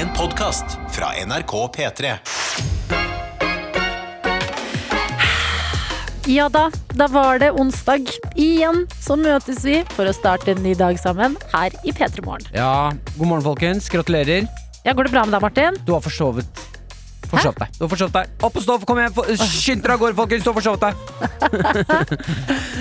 En 0.00 0.08
podkast 0.16 0.64
fra 0.94 1.06
NRK 1.26 1.52
P3. 1.76 2.12
Ja 6.30 6.46
da, 6.52 6.68
da 6.94 7.06
var 7.10 7.40
det 7.42 7.50
onsdag. 7.58 8.06
Igjen 8.38 8.84
så 9.02 9.16
møtes 9.18 9.64
vi 9.66 9.80
for 9.96 10.08
å 10.08 10.14
starte 10.14 10.54
en 10.54 10.62
ny 10.64 10.76
dag 10.78 10.98
sammen 11.00 11.36
her 11.54 11.74
i 11.84 11.92
P3 11.96 12.24
Morgen. 12.26 12.46
Ja, 12.54 12.90
god 13.16 13.26
morgen, 13.26 13.44
folkens. 13.44 13.90
Gratulerer. 13.92 14.46
Ja, 14.86 14.94
går 14.96 15.08
det 15.10 15.14
bra 15.16 15.26
med 15.26 15.34
deg, 15.36 15.42
Martin? 15.44 15.80
Du 15.84 15.92
har 15.96 16.04
forsovet 16.04 16.66
Forsovet 17.30 17.60
deg. 17.62 17.74
Du 17.78 17.84
har 17.84 17.90
forsovet 17.92 18.14
deg. 18.16 18.30
Opp 18.42 18.56
og 18.58 18.62
stå, 18.64 18.74
kom 18.88 18.98
igjen! 18.98 19.12
for- 19.14 19.28
Skynd 19.38 19.84
dere 19.84 19.94
av 19.94 20.00
gårde, 20.02 20.16
folkens! 20.18 20.42
Du 20.42 20.48
har 20.50 20.56
forsovet 20.56 20.82
deg. 20.82 20.94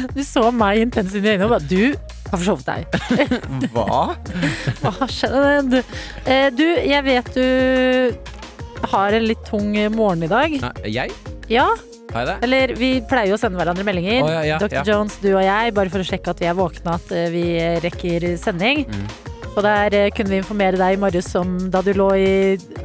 Du 0.15 0.23
så 0.25 0.47
meg 0.55 0.79
intenst 0.87 1.13
inn 1.19 1.27
i 1.27 1.33
øynene 1.35 1.45
og 1.45 1.51
bare 1.53 1.67
Du 1.69 2.08
har 2.31 2.41
forsovet 2.41 2.65
deg. 2.69 2.99
Hva? 3.75 3.99
Hva 4.81 4.93
har 5.01 5.13
skjedd? 5.13 5.79
Eh, 6.25 6.49
Du, 6.55 6.65
jeg 6.65 7.03
vet 7.07 7.31
du 7.35 8.89
har 8.89 9.11
en 9.17 9.25
litt 9.27 9.41
tung 9.47 9.73
morgen 9.95 10.23
i 10.23 10.31
dag. 10.31 10.53
Nei, 10.63 10.73
jeg? 10.93 11.11
Ja, 11.51 11.65
Har 12.13 12.23
jeg 12.23 12.27
det? 12.29 12.35
eller 12.47 12.73
vi 12.79 12.91
pleier 13.09 13.31
jo 13.33 13.37
å 13.37 13.41
sende 13.41 13.59
hverandre 13.59 13.83
meldinger. 13.87 14.21
Oh, 14.23 14.29
ja, 14.31 14.43
ja, 14.53 14.59
Dr. 14.61 14.77
ja. 14.79 14.83
Jones, 14.87 15.17
du 15.21 15.31
og 15.35 15.41
jeg, 15.43 15.73
bare 15.75 15.91
for 15.93 16.01
å 16.03 16.07
sjekke 16.07 16.31
at 16.31 16.39
vi 16.43 16.47
er 16.49 16.55
våkne, 16.57 16.95
at 16.95 17.11
eh, 17.15 17.27
vi 17.33 17.43
rekker 17.83 18.29
sending. 18.39 18.85
Mm. 18.87 19.09
Og 19.49 19.63
der 19.65 19.95
eh, 19.97 20.07
kunne 20.15 20.31
vi 20.31 20.39
informere 20.39 20.77
deg 20.79 20.95
i 20.95 20.99
morges 21.01 21.27
om 21.35 21.57
da 21.73 21.81
du 21.83 21.89
lå 21.97 22.07
i 22.15 22.29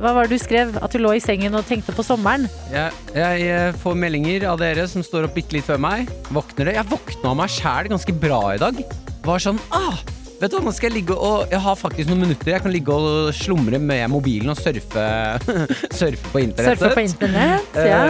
Hva 0.00 0.14
var 0.16 0.26
det 0.26 0.34
du 0.40 0.42
skrev? 0.42 0.72
At 0.82 0.96
du 0.96 0.98
lå 1.04 1.12
i 1.14 1.22
sengen 1.22 1.54
og 1.54 1.66
tenkte 1.68 1.94
på 1.94 2.02
sommeren. 2.02 2.48
Jeg, 2.72 2.90
jeg 3.14 3.74
får 3.84 3.98
meldinger 4.00 4.48
av 4.50 4.58
dere 4.64 4.88
som 4.90 5.04
står 5.04 5.28
opp 5.28 5.36
bitte 5.38 5.54
litt 5.60 5.68
før 5.68 5.78
meg. 5.84 6.10
Våkner 6.34 6.72
det? 6.72 6.78
Jeg 6.80 6.90
våkna 6.90 7.30
av 7.34 7.38
meg 7.44 7.52
sjæl 7.54 7.92
ganske 7.94 8.16
bra 8.18 8.40
i 8.56 8.60
dag. 8.64 8.80
Var 9.24 9.40
sånn 9.40 9.58
ah, 9.72 9.96
Vet 10.40 10.52
du 10.52 10.58
hva, 10.58 10.64
nå 10.66 10.72
skal 10.76 10.90
jeg 10.90 10.98
ligge 10.98 11.14
og 11.16 11.48
Jeg 11.52 11.62
har 11.64 11.76
faktisk 11.78 12.10
noen 12.10 12.26
minutter. 12.26 12.50
Jeg 12.52 12.64
kan 12.64 12.72
ligge 12.74 12.92
og 12.92 13.30
slumre 13.36 13.78
med 13.80 14.10
mobilen 14.12 14.52
og 14.52 14.58
surfe, 14.60 15.04
surfe 16.00 16.32
på 16.32 16.42
internettet. 16.42 16.82
Surfe 16.82 16.90
på 16.98 17.04
internett. 17.06 17.78
Ja. 17.78 18.00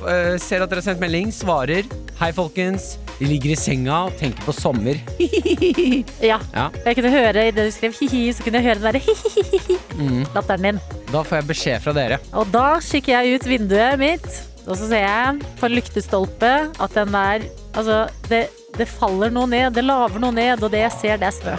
Uh, 0.00 0.08
eh, 0.10 0.30
ser 0.42 0.64
at 0.64 0.72
dere 0.72 0.82
har 0.82 0.88
sendt 0.88 1.02
melding, 1.04 1.30
svarer. 1.34 1.86
Hei, 2.18 2.30
folkens. 2.34 2.94
De 3.20 3.28
ligger 3.30 3.52
i 3.54 3.58
senga 3.58 4.00
og 4.08 4.16
tenker 4.18 4.42
på 4.48 4.54
sommer. 4.56 4.98
ja. 6.30 6.40
Ja. 6.54 6.66
Jeg 6.88 6.98
kunne 6.98 7.12
høre 7.14 7.46
i 7.46 7.54
det 7.54 7.68
du 7.68 7.70
skrev 7.76 7.94
hi-hi, 8.00 8.24
så 8.34 8.42
kunne 8.42 8.58
jeg 8.58 8.72
høre 8.72 8.82
den 8.82 8.88
derre 8.88 9.04
Mm. 9.94 10.24
hi-hi-latteren 10.24 10.66
din. 10.66 10.82
Da 11.12 11.22
får 11.22 11.38
jeg 11.38 11.48
beskjed 11.52 11.84
fra 11.84 11.94
dere. 11.94 12.18
Og 12.34 12.50
da 12.50 12.66
kikker 12.82 13.14
jeg 13.14 13.38
ut 13.38 13.46
vinduet 13.52 14.00
mitt, 14.00 14.26
og 14.64 14.74
så 14.80 14.88
ser 14.90 15.04
jeg 15.04 15.46
på 15.60 15.68
en 15.68 15.76
lyktestolpe 15.78 16.52
at 16.72 16.98
den 16.98 17.14
der 17.14 17.46
Altså, 17.74 18.04
det, 18.30 18.44
det 18.78 18.88
faller 18.90 19.32
noe 19.34 19.48
ned. 19.50 19.74
Det 19.76 19.84
laver 19.84 20.22
noe 20.22 20.34
ned, 20.34 20.62
og 20.62 20.72
det 20.72 20.84
jeg 20.84 20.96
ser, 20.98 21.18
det 21.22 21.30
er 21.30 21.36
snø. 21.36 21.56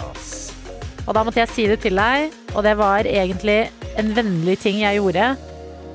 Og 1.05 1.13
da 1.13 1.23
måtte 1.25 1.41
jeg 1.43 1.51
si 1.53 1.67
det 1.69 1.79
til 1.83 1.99
deg, 1.99 2.33
og 2.55 2.63
det 2.65 2.73
var 2.79 3.07
egentlig 3.07 3.59
en 3.99 4.13
vennlig 4.17 4.57
ting 4.63 4.81
jeg 4.81 4.99
gjorde. 4.99 5.33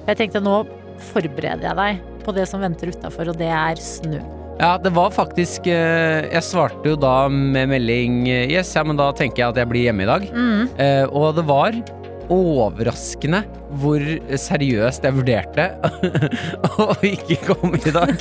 Jeg 0.06 0.20
tenkte 0.20 0.42
nå 0.42 0.62
forbereder 1.10 1.70
jeg 1.70 1.78
deg 1.80 2.04
på 2.24 2.34
det 2.36 2.46
som 2.48 2.62
venter 2.62 2.92
utafor, 2.92 3.32
og 3.32 3.40
det 3.40 3.50
er 3.50 3.80
snø. 3.82 4.20
Ja, 4.60 4.74
det 4.76 4.90
var 4.92 5.08
faktisk 5.08 5.70
eh, 5.72 6.26
Jeg 6.28 6.44
svarte 6.44 6.90
jo 6.90 6.96
da 7.00 7.30
med 7.32 7.70
melding 7.70 8.26
eh, 8.28 8.42
Yes, 8.52 8.74
ja, 8.76 8.82
men 8.84 8.98
da 8.98 9.06
tenker 9.16 9.40
jeg 9.40 9.54
at 9.54 9.60
jeg 9.62 9.70
blir 9.70 9.86
hjemme 9.88 10.04
i 10.04 10.10
dag. 10.10 10.26
Mm. 10.28 10.66
Eh, 10.76 11.04
og 11.08 11.38
det 11.38 11.46
var 11.48 11.78
overraskende 12.30 13.42
hvor 13.80 14.02
seriøst 14.38 15.04
jeg 15.06 15.16
vurderte 15.16 15.66
å 16.82 16.86
ikke 17.06 17.38
komme 17.48 17.78
i 17.78 17.92
dag. 17.94 18.14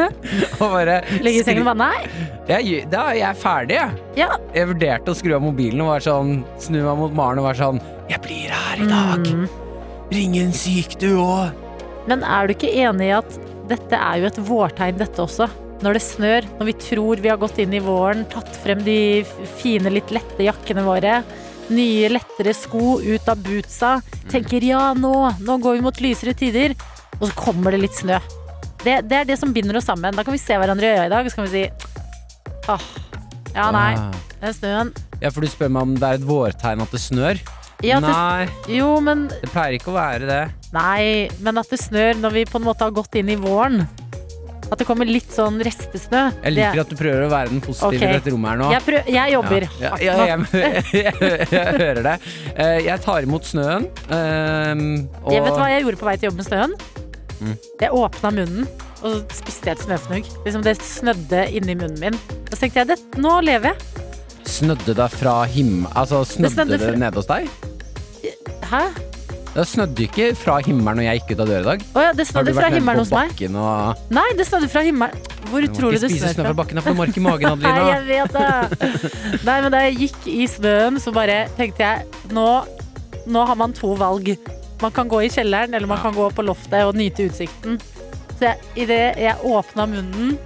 og 0.60 0.64
bare 0.64 1.00
Ligge 1.24 1.42
i 1.42 1.44
sengen 1.46 1.64
og 1.64 1.72
bare 1.72 1.90
nei. 1.90 2.30
jeg, 2.50 2.84
Da 2.92 3.08
er 3.12 3.20
jeg 3.20 3.40
ferdig, 3.42 3.78
jeg. 3.80 4.00
Ja. 4.22 4.30
Jeg 4.56 4.70
vurderte 4.72 5.12
å 5.12 5.18
skru 5.18 5.36
av 5.36 5.44
mobilen 5.44 5.84
og 5.84 5.94
sånn 6.04 6.40
snu 6.62 6.80
meg 6.82 7.02
mot 7.02 7.16
Maren 7.16 7.42
og 7.42 7.48
være 7.50 7.62
sånn 7.62 7.82
Jeg 8.12 8.22
blir 8.24 8.52
her 8.54 8.82
i 8.84 8.88
dag. 8.90 9.28
Mm. 9.28 9.46
Ring 10.14 10.36
en 10.38 10.52
syk, 10.54 10.98
du 11.02 11.16
òg. 11.18 11.64
Men 12.06 12.22
er 12.22 12.46
du 12.46 12.54
ikke 12.54 12.70
enig 12.70 13.08
i 13.10 13.14
at 13.16 13.38
dette 13.66 13.98
er 13.98 14.20
jo 14.22 14.28
et 14.28 14.42
vårtegn, 14.46 15.00
dette 15.00 15.22
også? 15.24 15.48
Når 15.82 15.98
det 15.98 16.02
snør, 16.06 16.46
når 16.60 16.68
vi 16.70 16.74
tror 16.80 17.20
vi 17.20 17.28
har 17.32 17.40
gått 17.40 17.58
inn 17.60 17.74
i 17.76 17.82
våren, 17.84 18.22
tatt 18.32 18.54
frem 18.62 18.80
de 18.86 19.24
fine, 19.58 19.90
litt 19.92 20.12
lette 20.14 20.46
jakkene 20.46 20.84
våre, 20.86 21.18
nye, 21.72 22.10
lettere 22.12 22.54
sko 22.56 22.98
ut 23.02 23.28
av 23.30 23.40
bootsa, 23.42 23.96
tenker 24.30 24.64
ja, 24.66 24.90
nå, 24.96 25.14
nå 25.42 25.58
går 25.62 25.78
vi 25.78 25.86
mot 25.86 26.02
lysere 26.02 26.36
tider, 26.36 26.76
og 27.18 27.28
så 27.28 27.32
kommer 27.38 27.74
det 27.74 27.84
litt 27.86 27.98
snø. 27.98 28.20
Det, 28.84 29.00
det 29.10 29.18
er 29.22 29.28
det 29.28 29.38
som 29.40 29.52
binder 29.54 29.80
oss 29.80 29.88
sammen. 29.88 30.14
Da 30.14 30.22
kan 30.22 30.34
vi 30.36 30.42
se 30.42 30.58
hverandre 30.60 30.86
i 30.86 30.94
øya 30.94 31.08
i 31.08 31.12
dag, 31.12 31.26
og 31.26 31.32
så 31.32 31.40
kan 31.40 31.48
vi 31.48 31.64
si 31.64 32.70
åh, 32.70 32.88
ja, 33.56 33.70
nei, 33.74 33.90
den 34.42 34.54
snøen. 34.54 34.94
Ja, 35.22 35.32
for 35.32 35.42
du 35.42 35.50
spør 35.50 35.72
meg 35.72 35.88
om 35.88 35.94
det 35.96 36.08
er 36.08 36.20
et 36.20 36.26
vårtegn 36.28 36.84
at 36.84 36.92
det 36.94 37.02
snør? 37.02 37.40
Ja, 37.84 37.98
det, 38.00 38.08
Nei, 38.08 38.46
jo, 38.78 38.88
men 39.04 39.26
det 39.28 39.50
pleier 39.52 39.76
ikke 39.76 39.90
å 39.92 39.98
være 39.98 40.28
det. 40.28 40.42
Nei, 40.72 41.28
men 41.44 41.60
at 41.60 41.68
det 41.68 41.78
snør 41.82 42.16
når 42.22 42.32
vi 42.38 42.44
på 42.48 42.56
en 42.60 42.64
måte 42.64 42.86
har 42.86 42.94
gått 42.96 43.18
inn 43.20 43.28
i 43.32 43.36
våren. 43.36 43.82
At 44.66 44.80
det 44.80 44.86
kommer 44.88 45.06
litt 45.06 45.30
sånn 45.30 45.60
restesnø. 45.62 46.22
Jeg 46.42 46.54
liker 46.56 46.82
at 46.82 46.90
du 46.90 46.96
prøver 46.98 47.26
å 47.26 47.30
være 47.30 47.52
den 47.52 47.62
positive 47.62 47.92
okay. 47.94 48.08
i 48.10 48.18
dette 48.18 48.32
rommet 48.34 48.50
her 48.50 48.60
nå. 48.60 48.70
jeg, 48.74 48.84
prøv, 48.86 49.10
jeg 49.14 49.34
jobber 49.36 49.66
Ja, 49.66 49.92
hardt 49.92 50.02
ja, 50.02 50.16
jeg, 50.26 50.38
jeg, 51.04 51.12
jeg, 51.52 51.76
hører 51.78 52.02
det. 52.08 52.14
Eh, 52.56 52.78
Jeg 52.88 53.04
tar 53.04 53.28
imot 53.28 53.46
snøen. 53.46 53.86
ehm, 54.10 54.86
og 55.22 55.36
Jeg 55.36 55.44
vet 55.46 55.60
hva 55.60 55.68
jeg 55.70 55.86
gjorde 55.86 56.02
på 56.02 56.08
vei 56.10 56.16
til 56.18 56.30
jobb 56.30 56.40
med 56.40 56.48
snøen? 56.48 56.76
Mm. 57.36 57.54
Jeg 57.82 57.92
åpna 57.92 58.32
munnen, 58.32 58.68
og 59.02 59.06
så 59.06 59.20
spiste 59.42 59.70
jeg 59.70 59.76
et 59.76 59.84
snøfnugg. 59.84 60.30
Liksom 60.46 60.64
det 60.66 60.76
snødde 60.80 61.44
inni 61.58 61.76
munnen 61.78 62.00
min. 62.00 62.18
Og 62.46 62.54
så 62.54 62.64
tenkte 62.64 62.82
jeg, 62.82 62.90
det, 62.94 63.22
nå 63.22 63.38
lever 63.44 63.74
jeg. 63.74 64.04
Snødde 64.46 64.94
det 64.94 65.08
fra 65.10 65.40
himmelen 65.50 65.88
Altså, 65.98 66.22
snødde 66.24 66.54
snødde 66.54 66.78
det, 66.78 66.98
nede 67.02 67.18
hos 67.18 67.26
deg? 67.30 67.48
Hæ? 68.70 68.86
Det 69.56 69.64
snødde 69.64 70.02
ikke 70.04 70.24
fra 70.36 70.58
himmelen 70.60 70.98
når 71.00 71.06
jeg 71.06 71.20
gikk 71.22 71.30
ut 71.32 71.40
av 71.40 71.48
døra 71.48 71.60
i 71.62 71.66
dag. 71.70 71.84
Oh, 71.96 72.02
ja, 72.04 72.10
det 72.12 72.26
snødde 72.28 72.52
fra 72.58 72.68
himmelen 72.74 73.00
hos 73.00 73.12
meg. 73.14 73.30
og 73.56 74.02
Nei, 74.12 74.24
det 74.36 74.44
snødde 74.50 74.68
fra 74.68 74.82
himmelen. 74.84 75.22
Hvor 75.48 75.64
Du 75.64 75.68
tror 75.72 75.94
du 75.94 75.98
det 76.02 76.10
snør 76.12 76.34
fra? 76.50 76.52
bakken, 76.58 76.82
for 76.82 76.90
du 76.92 76.98
mark 76.98 77.16
i 77.16 77.22
magen, 77.24 77.58
Nei, 77.64 77.76
jeg 77.88 78.02
vet 78.10 78.36
det. 78.36 79.40
Nei, 79.46 79.56
men 79.64 79.72
da 79.72 79.80
jeg 79.86 79.96
gikk 80.02 80.26
i 80.28 80.46
snøen, 80.50 81.00
så 81.00 81.12
bare 81.16 81.38
tenkte 81.56 81.86
jeg 81.86 82.04
nå, 82.36 82.46
nå 83.26 83.46
har 83.48 83.56
man 83.56 83.72
to 83.72 83.94
valg. 83.96 84.34
Man 84.82 84.92
kan 84.92 85.08
gå 85.08 85.22
i 85.24 85.30
kjelleren, 85.32 85.72
eller 85.72 85.86
man 85.88 85.96
Ja. 86.02 86.02
kan 86.10 86.14
gå 86.18 86.28
på 86.36 86.44
loftet 86.44 86.84
og 86.84 86.94
nyte 86.98 87.30
utsikten. 87.30 87.80
Så 88.36 88.52
idet 88.76 89.16
jeg 89.16 89.36
åpna 89.48 89.86
munnen, 89.88 90.36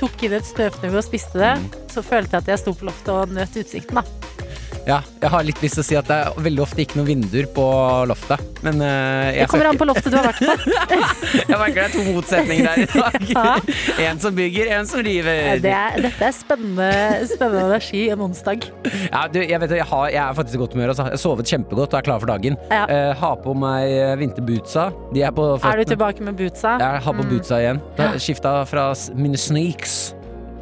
tok 0.00 0.22
inn 0.24 0.32
et 0.38 0.46
snøfnugg 0.48 0.94
og 0.96 1.04
spiste 1.04 1.36
det, 1.38 1.52
Mm. 1.60 1.68
så 1.92 2.00
følte 2.02 2.32
jeg 2.38 2.42
at 2.42 2.48
jeg 2.48 2.58
sto 2.62 2.72
på 2.72 2.88
loftet 2.88 3.12
og 3.12 3.28
nøt 3.28 3.52
utsikten, 3.60 4.00
da. 4.00 4.02
Ja, 4.82 4.96
jeg 5.22 5.30
har 5.30 5.44
litt 5.46 5.60
lyst 5.62 5.76
til 5.78 5.82
å 5.84 5.86
si 5.86 5.94
at 5.94 6.08
det 6.10 6.16
er 6.24 6.38
veldig 6.42 6.62
ofte 6.64 6.82
ikke 6.82 6.96
noen 6.98 7.06
vinduer 7.06 7.46
på 7.54 7.64
loftet. 8.10 8.40
Men 8.66 8.80
eh, 8.82 9.36
Det 9.36 9.44
kommer 9.52 9.68
an 9.70 9.78
på 9.78 9.86
loftet 9.86 10.10
du 10.10 10.16
har 10.18 10.26
vært 10.26 10.40
på. 10.42 10.56
jeg 11.52 11.58
merker 11.60 11.76
det 11.76 11.84
er 11.84 11.92
to 11.94 12.02
motsetninger 12.08 12.66
der 12.66 12.80
i 12.82 13.32
Ja. 13.32 13.44
dag. 13.52 13.68
En 14.08 14.18
som 14.24 14.34
bygger, 14.34 14.72
en 14.78 14.88
som 14.90 15.02
river. 15.06 15.60
Det 15.62 15.70
er, 15.70 15.98
dette 16.02 16.26
er 16.26 16.34
spennende, 16.34 16.88
spennende 17.30 17.62
energi 17.70 18.02
en 18.10 18.24
onsdag. 18.26 18.66
Ja, 19.12 19.22
du, 19.30 19.38
jeg, 19.42 19.60
vet, 19.62 19.74
jeg, 19.78 19.86
har, 19.92 20.08
jeg 20.10 20.22
er 20.24 20.34
faktisk 20.40 20.58
i 20.58 20.62
godt 20.64 20.74
humør. 20.74 20.92
Altså. 20.94 21.06
Jeg 21.06 21.16
har 21.18 21.22
sovet 21.28 21.52
kjempegodt 21.54 21.94
og 21.94 22.00
er 22.00 22.06
klar 22.08 22.22
for 22.24 22.32
dagen. 22.32 22.58
Ja. 22.72 22.82
Uh, 22.90 23.12
har 23.22 23.36
på 23.44 23.54
meg 23.58 23.86
eh, 23.92 24.16
vinterbootsa. 24.18 24.88
De 25.14 25.22
er 25.22 25.30
på 25.36 25.46
Er 25.62 25.78
du 25.84 25.92
tilbake 25.94 26.26
med 26.26 26.34
bootsa? 26.42 26.74
Jeg 26.82 27.04
har 27.06 27.14
på 27.14 27.22
Mm. 27.22 27.30
bootsa 27.30 27.60
igjen. 27.62 27.78
Skifta 28.18 28.56
fra 28.66 28.88
mine 29.14 29.38
sneaks 29.38 30.00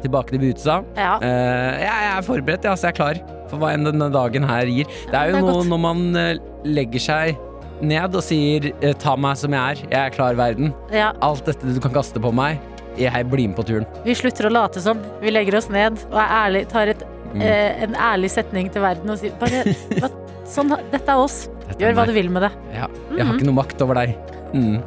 tilbake 0.03 0.33
til 0.35 0.41
Butsa. 0.43 0.79
Ja. 0.97 1.13
Uh, 1.21 1.81
jeg, 1.81 2.09
er 2.17 2.25
forberedt, 2.27 2.65
ja, 2.67 2.73
så 2.75 2.89
jeg 2.89 2.95
er 2.95 2.99
klar 2.99 3.21
for 3.51 3.59
hva 3.61 3.73
enn 3.75 3.83
denne 3.87 4.07
dagen 4.13 4.45
her 4.47 4.65
gir. 4.71 4.85
Det 5.09 5.15
er 5.15 5.31
det 5.31 5.31
jo 5.33 5.39
er 5.39 5.45
noe 5.45 5.55
godt. 5.59 5.69
når 5.73 5.79
man 5.83 6.03
eh, 6.15 6.37
legger 6.63 7.03
seg 7.03 7.39
ned 7.81 8.13
og 8.15 8.21
sier 8.23 8.69
eh, 8.81 8.93
'ta 8.93 9.15
meg 9.17 9.35
som 9.41 9.51
jeg 9.57 9.61
er, 9.61 9.87
jeg 9.89 9.99
er 10.05 10.13
klar, 10.15 10.35
verden'. 10.39 10.71
ja. 10.93 11.11
Alt 11.21 11.45
dette 11.49 11.65
du 11.73 11.79
kan 11.83 11.91
kaste 11.91 12.21
på 12.21 12.31
meg, 12.31 12.59
jeg 12.97 13.25
blir 13.31 13.47
med 13.49 13.57
på 13.57 13.65
turen. 13.67 13.85
Vi 14.05 14.13
slutter 14.15 14.47
å 14.47 14.51
late 14.53 14.79
som. 14.83 14.99
Vi 15.21 15.31
legger 15.31 15.57
oss 15.57 15.67
ned 15.69 15.99
og 16.11 16.19
er 16.21 16.29
ærlig, 16.45 16.67
tar 16.69 16.87
et, 16.95 17.03
Mm. 17.31 17.41
eh, 17.47 17.83
en 17.83 17.93
ærlig 17.95 18.27
setning 18.29 18.67
til 18.69 18.81
verden 18.83 19.09
og 19.09 19.17
sier 19.17 19.31
bare 19.39 19.61
sånn, 20.51 20.75
Dette 20.91 21.07
er 21.07 21.21
oss. 21.21 21.45
Dette 21.67 21.77
er 21.77 21.85
Gjør 21.85 21.97
hva 21.97 22.05
meg. 22.05 22.11
du 22.11 22.17
vil 22.19 22.31
med 22.33 22.45
det. 22.47 22.51
Ja, 22.75 22.87
jeg 23.15 23.27
har 23.27 23.35
ikke 23.37 23.49
noe 23.49 23.59
makt 23.61 23.83
over 23.85 24.01
deg. 24.01 24.15
Mm. 24.51 24.81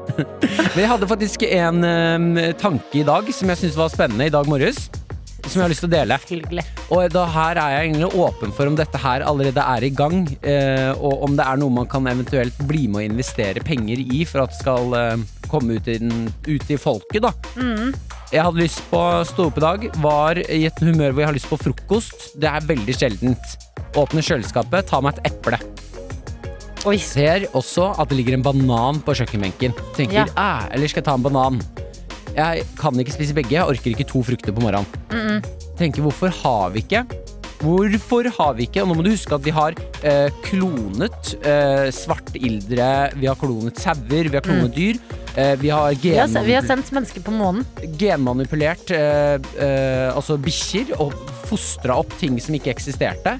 Men 0.74 0.80
jeg 0.82 0.88
hadde 0.90 1.08
faktisk 1.10 1.44
en 1.46 1.84
um, 1.86 2.32
tanke 2.58 3.00
i 3.00 3.04
dag 3.06 3.28
som 3.34 3.52
jeg 3.52 3.60
syntes 3.62 3.78
var 3.78 3.92
spennende 3.92 4.26
i 4.26 4.34
dag 4.34 4.48
morges. 4.50 4.88
Som 5.48 5.62
jeg 5.62 5.64
har 5.64 5.72
lyst 5.72 5.84
til 5.84 5.88
å 5.88 5.94
dele. 5.94 6.18
Hyggelig. 6.28 6.64
Og 6.92 7.06
da 7.14 7.22
her 7.30 7.60
er 7.62 7.74
jeg 7.76 7.88
egentlig 7.88 8.20
åpen 8.20 8.52
for 8.52 8.68
om 8.68 8.76
dette 8.76 9.00
her 9.00 9.24
allerede 9.24 9.64
er 9.76 9.86
i 9.86 9.92
gang, 9.94 10.26
Uh, 10.42 10.92
og 10.98 11.24
om 11.28 11.34
det 11.38 11.44
er 11.46 11.58
noe 11.60 11.72
man 11.72 11.88
kan 11.90 12.06
eventuelt 12.10 12.56
bli 12.68 12.86
med 12.90 13.00
å 13.00 13.06
investere 13.06 13.62
penger 13.64 14.00
i 14.02 14.24
for 14.28 14.44
at 14.44 14.52
det 14.54 14.60
skal 14.60 14.94
uh, 14.96 15.14
komme 15.48 15.78
ut 15.78 15.88
i, 15.88 15.98
den, 16.02 16.28
ut 16.48 16.70
i 16.72 16.78
folket, 16.80 17.22
da. 17.24 17.32
Mm. 17.56 17.94
Jeg 18.28 18.44
hadde 18.44 18.60
lyst 18.60 18.82
på 18.90 18.98
å 19.00 19.22
stå 19.24 19.46
opp 19.48 19.56
i 19.56 19.62
dag, 19.64 19.84
var 20.04 20.36
i 20.52 20.64
et 20.68 20.80
humør 20.84 21.14
hvor 21.14 21.22
jeg 21.22 21.28
har 21.30 21.36
lyst 21.36 21.48
på 21.48 21.56
frokost. 21.56 22.26
Det 22.36 22.50
er 22.50 22.66
veldig 22.68 22.96
sjeldent. 22.96 23.54
Åpne 23.96 24.20
kjøleskapet, 24.20 24.84
ta 24.90 25.00
meg 25.00 25.16
et 25.16 25.30
eple. 25.30 25.56
Oi. 26.88 26.98
Ser 27.00 27.46
også 27.56 27.88
at 27.96 28.12
det 28.12 28.18
ligger 28.20 28.36
en 28.36 28.44
banan 28.44 29.00
på 29.04 29.16
kjøkkenbenken. 29.16 29.72
Tenker, 29.96 30.26
Ja. 30.26 30.26
æ, 30.36 30.68
eller 30.76 30.92
skal 30.92 31.00
jeg 31.00 31.08
ta 31.08 31.14
en 31.16 31.24
banan? 31.24 31.62
Jeg 32.36 32.66
kan 32.76 33.00
ikke 33.00 33.16
spise 33.16 33.34
begge, 33.34 33.56
jeg 33.56 33.64
orker 33.64 33.96
ikke 33.96 34.06
to 34.06 34.22
frukter 34.22 34.52
på 34.52 34.60
morgenen. 34.60 34.86
Mm 35.10 35.40
-mm. 35.40 35.40
Tenker, 35.78 36.02
hvorfor 36.02 36.28
har 36.28 36.70
vi 36.70 36.84
ikke 36.84 37.06
Hvorfor 37.58 38.28
har 38.38 38.52
vi 38.54 38.66
ikke 38.68 38.82
Og 38.84 38.88
nå 38.92 38.94
må 38.98 39.02
du 39.06 39.10
huske 39.10 39.34
at 39.34 39.42
vi 39.42 39.50
har 39.54 39.74
eh, 40.06 40.28
klonet 40.46 41.32
eh, 41.42 41.88
svartildre, 41.94 42.90
vi 43.18 43.26
har 43.26 43.38
klonet 43.40 43.80
sauer, 43.82 44.28
vi 44.30 44.36
har 44.38 44.44
klonet 44.46 44.74
dyr. 44.76 45.00
Eh, 45.34 45.54
vi 45.60 45.70
har 45.74 45.94
Vi 45.98 46.14
har, 46.16 46.28
se- 46.30 46.44
vi 46.46 46.54
har 46.54 46.62
sendt 46.66 46.92
mennesker 46.94 47.24
på 47.26 47.34
månen. 47.34 47.66
genmanipulert 47.98 48.90
eh, 48.94 49.38
eh, 49.58 50.08
altså 50.14 50.38
bikkjer 50.38 50.94
og 51.02 51.12
fostra 51.48 51.98
opp 51.98 52.14
ting 52.20 52.38
som 52.42 52.54
ikke 52.54 52.70
eksisterte. 52.74 53.38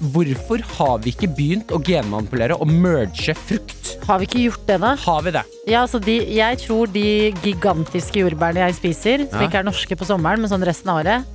Hvorfor 0.00 0.62
har 0.78 0.98
vi 1.04 1.10
ikke 1.12 1.28
begynt 1.36 1.72
å 1.76 1.80
genmanipulere 1.84 2.56
og 2.56 2.70
merge 2.72 3.34
frukt? 3.36 3.90
Har 4.08 4.22
vi 4.22 4.26
ikke 4.30 4.44
gjort 4.46 4.62
det, 4.70 4.78
da? 4.80 4.94
Har 4.96 5.20
vi 5.26 5.34
det? 5.34 5.42
Ja, 5.68 5.82
altså 5.84 6.00
de, 6.00 6.14
jeg 6.38 6.56
tror 6.62 6.88
de 6.94 7.04
gigantiske 7.44 8.22
jordbærene 8.22 8.62
jeg 8.70 8.78
spiser, 8.78 9.26
som 9.28 9.42
Ja. 9.42 9.48
ikke 9.50 9.60
er 9.60 9.68
norske 9.68 9.98
på 10.00 10.08
sommeren, 10.08 10.40
men 10.40 10.48
sånn 10.48 10.64
resten 10.64 10.88
av 10.88 11.02
året 11.02 11.26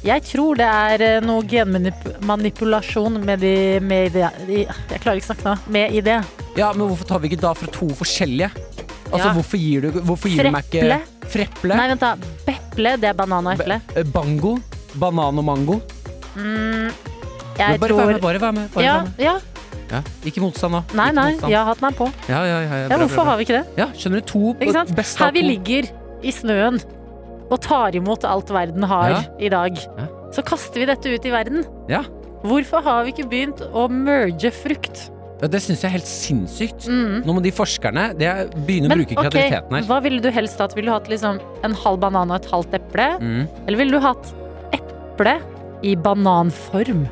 Jeg 0.00 0.22
tror 0.24 0.56
det 0.56 0.64
er 0.66 1.02
eh, 1.04 1.20
noe 1.20 1.42
genmanipulasjon 1.44 3.18
med 3.24 3.42
de, 3.44 3.52
med 3.84 4.06
i 4.08 4.12
det 4.14 4.22
Jeg 4.64 5.00
klarer 5.02 5.20
ikke 5.20 5.28
snakke 5.34 5.44
nå. 5.44 5.54
Med 5.76 5.92
i 5.92 6.00
det. 6.04 6.18
Ja, 6.56 6.70
men 6.72 6.86
hvorfor 6.88 7.04
tar 7.10 7.20
vi 7.20 7.28
ikke 7.30 7.42
da 7.42 7.52
fra 7.58 7.68
to 7.74 7.90
forskjellige? 7.98 8.48
Altså, 9.10 9.26
Ja. 9.26 9.32
hvorfor 9.34 9.58
gir 9.60 9.82
du, 9.84 10.00
hvorfor 10.06 10.30
gir 10.30 10.46
du 10.46 10.50
meg 10.54 10.64
ikke 10.70 11.00
Freple. 11.30 11.76
Nei, 11.76 11.86
vent 11.92 12.00
da. 12.02 12.14
Beple, 12.46 12.96
det 12.98 13.08
er 13.10 13.14
banan 13.18 13.46
og 13.46 13.52
eple. 13.58 13.76
Be 13.94 14.04
Bango? 14.04 14.56
Banan 14.98 15.38
og 15.38 15.44
mango? 15.46 15.76
Jeg 16.34 17.78
bare 17.78 17.90
tror 17.90 18.00
vær 18.00 18.12
med, 18.12 18.20
bare 18.22 18.40
vær 18.40 18.54
med. 18.56 18.70
Bare 18.74 18.84
ja, 18.84 18.96
vær 18.96 19.08
med. 19.10 19.24
ja. 19.24 19.38
Ja. 19.90 20.00
Ikke 20.24 20.38
motstand 20.42 20.72
nå. 20.76 20.80
Nei, 20.94 21.08
nei. 21.10 21.32
motstand. 21.34 21.52
Ja-hatten 21.52 21.86
er 21.88 21.94
på. 21.98 22.06
Ja, 22.30 22.40
ja, 22.46 22.60
ja, 22.60 22.60
ja, 22.62 22.76
Ja, 22.84 22.88
bra, 22.88 22.98
hvorfor 23.02 23.16
bra, 23.16 23.24
bra. 23.24 23.30
har 23.30 23.36
vi 23.40 23.46
ikke 23.48 23.56
det? 23.58 23.66
Ja, 23.76 23.86
skjønner 23.98 24.20
du? 24.20 24.26
To 24.30 24.54
Her 25.24 25.32
vi 25.34 25.42
ligger 25.42 25.88
i 26.22 26.30
snøen 26.34 26.78
og 27.50 27.60
tar 27.60 27.96
imot 27.98 28.24
alt 28.24 28.48
verden 28.54 28.82
har 28.86 29.10
Ja. 29.10 29.22
i 29.38 29.48
dag, 29.48 29.76
Ja. 29.76 30.06
så 30.32 30.42
kaster 30.46 30.80
vi 30.80 30.86
dette 30.86 31.06
ut 31.12 31.24
i 31.26 31.30
verden. 31.30 31.64
Ja. 31.88 32.02
Hvorfor 32.42 32.82
har 32.82 33.04
vi 33.04 33.12
ikke 33.12 33.28
begynt 33.28 33.60
å 33.74 33.88
merge 33.90 34.50
frukt? 34.52 35.10
Det 35.40 35.56
syns 35.62 35.80
jeg 35.80 35.88
er 35.88 35.94
helt 35.96 36.04
sinnssykt. 36.08 36.86
Mm. 36.86 37.24
Nå 37.24 37.32
må 37.34 37.42
de 37.42 37.50
forskerne 37.50 38.10
de 38.16 38.26
begynne 38.66 38.90
å 38.92 38.96
bruke 38.96 39.16
kreativiteten 39.16 39.72
her. 39.72 39.82
hva 39.88 40.02
ville 40.02 40.20
du 40.20 40.30
helst 40.30 40.58
hatt? 40.60 40.74
Ville 40.76 40.86
du 40.86 40.92
hatt 40.92 41.08
liksom 41.08 41.40
en 41.64 41.72
halv 41.72 41.98
banan 42.00 42.30
og 42.30 42.42
et 42.44 42.50
halvt 42.50 42.74
eple? 42.76 43.06
Mm. 43.20 43.48
Eller 43.66 43.78
ville 43.78 43.90
du 43.92 44.00
hatt 44.00 44.34
eple 44.76 45.40
i 45.82 45.94
bananform? 45.96 47.08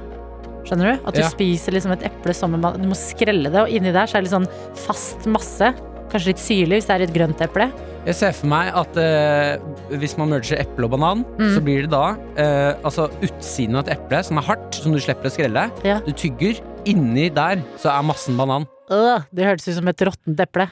Skjønner 0.69 0.99
du? 0.99 1.07
At 1.09 1.15
du 1.15 1.23
spiser 1.25 1.73
liksom 1.73 1.93
et 1.93 2.03
eple 2.11 2.35
som 2.37 2.53
en 2.53 2.61
banan. 2.61 2.83
Du 2.83 2.89
må 2.91 2.97
skrelle 2.99 3.49
det, 3.51 3.63
og 3.63 3.69
inni 3.73 3.93
der 3.97 4.05
så 4.05 4.19
er 4.19 4.21
det 4.21 4.29
litt 4.29 4.37
sånn 4.37 4.77
fast 4.77 5.25
masse. 5.27 5.73
Kanskje 6.09 6.33
litt 6.33 6.41
syrlig 6.43 6.79
hvis 6.81 6.87
det 6.89 6.95
er 6.97 7.05
et 7.07 7.13
grønt 7.15 7.43
eple. 7.45 7.67
Jeg 8.09 8.17
ser 8.17 8.33
for 8.33 8.49
meg 8.49 8.71
at 8.79 8.97
eh, 8.97 9.59
hvis 10.01 10.15
man 10.17 10.31
merger 10.33 10.61
eple 10.63 10.87
og 10.89 10.95
banan, 10.95 11.25
Mm. 11.39 11.51
så 11.55 11.61
blir 11.65 11.83
det 11.85 11.91
da 11.93 12.17
eh, 12.41 12.73
altså 12.87 13.09
utsiden 13.23 13.77
av 13.77 13.85
et 13.87 13.99
eple 13.99 14.23
som 14.25 14.39
er 14.41 14.47
hardt, 14.49 14.79
som 14.81 14.93
du 14.95 15.01
slipper 15.05 15.29
å 15.29 15.35
skrelle. 15.35 15.67
Ja. 15.85 15.99
Du 16.07 16.13
tygger. 16.17 16.63
Inni 16.89 17.29
der 17.35 17.61
så 17.77 17.91
er 17.93 18.03
massen 18.07 18.39
banan. 18.39 18.65
Øh, 18.91 19.21
det 19.35 19.45
hørtes 19.45 19.69
ut 19.69 19.77
som 19.83 19.89
et 19.93 20.01
råttent 20.09 20.41
eple. 20.41 20.71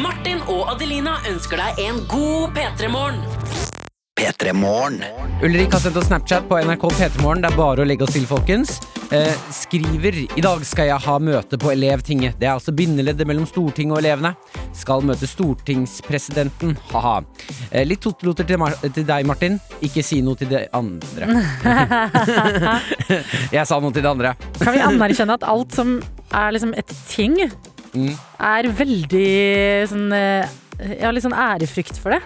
Martin 0.00 0.40
og 0.48 0.70
Adelina 0.72 1.18
ønsker 1.28 1.58
deg 1.60 1.80
en 1.84 2.00
god 2.08 2.54
P3-morgen. 2.56 3.20
P3 4.20 4.52
Morgen. 4.52 5.00
Ulrik 5.42 5.72
har 5.72 5.80
sendt 5.80 5.96
oss 5.96 6.08
Snapchat 6.10 6.44
på 6.48 6.58
NRK 6.60 6.82
P3morgen. 6.98 7.40
Det 7.44 7.48
er 7.52 7.56
bare 7.56 7.84
å 7.84 7.86
legge 7.88 8.04
oss 8.04 8.12
til, 8.12 8.26
folkens. 8.28 8.74
Eh, 9.10 9.32
skriver 9.50 10.14
I 10.38 10.42
dag 10.44 10.60
skal 10.62 10.86
jeg 10.86 11.02
ha 11.02 11.16
møte 11.18 11.58
på 11.58 11.72
Elevtinget. 11.72 12.36
Det 12.38 12.46
er 12.46 12.52
altså 12.54 12.70
bindeleddet 12.78 13.26
mellom 13.26 13.42
Stortinget 13.48 13.96
og 13.96 13.98
elevene. 14.04 14.30
Skal 14.78 15.02
møte 15.02 15.26
stortingspresidenten. 15.26 16.76
Ha-ha. 16.92 17.16
Eh, 17.72 17.82
litt 17.90 18.04
totteloter 18.04 18.46
til, 18.46 18.62
til 18.94 19.08
deg, 19.08 19.26
Martin. 19.26 19.56
Ikke 19.82 20.04
si 20.06 20.20
noe 20.22 20.38
til 20.38 20.52
de 20.52 20.60
andre. 20.78 21.26
jeg 23.56 23.66
sa 23.66 23.80
noe 23.82 23.90
til 23.96 24.06
de 24.06 24.12
andre. 24.12 24.32
Kan 24.60 24.76
vi 24.78 24.84
anerkjenne 24.86 25.34
at 25.40 25.48
alt 25.56 25.74
som 25.74 25.96
er 26.30 26.54
liksom 26.56 26.76
et 26.78 26.94
ting, 27.10 27.40
Mm. 27.90 28.12
er 28.38 28.68
veldig 28.78 29.30
sånn 29.90 30.12
Jeg 30.14 31.00
har 31.02 31.10
litt 31.12 31.24
sånn 31.24 31.34
ærefrykt 31.34 31.96
for 31.98 32.14
det. 32.14 32.20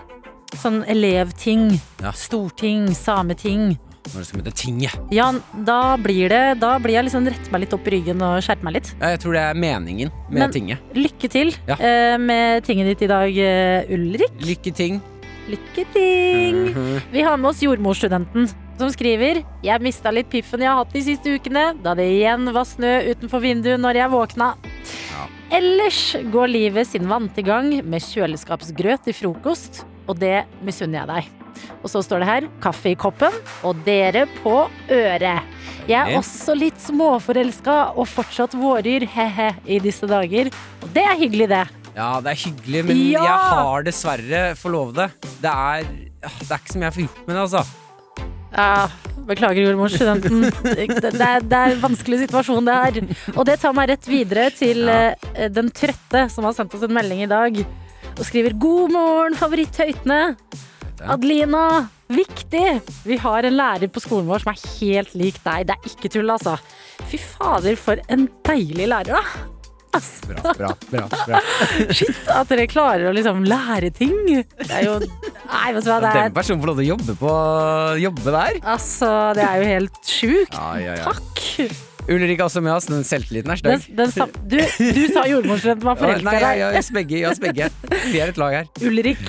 Sånn 0.61 0.83
elevting, 0.85 1.79
Ja. 2.05 2.13
storting, 2.13 2.91
sameting. 2.95 3.79
Når 4.05 4.21
det 4.21 4.27
skal 4.29 4.41
møte 4.43 4.53
tinget. 4.55 4.95
Ja, 5.17 5.31
da 5.65 5.97
blir 5.97 6.29
det 6.29 6.43
Da 6.61 6.75
blir 6.79 6.93
jeg 6.99 7.07
liksom 7.07 7.25
rette 7.27 7.51
meg 7.51 7.63
litt 7.65 7.73
opp 7.73 7.87
i 7.89 7.95
ryggen 7.97 8.21
og 8.23 8.43
skjerpe 8.45 8.63
meg 8.69 8.75
litt. 8.77 8.91
Ja, 9.01 9.09
jeg 9.15 9.21
tror 9.25 9.33
det 9.33 9.41
er 9.47 9.55
meningen 9.55 10.13
med 10.29 10.39
Men- 10.45 10.53
tinget. 10.53 10.79
Lykke 10.95 11.31
til 11.31 11.55
Ja. 11.67 11.75
eh, 11.81 12.17
med 12.19 12.63
tinget 12.65 12.87
ditt 12.93 13.03
i 13.03 13.07
dag, 13.09 13.37
eh, 13.39 13.95
Ulrik. 13.95 14.37
Lykke 14.41 14.75
ting. 14.75 15.01
Lykke 15.49 15.85
ting! 15.93 16.57
Mhm. 16.75 17.03
Vi 17.13 17.21
har 17.23 17.37
med 17.37 17.49
oss 17.51 17.61
jordmorstudenten 17.61 18.49
som 18.79 18.89
skriver 18.91 19.45
Jeg 19.63 19.81
mista 19.83 20.11
litt 20.11 20.29
piffen 20.31 20.61
jeg 20.61 20.69
har 20.69 20.85
hatt 20.85 20.93
de 20.93 21.01
siste 21.03 21.27
ukene, 21.39 21.81
da 21.83 21.95
det 21.95 22.05
igjen 22.11 22.51
var 22.53 22.65
snø 22.65 23.03
utenfor 23.15 23.41
vinduet 23.41 23.79
når 23.81 23.95
jeg 23.95 24.11
våkna. 24.11 24.55
Ellers 25.53 26.17
går 26.33 26.49
livet 26.51 26.87
sin 26.87 27.07
vante 27.07 27.43
gang 27.45 27.69
med 27.85 28.01
kjøleskapsgrøt 28.03 29.05
til 29.05 29.13
frokost, 29.13 29.85
og 30.09 30.19
det 30.21 30.45
misunner 30.65 31.03
jeg 31.03 31.11
deg. 31.13 31.31
Og 31.85 31.91
så 31.93 32.01
står 32.05 32.21
det 32.25 32.29
her 32.29 32.47
kaffe 32.65 32.91
i 32.93 32.97
koppen 32.99 33.35
og 33.65 33.79
dere 33.87 34.25
på 34.43 34.55
øret. 34.91 35.53
Jeg 35.89 36.01
er 36.01 36.17
også 36.19 36.55
litt 36.57 36.81
småforelska 36.81 37.93
og 37.95 38.07
fortsatt 38.09 38.55
våryr, 38.57 39.05
he-he, 39.15 39.51
i 39.69 39.79
disse 39.85 40.09
dager. 40.09 40.49
Og 40.83 40.89
det 40.97 41.05
er 41.05 41.19
hyggelig, 41.21 41.49
det. 41.53 41.63
Ja, 41.95 42.09
det 42.25 42.33
er 42.33 42.41
hyggelig, 42.41 42.85
men 42.89 42.97
Ja! 43.13 43.23
jeg 43.23 43.43
har 43.55 43.85
dessverre 43.87 44.41
forlovet 44.59 45.13
Det 45.45 45.51
er, 45.53 45.85
det 45.85 46.49
er 46.51 46.57
ikke 46.59 46.73
som 46.73 46.83
jeg 46.83 46.95
får 46.97 47.05
gjort 47.05 47.21
med 47.29 47.37
det, 47.37 47.43
altså. 47.45 47.63
Ja, 48.55 48.89
beklager, 49.29 49.63
jordmorstudenten. 49.69 50.43
Det, 50.65 50.89
det, 51.03 51.31
det 51.51 51.59
er 51.61 51.73
en 51.77 51.81
vanskelig 51.85 52.21
situasjon, 52.25 52.67
det 52.69 52.75
her. 52.81 52.99
Og 53.37 53.45
det 53.49 53.57
tar 53.63 53.75
meg 53.77 53.89
rett 53.93 54.09
videre 54.11 54.49
til 54.55 54.85
Ja. 54.89 54.99
eh, 55.35 55.49
den 55.51 55.71
trøtte 55.75 56.27
som 56.31 56.47
har 56.49 56.55
sendt 56.57 56.75
oss 56.77 56.85
en 56.87 56.95
melding 56.95 57.25
i 57.27 57.31
dag. 57.31 57.61
Og 58.15 58.25
skriver 58.29 58.55
'God 58.59 58.93
morgen, 58.95 59.35
favoritthøytene'. 59.39 60.37
Adelina, 61.05 61.89
viktig! 62.09 62.81
Vi 63.05 63.17
har 63.21 63.45
en 63.45 63.57
lærer 63.59 63.91
på 63.93 64.01
skolen 64.01 64.29
vår 64.31 64.45
som 64.45 64.53
er 64.55 64.63
helt 64.79 65.17
lik 65.19 65.41
deg. 65.45 65.67
Det 65.69 65.75
er 65.75 65.91
ikke 65.91 66.11
tull, 66.15 66.31
altså. 66.31 66.55
Fy 67.11 67.19
fader, 67.19 67.75
for 67.77 67.99
en 68.09 68.29
deilig 68.47 68.87
lærer, 68.89 69.19
da. 69.19 69.51
Ass, 69.95 70.21
Bra, 70.27 70.55
bra, 70.59 70.71
bra. 70.91 71.03
bra. 71.07 71.41
shit, 71.95 72.17
at 72.27 72.49
dere 72.51 72.65
klarer 72.67 73.11
å 73.11 73.15
liksom 73.15 73.45
lære 73.47 73.93
ting. 73.95 74.17
Det 74.27 74.67
er 74.71 74.89
jo 74.89 74.97
Nei, 74.99 75.69
vet 75.77 75.85
du 75.87 75.91
hva, 75.93 76.01
det 76.03 76.11
Den 76.17 76.25
er 76.25 76.35
personen 76.35 76.63
får 76.65 76.71
lov 76.73 76.81
til 76.81 76.87
å 76.87 76.89
jobbe 76.89 77.15
på 77.21 77.35
jobbe 78.03 78.35
der. 78.35 78.59
Altså, 78.75 79.11
det 79.39 79.45
er 79.47 79.61
jo 79.61 79.69
helt 79.71 80.01
sjukt. 80.17 80.57
Ja, 80.57 80.71
ja, 80.83 80.97
ja. 80.99 81.13
Takk. 81.13 81.94
Ulrik 82.09 82.39
er 82.41 82.45
også 82.45 82.61
med 82.65 82.75
oss. 82.75 82.89
Den 82.91 83.05
selvtilliten 83.07 83.51
er 83.55 83.61
stygg. 83.61 83.89
du, 84.51 84.59
du 84.61 85.03
sa 85.15 85.25
jordmorstudenten 85.31 85.89
var 85.89 85.97
forelska 86.03 86.29
Nei, 86.29 86.37
i 86.37 86.45
deg. 86.45 86.61
ja, 86.61 86.69
oss 86.79 86.91
begge, 86.93 87.25
oss 87.31 87.41
begge. 87.43 87.71
Vi 88.11 88.21
er 88.21 88.35
et 88.35 88.41
lag 88.41 88.59
her. 88.61 88.71
Ulrik. 88.85 89.23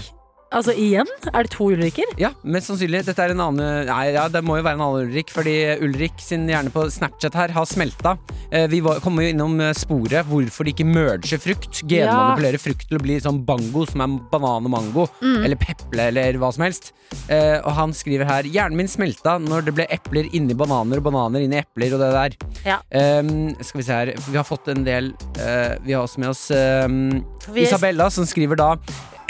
Altså 0.56 0.72
igjen? 0.80 1.10
Er 1.34 1.46
det 1.46 1.52
to 1.52 1.68
Ulrikker? 1.74 2.12
Ja, 2.20 2.32
mest 2.48 2.70
sannsynlig. 2.70 3.04
Dette 3.08 3.24
er 3.26 3.34
en 3.34 3.44
annen 3.44 3.90
Nei, 3.90 4.04
ja, 4.16 4.26
det 4.32 4.42
må 4.46 4.56
jo 4.60 4.64
være 4.66 4.80
en 4.80 4.84
annen 4.86 5.10
Ulrik, 5.10 5.32
fordi 5.34 5.56
Ulrik 5.84 6.22
sin 6.24 6.46
hjerne 6.48 6.72
på 6.72 6.86
Snapchat 6.94 7.36
her 7.36 7.54
har 7.56 7.68
smelta. 7.68 8.16
Eh, 8.52 8.68
vi 8.72 8.80
var, 8.86 9.02
kom 9.04 9.20
jo 9.20 9.28
innom 9.28 9.60
eh, 9.60 9.74
sporet 9.76 10.28
hvorfor 10.30 10.68
de 10.68 10.72
ikke 10.72 10.88
merger 10.88 11.42
frukt. 11.44 11.82
Genmanipulerer 11.84 12.62
frukt 12.62 12.88
til 12.88 13.00
å 13.00 13.04
bli 13.04 13.18
sånn 13.24 13.42
bango, 13.48 13.84
som 13.90 14.06
er 14.06 14.16
banan 14.32 14.70
og 14.70 14.74
mango. 14.78 15.08
Mm. 15.20 15.42
Eller 15.42 15.60
peple, 15.60 16.10
eller 16.14 16.40
hva 16.40 16.52
som 16.56 16.64
helst. 16.68 16.94
Eh, 17.28 17.58
og 17.60 17.74
han 17.76 17.96
skriver 17.96 18.28
her 18.30 18.48
Hjernen 18.50 18.80
min 18.80 18.90
smelta 18.90 19.36
når 19.42 19.68
det 19.68 19.74
ble 19.78 19.86
epler 19.94 20.30
inni 20.36 20.56
bananer 20.58 21.02
og 21.02 21.10
bananer 21.10 21.44
inni 21.46 21.60
epler 21.60 21.98
og 21.98 22.02
det 22.04 22.14
der. 22.16 22.38
Ja. 22.66 22.80
Ehm, 22.96 23.52
skal 23.60 23.82
vi 23.82 23.86
se 23.86 23.98
her 24.00 24.14
Vi 24.16 24.38
har 24.38 24.46
fått 24.48 24.70
en 24.72 24.86
del 24.86 25.12
eh, 25.38 25.76
Vi 25.86 25.94
har 25.94 26.06
også 26.06 26.22
med 26.24 26.32
oss 26.32 26.48
ehm, 26.56 27.22
Isabella, 27.54 28.10
som 28.14 28.26
skriver 28.30 28.58
da 28.60 28.72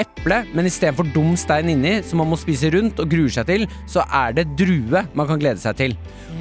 eple, 0.02 0.42
men 0.54 0.66
istedenfor 0.70 1.08
dum 1.14 1.36
stein 1.40 1.70
inni, 1.72 1.98
som 2.04 2.20
man 2.22 2.30
må 2.32 2.38
spise 2.40 2.72
rundt 2.74 3.00
og 3.00 3.10
gruer 3.12 3.30
seg 3.32 3.48
til, 3.50 3.66
så 3.88 4.04
er 4.12 4.34
det 4.38 4.48
drue 4.60 5.06
man 5.14 5.28
kan 5.30 5.40
glede 5.42 5.62
seg 5.62 5.76
til. 5.80 5.98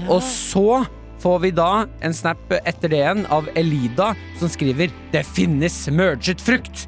Og 0.08 0.23
så 0.26 0.84
får 1.25 1.38
vi 1.40 1.50
da 1.56 1.87
en 2.04 2.12
snap 2.16 2.52
etter 2.64 2.90
det 2.92 2.99
igjen 3.00 3.26
av 3.32 3.46
Elida, 3.56 4.12
som 4.38 4.49
skriver 4.49 4.90
'Det 5.12 5.25
finnes 5.26 5.88
merget 5.88 6.40
frukt'. 6.42 6.87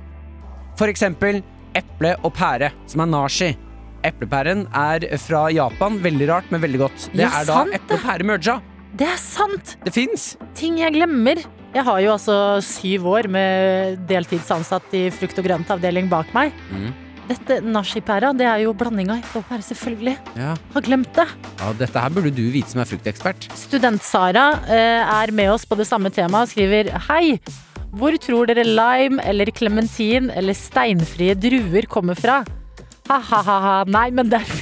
For 0.76 0.88
eksempel 0.88 1.42
eple 1.75 2.16
og 2.23 2.35
pære, 2.35 2.73
som 2.87 3.00
er 3.00 3.06
nashi. 3.06 3.56
Eplepæren 4.04 4.66
er 4.75 5.16
fra 5.18 5.49
Japan. 5.50 5.99
Veldig 6.02 6.28
rart, 6.28 6.50
men 6.50 6.61
veldig 6.61 6.78
godt. 6.78 7.11
Det 7.12 7.20
Ja, 7.20 7.30
er 7.40 7.44
da 7.44 7.64
eple 7.75 7.96
og 7.96 8.00
pære 8.04 8.25
merga. 8.25 8.61
Det 8.96 9.06
er 9.08 9.16
sant! 9.16 9.76
Det 9.85 9.92
fins! 9.92 10.37
Ting 10.54 10.78
jeg 10.78 10.92
glemmer. 10.94 11.37
Jeg 11.76 11.85
har 11.85 11.99
jo 12.00 12.12
altså 12.14 12.37
syv 12.64 13.04
år 13.12 13.26
med 13.28 13.99
deltidsansatt 14.09 14.95
i 14.97 15.11
frukt- 15.12 15.37
og 15.42 15.45
grøntavdeling 15.45 16.09
bak 16.09 16.30
meg. 16.33 16.54
Mm. 16.73 16.87
Dette 17.26 17.59
nachipæra, 17.61 18.30
det 18.38 18.47
er 18.47 18.62
jo 18.62 18.73
blanding 18.78 19.11
av 19.12 19.18
eple 19.18 19.42
og 19.42 19.49
pære, 19.50 19.64
selvfølgelig. 19.66 20.14
Ja. 20.38 20.54
Har 20.73 20.85
glemt 20.87 21.11
det. 21.18 21.26
ja, 21.61 21.73
dette 21.76 22.04
her 22.04 22.14
burde 22.14 22.30
du 22.33 22.45
vite 22.54 22.71
som 22.73 22.80
er 22.80 22.88
fruktekspert. 22.88 23.49
Student-Sara 23.66 24.47
eh, 24.71 25.02
er 25.18 25.33
med 25.37 25.50
oss 25.52 25.66
på 25.68 25.76
det 25.76 25.88
samme 25.90 26.12
temaet 26.14 26.49
og 26.49 26.54
skriver 26.54 26.92
Hei! 27.11 27.40
Hvor 27.97 28.16
tror 28.21 28.49
dere 28.49 28.64
lime 28.66 29.21
eller 29.25 29.50
klementin 29.56 30.30
eller 30.33 30.56
steinfrie 30.56 31.37
druer 31.38 31.88
kommer 31.90 32.16
fra? 32.18 32.40
Ha-ha-ha. 33.11 33.83
Nei, 33.90 34.09
men 34.14 34.33
det 34.33 34.40
er 34.40 34.56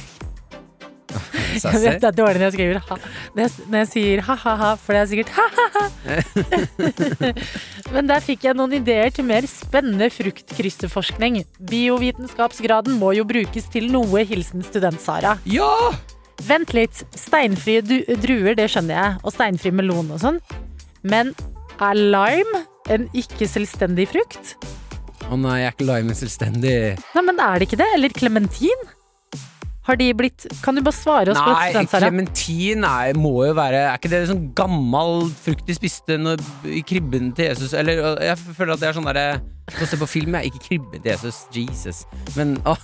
Jeg 1.55 1.81
vet 1.83 2.01
det 2.03 2.09
er 2.09 2.17
dårlig 2.17 2.41
når 2.41 2.47
jeg 2.49 2.55
skriver 2.57 2.81
ha. 2.89 2.97
Når 3.35 3.79
jeg, 3.79 3.87
sier 3.91 4.21
ha-ha-ha, 4.27 4.71
for 4.81 4.95
det 4.95 5.01
er 5.01 5.09
sikkert 5.11 5.31
ha-ha-ha. 5.37 5.83
Men 7.95 8.09
der 8.09 8.23
fikk 8.25 8.45
jeg 8.47 8.57
noen 8.57 8.75
ideer 8.79 9.13
til 9.15 9.27
mer 9.27 9.47
spennende 9.49 10.09
fruktkrysseforskning. 10.13 11.41
Biovitenskapsgraden 11.71 12.97
må 13.01 13.13
jo 13.17 13.25
brukes 13.29 13.69
til 13.73 13.89
noe, 13.93 14.25
hilsen 14.27 14.65
student 14.65 15.01
Sara. 15.03 15.37
Ja! 15.49 15.71
Vent 16.45 16.73
litt. 16.75 17.03
Steinfrie 17.15 17.81
du- 17.85 18.03
druer, 18.21 18.55
det 18.59 18.67
skjønner 18.73 18.97
jeg, 18.99 19.19
og 19.23 19.31
steinfri 19.35 19.71
melon 19.71 20.11
og 20.15 20.19
sånn. 20.23 20.39
Men 21.05 21.31
er 21.79 21.95
lime 21.95 22.65
en 22.91 23.07
ikke-selvstendig 23.17 24.07
frukt? 24.11 24.55
Å 25.25 25.37
nei, 25.41 25.61
jeg 25.63 25.71
er 25.71 25.73
ikke 25.73 25.87
lime 25.89 26.13
selvstendig. 26.17 26.75
Nei, 27.15 27.23
men 27.25 27.39
er 27.41 27.57
det 27.57 27.65
ikke 27.69 27.79
det? 27.81 27.87
Eller 27.95 28.13
klementin? 28.13 28.83
Har 29.85 29.95
de 29.99 30.07
blitt 30.17 30.45
Kan 30.63 30.75
du 30.77 30.81
bare 30.85 30.95
svare 30.97 31.29
oss 31.33 31.37
på 31.37 31.51
Nei, 31.53 31.67
dette, 31.73 31.87
student 31.87 32.01
klementin 32.01 32.83
er- 32.89 33.13
må 33.19 33.33
jo 33.45 33.53
være 33.57 33.79
Er 33.91 33.97
ikke 33.99 34.09
det 34.09 34.23
sånn 34.31 34.47
gammel 34.57 35.27
frukt 35.45 35.65
de 35.67 35.73
spiste 35.77 36.17
når, 36.17 36.41
i 36.65 36.81
kribben 36.81 37.29
til 37.37 37.45
Jesus? 37.51 37.73
Eller 37.77 38.01
øh, 38.01 38.17
jeg 38.25 38.37
føler 38.57 38.73
at 38.73 38.79
det 38.81 38.87
er 38.89 38.93
sånn 38.97 39.05
derre 39.11 39.27
Få 39.73 39.85
se 39.89 39.97
på 39.97 40.05
film, 40.05 40.35
jeg. 40.37 40.45
Ikke 40.51 40.59
kribben 40.67 41.01
til 41.01 41.09
Jesus. 41.15 41.37
Jesus. 41.49 42.03
Men 42.37 42.53
å. 42.69 42.75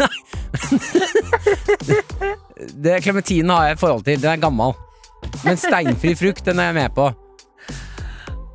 Nei. 0.00 0.08
Klementinen 3.04 3.52
har 3.52 3.66
jeg 3.68 3.76
forhold 3.82 4.06
til. 4.06 4.16
Den 4.22 4.32
er 4.32 4.40
gammel. 4.40 4.72
Men 5.44 5.56
steinfri 5.60 6.14
frukt, 6.16 6.40
den 6.48 6.56
er 6.62 6.66
jeg 6.72 6.78
med 6.80 6.90
på. 6.96 7.06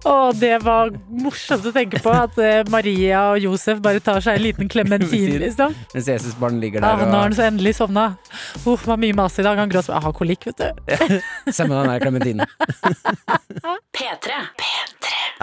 Å, 0.04 0.14
det 0.36 0.58
var 0.66 0.92
morsomt 1.08 1.66
å 1.70 1.72
tenke 1.76 2.00
på. 2.04 2.12
At 2.12 2.38
eh, 2.44 2.64
Maria 2.72 3.22
og 3.34 3.40
Josef 3.46 3.80
bare 3.84 4.02
tar 4.04 4.20
seg 4.24 4.40
en 4.40 4.44
liten 4.44 4.72
klementin, 4.72 5.38
liksom. 5.46 5.76
Mens 5.94 6.10
Jesus 6.12 6.36
barn 6.40 6.60
ligger 6.64 6.84
der 6.84 7.04
Ja, 7.04 7.08
nå 7.08 7.16
har 7.16 7.30
han 7.30 7.38
så 7.38 7.46
endelig 7.48 7.76
sovna. 7.80 8.10
Uff, 8.66 8.84
var 8.90 9.00
mye 9.00 9.16
mas 9.18 9.40
i 9.40 9.46
dag. 9.48 9.60
Han 9.62 9.72
gråt. 9.72 9.88
Jeg 9.94 10.04
har 10.08 10.16
kolikk, 10.18 10.50
vet 10.52 10.60
du. 10.60 10.84
Se 11.56 11.68
med 11.68 11.78
den 11.78 11.94
der 11.94 12.04
klementinen. 12.04 12.46
P3. 13.96 14.42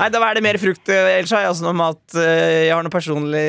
Nei, 0.01 0.09
da 0.13 0.21
er 0.25 0.39
det 0.39 0.43
mer 0.45 0.59
frukt. 0.61 0.89
eh, 0.89 1.11
Ellers 1.19 1.33
har 1.37 1.45
jeg 1.45 1.53
også 1.53 1.67
noe 1.67 1.77
mat. 1.77 2.01
eh, 2.17 2.67
Jeg 2.67 2.73
har 2.73 2.87
noe 2.87 2.95
personlig 2.95 3.45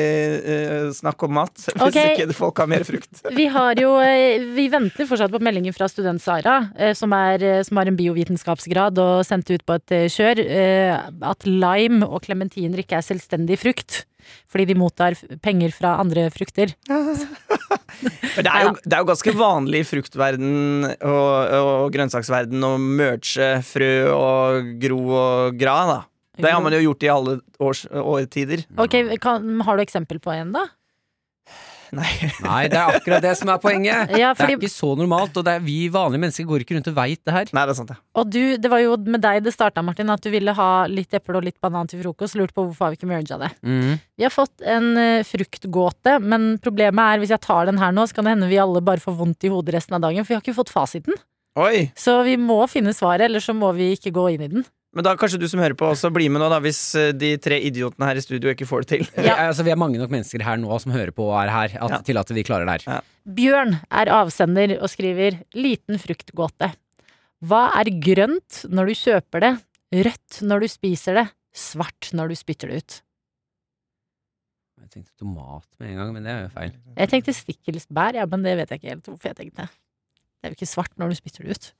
eh, 0.52 0.90
snakk 0.92 1.24
om 1.24 1.34
mat. 1.38 1.54
Hvis 1.72 1.86
okay. 1.88 2.12
ikke 2.12 2.36
folk 2.36 2.60
har 2.60 2.68
mer 2.68 2.84
frukt. 2.84 3.22
Vi 3.40 3.48
har 3.52 3.80
jo 3.80 3.94
Vi 4.52 4.68
venter 4.72 5.08
fortsatt 5.08 5.32
på 5.32 5.40
meldinger 5.42 5.74
fra 5.76 5.88
student 5.90 6.22
Sara, 6.22 6.58
som, 6.98 7.12
er, 7.16 7.62
som 7.66 7.80
har 7.80 7.88
en 7.88 7.96
biovitenskapsgrad 7.98 9.00
og 9.00 9.24
sendte 9.26 9.56
ut 9.56 9.64
på 9.66 9.78
et 9.80 9.94
kjør, 10.12 10.42
at 11.32 11.46
lime 11.48 12.06
og 12.06 12.22
klementiner 12.26 12.82
ikke 12.82 12.98
er 13.00 13.06
selvstendig 13.06 13.58
frukt. 13.62 14.02
Fordi 14.52 14.68
de 14.70 14.76
mottar 14.78 15.16
penger 15.42 15.72
fra 15.74 15.96
andre 15.98 16.28
frukter. 16.30 16.74
Men 18.36 18.44
det 18.46 18.52
er, 18.52 18.62
jo, 18.68 18.76
det 18.84 18.94
er 18.94 19.02
jo 19.02 19.08
ganske 19.10 19.34
vanlig 19.36 19.82
i 19.82 19.88
fruktverden 19.88 20.86
og, 20.86 21.34
og 21.58 21.92
grønnsaksverden 21.94 22.64
å 22.64 22.76
merge 22.80 23.50
frø 23.66 23.92
og 24.14 24.72
gro 24.82 25.00
og 25.18 25.58
gra, 25.60 25.76
da. 25.90 25.98
Det 26.38 26.52
har 26.52 26.62
man 26.64 26.72
jo 26.72 26.80
gjort 26.80 27.04
i 27.04 27.10
alle 27.12 27.40
års, 27.60 27.82
årtider. 27.86 28.64
Ok, 28.80 28.94
kan, 29.20 29.60
Har 29.66 29.76
du 29.76 29.82
eksempel 29.84 30.20
på 30.22 30.32
en, 30.32 30.54
da? 30.54 30.68
Nei. 31.92 32.08
Nei, 32.46 32.60
det 32.72 32.78
er 32.80 32.96
akkurat 32.96 33.24
det 33.24 33.32
som 33.36 33.50
er 33.52 33.58
poenget. 33.60 34.12
Ja, 34.22 34.32
Det 34.36 34.46
er 34.46 34.54
ikke 34.56 34.70
så 34.72 34.92
normalt, 34.96 35.36
og 35.36 35.44
det 35.44 35.56
er 35.58 35.64
vi 35.64 35.76
vanlige 35.92 36.22
mennesker 36.24 36.46
går 36.48 36.64
ikke 36.64 36.76
rundt 36.78 36.88
og 36.88 36.96
veit 36.96 37.20
det 37.20 37.34
her. 37.36 37.52
Nei, 37.52 37.64
det 37.68 37.74
er 37.74 37.78
sant, 37.78 37.92
ja. 37.92 37.98
og 38.16 38.30
du, 38.32 38.40
det 38.60 38.70
var 38.72 38.80
jo 38.80 38.96
med 39.04 39.20
deg 39.24 39.42
det 39.44 39.52
starta, 39.54 39.84
Martin, 39.84 40.12
at 40.12 40.24
du 40.24 40.30
ville 40.32 40.54
ha 40.56 40.70
litt 40.88 41.12
eple 41.16 41.36
og 41.40 41.46
litt 41.46 41.58
banan 41.62 41.90
til 41.90 42.00
frokost. 42.00 42.38
Lurte 42.38 42.56
på 42.56 42.64
hvorfor 42.64 42.88
har 42.88 42.94
vi 42.94 43.00
ikke 43.00 43.10
merga 43.12 43.40
det. 43.44 43.52
Mm. 43.60 44.00
Vi 44.16 44.26
har 44.26 44.32
fått 44.32 44.64
en 44.64 44.88
uh, 44.96 45.26
fruktgåte, 45.28 46.16
men 46.24 46.54
problemet 46.64 47.02
er 47.02 47.22
hvis 47.22 47.34
jeg 47.34 47.44
tar 47.44 47.68
den 47.68 47.80
her 47.82 47.92
nå, 47.92 48.08
så 48.08 48.16
kan 48.16 48.28
det 48.28 48.36
hende 48.38 48.48
vi 48.52 48.60
alle 48.62 48.84
bare 48.84 49.02
får 49.04 49.18
vondt 49.20 49.48
i 49.48 49.52
hodet 49.52 49.76
resten 49.76 49.98
av 49.98 50.06
dagen, 50.06 50.24
for 50.24 50.32
vi 50.32 50.40
har 50.40 50.44
ikke 50.46 50.60
fått 50.62 50.72
fasiten. 50.72 51.18
Oi! 51.60 51.90
Så 51.98 52.22
vi 52.24 52.38
må 52.40 52.62
finne 52.72 52.94
svaret, 52.96 53.26
eller 53.28 53.44
så 53.44 53.52
må 53.56 53.74
vi 53.76 53.92
ikke 53.98 54.14
gå 54.16 54.30
inn 54.32 54.46
i 54.46 54.54
den. 54.54 54.64
Men 54.92 55.06
da 55.06 55.14
kanskje 55.16 55.38
du 55.40 55.46
som 55.48 55.60
hører 55.62 55.72
på 55.78 55.86
også 55.88 56.10
blir 56.12 56.28
med 56.28 56.42
nå, 56.42 56.50
da, 56.52 56.58
hvis 56.60 56.80
eh, 57.00 57.12
de 57.16 57.30
tre 57.40 57.56
idiotene 57.64 58.04
her 58.10 58.18
i 58.20 58.24
studio 58.24 58.50
ikke 58.52 58.66
får 58.68 58.84
det 58.84 58.88
til. 58.90 59.04
Vi, 59.16 59.24
er- 59.24 59.46
altså, 59.48 59.64
vi 59.64 59.72
er 59.72 59.78
mange 59.80 59.96
nok 60.00 60.10
mennesker 60.12 60.44
her 60.44 60.58
nå 60.60 60.76
som 60.82 60.92
hører 60.92 61.14
på 61.16 61.24
og 61.30 61.36
er 61.40 61.48
her, 61.54 61.76
at, 61.80 61.94
Ja. 61.96 62.00
til 62.04 62.20
at 62.20 62.28
vi 62.36 62.44
klarer 62.44 62.68
det 62.68 62.84
her. 62.84 63.00
Bjørn 63.24 63.78
er 63.90 64.10
avsender 64.12 64.74
og 64.82 64.90
skriver 64.92 65.38
'liten 65.56 65.96
fruktgåte'. 66.02 66.74
Hva 67.42 67.62
er 67.80 67.88
grønt 68.04 68.66
når 68.68 68.86
du 68.92 68.94
kjøper 69.00 69.40
det, 69.40 69.52
rødt 70.04 70.42
når 70.42 70.60
du 70.60 70.68
spiser 70.68 71.14
det, 71.14 71.26
svart 71.54 72.12
når 72.12 72.28
du 72.28 72.34
spytter 72.36 72.68
det 72.68 72.76
ut? 72.84 73.00
Jeg 74.82 74.90
tenkte 74.90 75.16
tomat 75.18 75.64
med 75.80 75.88
en 75.92 75.96
gang, 75.96 76.12
men 76.12 76.22
det 76.26 76.32
er 76.32 76.42
jo 76.42 76.48
feil. 76.52 76.72
Jeg 76.98 77.08
tenkte 77.08 77.32
stikkelsbær, 77.32 78.14
ja, 78.18 78.26
men 78.26 78.42
det 78.44 78.56
vet 78.58 78.68
jeg 78.74 78.80
ikke 78.82 78.92
helt 78.92 79.08
hvorfor 79.08 79.30
jeg 79.32 79.36
tenkte. 79.40 79.68
Det 79.72 80.44
er 80.44 80.52
jo 80.52 80.56
ikke 80.58 80.68
svart 80.68 80.92
når 81.00 81.08
du 81.08 81.14
spytter 81.16 81.44
det 81.46 81.56
ut. 81.56 81.72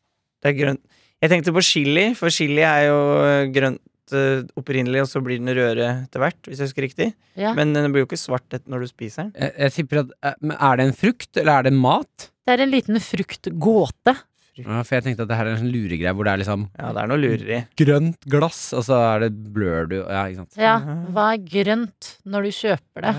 Det 0.43 0.49
er 0.53 0.59
grønt. 0.65 0.85
Jeg 1.23 1.31
tenkte 1.31 1.53
på 1.55 1.63
chili, 1.63 2.09
for 2.19 2.35
chili 2.35 2.65
er 2.67 2.89
jo 2.89 2.99
eh, 3.23 3.45
grønt 3.55 4.15
eh, 4.17 4.43
opprinnelig, 4.59 5.05
og 5.05 5.11
så 5.13 5.21
blir 5.23 5.39
den 5.39 5.53
rødere 5.55 5.91
etter 6.09 6.19
hvert, 6.25 6.41
hvis 6.49 6.59
jeg 6.59 6.67
husker 6.73 6.87
riktig. 6.89 7.07
Ja. 7.39 7.53
Men 7.55 7.71
den 7.77 7.87
blir 7.95 8.03
jo 8.03 8.09
ikke 8.11 8.19
svart 8.19 8.59
når 8.67 8.83
du 8.83 8.91
spiser 8.91 9.29
den. 9.29 9.33
Jeg, 9.39 9.55
jeg 9.63 9.75
tipper 9.77 10.03
at 10.03 10.13
eh, 10.33 10.57
Er 10.59 10.81
det 10.81 10.89
en 10.89 10.97
frukt, 10.99 11.31
eller 11.39 11.53
er 11.61 11.69
det 11.69 11.75
mat? 11.79 12.29
Det 12.43 12.57
er 12.57 12.65
en 12.65 12.73
liten 12.75 12.99
fruktgåte. 12.99 14.17
Ja, 14.59 14.83
for 14.85 14.99
jeg 14.99 15.07
tenkte 15.07 15.25
at 15.25 15.31
det 15.31 15.37
her 15.39 15.49
er 15.49 15.55
en 15.55 15.63
sånn 15.63 15.71
luregreie 15.73 16.13
hvor 16.13 16.27
det 16.29 16.33
er 16.35 16.41
liksom 16.43 16.67
Ja, 16.77 16.91
det 16.93 17.01
er 17.01 17.09
noe 17.09 17.21
lureri. 17.23 17.61
grønt 17.81 18.27
glass, 18.29 18.59
og 18.77 18.83
så 18.85 18.99
er 19.15 19.23
det 19.25 19.31
blør 19.55 19.87
du 19.89 19.97
Ja, 20.03 20.27
ikke 20.29 20.43
sant. 20.43 20.59
Ja, 20.61 20.75
hva 21.15 21.31
er 21.33 21.47
grønt 21.55 22.11
når 22.29 22.51
du 22.51 22.57
kjøper 22.59 23.07
det? 23.07 23.15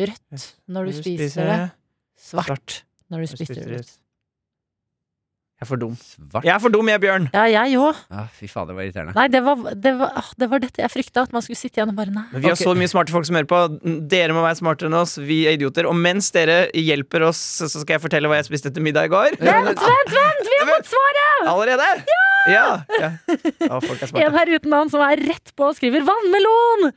Rødt 0.00 0.48
når 0.66 0.88
du 0.90 0.96
spiser 0.96 1.46
det, 1.52 1.60
svart 2.18 2.80
når 3.12 3.22
du 3.22 3.30
spiser 3.36 3.62
det. 3.76 3.84
Jeg 5.58 5.66
er 5.66 5.70
for 5.72 5.80
dum. 5.82 5.94
Svart. 5.98 6.44
Jeg 6.46 6.52
er 6.54 6.60
for 6.62 6.70
dum, 6.70 6.86
jeg, 6.86 7.00
Bjørn. 7.02 7.24
Ja, 7.34 7.44
jeg 7.50 7.78
òg. 7.82 7.96
Ah, 8.14 8.28
fy 8.30 8.46
faen, 8.46 8.68
det 8.68 8.76
var 8.76 8.84
irriterende. 8.86 9.14
Nei, 9.16 9.24
det 9.32 9.40
var, 9.42 9.64
det, 9.74 9.92
var, 9.98 10.12
ah, 10.20 10.28
det 10.38 10.46
var 10.52 10.62
dette 10.62 10.84
jeg 10.84 10.92
frykta, 10.92 11.24
at 11.26 11.34
man 11.34 11.42
skulle 11.42 11.58
sitte 11.58 11.80
igjen 11.80 11.90
og 11.90 11.96
bare 11.98 12.14
nei. 12.14 12.22
Men 12.30 12.44
vi 12.44 12.52
har 12.52 12.60
så 12.60 12.76
mye 12.78 12.90
smarte 12.92 13.10
folk 13.10 13.26
som 13.26 13.34
hører 13.40 13.48
på. 13.50 13.58
Dere 14.12 14.36
må 14.36 14.44
være 14.44 14.60
smartere 14.60 14.86
enn 14.86 14.94
oss. 15.00 15.16
Vi 15.18 15.40
er 15.50 15.58
idioter. 15.58 15.88
Og 15.90 15.98
mens 15.98 16.30
dere 16.36 16.60
hjelper 16.78 17.26
oss, 17.26 17.42
så 17.58 17.72
skal 17.74 17.96
jeg 17.96 18.04
fortelle 18.06 18.30
hva 18.30 18.38
jeg 18.38 18.46
spiste 18.52 18.70
til 18.70 18.86
middag 18.86 19.10
i 19.10 19.12
går. 19.16 19.34
Vent, 19.42 19.82
vent, 19.82 20.14
vent! 20.14 20.46
Vi 20.52 20.62
har 20.62 20.72
fått 20.76 20.92
svaret! 20.94 21.50
Allerede? 21.50 21.90
Ja! 22.54 22.64
ja. 23.02 23.12
Å, 23.66 23.82
folk 23.82 24.06
er 24.06 24.14
En 24.28 24.38
her 24.38 24.54
uten 24.54 24.72
navn 24.78 24.94
som 24.94 25.02
er 25.10 25.18
rett 25.26 25.56
på 25.58 25.72
og 25.72 25.78
skriver 25.80 26.06
vannmelon! 26.06 26.92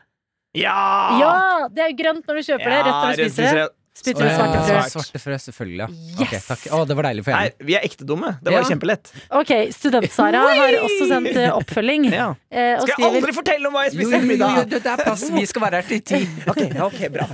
Ja! 0.54 0.78
Ja! 1.18 1.36
Det 1.74 1.90
er 1.90 1.98
grønt 1.98 2.30
når 2.30 2.44
du 2.44 2.50
kjøper 2.52 2.68
det, 2.70 2.82
rødt 2.86 2.98
når 3.08 3.18
du 3.18 3.26
spiser 3.26 3.64
det. 3.64 3.70
Spytter 3.92 4.24
du 4.24 4.30
svarte 4.32 4.60
frø. 4.64 4.82
Svarte 4.94 5.20
frø, 5.20 5.36
selvfølgelig. 5.44 5.84
Ja. 5.84 5.88
Yes! 5.92 6.22
okay, 6.24 6.40
takk. 6.48 6.62
Å, 6.72 6.78
det 6.88 6.96
var 6.96 7.08
deilig 7.10 7.26
for 7.28 7.36
Nei, 7.36 7.50
vi 7.68 7.76
er 7.76 7.84
ekte 7.86 8.06
dumme. 8.08 8.30
Det 8.42 8.54
var 8.54 8.64
Ja. 8.64 8.70
kjempelett. 8.72 9.12
Ok, 9.42 9.52
Student-Sara 9.76 10.44
har 10.48 10.78
også 10.80 11.08
sendt 11.12 11.36
eh, 11.36 11.50
oppfølging. 11.52 12.08
Ja. 12.22 12.30
eh, 12.50 12.78
og 12.80 12.88
Skal 12.88 13.04
jeg 13.04 13.18
aldri 13.20 13.36
fortelle 13.36 13.68
om 13.68 13.76
hva 13.76 13.84
jeg 13.90 13.98
spiste 13.98 14.22
i 14.22 14.30
middag? 14.32 14.56
jo, 14.56 14.64
jo, 14.64 14.80
det 14.80 14.92
er 14.94 15.04
plass. 15.04 15.26
Vi 15.36 15.46
skal 15.52 15.66
være 15.68 15.82
her 15.82 15.90
til 15.92 16.02
ti. 16.08 16.22
Ok, 16.48 16.62
ok, 16.88 17.02
bra. 17.18 17.28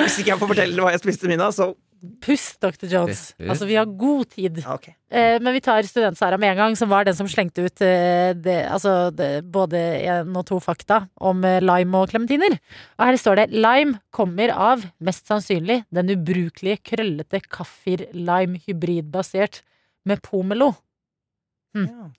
Hvis 0.00 0.18
ikke 0.22 0.32
jeg 0.32 0.40
får 0.40 0.50
fortelle 0.54 0.86
hva 0.86 0.94
jeg 0.96 1.04
spiste 1.04 1.28
i 1.28 1.34
middag, 1.36 1.52
så 1.56 1.68
Pust, 2.22 2.58
Dr. 2.60 2.86
Jones. 2.90 3.20
Altså, 3.40 3.66
vi 3.68 3.76
har 3.78 3.86
god 3.88 4.28
tid. 4.34 4.58
Okay. 4.60 4.94
Eh, 5.10 5.36
men 5.42 5.54
vi 5.54 5.62
tar 5.64 5.86
Student-Sara 5.86 6.38
med 6.38 6.52
en 6.52 6.58
gang, 6.60 6.76
som 6.78 6.90
var 6.90 7.06
den 7.06 7.16
som 7.16 7.28
slengte 7.30 7.64
ut 7.64 7.82
eh, 7.84 8.32
det, 8.36 8.56
altså, 8.70 9.10
det, 9.14 9.44
både 9.52 9.80
én 10.02 10.36
og 10.36 10.46
to 10.48 10.58
fakta 10.62 11.04
om 11.16 11.44
eh, 11.46 11.60
lime 11.64 12.02
og 12.02 12.10
klementiner. 12.12 12.58
Og 12.98 13.06
her 13.08 13.20
står 13.20 13.40
det 13.40 13.46
lime 13.54 14.00
kommer 14.14 14.52
av, 14.52 14.84
mest 14.98 15.30
sannsynlig, 15.30 15.82
den 15.94 16.12
ubrukelige, 16.14 16.82
krøllete 16.92 17.40
kaffir-lime 17.46 18.60
hybridbasert 18.66 19.62
med 20.06 20.22
pomelo. 20.26 20.74
Ja. 21.76 22.10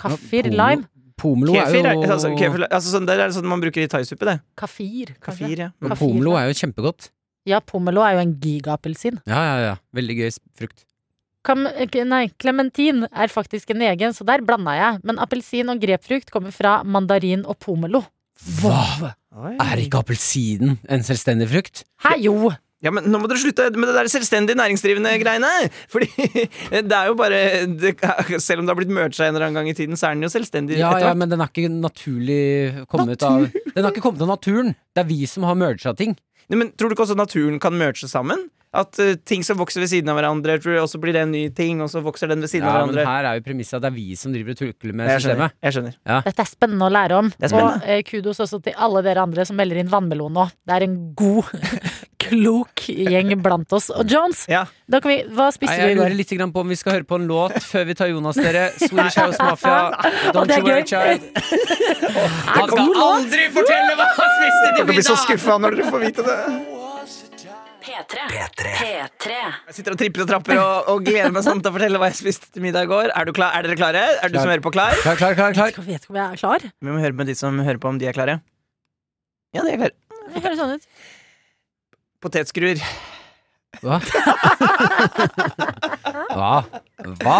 Kaffir-lime. 0.00 0.88
Pomelo 1.20 1.52
er 1.52 1.66
Kefir, 1.68 1.84
er, 1.84 1.96
jo 1.98 2.06
altså, 2.08 2.30
kefir, 2.32 2.62
altså, 2.70 2.94
sånn, 2.94 3.06
det 3.08 3.16
er 3.20 3.32
sånn 3.34 3.48
man 3.50 3.60
bruker 3.60 3.84
i 3.84 3.88
thaisuppe, 3.92 4.24
det. 4.24 4.38
Kafir. 4.56 5.12
Kafir, 5.20 5.66
ja. 5.66 5.72
Men 5.76 5.92
Kafir, 5.92 6.06
Pomelo 6.06 6.36
er 6.40 6.48
jo 6.48 6.56
kjempegodt. 6.62 7.10
Ja, 7.48 7.60
pomelo 7.64 8.02
er 8.04 8.18
jo 8.18 8.22
en 8.26 8.36
gigappelsin. 8.42 9.20
Ja, 9.28 9.40
ja, 9.40 9.58
ja. 9.64 9.74
Veldig 9.96 10.16
gøy 10.18 10.30
frukt. 10.60 10.84
Kam, 11.46 11.64
nei, 11.64 12.24
klementin 12.36 13.06
er 13.08 13.32
faktisk 13.32 13.70
en 13.72 13.84
egen, 13.86 14.12
så 14.12 14.26
der 14.28 14.44
blanda 14.44 14.74
jeg. 14.76 15.00
Men 15.08 15.20
appelsin 15.24 15.72
og 15.72 15.80
grepfrukt 15.80 16.32
kommer 16.34 16.52
fra 16.52 16.80
mandarin 16.84 17.46
og 17.48 17.56
pomelo. 17.64 18.02
Hva? 18.60 19.12
Oi. 19.40 19.54
Er 19.62 19.80
ikke 19.80 20.00
appelsinen 20.02 20.76
en 20.90 21.04
selvstendig 21.06 21.48
frukt? 21.52 21.84
Hæ, 22.04 22.16
jo! 22.24 22.50
Ja, 22.80 22.88
men 22.96 23.04
Nå 23.12 23.18
må 23.20 23.28
dere 23.28 23.40
slutte 23.42 23.66
med 23.76 23.90
det 23.90 23.94
der 23.98 24.08
selvstendig 24.08 24.54
næringsdrivende 24.56 25.12
greiene! 25.20 25.50
Fordi 25.92 26.08
det 26.72 26.96
er 26.96 27.10
jo 27.10 27.16
bare 27.18 27.40
det, 27.68 27.92
Selv 28.40 28.62
om 28.62 28.66
det 28.68 28.72
har 28.72 28.78
blitt 28.78 28.94
mercha 28.96 29.26
en 29.26 29.34
eller 29.36 29.50
annen 29.50 29.60
gang 29.60 29.68
i 29.68 29.76
tiden, 29.76 30.00
så 30.00 30.08
er 30.08 30.16
den 30.16 30.24
jo 30.24 30.32
selvstendig 30.32 30.78
Ja, 30.80 30.94
ja, 31.02 31.12
men 31.12 31.28
den 31.28 31.44
er 31.44 31.52
ikke 31.52 31.68
naturlig 31.72 32.86
kommet 32.88 33.20
av 33.26 33.44
Den 33.52 33.84
har 33.84 33.92
ikke 33.92 34.04
kommet 34.08 34.24
av 34.24 34.32
naturen. 34.32 34.72
Det 34.96 35.04
er 35.04 35.10
vi 35.12 35.20
som 35.28 35.44
har 35.48 35.58
mercha 35.60 35.92
ting. 35.96 36.16
Nei, 36.50 36.58
men 36.64 36.72
Tror 36.74 36.90
du 36.90 36.96
ikke 36.96 37.06
også 37.06 37.16
naturen 37.18 37.60
kan 37.62 37.72
merge 37.78 38.08
sammen? 38.10 38.48
At 38.74 38.94
uh, 39.02 39.16
ting 39.26 39.42
som 39.42 39.58
vokser 39.58 39.82
ved 39.82 39.90
siden 39.90 40.10
av 40.12 40.14
hverandre, 40.18 40.54
tror 40.62 40.76
jeg 40.76 40.82
også 40.84 41.00
blir 41.02 41.14
det 41.16 41.22
en 41.24 41.32
ny 41.34 41.48
ting, 41.54 41.80
og 41.82 41.88
så 41.90 42.02
vokser 42.06 42.30
den 42.30 42.38
ved 42.44 42.50
siden 42.52 42.68
Ja, 42.68 42.76
av 42.78 42.86
men 42.86 42.94
hverandre? 42.94 43.06
her 43.16 43.26
er 43.32 43.38
jo 43.40 43.44
premisset 43.48 43.78
at 43.80 43.82
det 43.82 43.88
er 43.90 43.96
vi 43.96 44.14
som 44.18 44.30
driver 44.34 44.54
og 44.54 44.60
tukler 44.60 44.94
med 44.94 45.10
Jeg 45.10 45.24
skjønner. 45.24 45.50
systemet. 45.50 45.56
Jeg 45.66 45.74
skjønner. 45.74 45.96
Dette 46.28 46.44
er 46.44 46.50
spennende 46.52 46.86
å 46.86 46.92
lære 46.94 47.18
om. 47.18 47.32
Og 47.50 47.88
uh, 47.88 47.96
kudos 48.06 48.42
også 48.46 48.60
til 48.62 48.78
alle 48.78 49.02
dere 49.02 49.24
andre 49.26 49.46
som 49.48 49.58
melder 49.58 49.82
inn 49.82 49.90
vannmelon 49.90 50.38
nå. 50.38 50.46
Det 50.66 50.76
er 50.78 50.86
en 50.86 50.98
god 51.18 51.50
klok 52.20 52.84
gjeng 52.90 53.32
blant 53.42 53.72
oss. 53.76 53.88
Og 53.94 54.04
Jones, 54.10 54.44
Ja. 54.50 54.64
da 54.90 55.00
kan 55.00 55.10
vi, 55.12 55.18
hva 55.28 55.48
Nei, 55.48 55.54
spiste 55.56 55.76
du 55.76 55.86
jeg 55.88 55.96
lurer 55.98 56.10
går? 56.12 56.16
litt 56.20 56.52
på 56.54 56.60
om 56.64 56.68
vi 56.68 56.78
skal 56.80 56.92
høre 56.98 57.04
på 57.08 57.18
en 57.20 57.26
låt 57.30 57.56
før 57.64 57.86
vi 57.90 57.94
tar 57.98 58.10
Jonas, 58.12 58.36
dere. 58.36 58.66
Swedish 58.78 59.18
House 59.18 59.38
Mafia. 59.40 59.90
Don't 60.36 60.50
you 60.56 60.64
worry, 60.64 60.84
child. 60.84 61.20
Han 62.50 62.68
skal 62.68 62.86
låt. 62.86 63.00
aldri 63.06 63.48
fortelle 63.54 63.96
hva 63.96 64.06
han 64.10 64.36
spiste 64.36 64.66
til 64.68 64.78
Jeg 64.84 64.86
blir 64.92 65.02
så 65.02 65.16
middag! 65.16 65.24
skuffa 65.26 65.58
når 65.64 65.76
dere 65.80 65.90
får 65.90 66.06
vite 66.06 66.28
det. 66.28 66.38
P3. 67.80 68.24
P3. 68.30 68.72
P3. 68.76 69.36
Jeg 69.70 69.74
sitter 69.78 69.94
og 69.94 69.98
tripper 69.98 70.22
og 70.22 70.28
trapper 70.28 70.58
og, 70.60 70.90
og 70.92 71.04
gleder 71.06 71.32
meg 71.32 71.42
sånn 71.46 71.62
til 71.64 71.72
å 71.72 71.74
fortelle 71.74 71.98
hva 72.00 72.10
jeg 72.10 72.18
spiste 72.20 72.50
til 72.52 72.62
middag 72.62 72.84
i 72.86 72.90
går. 72.90 73.08
Er, 73.16 73.24
du 73.26 73.32
klar? 73.36 73.54
er 73.56 73.64
dere 73.66 73.76
klare? 73.80 74.02
Er 74.20 74.28
du 74.32 74.36
som 74.38 74.50
hører 74.52 74.62
på, 74.64 74.72
klar? 74.74 74.92
Klar, 75.00 75.16
klar, 75.16 75.34
klar, 75.38 75.56
klar. 75.56 75.72
Jeg 75.72 75.86
vet 75.88 76.04
ikke 76.04 76.12
om 76.12 76.18
jeg 76.20 76.26
er 76.36 76.42
klar. 76.42 76.66
Vi 76.68 76.92
må 76.92 77.00
høre 77.00 77.16
med 77.16 77.30
de 77.32 77.34
som 77.40 77.56
hører 77.58 77.80
på, 77.80 77.88
om 77.90 77.98
de 77.98 78.06
er 78.10 78.16
klare. 78.16 78.36
Ja, 79.56 79.64
de 79.64 79.72
er 79.72 79.80
klare. 79.80 79.96
Det 80.30 80.42
høres 80.44 80.60
sånn 80.60 80.76
ut. 80.76 80.84
Potetskruer. 82.20 82.80
Hva? 83.80 83.96
Hva? 86.34 86.52
Hva? 87.22 87.38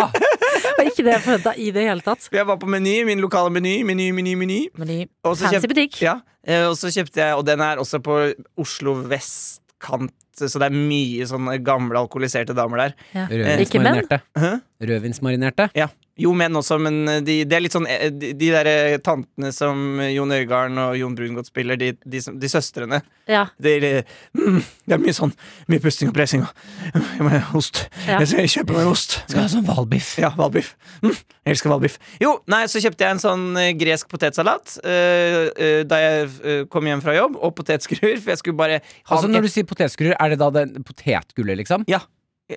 Var 0.79 0.87
ikke 0.89 1.05
det 1.05 1.13
jeg 1.13 1.23
forventa 1.25 1.53
i 1.61 1.67
det 1.75 1.85
hele 1.89 2.05
tatt. 2.05 2.29
Jeg 2.33 2.47
var 2.49 2.57
på 2.61 2.69
Meny, 2.71 3.01
min 3.09 3.21
lokale 3.23 3.53
Meny. 3.53 3.81
Meny, 3.87 4.11
Meny, 4.17 4.35
Meny. 4.41 4.61
meny. 4.81 4.99
Og 5.27 5.37
så 5.37 5.47
fancy 5.47 5.59
kjøpt- 5.59 5.73
butikk. 5.75 5.99
Ja, 6.05 6.15
eh, 6.47 6.65
og 6.71 6.77
så 6.81 6.89
kjøpte 6.95 7.21
jeg 7.21 7.37
Og 7.37 7.45
den 7.47 7.61
er 7.61 7.77
også 7.83 8.01
på 8.03 8.17
Oslo 8.61 8.95
vestkant, 9.11 10.15
så 10.41 10.49
det 10.63 10.71
er 10.71 10.77
mye 10.77 11.27
sånne 11.29 11.59
gamle 11.67 11.99
alkoholiserte 12.01 12.55
damer 12.57 12.87
der. 12.87 12.95
Ja. 13.15 13.27
Rødvinsmarinerte. 13.29 14.21
Hæ? 14.39 14.53
Rødvinsmarinerte. 14.81 15.69
Ja. 15.77 15.89
Jo, 16.21 16.33
menn 16.37 16.57
også, 16.59 16.77
men 16.83 17.01
eh, 17.09 17.21
de, 17.25 17.37
det 17.49 17.57
er 17.57 17.65
litt 17.65 17.75
sånn 17.75 17.87
eh, 17.89 18.09
De, 18.13 18.33
de 18.37 18.51
der 18.53 18.69
eh, 18.69 18.97
tantene 19.05 19.53
som 19.55 20.01
Jon 20.11 20.35
Øigarden 20.35 20.79
og 20.83 20.97
Jon 20.99 21.17
Brungot 21.17 21.49
spiller, 21.49 21.79
de, 21.81 21.93
de, 22.05 22.21
de 22.21 22.51
søstrene. 22.51 23.01
Ja. 23.31 23.47
Det 23.63 23.77
er, 23.79 24.03
mm, 24.37 24.61
det 24.91 24.97
er 24.97 25.03
mye 25.03 25.15
sånn 25.15 25.33
Mye 25.71 25.83
pusting 25.83 26.11
og 26.11 26.17
pressing 26.17 26.43
og 26.45 26.51
Jeg 26.91 27.25
må 27.25 27.33
ha 27.33 27.41
ost. 27.57 27.85
Ja. 28.07 28.19
Jeg 28.21 28.31
skal 28.33 28.51
kjøpe 28.57 28.77
meg 28.77 28.91
ost. 28.91 29.17
Skal 29.31 29.45
ha 29.45 29.49
sånn 29.53 29.67
hvalbiff. 29.69 30.13
Ja, 30.21 30.33
hvalbiff. 30.37 30.73
Mm, 31.05 31.15
jeg 31.15 31.55
elsker 31.55 31.73
hvalbiff. 31.73 31.99
Jo, 32.23 32.37
nei, 32.51 32.63
så 32.71 32.83
kjøpte 32.83 33.07
jeg 33.07 33.17
en 33.17 33.23
sånn 33.23 33.47
gresk 33.81 34.11
potetsalat 34.11 34.77
uh, 34.83 35.43
uh, 35.51 35.83
da 35.89 36.01
jeg 36.03 36.31
uh, 36.31 36.63
kom 36.73 36.89
hjem 36.89 37.03
fra 37.05 37.15
jobb, 37.17 37.39
og 37.41 37.55
potetskruer, 37.59 38.19
for 38.21 38.35
jeg 38.35 38.43
skulle 38.43 38.59
bare 38.59 38.81
ha 38.81 39.17
Altså 39.17 39.31
Når 39.31 39.47
du 39.47 39.53
sier 39.53 39.69
potetskrur, 39.69 40.15
er 40.17 40.33
det 40.33 40.41
da 40.43 40.51
den 40.61 40.87
potetgullet, 40.87 41.61
liksom? 41.63 41.87
Ja. 41.91 42.03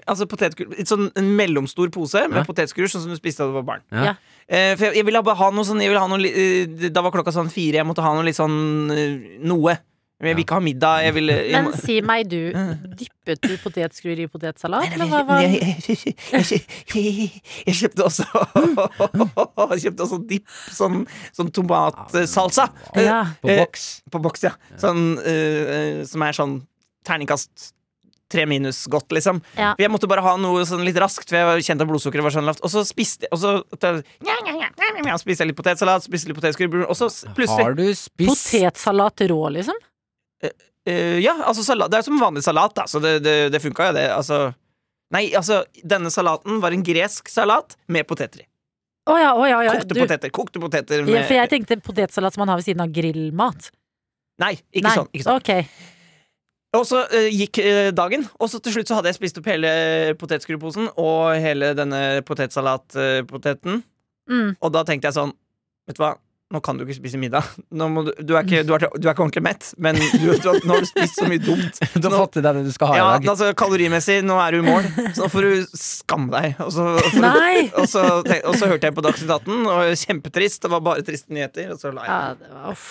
Altså 0.07 0.27
potetgull 0.29 0.73
sånn 0.87 1.09
En 1.19 1.31
mellomstor 1.37 1.91
pose 1.93 2.25
med 2.27 2.41
Ja. 2.41 2.43
potetskruer, 2.47 2.89
sånn 2.91 3.05
som 3.05 3.13
du 3.13 3.19
spiste 3.19 3.43
da 3.43 3.51
du 3.51 3.57
var 3.59 3.67
barn. 3.67 3.81
Ja. 3.91 4.15
Eh, 4.47 4.75
for 4.75 4.89
jeg, 4.89 4.99
jeg 4.99 5.05
ville 5.05 5.23
bare 5.23 5.39
ha 5.39 5.49
noe 5.51 5.63
sånn 5.67 5.81
jeg 5.81 5.91
ville 5.93 6.03
ha 6.03 6.07
noe, 6.11 6.27
eh, 6.27 6.89
Da 6.89 7.01
var 7.01 7.11
klokka 7.11 7.33
sånn 7.35 7.51
fire, 7.51 7.79
jeg 7.81 7.87
måtte 7.87 8.03
ha 8.05 8.13
noe 8.13 8.25
litt 8.27 8.39
sånn 8.39 8.91
eh, 8.91 9.39
noe. 9.43 9.77
Men 10.23 10.29
jeg 10.29 10.37
vil 10.37 10.45
ikke 10.45 10.55
ha 10.55 10.63
middag. 10.63 11.01
Jeg 11.03 11.13
vil, 11.17 11.31
jeg 11.33 11.63
Men 11.65 11.73
si 11.75 11.95
meg, 12.05 12.29
du. 12.31 12.53
Dyppet 12.99 13.41
du 13.43 13.57
potetskruer 13.59 14.21
i 14.23 14.27
potetsalat? 14.31 14.93
Nei, 14.95 15.07
nei, 15.11 15.39
jeg, 15.43 16.13
jeg, 16.31 17.75
kjøpte 17.75 18.05
også 18.07 18.27
Jeg 19.73 19.83
kjøpte 19.83 20.05
også 20.05 20.21
dipp, 20.29 20.47
sånn, 20.71 21.03
sånn 21.35 21.51
tomatsalsa. 21.51 22.69
Ja. 22.95 23.19
På 23.43 23.51
eh, 23.51 23.59
boks? 23.65 23.87
På 24.13 24.23
boks, 24.23 24.47
ja. 24.47 24.53
Sånn, 24.79 25.17
eh, 25.27 26.05
som 26.07 26.23
er 26.23 26.39
sånn 26.39 26.59
terningkast 27.03 27.73
tre 28.31 28.45
minus 28.49 28.85
godt, 28.87 29.11
liksom. 29.13 29.41
Ja. 29.57 29.73
For 29.75 29.83
Jeg 29.83 29.91
måtte 29.93 30.07
bare 30.09 30.23
ha 30.25 30.35
noe 30.41 30.63
sånn 30.65 30.83
litt 30.85 30.97
raskt, 30.97 31.29
for 31.29 31.37
jeg 31.37 31.45
var- 31.45 31.57
kjente 31.61 31.81
at 31.85 31.89
blodsukkeret 31.91 32.23
var 32.23 32.31
sånn 32.31 32.45
lavt. 32.47 32.61
Og 32.63 32.69
så 32.71 32.83
spiste 32.87 33.27
jeg 33.27 33.31
Og 33.31 33.39
så 33.39 33.63
spiste 35.21 35.43
jeg 35.43 35.47
litt 35.51 35.57
potetsalat, 35.57 36.03
spiste 36.03 36.27
litt 36.31 36.37
potetskrubber 36.39 36.87
og 36.89 36.95
så 36.95 37.09
plutselig 37.35 37.63
Har 37.63 37.73
du 37.77 37.93
spist 37.93 38.51
Potetsalat 38.51 39.27
rå, 39.29 39.41
liksom? 39.53 39.75
Eh, 40.85 41.19
Ja, 41.23 41.35
altså 41.47 41.63
salat, 41.63 41.91
det 41.91 41.99
er 41.99 42.03
som 42.03 42.19
vanlig 42.19 42.43
salat, 42.43 42.73
da, 42.75 42.83
så 42.83 42.99
det, 42.99 43.23
det, 43.23 43.51
det 43.51 43.61
funka 43.61 43.87
jo, 43.91 43.93
det. 43.93 44.09
Altså 44.11 44.53
Nei, 45.13 45.27
altså, 45.37 45.63
denne 45.85 46.09
salaten 46.09 46.59
var 46.59 46.73
en 46.73 46.81
gresk 46.83 47.29
salat 47.29 47.75
med 47.87 48.07
poteter 48.07 48.41
i. 48.41 48.47
Oh 49.05 49.19
ja, 49.19 49.33
oh 49.35 49.45
ja. 49.45 49.59
ja. 49.61 49.75
Kokte 49.75 49.93
Du, 49.93 49.99
poteter. 50.01 50.31
Kokte 50.33 50.59
poteter 50.63 51.01
ja, 51.03 51.05
med 51.05 51.25
for 51.27 51.35
jeg 51.37 51.49
tenkte 51.51 51.77
potetsalat 51.83 52.33
som 52.33 52.41
man 52.41 52.49
har 52.53 52.57
ved 52.57 52.65
siden 52.65 52.81
av 52.81 52.89
grillmat. 52.95 53.69
Nei, 54.41 54.55
ikke 54.73 54.87
Nei. 54.87 54.95
sånn. 54.97 55.09
Ikke 55.13 55.27
sånn. 55.27 55.41
Ok. 55.43 55.51
Og 56.73 56.85
så 56.89 57.03
uh, 57.05 57.29
gikk 57.29 57.59
uh, 57.61 57.91
dagen, 57.93 58.25
og 58.41 58.49
så 58.49 58.59
til 58.63 58.73
slutt 58.77 58.89
så 58.89 58.97
hadde 58.97 59.11
jeg 59.11 59.19
spist 59.19 59.37
opp 59.41 59.49
hele 59.51 59.69
potetskruposen 60.17 60.89
og 60.97 61.35
hele 61.43 61.73
denne 61.77 62.03
potetsalatpoteten. 62.25 63.81
Mm. 64.29 64.53
Og 64.59 64.71
da 64.73 64.85
tenkte 64.87 65.09
jeg 65.11 65.17
sånn 65.19 65.33
Vet 65.83 65.97
du 65.97 65.99
hva, 65.99 66.13
nå 66.53 66.59
kan 66.63 66.77
du 66.77 66.83
ikke 66.85 66.95
spise 66.95 67.17
middag. 67.19 67.47
Nå 67.75 67.87
må 67.91 68.03
du, 68.05 68.11
du, 68.23 68.31
er 68.37 68.45
ikke, 68.45 68.61
du, 68.63 68.69
er, 68.77 68.83
du 68.93 69.07
er 69.07 69.11
ikke 69.11 69.23
ordentlig 69.25 69.41
mett, 69.43 69.71
men 69.81 69.97
du, 69.97 70.03
du, 70.21 70.45
nå 70.63 70.75
har 70.77 70.85
du 70.85 70.87
spist 70.87 71.17
så 71.17 71.25
mye 71.27 71.41
dumt. 71.43 71.79
Du 71.97 72.07
har 72.07 72.15
fått 72.21 72.37
i 72.39 72.43
deg 72.45 72.59
det 72.59 72.61
du 72.67 72.71
skal 72.71 72.91
ha 72.93 72.97
ja, 72.99 73.07
i 73.09 73.23
dag. 73.23 73.27
altså 73.33 73.49
Kalorimessig, 73.57 74.19
nå 74.23 74.37
er 74.39 74.55
du 74.55 74.61
i 74.61 74.65
mål, 74.67 74.85
så 75.17 75.25
nå 75.25 75.29
får 75.33 75.47
du 75.49 75.75
skamme 75.81 76.29
deg. 76.31 76.61
Og 76.63 76.71
så, 76.75 76.85
og 77.01 77.09
så, 77.09 77.23
Nei! 77.25 77.65
og 77.81 77.89
så, 77.89 78.03
tenk- 78.27 78.45
og 78.47 78.55
så 78.61 78.69
hørte 78.71 78.87
jeg 78.91 78.95
på 78.95 79.03
Dagsnytt 79.07 79.33
18, 79.41 79.59
og 79.73 80.05
kjempetrist. 80.05 80.61
Det 80.63 80.71
var 80.75 80.85
bare 80.87 81.03
triste 81.09 81.35
nyheter. 81.35 81.73
Og 81.75 81.81
så 81.81 81.91
la 81.95 82.05
jeg. 82.05 82.13
Ja, 82.13 82.37
det 82.39 82.53
var, 82.53 82.69
uff. 82.77 82.87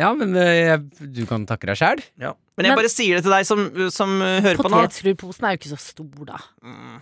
Ja, 0.00 0.12
men 0.22 0.38
eh, 0.40 0.54
jeg- 0.70 1.10
du 1.18 1.22
kan 1.28 1.44
takke 1.50 1.68
deg 1.72 1.82
sjæl. 1.82 2.04
Ja. 2.22 2.32
Men 2.56 2.66
jeg 2.66 2.74
Men- 2.74 2.80
bare 2.82 2.92
sier 2.92 3.16
det 3.16 3.24
til 3.24 3.32
deg 3.32 3.46
som, 3.48 3.64
som 3.90 4.14
hører 4.20 4.60
på 4.60 4.68
nå. 4.68 4.82
Potetskruposen 4.82 5.48
er 5.48 5.54
jo 5.54 5.60
ikke 5.62 5.72
så 5.72 5.78
stor, 5.80 6.24
da. 6.28 6.40
Mm, 6.62 6.98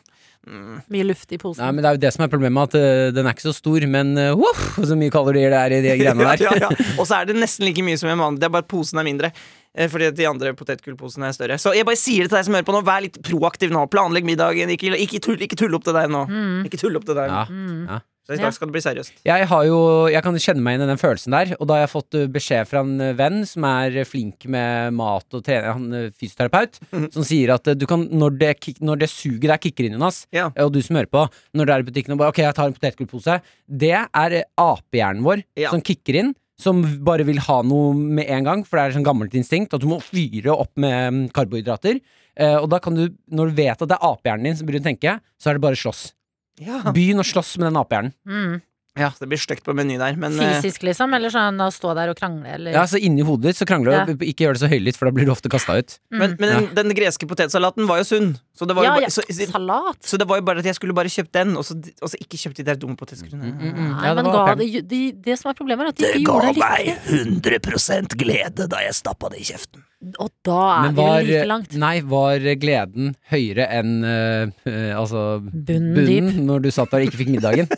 mm. 0.46 0.76
Mye 0.94 1.06
luft 1.08 1.32
i 1.34 1.38
posen. 1.42 1.64
Nei, 1.64 1.70
men 1.74 1.82
Det 1.82 1.88
er 1.90 1.96
jo 1.96 2.02
det 2.06 2.12
som 2.14 2.24
er 2.24 2.30
problemet, 2.32 2.68
at 2.70 2.76
eh, 2.78 3.10
den 3.16 3.26
er 3.26 3.34
ikke 3.34 3.48
så 3.48 3.54
stor, 3.56 3.86
men 3.90 4.12
uh, 4.16 4.30
wow, 4.38 4.60
så 4.86 4.94
mye 4.98 5.10
kalorier 5.10 5.50
det 5.50 5.58
er 5.58 5.74
i 5.74 5.80
de 5.88 5.96
greiene 6.04 6.28
der. 6.28 6.44
Ja, 6.46 6.54
ja, 6.54 6.68
ja. 6.70 6.86
Og 7.00 7.08
så 7.10 7.18
er 7.18 7.26
det 7.32 7.36
nesten 7.40 7.66
like 7.66 7.82
mye 7.82 7.98
som 7.98 8.12
en 8.12 8.22
vanlig. 8.22 8.38
Det 8.44 8.46
er 8.46 8.54
bare 8.54 8.66
at 8.66 8.70
posen 8.70 9.02
er 9.02 9.08
mindre. 9.10 9.32
Eh, 9.74 9.86
Fordi 9.90 10.08
at 10.10 10.16
de 10.18 10.26
andre 10.26 10.54
potetgullposene 10.58 11.28
er 11.28 11.34
større. 11.36 11.58
Så 11.62 11.74
jeg 11.74 11.86
bare 11.86 11.98
sier 11.98 12.24
det 12.26 12.30
til 12.32 12.38
deg 12.40 12.46
som 12.46 12.54
hører 12.58 12.66
på 12.66 12.74
nå. 12.74 12.84
Vær 12.86 13.02
litt 13.04 13.18
proaktiv 13.22 13.70
nå. 13.74 13.84
Planlegg 13.90 14.26
middagen. 14.26 14.70
Ikke, 14.74 14.94
ikke, 14.98 15.20
tull, 15.22 15.38
ikke 15.46 15.58
tull 15.58 15.74
opp 15.78 15.84
til 15.86 15.94
deg 15.94 16.10
nå. 16.10 16.24
Mm. 16.30 16.64
Ikke 16.66 16.80
tull 16.80 16.98
opp 16.98 17.06
til 17.06 17.18
deg 17.18 17.30
nå. 17.30 17.42
Ja. 17.42 17.44
Mm. 17.50 17.84
Ja. 17.86 18.00
Så 18.30 18.38
i 18.38 18.44
dag 18.44 18.54
skal 18.54 18.70
det 18.70 18.74
bli 18.76 18.82
seriøst. 18.84 19.16
Jeg, 19.26 19.46
har 19.50 19.64
jo, 19.66 19.78
jeg 20.12 20.22
kan 20.22 20.36
kjenne 20.38 20.62
meg 20.62 20.76
inn 20.76 20.84
i 20.84 20.90
den 20.92 21.00
følelsen 21.00 21.34
der, 21.34 21.54
og 21.58 21.66
da 21.66 21.76
har 21.76 21.82
jeg 21.82 21.92
fått 21.92 22.18
uh, 22.18 22.26
beskjed 22.30 22.68
fra 22.70 22.84
en 22.86 22.92
uh, 23.02 23.10
venn 23.18 23.40
som 23.48 23.66
er 23.66 23.96
uh, 23.98 24.06
flink 24.06 24.46
med 24.50 24.94
mat 24.94 25.34
og 25.34 25.42
trening, 25.46 25.66
han 25.74 26.12
fysioterapeut, 26.14 26.78
-hmm. 26.92 27.08
som 27.16 27.26
sier 27.26 27.54
at 27.54 27.72
du 27.74 27.86
kan, 27.90 28.06
når 28.06 28.38
det, 28.38 28.52
når 28.80 29.02
det 29.02 29.10
suget 29.10 29.50
der 29.50 29.58
kicker 29.58 29.84
inn, 29.84 29.98
Jonas, 29.98 30.26
Ja. 30.32 30.50
og 30.56 30.72
du 30.72 30.80
som 30.82 30.96
hører 30.96 31.10
på, 31.10 31.26
når 31.54 31.66
du 31.66 31.72
er 31.72 31.80
i 31.80 31.88
butikken 31.90 32.12
og 32.12 32.18
bare 32.18 32.28
ok, 32.28 32.38
jeg 32.38 32.54
tar 32.54 32.66
en 32.66 32.74
potetgullpose, 32.78 33.40
det 33.66 33.96
er 34.14 34.44
apehjernen 34.56 35.24
vår 35.24 35.42
Ja. 35.56 35.70
som 35.70 35.82
kicker 35.82 36.14
inn. 36.14 36.34
Som 36.60 36.82
bare 37.02 37.24
vil 37.24 37.38
ha 37.40 37.62
noe 37.62 37.94
med 37.94 38.28
en 38.28 38.44
gang, 38.44 38.64
for 38.66 38.76
det 38.76 38.82
er 38.84 38.98
sånn 38.98 39.04
gammelt 39.04 39.32
instinkt. 39.32 39.72
At 39.72 39.80
du 39.80 39.86
må 39.88 39.96
fyre 40.04 40.52
opp 40.52 40.76
med 40.76 41.12
mm, 41.12 41.28
karbohydrater. 41.32 42.00
Eh, 42.36 42.56
og 42.56 42.68
da 42.68 42.78
kan 42.78 42.94
du, 42.94 43.08
når 43.32 43.48
du 43.48 43.62
vet 43.62 43.80
at 43.80 43.88
det 43.88 43.96
er 43.96 44.04
apehjernen 44.12 44.44
din 44.44 44.58
som 44.58 44.68
begynner 44.68 44.84
å 44.84 44.90
tenke, 44.90 45.14
så 45.40 45.50
er 45.50 45.56
det 45.56 45.64
bare 45.64 45.78
slåss. 45.80 46.10
Ja. 46.58 46.82
Begynn 46.92 47.22
å 47.22 47.26
slåss 47.26 47.56
med 47.58 47.70
den 47.70 47.80
apehjernen. 47.80 48.12
Mm. 48.26 48.58
Ja, 48.98 49.12
det 49.20 49.28
blir 49.30 49.38
stygt 49.38 49.62
på 49.64 49.70
Meny 49.72 49.94
der, 50.00 50.16
men 50.18 50.34
eh, 50.42 50.56
Fysisk, 50.58 50.82
liksom? 50.82 51.12
Eller 51.14 51.30
sånn 51.30 51.60
å 51.62 51.68
stå 51.72 51.92
der 51.94 52.10
og 52.10 52.18
krangle, 52.18 52.56
eller 52.56 52.74
Ja, 52.74 52.82
så 52.90 52.98
inni 52.98 53.22
hodet 53.24 53.52
ditt 53.52 53.60
så 53.60 53.66
krangler 53.68 53.94
Ja. 53.94 54.02
Ikke 54.26 54.48
gjør 54.48 54.56
det 54.58 54.62
så 54.64 54.68
høylytt, 54.72 54.98
for 54.98 55.06
da 55.06 55.12
blir 55.14 55.28
du 55.28 55.30
ofte 55.32 55.48
kasta 55.52 55.76
ut. 55.78 55.94
Mm. 56.10 56.18
Men, 56.18 56.34
men 56.42 56.50
den, 56.50 56.66
den 56.74 56.96
greske 56.98 57.28
potetsalaten 57.30 57.86
var 57.88 58.02
jo 58.02 58.08
sunn. 58.08 58.32
Så 58.58 58.66
det 58.66 58.74
var 58.76 58.84
jo 58.84 58.90
ja, 58.90 58.96
bare, 58.98 59.12
så, 59.14 59.22
så, 59.30 59.46
Salat? 59.52 60.00
så 60.02 60.18
det 60.20 60.26
var 60.28 60.42
jo 60.42 60.46
bare 60.50 60.58
at 60.64 60.68
jeg 60.72 60.74
skulle 60.76 60.96
bare 60.98 61.12
kjøpt 61.12 61.32
den, 61.38 61.54
og 61.56 61.64
så, 61.64 61.78
og 62.02 62.10
så 62.12 62.18
ikke 62.18 62.40
kjøpt 62.42 62.58
de 62.60 62.66
der 62.66 62.80
dumme 62.82 62.98
potetskrudene. 62.98 63.52
Mm, 63.54 63.70
mm, 63.70 63.94
Ja, 64.02 64.10
det 64.18 64.26
men 64.26 64.34
ga 64.34 64.56
det, 64.58 64.68
jo- 64.74 64.84
de, 64.90 65.00
det 65.30 65.38
som 65.38 65.52
er 65.54 65.60
problemet, 65.62 65.86
er 65.86 65.94
at 65.94 66.02
de 66.02 66.08
Det 66.10 66.26
ga 66.26 66.34
gjorde 66.34 66.50
det 66.50 66.64
meg 66.66 66.90
riktig. 66.90 67.62
100 67.70 68.18
glede 68.26 68.68
da 68.74 68.82
jeg 68.88 68.98
stappa 68.98 69.30
det 69.30 69.40
i 69.44 69.48
kjeften. 69.52 69.86
Og 70.00 70.30
da 70.48 70.58
er 70.78 70.86
Men 70.86 70.94
vi 70.96 71.04
jo 71.04 71.24
like 71.28 71.48
langt. 71.50 71.74
nei, 71.76 71.96
var 72.08 72.40
gleden 72.62 73.10
høyere 73.28 73.66
enn 73.76 73.90
eh, 74.08 74.48
eh, 74.64 74.94
altså 74.96 75.42
Bunnen 75.44 75.92
bunnen 75.98 76.46
når 76.48 76.62
du 76.64 76.70
satt 76.72 76.88
der 76.94 77.04
og 77.04 77.10
ikke 77.10 77.20
fikk 77.20 77.34
middagen? 77.34 77.68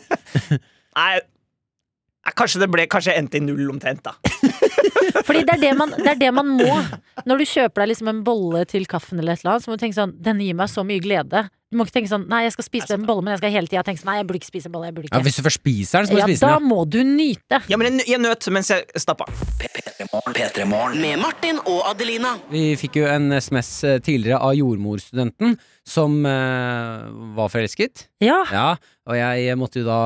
Nei, 0.95 1.17
nei, 1.19 2.33
kanskje 2.37 2.61
det 2.61 2.69
ble 2.71 2.85
Kanskje 2.87 3.11
jeg 3.15 3.23
endte 3.25 3.39
i 3.39 3.43
null 3.43 3.65
omtrent, 3.73 4.05
da. 4.05 4.13
Fordi 5.25 5.43
det 5.47 5.57
er 5.57 5.61
det, 5.61 5.73
man, 5.79 5.93
det 5.97 6.11
er 6.13 6.19
det 6.19 6.31
man 6.35 6.53
må. 6.57 6.69
Når 7.29 7.41
du 7.41 7.45
kjøper 7.47 7.83
deg 7.83 7.93
liksom 7.93 8.11
en 8.11 8.23
bolle 8.25 8.63
til 8.69 8.87
kaffen 8.89 9.21
eller 9.21 9.35
et 9.35 9.43
eller 9.43 9.55
annet, 9.55 9.65
så 9.65 9.71
må 9.71 9.77
du 9.77 9.83
tenke 9.85 9.97
sånn 9.97 10.15
Denne 10.23 10.45
gir 10.45 10.57
meg 10.57 10.71
så 10.71 10.85
mye 10.87 11.03
glede. 11.03 11.45
Du 11.73 11.79
må 11.79 11.87
ikke 11.87 11.95
tenke 11.97 12.11
sånn 12.11 12.27
Nei, 12.29 12.43
jeg 12.45 12.53
skal 12.53 12.67
spise 12.67 12.93
en 12.93 13.05
bolle, 13.07 13.23
men 13.25 13.33
jeg 13.33 13.41
skal 13.41 13.53
hele 13.55 13.71
tida 13.71 13.81
tenke 13.87 14.01
sånn 14.03 14.11
Nei, 14.11 14.19
jeg 14.19 14.27
burde 14.29 14.41
ikke 14.41 14.49
spise 14.51 14.69
en 14.69 14.75
bolle. 14.75 14.89
Jeg 14.91 14.97
burde 14.99 15.09
Ja. 15.09 15.21
Hvis 15.25 15.39
du 15.39 15.43
først 15.47 15.61
spiser 15.61 16.03
den, 16.03 16.09
så 16.09 16.13
må 16.13 16.19
Ja, 16.19 16.27
du 16.27 16.33
spise 16.33 16.51
da 16.51 16.59
må 16.61 16.79
du 16.85 16.99
nyte. 17.07 17.61
Ja, 17.71 17.79
men 17.81 17.89
jeg, 17.89 18.07
jeg 18.13 18.21
nøt 18.21 18.49
mens 18.53 18.69
jeg 18.69 19.01
stappa. 19.01 19.25
P3 19.63 20.67
Med 20.69 21.17
Martin 21.21 21.59
og 21.63 21.81
Adelina. 21.89 22.35
Vi 22.51 22.63
fikk 22.77 23.01
jo 23.01 23.09
en 23.09 23.33
SMS 23.39 23.71
tidligere 24.05 24.37
av 24.43 24.53
jordmorstudenten 24.57 25.57
som 25.87 26.21
uh, 26.27 27.09
var 27.37 27.49
forelsket. 27.53 28.07
Ja. 28.23 28.43
Ja, 28.53 28.69
og 29.09 29.17
jeg 29.17 29.57
måtte 29.59 29.81
jo 29.81 29.89
da 29.89 29.99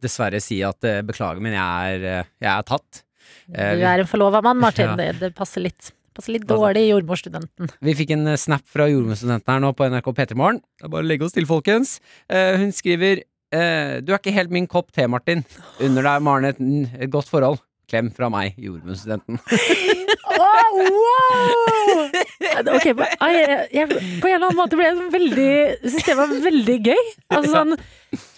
dessverre 0.00 0.40
si 0.42 0.60
at 0.64 0.86
uh, 0.86 1.00
beklager, 1.06 1.42
men 1.42 1.56
jeg 1.58 1.96
er, 1.96 2.06
uh, 2.22 2.34
jeg 2.40 2.52
er 2.54 2.66
tatt. 2.70 3.02
Eh, 3.54 3.76
Du 3.78 3.86
er 3.86 4.02
en 4.02 4.10
forlova 4.10 4.42
mann, 4.44 4.60
Martin. 4.62 4.94
Ja. 5.00 5.12
Det, 5.16 5.32
passer 5.36 5.64
litt. 5.64 5.92
Passer 6.16 6.34
litt 6.34 6.46
dårlig 6.48 6.86
i 6.88 6.90
jordmorstudenten. 6.90 7.70
Vi 7.86 7.94
fikk 7.98 8.14
en 8.16 8.26
eh, 8.32 8.38
snap 8.40 8.64
fra 8.68 8.88
jordmorstudenten 8.90 9.54
her 9.54 9.62
nå 9.62 9.72
på 9.78 9.88
NRK 9.90 10.12
P3 10.18 10.38
Morgen. 10.38 10.60
Det 10.78 10.88
er 10.88 10.94
bare 10.94 11.06
å 11.06 11.10
legge 11.10 11.26
oss 11.26 11.36
til, 11.36 11.48
folkens. 11.50 11.98
Eh, 12.28 12.56
hun 12.60 12.72
skriver 12.76 13.24
Du 13.50 14.12
er 14.12 14.18
ikke 14.20 14.30
helt 14.30 14.52
min 14.54 14.68
kopp 14.70 14.92
te, 14.94 15.02
Martin. 15.10 15.40
Under 15.82 16.04
deg, 16.06 16.22
Maren, 16.22 16.52
et, 16.52 17.08
godt 17.10 17.26
forhold. 17.32 17.58
Klem 17.90 18.12
fra 18.14 18.28
meg, 18.30 18.54
jordmorstudenten. 18.62 19.40
Oh, 20.30 20.76
wow! 20.86 22.04
Ok, 22.70 22.84
på, 22.94 23.06
jeg, 23.34 23.56
jeg, 23.74 23.88
på 24.22 24.28
en 24.28 24.36
eller 24.36 24.46
annen 24.46 24.58
måte 24.58 24.78
ble 24.78 24.86
jeg 24.86 25.08
veldig 25.12 25.46
Syns 25.82 26.06
det 26.06 26.14
var 26.16 26.30
veldig 26.44 26.76
gøy. 26.86 27.00
Altså 27.34 27.50
sånn 27.50 27.74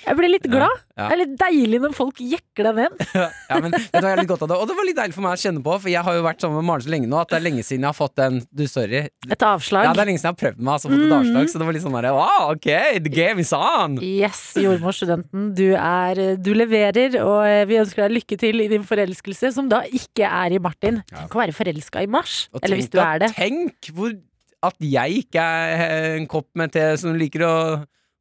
Jeg 0.02 0.18
ble 0.18 0.28
litt 0.32 0.46
glad. 0.50 0.80
Ja. 0.96 1.06
Det 1.08 1.14
er 1.14 1.20
litt 1.22 1.34
deilig 1.40 1.78
når 1.82 1.92
folk 1.96 2.18
jekker 2.20 2.66
deg 2.68 2.80
ned. 2.82 3.04
Ja, 3.52 3.58
men 3.60 3.72
vet 3.74 3.92
du 3.92 4.06
jeg 4.06 4.18
litt 4.22 4.28
godt 4.30 4.42
av 4.44 4.48
det 4.50 4.56
Og 4.60 4.68
det 4.68 4.74
var 4.76 4.86
litt 4.86 4.96
deilig 4.96 5.14
for 5.16 5.24
meg 5.24 5.34
å 5.36 5.40
kjenne 5.40 5.60
på, 5.64 5.74
for 5.82 5.90
jeg 5.92 6.02
har 6.06 6.16
jo 6.16 6.22
vært 6.24 6.42
sammen 6.44 6.58
med 6.60 6.66
Maren 6.68 6.84
så 6.84 6.92
lenge 6.92 7.08
nå 7.10 7.18
at 7.20 7.30
det 7.32 7.36
er 7.38 7.44
lenge 7.44 7.64
siden 7.66 7.84
jeg 7.84 7.90
har 7.90 7.96
fått 7.98 8.22
en 8.24 8.38
Du, 8.48 8.62
sorry. 8.70 9.02
Et 9.28 9.44
avslag. 9.46 9.86
Ja, 9.88 9.92
det 9.96 10.02
er 10.04 10.10
lenge 10.10 10.20
siden 10.22 10.30
jeg 10.30 10.36
har 10.36 10.40
prøvd 10.42 10.62
meg, 10.62 10.72
altså 10.74 10.90
fått 10.92 11.04
et 11.06 11.14
avslag, 11.18 11.50
så 11.52 11.60
det 11.60 11.68
var 11.68 11.76
litt 11.76 11.84
sånn 11.84 11.96
derre 11.98 12.14
Wow, 12.16 12.48
ok, 12.54 12.68
the 13.06 13.12
game 13.12 13.44
is 13.44 13.52
on! 13.56 13.96
Yes, 14.04 14.42
jordmorstudenten. 14.62 15.46
Du, 15.58 15.64
er, 15.76 16.22
du 16.42 16.52
leverer, 16.56 17.16
og 17.22 17.38
eh, 17.48 17.62
vi 17.70 17.78
ønsker 17.82 18.06
deg 18.06 18.16
lykke 18.18 18.40
til 18.42 18.64
i 18.64 18.68
din 18.72 18.84
forelskelse, 18.88 19.52
som 19.56 19.70
da 19.72 19.82
ikke 19.88 20.28
er 20.28 20.56
i 20.56 20.60
Martin. 20.62 21.00
Tenk 21.12 21.36
å 21.36 21.42
være 21.44 21.56
forelska 21.56 22.04
i 22.04 22.10
mars. 22.10 22.46
Og 22.52 22.60
Eller 22.62 22.78
tenk 22.78 22.84
hvis 22.84 22.92
du 22.92 23.00
er 23.04 23.24
det. 23.24 23.32
Tenk 23.38 23.92
hvor 23.96 24.14
at 24.62 24.76
jeg 24.86 25.24
ikke 25.24 25.42
er 25.42 26.16
en 26.18 26.28
kopp 26.30 26.46
med 26.58 26.70
te 26.74 26.84
som 27.00 27.16
liker 27.18 27.42
å, 27.46 27.54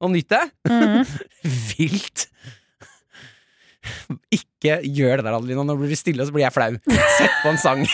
å 0.02 0.10
nytte. 0.12 0.42
Mm. 0.68 1.06
Vilt! 1.72 2.28
Ikke 4.34 4.78
gjør 4.86 5.22
det 5.22 5.26
der, 5.26 5.36
Adelina. 5.38 5.66
Nå 5.66 5.76
blir 5.80 5.92
det 5.92 6.00
stille, 6.00 6.22
og 6.22 6.30
så 6.30 6.36
blir 6.36 6.46
jeg 6.46 6.54
flau. 6.56 6.76
Sett 7.18 7.40
på 7.42 7.52
en 7.52 7.62
sang. 7.62 7.86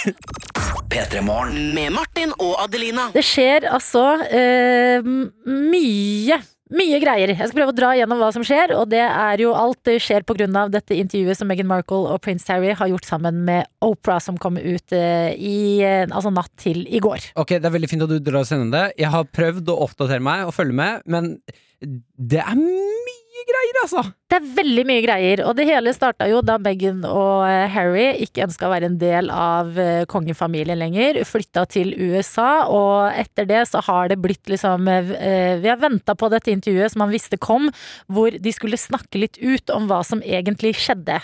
Med 1.78 1.93
Martin 1.96 2.34
og 2.39 2.58
Adelina. 2.63 3.10
Det 3.15 3.24
skjer 3.26 3.67
altså 3.72 4.04
eh, 4.28 5.06
mye. 5.48 6.39
Mye 6.75 6.97
greier. 6.99 7.32
Jeg 7.32 7.47
skal 7.47 7.62
prøve 7.62 7.71
å 7.71 7.77
dra 7.77 7.91
gjennom 7.95 8.19
hva 8.19 8.27
som 8.36 8.43
skjer, 8.43 8.73
og 8.75 8.89
det 8.91 9.03
er 9.06 9.43
jo 9.43 9.53
alt 9.56 9.80
det 9.88 9.99
skjer 10.03 10.25
pga. 10.27 10.65
dette 10.71 10.97
intervjuet 10.97 11.39
som 11.39 11.47
Meghan 11.47 11.69
Markle 11.69 12.12
og 12.12 12.19
prins 12.23 12.47
Harry 12.51 12.73
har 12.75 12.91
gjort 12.91 13.08
sammen 13.08 13.45
med 13.47 13.69
Opera, 13.82 14.19
som 14.19 14.38
kom 14.38 14.58
ut 14.58 14.95
eh, 14.95 15.32
i 15.38 15.80
eh, 15.80 16.03
altså 16.10 16.34
natt 16.34 16.51
til 16.60 16.84
i 16.88 16.99
går. 16.99 17.32
Ok, 17.39 17.56
Det 17.56 17.65
er 17.65 17.75
veldig 17.77 17.89
fint 17.89 18.03
at 18.03 18.12
du 18.12 18.19
drar 18.19 18.41
og 18.41 18.49
sender 18.49 18.73
det. 18.73 18.86
Jeg 18.99 19.13
har 19.13 19.32
prøvd 19.32 19.71
å 19.71 19.80
oppdatere 19.88 20.23
meg 20.23 20.47
og 20.47 20.56
følge 20.58 20.75
med, 20.75 21.08
men 21.08 21.38
det 21.80 22.41
er 22.43 22.58
mye 22.58 23.27
greier, 23.47 23.82
altså! 23.84 24.04
Det 24.28 24.38
er 24.41 24.47
veldig 24.58 24.84
mye 24.89 25.04
greier, 25.06 25.41
og 25.47 25.54
det 25.56 25.67
hele 25.69 25.93
starta 25.95 26.26
jo 26.28 26.41
da 26.43 26.58
Meghan 26.60 27.06
og 27.08 27.45
eh, 27.47 27.69
Harry 27.71 28.08
ikke 28.26 28.43
ønska 28.43 28.67
å 28.67 28.71
være 28.73 28.89
en 28.89 28.97
del 29.00 29.32
av 29.32 29.78
eh, 29.80 30.04
kongefamilien 30.12 30.80
lenger, 30.82 31.21
flytta 31.28 31.63
til 31.71 31.93
USA, 31.95 32.65
og 32.67 33.15
etter 33.15 33.47
det 33.47 33.62
så 33.69 33.80
har 33.88 34.12
det 34.12 34.19
blitt 34.23 34.52
liksom 34.52 34.89
eh, 34.91 35.56
Vi 35.63 35.71
har 35.71 35.80
venta 35.80 36.15
på 36.17 36.30
dette 36.34 36.52
intervjuet 36.52 36.91
som 36.91 37.06
han 37.06 37.13
visste 37.13 37.39
kom, 37.39 37.69
hvor 38.12 38.36
de 38.36 38.54
skulle 38.56 38.80
snakke 38.80 39.21
litt 39.23 39.39
ut 39.39 39.71
om 39.73 39.88
hva 39.88 40.02
som 40.08 40.19
egentlig 40.26 40.76
skjedde. 40.82 41.21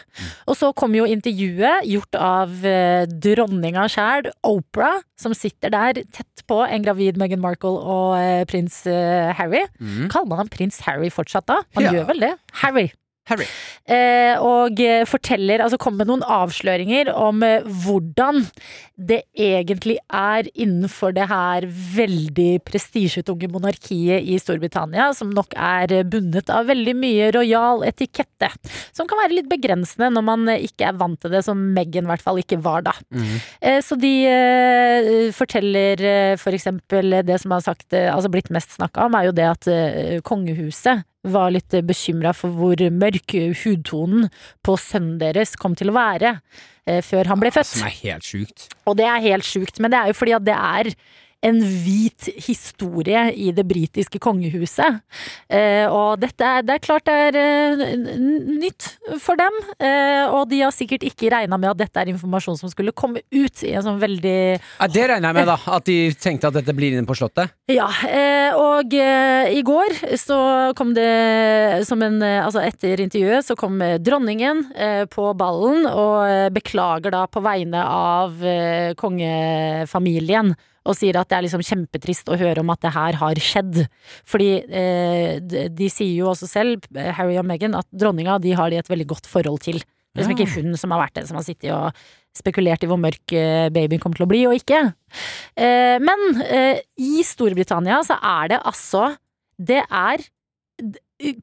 Og 0.48 0.58
så 0.60 0.72
kom 0.78 0.96
jo 0.96 1.08
intervjuet, 1.10 1.84
gjort 1.90 2.16
av 2.16 2.56
dronninga 3.24 3.90
sjæl, 3.92 4.32
Opera, 4.48 4.96
som 5.20 5.34
sitter 5.38 5.70
der 5.74 6.00
tett 6.12 6.44
på 6.50 6.58
en 6.66 6.84
gravid 6.84 7.18
Meghan 7.22 7.40
Markle 7.44 7.70
og 7.78 8.16
eh, 8.18 8.44
prins 8.50 8.82
eh, 8.90 9.30
Harry. 9.38 9.62
Kaller 10.10 10.28
man 10.32 10.42
ham 10.44 10.50
prins 10.52 10.80
Harry 10.88 11.10
fortsatt 11.14 11.46
da? 11.48 11.62
Man 11.76 11.86
Ja. 11.86 11.92
gjør 12.00 12.08
vel 12.14 12.20
det? 12.26 12.34
Harry. 12.64 12.88
Harry. 13.30 13.46
Eh, 13.88 14.36
og 14.44 14.80
eh, 14.84 15.06
forteller, 15.08 15.62
altså 15.64 15.78
kommer 15.80 16.04
med 16.04 16.10
noen 16.10 16.26
avsløringer 16.28 17.08
om 17.16 17.40
eh, 17.48 17.64
hvordan 17.86 18.42
det 19.00 19.22
egentlig 19.40 19.96
er 20.14 20.50
innenfor 20.54 21.16
det 21.16 21.30
her 21.32 21.66
veldig 21.96 22.60
prestisjetunge 22.68 23.48
monarkiet 23.52 24.28
i 24.28 24.36
Storbritannia, 24.42 25.08
som 25.16 25.32
nok 25.34 25.56
er 25.56 26.04
bundet 26.04 26.52
av 26.54 26.68
veldig 26.70 26.96
mye 27.00 27.30
rojal 27.36 27.86
etikette. 27.88 28.52
Som 28.92 29.08
kan 29.10 29.22
være 29.24 29.40
litt 29.40 29.50
begrensende 29.52 30.12
når 30.14 30.28
man 30.28 30.54
ikke 30.58 30.92
er 30.92 31.00
vant 31.00 31.20
til 31.24 31.34
det, 31.34 31.46
som 31.48 31.64
Meghan 31.74 32.06
i 32.06 32.12
hvert 32.12 32.26
fall 32.26 32.42
ikke 32.44 32.60
var 32.64 32.84
da. 32.90 32.94
Eh, 33.64 33.80
Så 33.84 33.96
de 34.00 34.14
forteller 35.36 36.04
for 36.42 36.56
eksempel 36.56 37.22
det 37.26 37.40
som 37.42 37.56
har 37.56 37.64
sagt, 37.66 37.94
altså 37.94 38.32
blitt 38.32 38.52
mest 38.54 38.76
snakka 38.78 39.08
om, 39.08 39.16
er 39.18 39.30
jo 39.30 39.36
det 39.36 39.48
at 39.48 39.72
eh, 39.72 40.20
kongehuset 40.26 41.04
var 41.24 41.54
litt 41.56 41.76
bekymra 41.88 42.34
for 42.36 42.52
hvor 42.52 42.80
mørk 42.92 43.36
hudtonen 43.64 44.30
på 44.66 44.78
sønnen 44.80 45.20
deres 45.22 45.56
kom 45.60 45.78
til 45.80 45.92
å 45.92 45.96
være 45.96 46.36
eh, 46.86 47.02
før 47.06 47.32
han 47.32 47.42
ble 47.42 47.54
født. 47.56 47.72
Som 47.78 47.88
er 47.88 48.00
helt 48.02 48.28
sjukt. 48.28 48.68
Og 48.90 48.98
det 49.00 49.08
er 49.08 49.24
helt 49.24 49.48
sjukt, 49.48 49.80
men 49.80 49.94
det 49.94 50.02
er 50.02 50.12
jo 50.12 50.18
fordi 50.20 50.36
at 50.36 50.48
det 50.48 50.58
er 50.58 50.92
en 51.44 51.60
hvit 51.60 52.30
historie 52.46 53.26
i 53.36 53.52
det 53.56 53.66
britiske 53.68 54.20
kongehuset. 54.24 55.02
Eh, 55.52 55.86
og 55.92 56.22
dette 56.22 56.48
er, 56.48 56.64
det 56.66 56.78
er 56.78 56.84
klart 56.84 57.08
det 57.10 57.16
er 57.28 57.38
eh, 57.40 57.84
nytt 58.64 58.88
for 59.22 59.40
dem. 59.40 59.60
Eh, 59.78 60.24
og 60.32 60.48
de 60.52 60.62
har 60.64 60.74
sikkert 60.76 61.04
ikke 61.08 61.32
regna 61.34 61.60
med 61.60 61.74
at 61.74 61.82
dette 61.84 62.00
er 62.00 62.14
informasjon 62.14 62.60
som 62.62 62.72
skulle 62.72 62.96
komme 62.96 63.24
ut 63.34 63.64
i 63.66 63.74
en 63.76 63.86
sånn 63.86 64.02
veldig 64.02 64.38
Ja, 64.56 64.88
det 64.88 65.08
regner 65.12 65.30
jeg 65.30 65.40
med, 65.42 65.52
da. 65.52 65.60
At 65.76 65.88
de 65.90 65.98
tenkte 66.16 66.50
at 66.50 66.58
dette 66.62 66.76
blir 66.78 66.96
inne 66.96 67.08
på 67.08 67.18
Slottet. 67.18 67.52
Ja, 67.72 67.90
eh, 68.08 68.56
og 68.56 68.94
i 68.94 69.62
går 69.66 70.18
så 70.20 70.40
kom 70.78 70.94
det 70.96 71.84
som 71.88 72.02
en 72.06 72.22
Altså 72.24 72.62
etter 72.64 73.02
intervjuet 73.04 73.46
så 73.46 73.56
kom 73.58 73.80
dronningen 74.04 74.62
på 75.12 75.26
ballen 75.38 75.88
og 75.90 76.54
beklager 76.56 77.14
da 77.14 77.24
på 77.32 77.42
vegne 77.44 77.82
av 77.84 78.38
kongefamilien. 79.00 80.54
Og 80.84 80.98
sier 81.00 81.16
at 81.16 81.30
det 81.32 81.38
er 81.38 81.46
liksom 81.46 81.64
kjempetrist 81.64 82.28
å 82.28 82.38
høre 82.40 82.64
om 82.64 82.72
at 82.74 82.82
det 82.84 82.92
her 82.96 83.18
har 83.22 83.40
skjedd. 83.40 83.86
Fordi 84.28 84.50
eh, 84.68 85.40
de, 85.40 85.68
de 85.72 85.88
sier 85.92 86.18
jo 86.18 86.32
også 86.34 86.50
selv, 86.50 86.90
eh, 86.98 87.14
Harry 87.16 87.38
og 87.40 87.48
Meghan, 87.48 87.78
at 87.80 87.88
dronninga 87.90 88.40
de 88.44 88.56
har 88.60 88.74
de 88.74 88.82
et 88.82 88.92
veldig 88.92 89.08
godt 89.14 89.30
forhold 89.32 89.64
til. 89.64 89.80
Det 90.14 90.22
er 90.22 90.28
liksom 90.28 90.36
ikke 90.38 90.62
hun 90.62 90.78
som 90.78 90.92
har 90.94 91.02
vært 91.08 91.16
den 91.18 91.26
som 91.30 91.40
har 91.40 91.46
sittet 91.48 91.72
og 91.74 92.04
spekulert 92.38 92.84
i 92.86 92.90
hvor 92.90 93.00
mørk 93.02 93.34
eh, 93.38 93.70
babyen 93.74 94.02
kommer 94.02 94.20
til 94.20 94.28
å 94.28 94.30
bli 94.30 94.44
og 94.50 94.58
ikke. 94.60 94.82
Eh, 95.58 95.98
men 96.02 96.44
eh, 96.46 96.84
i 97.02 97.24
Storbritannia 97.26 98.02
så 98.06 98.20
er 98.20 98.54
det 98.54 98.62
altså 98.62 99.14
Det 99.54 99.82
er 99.86 100.24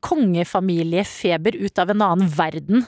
kongefamiliefeber 0.05 1.57
ut 1.57 1.79
av 1.79 1.93
en 1.93 2.03
annen 2.05 2.29
verden. 2.35 2.85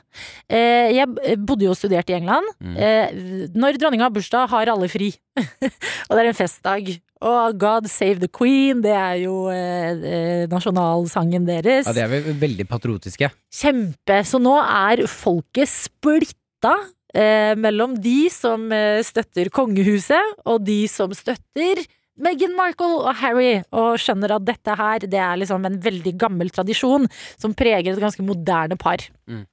Eh, 0.51 0.93
jeg 0.97 1.39
bodde 1.41 1.67
jo 1.67 1.73
og 1.73 1.79
studerte 1.79 2.13
i 2.13 2.19
England. 2.19 2.49
Mm. 2.61 2.75
Eh, 2.77 3.49
når 3.57 3.79
dronninga 3.81 4.09
har 4.09 4.15
bursdag, 4.15 4.51
har 4.53 4.73
alle 4.73 4.91
fri. 4.93 5.13
og 5.39 6.13
det 6.13 6.21
er 6.21 6.31
en 6.31 6.39
festdag. 6.39 6.93
Og 7.23 7.59
God 7.61 7.87
save 7.91 8.19
the 8.19 8.29
queen, 8.29 8.83
det 8.83 8.95
er 8.99 9.21
jo 9.23 9.47
eh, 9.53 9.93
eh, 9.95 10.43
nasjonalsangen 10.51 11.47
deres. 11.49 11.87
Ja, 11.87 11.95
De 11.95 12.05
er 12.05 12.11
vel 12.11 12.35
veldig 12.41 12.67
patriotiske. 12.71 13.31
Kjempe. 13.63 14.21
Så 14.27 14.43
nå 14.43 14.57
er 14.61 15.05
folket 15.11 15.71
splitta 15.71 16.75
eh, 17.15 17.55
mellom 17.59 17.95
de 18.03 18.27
som 18.33 18.67
eh, 18.75 19.01
støtter 19.07 19.53
kongehuset, 19.55 20.39
og 20.45 20.65
de 20.67 20.83
som 20.91 21.15
støtter 21.15 21.85
Meghan 22.21 22.53
Markle 22.59 22.99
og 23.07 23.15
Harry, 23.23 23.63
og 23.73 23.97
skjønner 24.03 24.35
at 24.37 24.45
dette 24.45 24.75
her 24.77 24.99
det 25.07 25.19
er 25.19 25.39
liksom 25.41 25.65
en 25.65 25.79
veldig 25.81 26.13
gammel 26.21 26.51
tradisjon 26.53 27.07
som 27.41 27.55
preger 27.57 27.95
et 27.95 28.03
ganske 28.03 28.23
moderne 28.27 28.77
par. 28.77 29.01
Mm. 29.27 29.47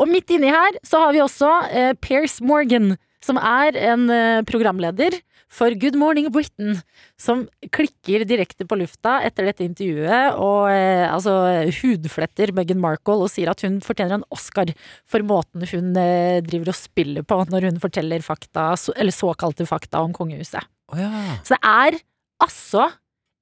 Og 0.00 0.08
midt 0.08 0.30
inni 0.32 0.48
her 0.50 0.78
så 0.86 1.02
har 1.04 1.12
vi 1.12 1.20
også 1.20 1.50
eh, 1.70 1.92
Piers 2.00 2.40
Morgan, 2.40 2.94
som 3.24 3.36
er 3.38 3.76
en 3.92 4.08
eh, 4.10 4.40
programleder 4.48 5.20
for 5.54 5.70
Good 5.78 5.94
Morning 5.94 6.30
Britain, 6.34 6.80
som 7.20 7.44
klikker 7.70 8.24
direkte 8.26 8.64
på 8.66 8.78
lufta 8.80 9.20
etter 9.22 9.46
dette 9.46 9.62
intervjuet 9.68 10.34
og 10.40 10.66
eh, 10.72 11.04
altså 11.06 11.36
hudfletter 11.82 12.50
Meghan 12.56 12.80
Markle 12.82 13.20
og 13.22 13.30
sier 13.30 13.52
at 13.52 13.62
hun 13.62 13.76
fortjener 13.84 14.16
en 14.18 14.26
Oscar 14.34 14.72
for 15.06 15.22
måten 15.22 15.62
hun 15.70 15.92
eh, 16.00 16.40
driver 16.42 16.72
og 16.72 16.80
spiller 16.80 17.22
på 17.28 17.38
når 17.52 17.68
hun 17.68 17.78
forteller 17.84 18.24
fakta, 18.24 18.72
så- 18.80 18.96
eller 18.96 19.14
såkalte 19.14 19.68
fakta 19.68 20.02
om 20.02 20.16
kongehuset. 20.16 20.64
Å 20.94 21.00
ja. 21.00 21.24
Så 21.44 21.56
det 21.56 21.62
er 21.70 21.98
altså 22.44 22.90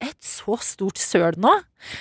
et 0.03 0.19
så 0.27 0.57
stort 0.63 0.99
søl 0.99 1.37
nå. 1.41 1.53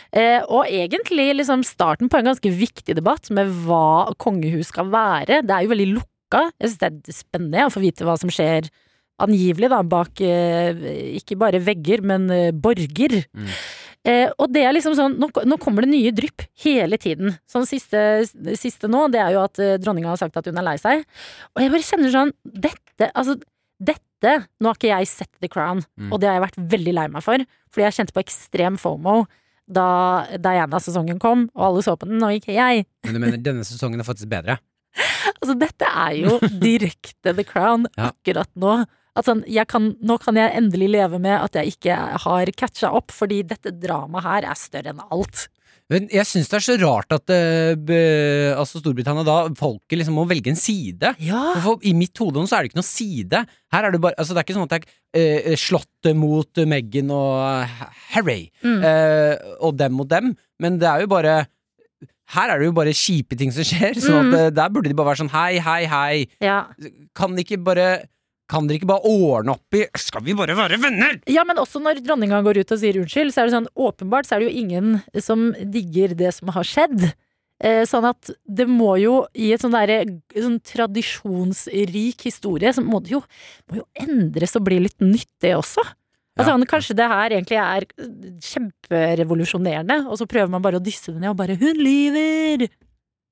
Eh, 0.10 0.40
og 0.50 0.70
egentlig 0.70 1.28
liksom 1.38 1.66
starten 1.68 2.10
på 2.10 2.18
en 2.18 2.32
ganske 2.32 2.54
viktig 2.54 2.96
debatt 2.98 3.30
med 3.34 3.52
hva 3.66 4.10
kongehus 4.22 4.72
skal 4.74 4.90
være. 4.94 5.44
Det 5.46 5.54
er 5.54 5.66
jo 5.68 5.74
veldig 5.74 5.90
lukka. 6.00 6.48
Jeg 6.58 6.72
synes 6.72 6.82
det 6.82 6.90
er 6.90 7.20
spennende 7.20 7.68
å 7.68 7.74
få 7.74 7.84
vite 7.84 8.08
hva 8.08 8.18
som 8.20 8.32
skjer 8.34 8.72
angivelig 9.22 9.70
da, 9.70 9.84
bak 9.86 10.22
eh, 10.26 10.74
ikke 11.20 11.38
bare 11.38 11.62
vegger, 11.62 12.02
men 12.02 12.26
eh, 12.34 12.50
borger. 12.56 13.20
Mm. 13.38 13.54
Eh, 14.02 14.28
og 14.42 14.50
det 14.50 14.64
er 14.66 14.74
liksom 14.74 14.96
sånn, 14.98 15.20
nå, 15.22 15.30
nå 15.30 15.58
kommer 15.62 15.86
det 15.86 15.92
nye 15.92 16.14
drypp 16.16 16.48
hele 16.64 16.98
tiden. 17.02 17.36
Sånn 17.50 17.68
siste, 17.70 18.24
siste 18.58 18.90
nå, 18.90 19.06
det 19.14 19.22
er 19.22 19.36
jo 19.36 19.44
at 19.46 19.62
eh, 19.62 19.78
dronninga 19.82 20.10
har 20.14 20.22
sagt 20.24 20.40
at 20.42 20.50
hun 20.50 20.58
er 20.58 20.66
lei 20.72 20.78
seg. 20.82 21.06
Og 21.54 21.62
jeg 21.62 21.74
bare 21.74 21.86
kjenner 21.86 22.16
sånn, 22.16 22.34
dette, 22.42 23.12
altså 23.12 23.38
dette 23.82 24.11
Nå 24.22 24.70
har 24.70 24.76
ikke 24.78 24.92
jeg 24.92 25.08
sett 25.08 25.32
The 25.42 25.50
Crown, 25.50 25.84
Mm. 25.98 26.12
og 26.14 26.20
det 26.22 26.30
har 26.30 26.36
jeg 26.40 26.44
vært 26.50 26.60
veldig 26.72 26.94
lei 26.94 27.08
meg 27.08 27.24
for. 27.24 27.38
Fordi 27.72 27.84
jeg 27.88 27.94
kjente 27.98 28.14
på 28.14 28.24
ekstrem 28.24 28.78
fomo 28.78 29.26
da 29.72 30.26
Diana-sesongen 30.38 31.20
kom, 31.20 31.50
og 31.56 31.64
alle 31.70 31.82
så 31.86 31.96
på 31.98 32.08
den, 32.10 32.22
og 32.24 32.34
ikke 32.36 32.54
jeg. 32.54 32.86
Men 33.06 33.14
du 33.14 33.20
mener 33.24 33.38
denne 33.38 33.64
sesongen 33.64 34.00
er 34.00 34.08
faktisk 34.08 34.30
bedre? 34.30 34.60
Altså, 35.42 35.56
dette 35.58 35.88
er 35.88 36.12
jo 36.20 36.36
direkte 36.62 37.32
The 37.34 37.44
Crown 37.48 37.88
Ja. 37.98 38.12
akkurat 38.12 38.50
nå. 38.60 38.86
Sånn, 39.26 39.42
jeg 39.50 39.68
kan, 39.68 39.96
nå 40.02 40.18
kan 40.22 40.36
jeg 40.36 40.54
endelig 40.56 40.88
leve 40.94 41.20
med 41.20 41.34
at 41.42 41.54
jeg 41.58 41.74
ikke 41.76 41.96
har 42.24 42.46
catcha 42.58 42.92
opp, 42.96 43.12
fordi 43.12 43.42
dette 43.44 43.72
dramaet 43.82 44.24
her 44.24 44.46
er 44.52 44.56
større 44.60 44.94
enn 44.94 45.02
alt. 45.12 45.48
Men 45.92 46.06
jeg 46.14 46.24
syns 46.30 46.48
det 46.48 46.56
er 46.62 46.64
så 46.64 46.76
rart 46.80 47.12
at 47.12 47.32
uh, 47.36 48.60
altså 48.62 48.80
Storbritannia 48.80 49.26
da 49.28 49.38
folket 49.60 50.00
liksom 50.00 50.16
må 50.16 50.24
velge 50.30 50.54
en 50.54 50.60
side. 50.60 51.14
Ja. 51.20 51.42
For 51.64 51.84
I 51.84 51.92
mitt 51.98 52.16
hode 52.22 52.46
så 52.48 52.58
er 52.58 52.64
det 52.64 52.72
ikke 52.72 52.80
noe 52.80 52.88
side. 52.88 53.42
Her 53.76 53.88
er 53.90 53.92
det 53.96 54.00
bare 54.04 54.16
Altså 54.22 54.34
det 54.34 54.40
er 54.42 54.48
ikke 54.48 54.56
sånn 54.56 54.68
at 54.70 54.76
det 54.78 54.82
er 55.20 55.50
uh, 55.52 55.58
slått 55.60 56.12
mot 56.18 56.62
Meghan 56.72 57.12
og 57.12 57.82
Harry 58.16 58.46
Mm. 58.64 58.80
uh, 58.86 59.36
og 59.66 59.76
dem 59.80 59.94
mot 60.00 60.08
dem, 60.12 60.32
men 60.62 60.78
det 60.80 60.88
er 60.88 61.04
jo 61.04 61.12
bare 61.12 61.34
her 62.32 62.48
er 62.54 62.62
det 62.62 62.68
jo 62.70 62.74
bare 62.78 62.94
kjipe 62.96 63.36
ting 63.36 63.52
som 63.52 63.66
skjer, 63.68 63.98
så 64.06 64.22
Mm. 64.22 64.32
at, 64.38 64.54
der 64.56 64.70
burde 64.72 64.88
de 64.88 64.96
bare 64.96 65.12
være 65.12 65.20
sånn 65.26 65.34
hei, 65.36 65.60
hei, 65.60 65.82
hei. 65.92 66.26
ja. 66.40 66.62
Kan 67.18 67.36
de 67.36 67.44
ikke 67.44 67.60
bare 67.68 67.90
Kan 68.52 68.68
dere 68.68 68.82
ikke 68.82 68.90
bare 68.92 69.08
ordne 69.08 69.56
opp 69.56 69.78
i 69.80 69.86
Skal 69.96 70.26
vi 70.26 70.36
bare 70.36 70.56
være 70.58 70.80
venner?! 70.82 71.20
Ja, 71.32 71.46
men 71.48 71.60
også 71.62 71.80
når 71.84 72.02
dronninga 72.04 72.42
går 72.44 72.62
ut 72.62 72.74
og 72.76 72.82
sier 72.82 73.00
unnskyld, 73.00 73.32
så 73.32 73.44
er 73.44 73.50
det 73.50 73.56
sånn 73.56 73.70
åpenbart 73.80 74.28
så 74.28 74.36
er 74.36 74.44
det 74.44 74.50
jo 74.50 74.64
ingen 74.66 74.98
som 75.24 75.52
digger 75.72 76.16
det 76.20 76.34
som 76.36 76.52
har 76.56 76.68
skjedd. 76.68 77.14
Eh, 77.62 77.84
sånn 77.86 78.08
at 78.10 78.32
det 78.50 78.66
må 78.68 78.96
jo, 78.98 79.22
i 79.38 79.52
et 79.54 79.62
sånn 79.62 79.76
derre 79.76 80.02
sånn 80.34 80.58
tradisjonsrik 80.66 82.26
historie, 82.26 82.74
så 82.74 82.82
må 82.84 83.00
det 83.06 83.14
jo, 83.14 83.24
må 83.70 83.84
jo 83.84 83.88
endres 84.02 84.58
og 84.58 84.66
bli 84.66 84.80
litt 84.88 84.98
nytt, 85.04 85.30
det 85.46 85.56
også. 85.60 85.86
Altså, 86.40 86.56
Ja. 86.56 86.66
Kanskje 86.72 86.96
det 86.96 87.08
her 87.12 87.34
egentlig 87.36 87.60
er 87.60 87.86
kjemperevolusjonerende, 88.42 90.08
og 90.08 90.18
så 90.18 90.26
prøver 90.26 90.50
man 90.50 90.64
bare 90.64 90.80
å 90.80 90.84
dysse 90.84 91.12
det 91.12 91.22
ned 91.22 91.30
og 91.34 91.38
bare 91.38 91.58
'hun 91.60 91.78
lyver'! 91.78 92.70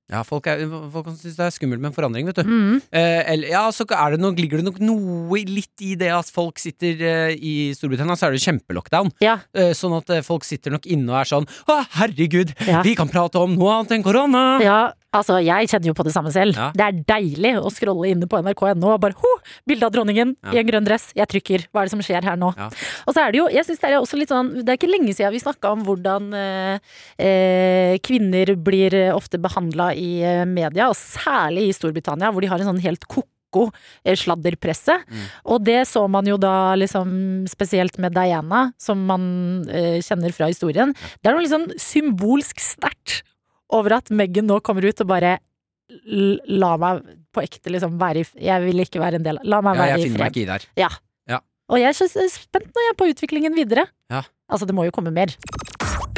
Ja, 0.09 0.23
folk, 0.25 0.47
er, 0.49 0.63
folk 0.89 1.11
syns 1.19 1.35
det 1.37 1.45
er 1.45 1.53
skummelt 1.53 1.81
med 1.83 1.91
en 1.91 1.95
forandring, 1.95 2.25
vet 2.25 2.39
du. 2.41 2.47
Mm. 2.49 2.79
Eh, 2.89 3.19
eller, 3.29 3.51
ja, 3.51 3.61
så 3.75 3.85
er 3.85 4.15
det 4.15 4.21
nok, 4.23 4.39
ligger 4.41 4.57
det 4.57 4.65
nok 4.65 4.79
noe 4.81 5.41
litt 5.45 5.83
i 5.85 5.91
det 5.99 6.09
at 6.15 6.31
folk 6.33 6.57
sitter 6.61 7.03
eh, 7.05 7.35
i 7.37 7.53
Storbritannia, 7.77 8.17
så 8.17 8.25
er 8.29 8.33
det 8.33 8.41
kjempelockdown. 8.41 9.11
Ja. 9.21 9.37
Eh, 9.53 9.69
sånn 9.77 9.93
at 9.99 10.09
eh, 10.15 10.23
folk 10.25 10.47
sitter 10.47 10.73
nok 10.73 10.87
inne 10.89 11.13
og 11.13 11.19
er 11.21 11.29
sånn 11.29 11.45
Å, 11.69 11.75
herregud, 11.99 12.55
Ja. 12.65 12.81
vi 12.85 12.95
kan 12.97 13.09
prate 13.11 13.37
om 13.41 13.53
noe 13.53 13.75
annet 13.77 13.93
enn 13.99 14.05
korona! 14.05 14.43
Ja, 14.65 14.79
altså 15.15 15.39
jeg 15.41 15.69
kjenner 15.71 15.89
jo 15.91 15.95
på 15.97 16.03
det 16.05 16.13
samme 16.15 16.31
selv. 16.33 16.57
Ja. 16.59 16.69
Det 16.75 16.85
er 16.85 16.99
deilig 17.09 17.53
å 17.61 17.71
scrolle 17.73 18.11
inne 18.11 18.27
på 18.29 18.39
nrk.no 18.43 18.91
og 18.95 18.99
bare 19.03 19.17
ho, 19.17 19.31
bilde 19.67 19.87
av 19.87 19.93
dronningen 19.95 20.35
Ja. 20.45 20.51
i 20.53 20.61
en 20.61 20.67
grønn 20.69 20.85
dress. 20.87 21.09
Jeg 21.17 21.27
trykker. 21.31 21.67
Hva 21.73 21.81
er 21.81 21.89
det 21.89 21.95
som 21.95 22.03
skjer 22.05 22.23
her 22.29 22.37
nå? 22.39 22.51
Ja. 22.57 22.69
Og 23.07 23.15
så 23.15 23.23
er 23.25 23.31
det 23.33 23.41
jo, 23.41 23.47
jeg 23.53 23.65
synes 23.65 23.79
det 23.81 23.89
er 23.89 23.97
også 23.99 24.19
litt 24.19 24.29
sånn 24.33 24.51
Det 24.63 24.69
er 24.69 24.77
ikke 24.79 24.91
lenge 24.91 25.13
siden 25.17 25.33
vi 25.33 25.41
snakka 25.41 25.71
om 25.73 25.83
hvordan 25.87 26.29
eh, 26.37 26.79
eh, 27.17 27.97
kvinner 28.05 28.53
blir 28.59 28.93
eh, 28.97 29.11
ofte 29.15 29.39
behandla 29.41 29.91
i 29.97 30.09
eh, 30.25 30.45
media, 30.49 30.89
og 30.91 30.97
særlig 30.99 31.69
i 31.69 31.75
Storbritannia, 31.75 32.31
hvor 32.33 32.41
de 32.45 32.49
har 32.51 32.61
en 32.61 32.69
sånn 32.71 32.83
helt 32.83 33.05
ko-ko 33.09 33.69
eh, 34.05 34.15
sladderpresse. 34.19 34.99
Mm. 35.09 35.25
Og 35.53 35.63
det 35.65 35.79
så 35.89 36.03
man 36.11 36.27
jo 36.29 36.37
da 36.41 36.75
liksom 36.79 37.47
spesielt 37.49 37.97
med 38.01 38.13
Diana, 38.17 38.67
som 38.81 39.01
man 39.09 39.65
eh, 39.69 39.97
kjenner 40.05 40.33
fra 40.35 40.51
historien. 40.51 40.93
Det 41.23 41.31
er 41.31 41.37
noe 41.39 41.49
sånn 41.49 41.69
symbolsk 41.81 42.61
sterkt 42.63 43.23
over 43.69 43.99
at 43.99 44.10
Meghan 44.10 44.49
nå 44.49 44.60
kommer 44.65 44.86
ut 44.89 45.05
og 45.05 45.12
bare 45.13 45.38
La 46.49 46.75
meg 46.77 47.01
på 47.34 47.41
ekte 47.41 47.71
liksom 47.73 47.95
være 47.97 48.21
i 48.21 48.45
Jeg 48.45 48.62
vil 48.62 48.84
ikke 48.84 49.01
være 49.01 49.17
en 49.17 49.23
del 49.25 49.39
av 49.41 49.47
La 49.49 49.62
meg 49.65 49.73
Ja, 49.73 49.82
være 49.82 49.95
jeg 49.95 49.99
i 49.99 50.10
finner 50.10 50.21
meg 50.21 50.36
ikke 50.36 50.43
i 50.43 50.49
der. 50.51 50.67
Og 51.69 51.77
jeg 51.77 51.91
er 51.91 51.97
så 51.97 52.08
spent 52.10 52.69
nå 52.73 52.84
jeg 52.84 52.93
er 52.93 52.97
på 52.97 53.08
utviklingen 53.12 53.53
videre. 53.58 53.86
Ja. 54.10 54.23
Altså, 54.49 54.65
det 54.65 54.73
må 54.73 54.88
jo 54.88 54.93
komme 54.93 55.12
mer. 55.13 55.36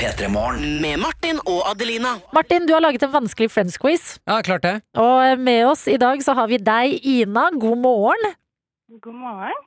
Med 0.01 0.95
Martin 1.01 1.41
og 1.43 1.65
Adelina. 1.67 2.13
Martin, 2.33 2.65
du 2.65 2.71
har 2.73 2.81
laget 2.81 3.03
en 3.03 3.11
vanskelig 3.11 3.51
Friends-quiz. 3.51 4.21
Ja, 4.27 4.39
klart 4.41 4.63
det. 4.63 4.77
Og 4.95 5.39
med 5.39 5.65
oss 5.67 5.83
i 5.91 5.97
dag 5.99 6.23
så 6.23 6.35
har 6.39 6.47
vi 6.47 6.57
deg, 6.57 6.95
Ina. 7.03 7.49
God 7.59 7.83
morgen. 7.83 8.31
God 9.03 9.19
morgen. 9.19 9.59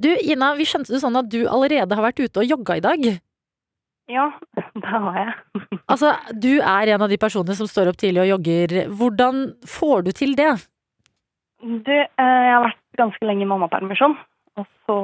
Du, 0.00 0.08
Ina, 0.24 0.54
vi 0.56 0.64
skjønte 0.68 0.96
det 0.96 1.02
sånn 1.04 1.20
at 1.20 1.28
du 1.28 1.42
allerede 1.44 2.00
har 2.00 2.08
vært 2.08 2.24
ute 2.24 2.40
og 2.40 2.48
jogga 2.48 2.80
i 2.80 2.84
dag. 2.88 3.06
Ja, 4.10 4.28
det 4.82 4.86
har 4.86 5.18
jeg. 5.18 5.34
Altså, 5.90 6.12
du 6.34 6.56
er 6.58 6.90
en 6.94 7.02
av 7.04 7.10
de 7.12 7.18
personene 7.22 7.54
som 7.54 7.68
står 7.70 7.92
opp 7.92 7.98
tidlig 8.00 8.24
og 8.24 8.30
jogger. 8.34 8.72
Hvordan 8.98 9.36
får 9.70 10.02
du 10.06 10.10
til 10.18 10.32
det? 10.38 10.48
Du, 11.62 11.92
eh, 11.94 12.06
jeg 12.18 12.52
har 12.56 12.64
vært 12.66 12.80
ganske 12.98 13.26
lenge 13.28 13.44
i 13.46 13.48
mammapermisjon, 13.50 14.16
og 14.58 14.66
så 14.86 14.96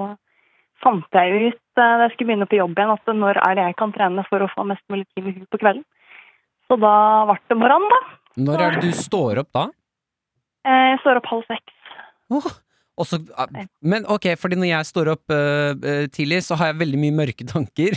fant 0.82 1.06
jeg 1.14 1.52
ut 1.52 1.54
eh, 1.54 1.78
da 1.78 2.00
jeg 2.04 2.12
skulle 2.16 2.32
begynne 2.32 2.48
på 2.50 2.58
jobb 2.58 2.74
igjen, 2.74 2.94
at 2.96 3.12
når 3.14 3.38
er 3.46 3.58
det 3.60 3.66
jeg 3.68 3.76
kan 3.78 3.94
trene 3.94 4.24
for 4.28 4.42
å 4.42 4.50
få 4.50 4.66
mest 4.72 4.82
mulig 4.92 5.06
tid 5.14 5.24
med 5.28 5.38
hun 5.38 5.46
på 5.54 5.60
kvelden. 5.62 5.86
Så 6.66 6.78
da 6.82 6.92
ble 7.30 7.38
det 7.52 7.58
morgen, 7.62 7.86
da. 7.94 8.00
Når 8.42 8.64
er 8.66 8.76
det 8.76 8.90
du 8.90 8.98
står 8.98 9.42
opp 9.44 9.50
da? 9.54 9.64
Eh, 10.66 10.84
Jeg 10.92 11.00
står 11.04 11.22
opp 11.22 11.30
halv 11.30 11.46
seks. 11.50 11.78
Åh, 12.32 12.50
og 12.98 13.06
så- 13.08 13.20
ah, 13.36 13.46
men 13.80 14.04
ok, 14.06 14.34
fordi 14.36 14.58
når 14.60 14.70
jeg 14.72 14.90
står 14.90 15.12
opp 15.14 15.30
eh, 15.32 16.06
tidlig, 16.12 16.42
så 16.44 16.58
har 16.60 16.72
jeg 16.72 16.82
veldig 16.82 17.00
mye 17.04 17.18
mørke 17.22 17.46
tanker 17.54 17.96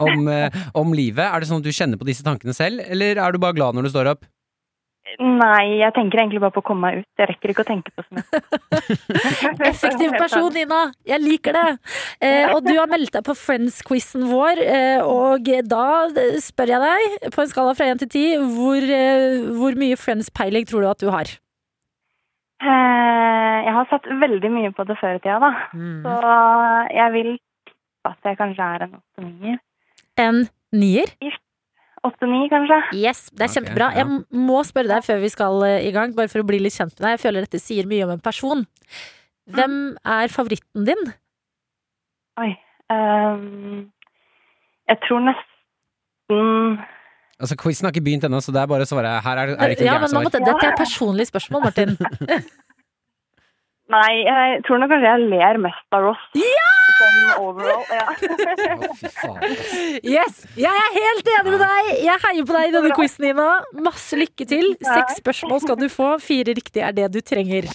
om, 0.00 0.26
uh, 0.28 0.48
om 0.74 0.94
livet. 0.96 1.26
Er 1.26 1.40
det 1.40 1.50
sånn 1.50 1.60
at 1.60 1.68
du 1.68 1.74
kjenner 1.74 2.00
på 2.00 2.08
disse 2.08 2.24
tankene 2.26 2.56
selv, 2.56 2.80
eller 2.86 3.20
er 3.20 3.32
du 3.32 3.38
bare 3.42 3.56
glad 3.56 3.76
når 3.76 3.88
du 3.88 3.94
står 3.94 4.14
opp? 4.14 4.24
Nei, 5.22 5.78
jeg 5.78 5.94
tenker 5.94 6.18
egentlig 6.18 6.40
bare 6.42 6.52
på 6.52 6.60
å 6.60 6.66
komme 6.66 6.88
meg 6.90 7.04
ut. 7.04 7.06
Jeg 7.20 7.28
rekker 7.30 7.52
ikke 7.52 7.62
å 7.62 7.68
tenke 7.68 7.92
på 7.94 8.02
så 8.02 8.16
mye. 8.18 8.40
Effektiv 9.70 10.16
person, 10.22 10.48
Nina. 10.52 10.80
Jeg 11.08 11.22
liker 11.22 11.56
det! 11.56 11.66
Eh, 12.20 12.50
og 12.50 12.66
du 12.66 12.72
har 12.74 12.90
meldt 12.90 13.14
deg 13.14 13.24
på 13.24 13.36
Friends-quizen 13.38 14.26
vår, 14.28 14.60
eh, 14.66 15.06
og 15.06 15.46
da 15.70 15.86
spør 16.42 16.74
jeg 16.74 16.82
deg, 16.82 17.30
på 17.32 17.44
en 17.44 17.52
skala 17.52 17.76
fra 17.78 17.88
én 17.92 18.02
til 18.02 18.10
ti, 18.12 18.24
hvor, 18.58 18.82
eh, 18.82 19.46
hvor 19.56 19.78
mye 19.78 19.96
Friends-peiling 20.00 20.66
tror 20.68 20.84
du 20.84 20.90
at 20.90 21.04
du 21.06 21.12
har? 21.14 21.36
Eh, 22.62 23.56
Jeg 23.66 23.72
har 23.74 23.88
satt 23.90 24.06
veldig 24.20 24.50
mye 24.52 24.70
på 24.76 24.84
det 24.88 24.96
før 25.00 25.16
i 25.18 25.22
tida, 25.24 25.38
da. 25.42 25.50
Så 26.04 26.14
jeg 26.94 27.12
vil 27.16 27.32
tippe 27.66 28.12
at 28.12 28.30
jeg 28.30 28.38
kanskje 28.38 28.68
er 28.76 28.84
en 28.86 28.94
åtte-nier. 29.00 29.58
En 30.22 30.38
nier? 30.72 31.10
Åtte-ni, 32.06 32.44
kanskje? 32.52 32.78
Yes, 32.94 33.24
det 33.34 33.42
er 33.42 33.50
okay, 33.50 33.54
kjempebra. 33.58 33.88
ja. 33.96 34.04
Jeg 34.04 34.40
må 34.46 34.60
spørre 34.64 34.92
deg 34.94 35.04
før 35.04 35.18
vi 35.24 35.30
skal 35.32 35.62
eh, 35.66 35.88
i 35.88 35.92
gang, 35.96 36.14
bare 36.16 36.30
for 36.30 36.44
å 36.44 36.46
bli 36.46 36.60
litt 36.62 36.76
kjent 36.76 36.94
med 36.94 37.02
deg. 37.08 37.16
Jeg 37.16 37.24
føler 37.26 37.46
dette 37.48 37.60
sier 37.60 37.88
mye 37.90 38.06
om 38.06 38.14
en 38.14 38.22
person. 38.22 38.62
Hvem 39.56 39.74
er 40.04 40.32
favoritten 40.32 40.86
din? 40.86 41.02
Oi. 42.40 42.52
um, 42.92 43.90
jeg 44.86 44.98
tror 45.06 45.20
nesten 45.26 46.78
Altså, 47.36 47.56
Quizen 47.60 47.84
har 47.84 47.92
ikke 47.92 48.04
begynt 48.06 48.24
ennå, 48.24 48.38
så 48.40 48.52
det 48.54 48.62
er 48.62 48.68
bare 48.70 48.86
å 48.86 48.88
svare. 48.88 49.10
Her 49.24 49.36
er, 49.42 49.50
er 49.56 49.68
det 49.68 49.74
ikke 49.76 49.84
Ja, 49.84 49.98
noe 50.00 50.08
men 50.08 50.14
gærent 50.24 50.32
svar. 50.32 50.46
dette 50.48 50.70
er 50.70 50.78
personlige 50.78 51.28
spørsmål, 51.32 51.66
Martin. 51.68 51.96
Nei, 53.86 54.14
jeg 54.26 54.62
tror 54.66 54.80
nok 54.82 54.90
kanskje 54.90 55.10
jeg 55.12 55.26
ler 55.30 55.58
mest 55.62 55.94
av 55.94 56.00
Ross. 56.08 56.22
Ja! 56.34 56.70
Sånn 56.96 57.18
overall. 57.44 57.84
Ja. 57.92 58.06
Yes! 60.16 60.40
Jeg 60.58 60.72
er 60.72 60.90
helt 60.96 61.30
enig 61.36 61.52
med 61.54 61.62
deg! 61.62 61.92
Jeg 62.08 62.24
heier 62.24 62.48
på 62.48 62.56
deg 62.56 62.72
i 62.72 62.74
denne 62.74 62.96
quizen, 62.96 63.28
Ina. 63.30 63.46
Masse 63.86 64.18
lykke 64.18 64.48
til. 64.50 64.72
Seks 64.82 65.20
spørsmål 65.20 65.62
skal 65.68 65.78
du 65.84 65.86
få. 65.92 66.14
Fire 66.24 66.56
riktige 66.56 66.88
er 66.88 66.96
det 66.98 67.12
du 67.14 67.20
trenger. 67.22 67.68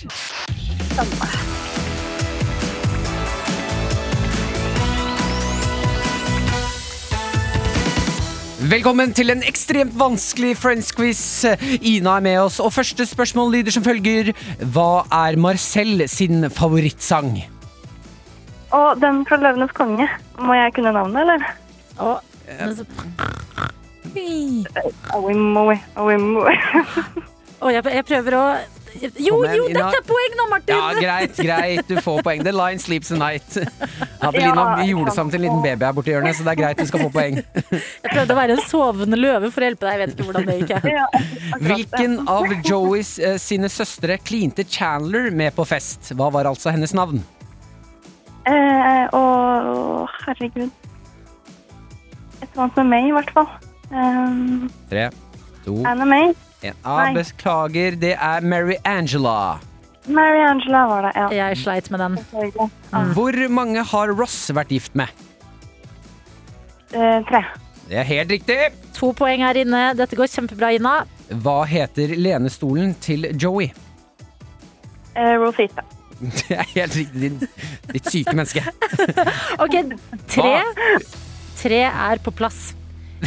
Velkommen 8.62 9.10
til 9.18 9.32
en 9.34 9.40
ekstremt 9.42 9.96
vanskelig 9.98 10.52
Friends-quiz. 10.62 11.22
Ina 11.82 12.20
er 12.20 12.26
med 12.28 12.36
oss, 12.44 12.60
og 12.62 12.70
første 12.76 13.08
spørsmål 13.10 13.56
lyder 13.56 13.74
som 13.74 13.82
følger. 13.82 14.30
Hva 14.76 15.02
er 15.18 15.38
Marcel 15.42 16.04
sin 16.12 16.46
favorittsang? 16.54 17.32
Og 18.78 19.02
den 19.02 19.24
fra 19.26 19.40
Løvenes 19.42 19.74
konge. 19.74 20.06
Må 20.38 20.54
jeg 20.60 20.76
kunne 20.76 20.94
navnet, 20.94 21.24
eller? 21.24 21.48
Og, 22.06 22.22
men 22.60 22.76
så, 22.78 22.86
og 27.62 27.74
jeg, 27.74 27.84
jeg 27.98 28.06
prøver 28.14 28.38
å 28.38 28.46
Jo, 29.02 29.38
jo, 29.42 29.68
dette 29.72 29.98
er 30.02 30.06
poeng 30.06 30.34
nå, 30.38 30.48
Martin! 30.52 30.76
Ja, 30.76 30.94
greit, 31.00 31.38
greit. 31.40 31.86
Du 31.90 31.98
får 32.04 32.22
poeng. 32.28 32.46
The 32.46 32.54
line 32.54 32.78
sleeps 32.84 33.10
a 33.10 33.18
night. 33.18 33.58
Adelina 34.22 34.62
Ja, 34.62 34.76
vi 34.82 34.92
gjorde 34.92 35.10
det 35.10 35.16
sammen 35.16 35.34
til 35.34 35.42
en 35.42 35.46
liten 35.48 35.64
baby 35.66 35.86
her 35.88 35.96
borti 35.98 36.14
hjørnet, 36.14 36.38
så 36.38 36.46
det 36.46 36.54
er 36.54 36.60
greit. 36.62 36.82
Du 36.82 36.90
skal 36.90 37.04
få 37.06 37.10
poeng. 37.14 37.40
Jeg 38.04 38.12
prøvde 38.12 38.36
å 38.36 38.40
være 38.40 38.58
en 38.58 38.64
sovende 38.68 39.20
løve 39.20 39.52
for 39.54 39.64
å 39.64 39.70
hjelpe 39.70 39.88
deg. 39.88 39.94
Jeg 39.94 40.02
vet 40.02 40.16
ikke 40.16 40.28
hvordan 40.30 40.50
det 40.50 40.58
gikk. 40.62 40.90
Ja. 40.92 41.08
Hvilken 41.62 42.18
av 42.32 42.56
Joeys 42.68 43.16
eh, 43.20 43.38
sine 43.42 43.70
søstre 43.72 44.18
klinte 44.22 44.66
Chandler 44.68 45.32
med 45.34 45.56
på 45.58 45.66
fest? 45.68 46.14
Hva 46.18 46.30
var 46.34 46.50
altså 46.50 46.74
hennes 46.74 46.94
navn? 46.98 47.24
Eh, 48.50 49.04
og 49.18 50.10
herregud. 50.26 50.70
Et 52.42 52.48
eller 52.48 52.64
annet 52.66 52.80
med 52.82 52.90
meg, 52.94 53.10
i 53.10 53.18
hvert 53.18 53.36
fall. 53.36 53.50
Um, 53.92 54.70
Tre, 54.90 55.10
to, 55.66 55.82
Anna 55.86 56.08
May. 56.08 56.32
en. 56.64 56.78
Ah, 56.86 57.12
beklager, 57.14 57.98
det 58.00 58.16
er 58.16 58.42
Mary 58.42 58.78
Angela. 58.86 59.60
Mary 60.08 60.42
Angela 60.50 60.86
var 60.90 61.06
det, 61.06 61.12
ja. 61.16 61.28
Jeg 61.36 61.58
sleit 61.62 61.92
med 61.94 62.00
den. 62.02 62.16
Selvfølgelig. 62.18 62.70
Hvor 63.14 63.38
mange 63.54 63.84
har 63.92 64.14
Ross 64.18 64.40
vært 64.56 64.74
gift 64.74 64.96
med? 64.98 65.12
Eh, 66.92 67.20
tre. 67.30 67.44
Det 67.88 68.00
er 68.02 68.08
helt 68.08 68.32
riktig. 68.32 68.58
To 68.98 69.12
poeng 69.18 69.44
her 69.46 69.58
inne. 69.62 69.84
Dette 70.00 70.18
går 70.18 70.30
kjempebra, 70.32 70.72
Ina. 70.76 70.96
Hva 71.44 71.62
heter 71.70 72.16
lenestolen 72.18 72.96
til 73.04 73.30
Joey? 73.40 73.70
Eh, 75.16 75.36
Rosita. 75.42 75.86
Det 76.22 76.54
er 76.54 76.68
helt 76.76 76.96
riktig, 76.96 77.22
din, 77.22 77.40
ditt 77.94 78.10
syke 78.14 78.36
menneske. 78.38 78.62
Ok, 79.62 79.80
tre. 80.30 80.52
Tre 81.62 81.82
er 81.90 82.22
på 82.22 82.34
plass. 82.34 82.72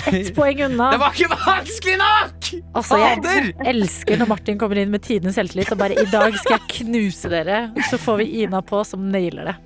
Ett 0.06 0.34
poeng 0.36 0.62
unna. 0.66 0.90
Det 0.90 0.98
var 0.98 1.14
ikke 1.14 1.36
vanskelig 1.46 1.96
nok! 2.00 2.48
Altså, 2.74 2.98
jeg 2.98 3.54
elsker 3.70 4.18
når 4.18 4.30
Martin 4.30 4.58
kommer 4.58 4.80
inn 4.82 4.90
med 4.90 5.02
tidenes 5.06 5.36
selvtillit 5.38 5.72
og 5.72 5.78
bare 5.78 5.94
'i 5.98 6.06
dag 6.10 6.34
skal 6.38 6.58
jeg 6.58 6.68
knuse 6.84 7.30
dere'. 7.30 7.70
Så 7.90 7.98
får 7.98 8.16
vi 8.22 8.42
Ina 8.42 8.60
på 8.62 8.84
som 8.84 9.10
nailer 9.10 9.44
det. 9.52 9.56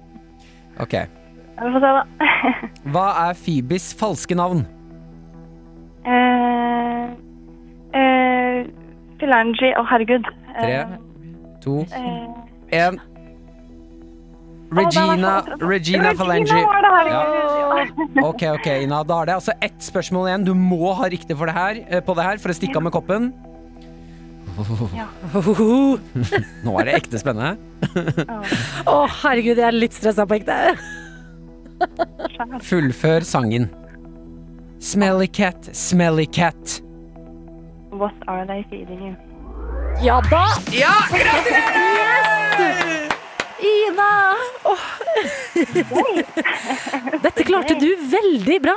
Ok, 0.81 0.95
Vi 1.59 1.71
får 1.75 1.81
se, 1.81 1.91
da. 1.97 2.03
Hva 2.93 3.07
er 3.29 3.35
Phoebes 3.35 3.95
falske 3.99 4.35
navn? 4.39 4.67
Eh, 6.07 7.09
uh, 7.99 8.61
Philangi 9.19 9.73
Å, 9.75 9.83
herregud. 9.91 10.25
Tre, 10.61 10.75
Eh, 10.75 10.87
to, 11.61 11.81
eh, 11.81 12.27
én 12.73 12.97
Regina, 12.97 13.03
Regina 14.71 15.41
oh, 15.41 15.57
Regina 15.65 16.13
var 16.13 16.37
det, 16.37 16.53
herregud. 16.93 17.09
Ja. 17.09 17.25
Ok, 18.29 18.43
ok, 18.59 18.67
Ina. 18.85 19.01
Da 19.07 19.23
er 19.23 19.27
det 19.31 19.35
altså 19.39 19.53
ett 19.65 19.81
spørsmål 19.85 20.29
igjen. 20.29 20.45
Du 20.45 20.55
må 20.55 20.93
ha 20.99 21.09
riktig 21.09 21.37
for 21.39 21.47
det 21.49 21.55
her, 21.57 21.79
eh, 21.89 22.01
på 22.05 22.15
det 22.19 22.25
her 22.27 22.39
for 22.43 22.53
å 22.53 22.57
stikke 22.57 22.77
av 22.77 22.83
med 22.85 22.93
koppen. 22.93 23.31
Nå 26.67 26.73
er 26.81 26.85
det 26.89 26.95
ekte 26.99 27.19
spennende. 27.23 27.57
Å, 28.91 29.07
herregud, 29.23 29.57
jeg 29.57 29.67
er 29.69 29.77
litt 29.77 29.95
stressa 29.97 30.27
på 30.29 30.35
ekte. 30.41 30.57
Fullfør 32.67 33.23
sangen. 33.27 33.69
Smelly 34.83 35.29
cat, 35.31 35.71
smelly 35.73 36.27
cat. 36.27 36.83
What 37.91 38.15
are 38.27 38.45
they 38.47 38.65
feeding 38.71 39.01
you? 39.01 39.17
Ja 40.03 40.21
da! 40.31 40.47
Ja, 40.71 40.93
Ina! 43.59 44.13
Oh. 44.69 44.87
Dette 47.23 47.45
klarte 47.47 47.75
du 47.81 47.91
veldig 48.11 48.59
bra. 48.63 48.77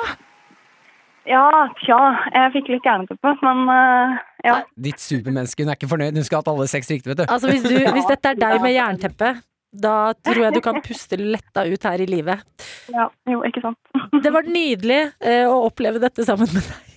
Ja, 1.29 1.45
tja. 1.83 1.99
Jeg 2.33 2.53
fikk 2.55 2.71
litt 2.73 2.87
jernteppe, 2.87 3.35
men 3.45 3.63
uh, 3.69 4.17
ja. 4.45 4.57
Ditt 4.73 5.01
supermenneske, 5.03 5.61
hun 5.61 5.69
er 5.69 5.77
ikke 5.77 5.91
fornøyd. 5.91 6.17
Hun 6.17 6.25
skal 6.25 6.39
ha 6.39 6.41
hatt 6.41 6.51
alle 6.55 6.67
seks 6.71 6.89
riktig, 6.89 7.11
vet 7.11 7.21
du. 7.21 7.25
Altså, 7.27 7.51
hvis, 7.51 7.65
du, 7.67 7.77
hvis 7.97 8.09
dette 8.09 8.33
er 8.33 8.39
deg 8.41 8.57
med 8.63 8.73
jernteppe, 8.73 9.35
da 9.71 9.95
tror 10.17 10.47
jeg 10.47 10.57
du 10.57 10.61
kan 10.65 10.81
puste 10.83 11.19
letta 11.21 11.63
ut 11.69 11.85
her 11.87 12.01
i 12.03 12.07
livet. 12.09 12.41
ja. 12.91 13.07
Jo, 13.29 13.43
ikke 13.47 13.61
sant. 13.63 13.77
Det 14.21 14.33
var 14.33 14.49
nydelig 14.49 15.03
eh, 15.21 15.45
å 15.47 15.61
oppleve 15.69 16.01
dette 16.01 16.25
sammen 16.27 16.49
med 16.51 16.65
deg. 16.65 16.87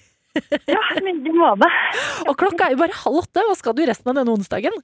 Ja, 0.67 0.81
i 0.97 1.03
like 1.05 1.31
måte. 1.37 1.69
Og 2.27 2.35
klokka 2.41 2.67
er 2.67 2.75
jo 2.75 2.81
bare 2.81 2.97
halv 3.05 3.21
åtte. 3.21 3.45
Hva 3.47 3.55
skal 3.55 3.77
du 3.79 3.85
resten 3.87 4.11
av 4.11 4.19
denne 4.19 4.35
onsdagen? 4.35 4.75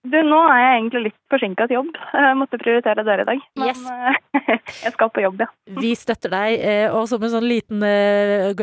Du, 0.00 0.16
nå 0.24 0.36
er 0.48 0.60
jeg 0.62 0.76
egentlig 0.78 1.00
litt 1.10 1.16
forsinka 1.28 1.66
til 1.68 1.76
jobb. 1.76 1.88
Jeg 2.16 2.36
måtte 2.40 2.56
prioritere 2.62 3.02
dere 3.04 3.20
i 3.20 3.28
dag. 3.28 3.40
Men 3.60 3.66
Yes. 3.68 3.82
eh, 3.84 4.54
jeg 4.86 4.92
skal 4.94 5.10
på 5.12 5.20
jobb, 5.26 5.42
ja. 5.44 5.48
Vi 5.76 5.90
støtter 5.98 6.32
deg, 6.32 6.54
eh, 6.64 6.86
og 6.96 7.04
som 7.10 7.20
en 7.26 7.34
sånn 7.34 7.44
liten 7.44 7.84
eh, 7.84 8.56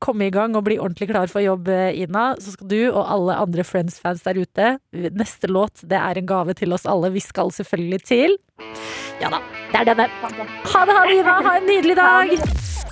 komme 0.00 0.30
i 0.30 0.32
gang 0.32 0.56
og 0.56 0.64
bli 0.64 0.78
ordentlig 0.80 1.10
klar 1.10 1.28
for 1.28 1.44
jobb, 1.44 1.68
Ina, 1.68 2.30
så 2.40 2.54
skal 2.54 2.70
du 2.72 2.78
og 2.88 3.02
alle 3.04 3.36
andre 3.36 3.66
Friends-fans 3.68 4.24
der 4.24 4.40
ute 4.40 4.70
Neste 5.12 5.50
låt, 5.52 5.84
det 5.84 5.98
er 6.00 6.22
en 6.22 6.26
gave 6.30 6.56
til 6.56 6.72
oss 6.72 6.88
alle. 6.88 7.12
Vi 7.12 7.20
skal 7.20 7.52
selvfølgelig 7.52 8.00
til 8.08 8.38
Ja 9.20 9.28
da, 9.34 9.42
det 9.74 9.82
er 9.82 9.90
denne. 9.92 10.08
Ha 10.08 10.32
det, 10.88 10.96
ha 10.96 11.04
det, 11.04 11.18
Ina. 11.20 11.36
Ha 11.44 11.54
en 11.60 11.68
nydelig 11.68 11.98
dag. 12.00 12.32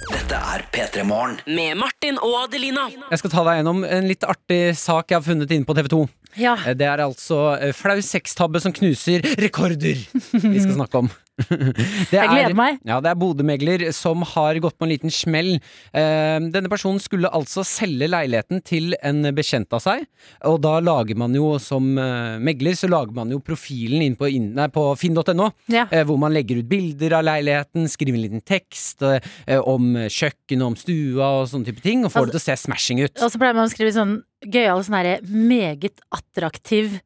Dette 0.07 0.39
er 0.53 0.63
P3 0.71 1.03
Morgen. 1.09 1.41
Med 1.49 1.81
Martin 1.81 2.21
og 2.23 2.37
Adelina. 2.45 2.85
Jeg 3.11 3.19
skal 3.25 3.33
ta 3.33 3.43
deg 3.49 3.63
gjennom 3.63 3.83
en 3.89 4.07
litt 4.07 4.23
artig 4.29 4.61
sak 4.79 5.11
jeg 5.11 5.19
har 5.19 5.25
funnet 5.27 5.51
inne 5.57 5.67
på 5.67 5.75
TV 5.75 5.89
2. 5.97 6.05
Ja. 6.41 6.57
Det 6.77 6.87
er 6.87 7.03
altså 7.05 7.43
eh, 7.61 7.73
flau 7.77 7.99
sextabbe 8.05 8.61
som 8.63 8.75
knuser 8.77 9.25
rekorder 9.41 9.97
vi 10.07 10.59
skal 10.61 10.77
snakke 10.79 11.05
om. 11.05 11.13
Det 11.37 12.17
Jeg 12.17 12.29
gleder 12.31 12.55
meg. 12.57 12.79
Ja, 12.89 12.97
det 13.05 13.11
er 13.11 13.19
Bodø-megler 13.21 13.83
som 13.93 14.23
har 14.25 14.57
gått 14.65 14.79
på 14.81 14.87
en 14.87 14.93
liten 14.95 15.13
smell. 15.13 15.59
Eh, 15.93 16.39
denne 16.49 16.71
personen 16.73 16.97
skulle 17.03 17.29
altså 17.29 17.61
selge 17.67 18.09
leiligheten 18.09 18.63
til 18.65 18.95
en 19.05 19.21
bekjent 19.37 19.69
av 19.77 19.83
seg. 19.85 20.07
Og 20.49 20.57
da 20.65 20.79
lager 20.81 21.19
man 21.21 21.37
jo 21.37 21.51
som 21.61 21.91
eh, 22.01 22.39
megler, 22.41 22.73
så 22.79 22.89
lager 22.89 23.13
man 23.19 23.35
jo 23.35 23.43
profilen 23.45 24.01
inn 24.07 24.17
på, 24.17 24.31
på 24.73 24.87
finn.no. 24.97 25.51
Ja. 25.73 25.85
Eh, 25.91 26.07
hvor 26.09 26.17
man 26.25 26.33
legger 26.33 26.63
ut 26.63 26.71
bilder 26.73 27.19
av 27.21 27.27
leiligheten, 27.29 27.85
skriver 27.93 28.17
en 28.17 28.25
liten 28.31 28.45
tekst 28.49 29.05
eh, 29.05 29.21
om 29.61 29.93
kjøkkenet, 30.09 30.65
om 30.71 30.79
stua 30.81 31.35
og 31.43 31.51
sånne 31.53 31.69
type 31.69 31.85
ting. 31.85 32.07
Og 32.09 32.15
får 32.17 32.25
Altså- 32.25 32.33
det 32.33 32.41
til 32.41 32.45
å 32.47 32.49
se 32.49 32.59
smashing 32.65 33.05
ut. 33.05 33.21
Og 33.21 33.29
så 33.29 33.43
pleier 33.45 33.61
man 33.61 33.69
å 33.69 33.75
skrive 33.77 33.93
sånn 33.93 34.17
gøyal 34.53 34.83
sånn 34.87 34.99
herre 35.01 35.19
meget 35.27 36.01
attraktiv 36.15 37.01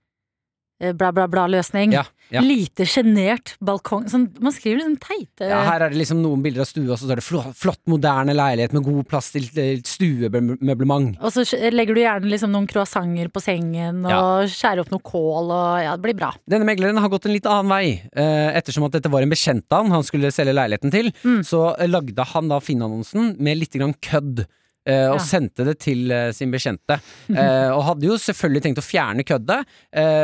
eh, 0.80 0.92
bla, 0.96 1.10
bla, 1.12 1.26
bla-løsning. 1.28 1.92
Ja, 1.92 2.04
ja. 2.30 2.40
Lite 2.46 2.86
sjenert 2.86 3.56
balkong. 3.58 4.04
Sånn, 4.08 4.28
man 4.38 4.54
skriver 4.54 4.84
sånn 4.84 4.94
teite 5.02 5.48
Ja, 5.50 5.64
her 5.66 5.82
er 5.82 5.90
det 5.90 5.98
liksom 5.98 6.20
noen 6.22 6.44
bilder 6.44 6.62
av 6.62 6.68
stue, 6.70 6.86
og 6.86 6.94
så 7.00 7.08
står 7.08 7.18
det 7.18 7.24
flott, 7.26 7.56
flott 7.58 7.80
moderne 7.90 8.36
leilighet 8.38 8.72
med 8.76 8.84
god 8.86 9.08
plass 9.10 9.32
til 9.34 9.48
stuemøblement. 9.82 11.18
Og 11.20 11.32
så 11.34 11.44
legger 11.74 11.96
du 11.96 12.02
gjerne 12.04 12.30
liksom 12.30 12.52
noen 12.54 12.68
croissanter 12.70 13.30
på 13.34 13.42
sengen 13.42 14.04
og 14.06 14.46
skjærer 14.52 14.84
opp 14.84 14.92
noe 14.94 15.02
kål 15.10 15.50
og 15.56 15.82
ja, 15.84 15.96
det 15.96 16.04
blir 16.06 16.18
bra. 16.20 16.30
Denne 16.50 16.68
megleren 16.68 17.00
har 17.02 17.10
gått 17.12 17.26
en 17.28 17.34
litt 17.34 17.48
annen 17.50 17.70
vei. 17.72 17.84
Eh, 18.14 18.50
ettersom 18.60 18.86
at 18.86 18.94
dette 18.96 19.10
var 19.12 19.26
en 19.26 19.32
bekjent 19.34 19.66
av 19.74 19.84
han 19.88 19.96
han 19.98 20.06
skulle 20.06 20.30
selge 20.34 20.54
leiligheten 20.56 20.94
til, 20.94 21.10
Mm. 21.26 21.42
så 21.44 21.74
eh, 21.76 21.88
lagde 21.90 22.24
han 22.30 22.48
da 22.48 22.60
Finn-annonsen 22.62 23.34
med 23.42 23.58
litt 23.58 23.74
grann 23.76 23.92
kødd. 24.00 24.46
Eh, 24.86 25.06
og 25.10 25.18
Ja. 25.18 25.24
sendte 25.24 25.64
det 25.66 25.78
til 25.80 26.10
eh, 26.10 26.30
sin 26.32 26.50
bekjente. 26.50 27.00
Eh, 27.30 27.70
og 27.74 27.82
hadde 27.84 28.06
jo 28.08 28.16
selvfølgelig 28.20 28.62
tenkt 28.62 28.80
å 28.82 28.86
fjerne 28.86 29.24
køddet, 29.24 29.66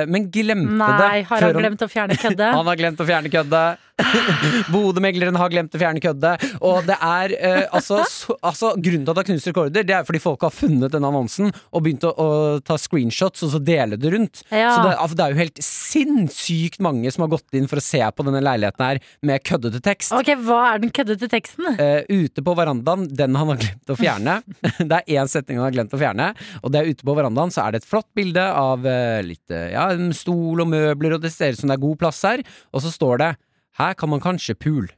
men 0.08 0.30
glemte 0.32 0.76
Nei, 0.78 1.20
det. 1.20 1.26
har 1.28 1.40
han 1.48 1.52
glemt 1.60 1.82
å 1.82 1.88
fjerne 1.90 2.16
køddet? 2.16 2.52
Han 2.56 2.66
har 2.66 2.76
glemt 2.76 3.00
å 3.00 3.06
fjerne 3.08 3.30
køddet. 3.32 3.78
Bodø-megleren 4.72 5.38
har 5.40 5.52
glemt 5.52 5.74
å 5.74 5.80
fjerne 5.80 6.02
køddet. 6.04 6.44
Og 6.60 6.84
det 6.88 6.96
er 7.00 7.34
eh, 7.36 7.62
altså, 7.74 8.02
så, 8.10 8.36
altså 8.44 8.74
Grunnen 8.76 9.06
til 9.06 9.12
at 9.12 9.16
det 9.16 9.22
har 9.22 9.28
knust 9.30 9.50
rekorder, 9.50 9.86
Det 9.88 9.96
er 9.96 10.06
fordi 10.06 10.20
folk 10.22 10.44
har 10.44 10.52
funnet 10.54 10.92
denne 10.92 11.08
annonsen 11.08 11.48
og 11.48 11.84
begynt 11.84 12.04
å, 12.06 12.12
å 12.12 12.28
ta 12.64 12.76
screenshots 12.80 13.46
og 13.46 13.54
så 13.54 13.60
dele 13.62 13.98
det 14.00 14.12
rundt. 14.12 14.42
Ja. 14.50 14.74
Så 14.74 14.84
det, 14.84 14.92
altså, 14.94 15.18
det 15.18 15.24
er 15.24 15.34
jo 15.34 15.40
helt 15.40 15.62
sinnssykt 15.64 16.82
mange 16.84 17.12
som 17.14 17.24
har 17.24 17.32
gått 17.32 17.56
inn 17.56 17.68
for 17.70 17.80
å 17.80 17.84
se 17.84 18.02
på 18.04 18.26
denne 18.26 18.42
leiligheten 18.44 18.84
her 18.84 19.00
med 19.26 19.44
køddete 19.46 19.80
tekst. 19.84 20.12
Ok, 20.16 20.32
hva 20.44 20.60
er 20.74 20.84
den 20.84 20.92
køddete 20.94 21.30
teksten? 21.32 21.70
Eh, 21.80 22.04
ute 22.12 22.44
på 22.44 22.56
verandaen, 22.58 23.08
den 23.16 23.38
han 23.38 23.54
har 23.54 23.60
glemt 23.62 23.94
å 23.94 23.98
fjerne. 23.98 24.38
det 24.90 25.00
er 25.00 25.16
én 25.20 25.32
setning 25.32 25.60
han 25.60 25.70
har 25.70 25.76
glemt 25.78 25.96
å 25.96 26.00
fjerne, 26.00 26.30
og 26.62 26.72
det 26.72 26.82
er 26.82 26.92
ute 26.92 27.06
på 27.06 27.16
verandaen 27.16 27.54
så 27.54 27.64
er 27.64 27.74
det 27.74 27.82
et 27.82 27.88
flott 27.88 28.08
bilde 28.16 28.44
av 28.44 28.86
eh, 28.86 29.22
litt 29.24 29.54
eh, 29.54 29.72
ja, 29.72 29.88
en 29.94 30.12
stol 30.16 30.62
og 30.64 30.70
møbler, 30.70 31.16
og 31.16 31.24
det 31.24 31.32
ser 31.34 31.54
ut 31.54 31.62
som 31.62 31.72
det 31.72 31.78
er 31.78 31.86
god 31.86 32.00
plass 32.04 32.22
her. 32.26 32.44
Og 32.76 32.84
så 32.84 32.92
står 32.92 33.22
det 33.22 33.32
'Her 33.78 33.94
kan 33.94 34.08
man 34.08 34.20
kanskje 34.20 34.54
pul'. 34.54 34.88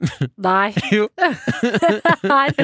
Nei. 0.48 0.72
Jo. 0.96 1.08
Her. 2.32 2.54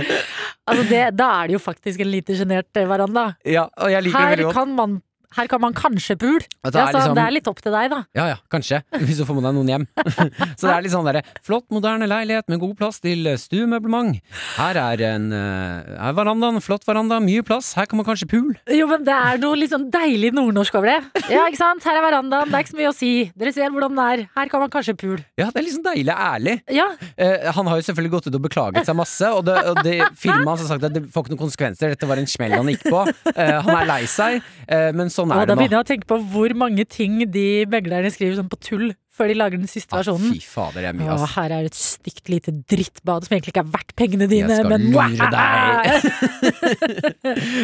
Altså 0.66 0.84
det, 0.88 1.02
da 1.18 1.28
er 1.42 1.50
det 1.50 1.56
jo 1.58 1.62
faktisk 1.62 2.00
en 2.02 2.10
lite 2.10 2.36
sjenert 2.38 2.80
eh, 2.80 2.88
veranda. 2.88 3.28
Ja, 3.44 3.68
og 3.76 3.92
jeg 3.92 4.08
liker 4.08 4.36
det 4.36 4.46
Her 4.46 4.52
kan 4.56 4.72
man, 4.74 5.00
her 5.36 5.46
kan 5.50 5.60
man 5.60 5.74
kanskje 5.74 6.16
pul. 6.20 6.38
Det 6.40 6.74
Ja, 6.74 6.86
er 6.88 6.92
liksom- 6.92 7.14
det 7.16 7.24
er 7.24 7.30
litt 7.34 7.48
opp 7.48 7.60
til 7.62 7.72
deg, 7.72 7.90
da. 7.90 8.04
Ja 8.14 8.26
ja, 8.28 8.36
kanskje. 8.50 8.82
Hvis 9.06 9.18
du 9.18 9.24
får 9.24 9.34
med 9.40 9.44
deg 9.48 9.54
noen 9.54 9.68
hjem. 9.72 9.86
så 10.58 10.66
det 10.68 10.74
er 10.76 10.82
litt 10.82 10.92
sånn 10.92 11.06
derre 11.08 11.22
flott, 11.42 11.66
moderne 11.70 12.06
leilighet 12.08 12.48
med 12.48 12.60
god 12.60 12.76
plass 12.78 13.00
til 13.00 13.26
eh, 13.26 13.36
stuemøblement. 13.36 14.20
Her 14.56 14.76
er 14.76 15.02
en 15.14 15.32
uh, 15.32 16.06
er 16.08 16.12
verandaen, 16.16 16.60
flott 16.62 16.84
veranda, 16.86 17.18
mye 17.20 17.42
plass. 17.46 17.74
Her 17.74 17.86
kan 17.86 17.96
man 18.00 18.06
kanskje 18.06 18.28
pul. 18.30 18.54
Jo, 18.70 18.86
men 18.90 19.04
det 19.04 19.14
er 19.14 19.38
noe 19.42 19.56
litt 19.58 19.70
sånn 19.74 19.90
deilig 19.90 20.32
nordnorsk 20.36 20.74
over 20.78 20.86
det. 20.94 21.26
Ja, 21.32 21.46
ikke 21.48 21.60
sant? 21.60 21.84
Her 21.84 21.98
er 22.00 22.06
verandaen, 22.06 22.50
det 22.50 22.54
er 22.54 22.64
ikke 22.64 22.74
så 22.74 22.80
mye 22.80 22.92
å 22.92 22.96
si. 22.96 23.12
Dere 23.36 23.52
ser 23.52 23.70
hvordan 23.74 23.96
det 23.98 24.06
er. 24.12 24.24
Her 24.36 24.48
kan 24.52 24.60
man 24.60 24.70
kanskje 24.70 24.96
pul. 24.98 25.18
Ja, 25.38 25.50
det 25.50 25.60
er 25.62 25.66
liksom 25.68 25.84
deilig 25.86 26.14
ærlig. 26.16 26.58
Ja, 26.72 26.88
Eh, 27.16 27.50
han 27.52 27.66
har 27.66 27.78
jo 27.78 27.84
selvfølgelig 27.86 28.10
gått 28.12 28.26
ut 28.28 28.34
og 28.36 28.42
beklaget 28.44 28.84
seg 28.88 28.96
masse, 28.96 29.28
og 29.32 29.44
det, 29.46 29.54
og 29.70 29.78
det 29.84 29.94
filmet 30.20 30.46
hans 30.48 30.60
har 30.64 30.68
sagt 30.74 30.84
at 30.84 30.92
det 30.92 31.02
får 31.12 31.24
ikke 31.24 31.32
noen 31.32 31.40
konsekvenser. 31.46 31.94
Dette 31.94 32.08
var 32.08 32.20
en 32.20 32.28
smell 32.28 32.52
han 32.52 32.68
gikk 32.68 32.84
på. 32.92 33.00
Eh, 33.32 33.52
han 33.64 33.72
er 33.76 33.86
lei 33.88 34.02
seg, 34.10 34.42
eh, 34.68 34.90
men 34.96 35.08
sånn 35.16 35.32
er 35.32 35.40
da 35.42 35.46
det 35.48 35.56
nå. 35.56 35.60
begynner 35.64 35.78
jeg 35.80 35.86
å 35.86 35.90
tenke 35.94 36.08
på 36.12 36.20
hvor 36.34 36.54
mange 36.66 36.84
ting 36.92 37.18
de 37.32 37.46
meglerne 37.72 38.12
skriver 38.14 38.36
sånn 38.42 38.52
på 38.52 38.60
tull 38.62 38.88
før 39.16 39.30
de 39.32 39.34
lager 39.40 39.56
den 39.56 39.64
siste 39.70 39.94
Ah, 39.96 40.02
versjonen. 40.02 40.28
fy 40.34 40.42
fader, 40.44 40.82
det 40.84 40.88
er 40.90 40.96
mye, 40.98 41.08
Å, 41.08 41.14
ass. 41.24 41.30
her 41.38 41.52
er 41.56 41.64
et 41.70 41.76
stygt 41.78 42.28
lite 42.28 42.52
drittbad 42.68 43.24
som 43.24 43.32
egentlig 43.32 43.54
ikke 43.54 43.62
er 43.64 43.70
verdt 43.72 43.94
pengene 43.96 44.26
dine, 44.28 44.50
Jeg 44.52 44.58
skal 44.60 44.68
men 44.68 44.82
lure 44.92 45.28
deg. 45.36 46.84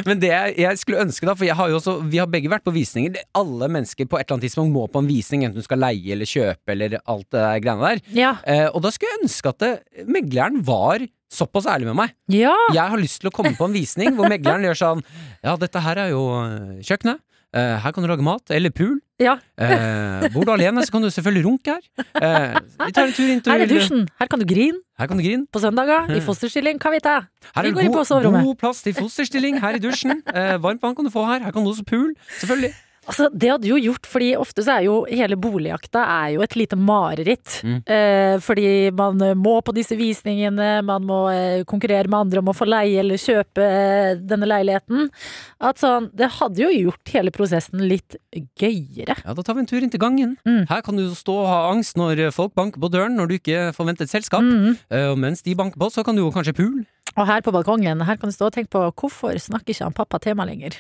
Men 0.08 0.20
det 0.22 0.30
jeg, 0.32 0.54
jeg 0.62 0.80
skulle 0.80 1.02
ønske, 1.04 1.26
da, 1.28 1.34
for 1.36 1.44
jeg 1.44 1.56
har 1.58 1.68
jo 1.72 1.76
også, 1.80 1.94
vi 2.08 2.20
har 2.22 2.30
begge 2.32 2.48
vært 2.52 2.64
på 2.66 2.72
visninger. 2.74 3.20
Alle 3.36 3.68
mennesker 3.72 4.08
på 4.08 4.16
et 4.16 4.24
eller 4.24 4.38
annet 4.38 4.46
tidspunkt 4.48 4.72
må 4.74 4.86
på 4.92 5.02
en 5.02 5.10
visning, 5.10 5.44
enten 5.46 5.60
du 5.60 5.66
skal 5.66 5.82
leie 5.82 6.14
eller 6.16 6.28
kjøpe 6.30 6.72
eller 6.76 6.96
alt 7.04 7.28
det 7.28 7.42
der 7.44 7.60
greiene 7.66 7.90
der. 7.92 8.00
Ja. 8.16 8.32
Eh, 8.48 8.68
og 8.72 8.80
da 8.86 8.92
skulle 8.94 9.12
jeg 9.12 9.26
ønske 9.26 9.52
at 9.52 9.60
det, 9.62 9.72
megleren 10.08 10.62
var 10.66 11.04
såpass 11.32 11.68
ærlig 11.68 11.88
med 11.90 11.96
meg. 12.00 12.16
ja. 12.32 12.54
Jeg 12.72 12.88
har 12.92 13.00
lyst 13.00 13.20
til 13.22 13.28
å 13.30 13.34
komme 13.34 13.52
på 13.56 13.64
en 13.68 13.77
visning 13.77 14.16
hvor 14.16 14.29
megleren 14.29 14.64
gjør 14.66 14.77
sånn 14.77 15.00
Ja, 15.44 15.54
dette 15.60 15.81
her 15.85 16.00
er 16.06 16.10
jo 16.12 16.24
eh, 16.46 16.81
kjøkkenet. 16.85 17.20
Eh, 17.55 17.75
her 17.85 17.92
kan 17.92 18.03
du 18.05 18.09
lage 18.09 18.25
mat. 18.25 18.42
Eller 18.50 18.71
pool. 18.73 18.98
Ja. 19.21 19.35
Eh, 19.61 20.29
bor 20.33 20.46
du 20.48 20.53
alene, 20.55 20.83
så 20.87 20.92
kan 20.94 21.03
du 21.05 21.11
selvfølgelig 21.13 21.44
runke 21.46 21.75
her. 21.75 21.83
Eh, 22.17 22.55
vi 22.87 22.92
tar 22.96 23.07
en 23.11 23.13
tur 23.13 23.29
inn 23.29 23.42
til 23.44 23.53
Her 23.53 23.65
er 23.65 23.71
dusjen. 23.71 24.07
Her 24.19 24.31
kan 24.33 24.40
du 24.40 24.46
grine 24.48 24.81
Her 24.98 25.07
kan 25.11 25.19
du 25.21 25.23
grine. 25.23 25.46
på 25.53 25.61
søndager. 25.63 26.09
I 26.17 26.21
fosterstilling, 26.25 26.81
hva 26.83 26.94
vet 26.94 27.05
jeg. 27.11 27.27
Her 27.55 27.63
er 27.63 27.69
det 27.69 27.75
god, 27.75 28.31
god 28.42 28.57
plass 28.57 28.83
til 28.83 28.94
fosterstilling 28.96 29.61
her 29.61 29.77
i 29.77 29.83
dusjen. 29.83 30.23
Eh, 30.33 30.57
varmt 30.63 30.83
vann 30.83 30.96
kan 30.96 31.05
du 31.05 31.11
få 31.13 31.27
her. 31.29 31.44
Her 31.44 31.53
kan 31.53 31.63
du 31.65 31.71
også 31.71 31.85
pool. 31.85 32.15
Selvfølgelig. 32.40 32.73
Altså, 33.03 33.27
det 33.35 33.48
hadde 33.50 33.67
jo 33.67 33.79
gjort, 33.83 34.07
fordi 34.07 34.29
ofte 34.38 34.63
så 34.63 34.77
er 34.77 34.85
jo 34.87 35.00
hele 35.11 35.35
boligjakta 35.40 36.05
er 36.23 36.35
jo 36.37 36.44
et 36.44 36.55
lite 36.55 36.77
mareritt. 36.79 37.57
Mm. 37.67 37.81
Eh, 37.83 38.35
fordi 38.44 38.67
man 38.94 39.19
eh, 39.27 39.35
må 39.35 39.57
på 39.67 39.75
disse 39.75 39.96
visningene, 39.98 40.69
man 40.87 41.03
må 41.09 41.25
eh, 41.33 41.65
konkurrere 41.69 42.07
med 42.07 42.21
andre 42.21 42.42
om 42.42 42.53
å 42.53 42.55
få 42.55 42.69
leie 42.71 43.00
eller 43.03 43.19
kjøpe 43.19 43.67
eh, 43.67 44.13
denne 44.23 44.46
leiligheten. 44.46 45.11
At 45.59 45.83
sånn, 45.83 46.13
det 46.15 46.31
hadde 46.38 46.63
jo 46.63 46.71
gjort 46.71 47.15
hele 47.17 47.35
prosessen 47.35 47.83
litt 47.90 48.17
gøyere. 48.63 49.19
Ja, 49.25 49.35
Da 49.35 49.42
tar 49.42 49.59
vi 49.59 49.65
en 49.65 49.71
tur 49.73 49.83
inn 49.83 49.90
til 49.90 50.03
gangen. 50.03 50.37
Mm. 50.46 50.65
Her 50.71 50.87
kan 50.87 51.00
du 51.00 51.09
stå 51.19 51.40
og 51.42 51.50
ha 51.50 51.61
angst 51.73 51.98
når 51.98 52.29
folk 52.37 52.55
banker 52.59 52.83
på 52.83 52.92
døren 52.92 53.19
når 53.19 53.33
du 53.33 53.38
ikke 53.40 53.71
forventer 53.75 54.07
et 54.07 54.15
selskap. 54.15 54.46
Mm. 54.46 54.77
Eh, 54.94 55.09
Og 55.11 55.19
mens 55.19 55.42
de 55.42 55.59
banker 55.59 55.81
på, 55.83 55.90
så 55.90 56.07
kan 56.07 56.15
du 56.15 56.23
jo 56.23 56.31
kanskje 56.35 56.55
pule. 56.55 56.87
Og 57.17 57.27
her 57.29 57.42
på 57.44 57.53
balkongen, 57.53 58.07
her 58.07 58.17
kan 58.17 58.31
du 58.31 58.35
stå 58.37 58.46
og 58.46 58.55
tenke 58.55 58.71
på 58.73 58.87
hvorfor 58.94 59.35
snakker 59.42 59.75
ikke 59.75 59.90
han 59.90 59.96
pappa 59.96 60.23
meg 60.38 60.48
lenger? 60.48 60.79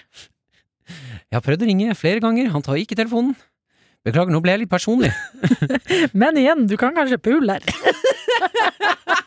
Jeg 1.32 1.38
har 1.38 1.44
prøvd 1.46 1.62
å 1.64 1.66
ringe 1.70 1.94
flere 1.96 2.20
ganger, 2.20 2.50
han 2.52 2.60
tar 2.60 2.76
ikke 2.76 2.92
telefonen. 2.98 3.32
Beklager, 4.04 4.34
nå 4.34 4.42
ble 4.44 4.52
jeg 4.52 4.60
litt 4.66 4.72
personlig. 4.72 5.08
Men 6.20 6.36
igjen, 6.36 6.66
du 6.68 6.74
kan 6.76 6.92
kanskje 6.92 7.16
pule 7.24 7.56
her. 7.56 7.64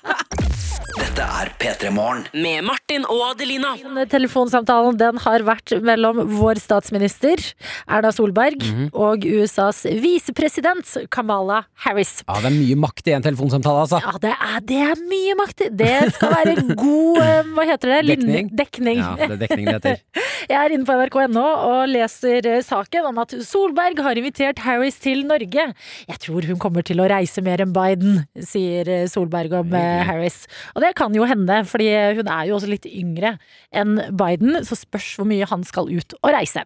Dette 1.15 1.31
er 1.31 1.49
P3 1.55 1.89
Morgen. 1.95 2.25
Med 2.35 2.65
Martin 2.67 3.05
og 3.07 3.21
Adelina. 3.29 3.69
Telefonsamtalen 4.11 4.97
den 4.99 5.19
har 5.23 5.45
vært 5.47 5.71
mellom 5.79 6.17
vår 6.41 6.59
statsminister 6.59 7.39
Erna 7.87 8.09
Solberg 8.11 8.59
og 8.91 9.23
USAs 9.23 9.85
visepresident 10.03 10.91
Kamala 11.15 11.61
Harris. 11.85 12.17
Ja, 12.27 12.35
det 12.43 12.49
er 12.49 12.57
mye 12.57 12.75
makt 12.83 13.07
i 13.07 13.13
en 13.15 13.23
telefonsamtale, 13.23 13.85
altså. 13.85 14.01
Ja, 14.03 14.11
det 14.25 14.33
er, 14.33 14.57
det 14.67 14.79
er 14.89 15.03
mye 15.07 15.37
makt. 15.39 15.63
Det 15.79 15.93
skal 16.17 16.33
være 16.35 16.65
god 16.83 17.21
eh, 17.23 17.53
Hva 17.55 17.67
heter 17.71 17.93
det? 17.93 18.01
Dekning. 18.11 18.51
Dekning. 18.59 18.99
Ja, 18.99 19.13
det 19.21 19.29
er 19.37 19.41
dekning 19.45 19.71
det 19.71 19.77
heter. 19.77 20.03
Jeg 20.51 20.59
er 20.59 20.75
inne 20.75 20.85
på 20.85 20.99
nrk.no 20.99 21.45
og 21.69 21.79
leser 21.93 22.51
eh, 22.57 22.59
saken 22.65 23.07
om 23.13 23.23
at 23.23 23.37
Solberg 23.47 24.03
har 24.03 24.19
invitert 24.19 24.59
Harris 24.67 24.99
til 24.99 25.23
Norge. 25.31 25.69
Jeg 26.11 26.21
tror 26.27 26.51
hun 26.51 26.59
kommer 26.59 26.83
til 26.83 26.99
å 26.99 27.07
reise 27.07 27.39
mer 27.45 27.63
enn 27.63 27.71
Biden, 27.73 28.25
sier 28.43 28.91
eh, 28.91 29.07
Solberg 29.07 29.55
om 29.63 29.79
Harris. 29.79 30.43
Og 30.75 30.83
det 30.83 30.91
kan 30.99 31.04
jo 31.13 31.27
hende, 31.29 31.59
fordi 31.69 31.89
hun 32.17 32.29
er 32.31 32.47
jo 32.49 32.55
også 32.57 32.69
litt 32.71 32.87
yngre 32.89 33.35
enn 33.75 33.99
Biden, 34.17 34.57
så 34.65 34.77
spørs 34.79 35.11
hvor 35.19 35.29
mye 35.29 35.45
han 35.49 35.65
skal 35.67 35.91
ut 35.91 36.15
og 36.21 36.31
reise. 36.33 36.63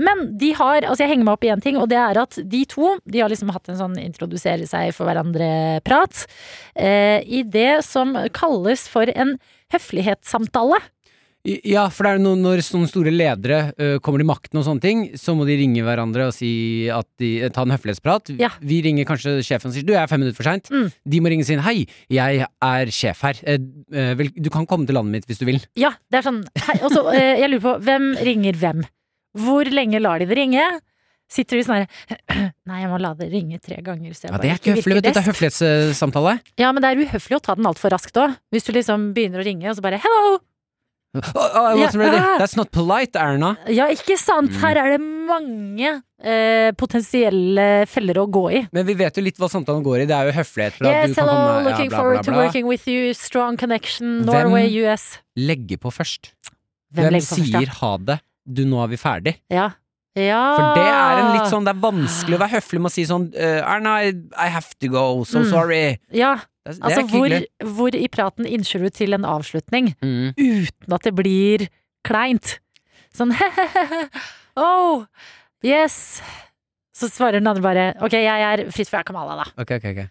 Men 0.00 0.30
de 0.40 0.52
har, 0.56 0.86
altså 0.86 1.04
jeg 1.04 1.12
henger 1.12 1.28
meg 1.28 1.36
opp 1.36 1.46
i 1.46 1.52
én 1.52 1.64
ting, 1.64 1.76
og 1.80 1.90
det 1.92 2.00
er 2.00 2.22
at 2.22 2.38
de 2.38 2.62
to 2.70 2.94
de 3.04 3.20
har 3.22 3.32
liksom 3.32 3.52
hatt 3.52 3.68
en 3.68 3.80
sånn 3.80 3.98
introdusere 4.00 4.68
seg 4.70 4.94
for 4.96 5.10
hverandre-prat 5.10 6.24
eh, 6.78 7.20
i 7.26 7.42
det 7.44 7.82
som 7.86 8.14
kalles 8.32 8.86
for 8.92 9.10
en 9.12 9.36
høflighetssamtale. 9.74 10.80
Ja, 11.42 11.88
for 11.90 12.06
det 12.06 12.12
er 12.14 12.20
noe, 12.22 12.38
når 12.38 12.60
sånne 12.62 12.86
store 12.86 13.10
ledere 13.10 13.72
uh, 13.74 13.96
kommer 14.04 14.22
til 14.22 14.28
makten 14.28 14.60
og 14.60 14.66
sånne 14.66 14.84
ting, 14.84 15.00
så 15.18 15.34
må 15.34 15.42
de 15.48 15.56
ringe 15.58 15.82
hverandre 15.82 16.28
og 16.30 16.36
si 16.36 16.52
at 16.92 17.08
de 17.18 17.32
ta 17.54 17.64
en 17.66 17.74
høflighetsprat. 17.74 18.30
Ja. 18.38 18.52
Vi 18.62 18.78
ringer 18.86 19.08
kanskje 19.08 19.40
sjefen 19.42 19.72
og 19.72 19.74
sier 19.74 19.86
du, 19.88 19.90
jeg 19.96 20.04
er 20.04 20.10
fem 20.10 20.22
minutter 20.22 20.38
for 20.38 20.46
seint. 20.46 20.70
Mm. 20.70 20.92
De 21.14 21.22
må 21.22 21.32
ringe 21.32 21.42
og 21.42 21.50
si 21.50 21.58
hei, 21.66 21.76
jeg 22.14 22.46
er 22.46 22.92
sjef 22.94 23.24
her. 23.26 23.42
Uh, 23.42 23.58
eh, 23.90 24.12
vel, 24.20 24.30
du 24.38 24.52
kan 24.54 24.68
komme 24.70 24.86
til 24.86 24.98
landet 24.98 25.18
mitt 25.18 25.26
hvis 25.26 25.42
du 25.42 25.48
vil. 25.48 25.58
Ja, 25.78 25.90
det 26.12 26.20
er 26.20 26.28
sånn 26.28 26.44
hei, 26.68 26.78
Og 26.86 26.94
så, 26.94 27.02
eh, 27.10 27.42
jeg 27.42 27.50
lurer 27.50 27.64
på, 27.66 27.74
hvem 27.88 28.08
ringer 28.22 28.62
hvem? 28.62 28.86
Hvor 29.42 29.66
lenge 29.66 30.02
lar 30.04 30.22
de 30.22 30.30
det 30.30 30.38
ringe? 30.38 30.68
Sitter 31.32 31.58
de 31.58 31.66
sånn 31.66 31.80
her 31.80 32.14
Nei, 32.70 32.84
jeg 32.84 32.92
må 32.92 33.02
la 33.02 33.16
det 33.18 33.32
ringe 33.34 33.58
tre 33.58 33.80
ganger. 33.82 34.14
Så 34.14 34.28
jeg 34.28 34.36
Ja, 34.36 34.42
det 34.44 34.54
er 34.54 34.62
ikke 34.62 34.78
høflig, 34.78 35.00
vet 35.00 35.08
du. 35.08 35.10
Det 35.10 35.24
er 35.24 35.28
høflighetssamtale. 35.32 36.38
Ja, 36.62 36.70
men 36.70 36.84
det 36.84 36.92
er 36.94 37.02
uhøflig 37.02 37.40
å 37.40 37.42
ta 37.42 37.58
den 37.58 37.66
altfor 37.66 37.90
raskt 37.96 38.22
òg. 38.22 38.38
Hvis 38.54 38.70
du 38.70 38.74
liksom 38.78 39.10
begynner 39.16 39.42
å 39.42 39.50
ringe, 39.50 39.66
og 39.72 39.80
så 39.80 39.82
bare 39.90 39.98
hello! 40.06 40.38
Oh, 41.14 41.20
oh, 41.36 41.66
I 41.68 41.74
wasn't 41.76 42.00
Ja, 42.00 42.08
ready. 42.08 42.20
That's 42.40 42.56
not 42.56 42.70
polite, 42.72 43.16
Erna. 43.20 43.50
Ja, 43.68 43.84
ikke 43.92 44.16
sant? 44.16 44.48
Mm. 44.54 44.60
Her 44.62 44.78
er 44.80 44.86
det 44.94 45.00
mange 45.02 45.90
eh, 46.24 46.70
potensielle 46.80 47.66
feller 47.90 48.20
å 48.22 48.24
gå 48.32 48.44
i. 48.52 48.62
Men 48.72 48.86
vi 48.88 48.94
vet 48.96 49.18
jo 49.20 49.24
litt 49.26 49.36
hva 49.40 49.50
samtalen 49.52 49.84
går 49.84 50.04
i. 50.04 50.06
Det 50.08 50.16
er 50.16 50.30
jo 50.30 50.36
høflighet. 50.38 50.78
Bla, 50.80 50.94
Yes, 51.02 51.16
hello, 51.18 51.34
komme- 51.34 51.58
ja, 51.58 51.66
looking 51.68 51.90
bla, 51.92 51.98
forward 52.00 52.24
bla, 52.24 52.32
to 52.32 52.38
working 52.40 52.66
with 52.70 52.86
you. 52.88 53.12
Strong 53.12 53.58
connection, 53.60 54.22
Hvem- 54.24 54.48
Norway, 54.48 54.70
US. 54.86 55.18
Legger 55.36 55.76
på 55.84 55.92
først. 55.92 56.32
Hvem 56.94 57.04
Hvem 57.10 57.18
på 57.20 57.20
først, 57.26 57.44
sier 57.44 57.68
ja? 57.68 57.76
ha 57.82 57.92
det? 57.98 58.18
Du, 58.48 58.64
nå 58.64 58.80
er 58.84 58.88
vi 58.88 58.96
ferdig. 58.96 59.34
Ja. 59.52 59.68
ja. 60.16 60.40
For 60.56 60.80
det 60.80 60.86
er 60.88 61.20
en 61.22 61.28
litt 61.36 61.46
sånn 61.52 61.64
Det 61.68 61.72
er 61.76 61.80
vanskelig 61.84 62.36
å 62.36 62.40
være 62.42 62.56
høflig 62.56 62.80
med 62.82 62.90
å 62.90 62.92
si 62.96 63.04
sånn 63.08 63.28
eh, 63.36 63.60
Erna, 63.62 63.98
I 64.02 64.48
have 64.48 64.72
to 64.80 64.88
go, 64.88 65.24
so 65.24 65.38
Mm. 65.44 65.50
sorry. 65.52 65.98
Ja, 66.10 66.38
Det, 66.62 66.76
det 66.78 66.84
altså 66.86 67.02
hvor, 67.10 67.32
hvor 67.74 67.96
i 67.98 68.06
praten 68.12 68.46
innskjer 68.46 68.84
du 68.86 68.90
til 68.94 69.14
en 69.16 69.24
avslutning 69.26 69.92
Mm. 70.02 70.32
uten 70.38 70.94
at 70.94 71.02
det 71.08 71.14
blir 71.18 71.64
kleint? 72.06 72.58
Sånn 73.14 73.32
he-he-he, 73.38 74.04
oh, 74.56 75.04
yes. 75.66 76.20
Så 76.94 77.08
svarer 77.10 77.40
den 77.40 77.48
andre 77.50 77.62
bare 77.64 77.86
ok, 78.04 78.12
jeg 78.14 78.46
er 78.52 78.62
fritt 78.70 78.88
fra 78.92 79.02
Kamala, 79.02 79.42
da. 79.42 79.50
Ok, 79.58 79.74
ok, 79.80 79.86
ok. 79.96 80.02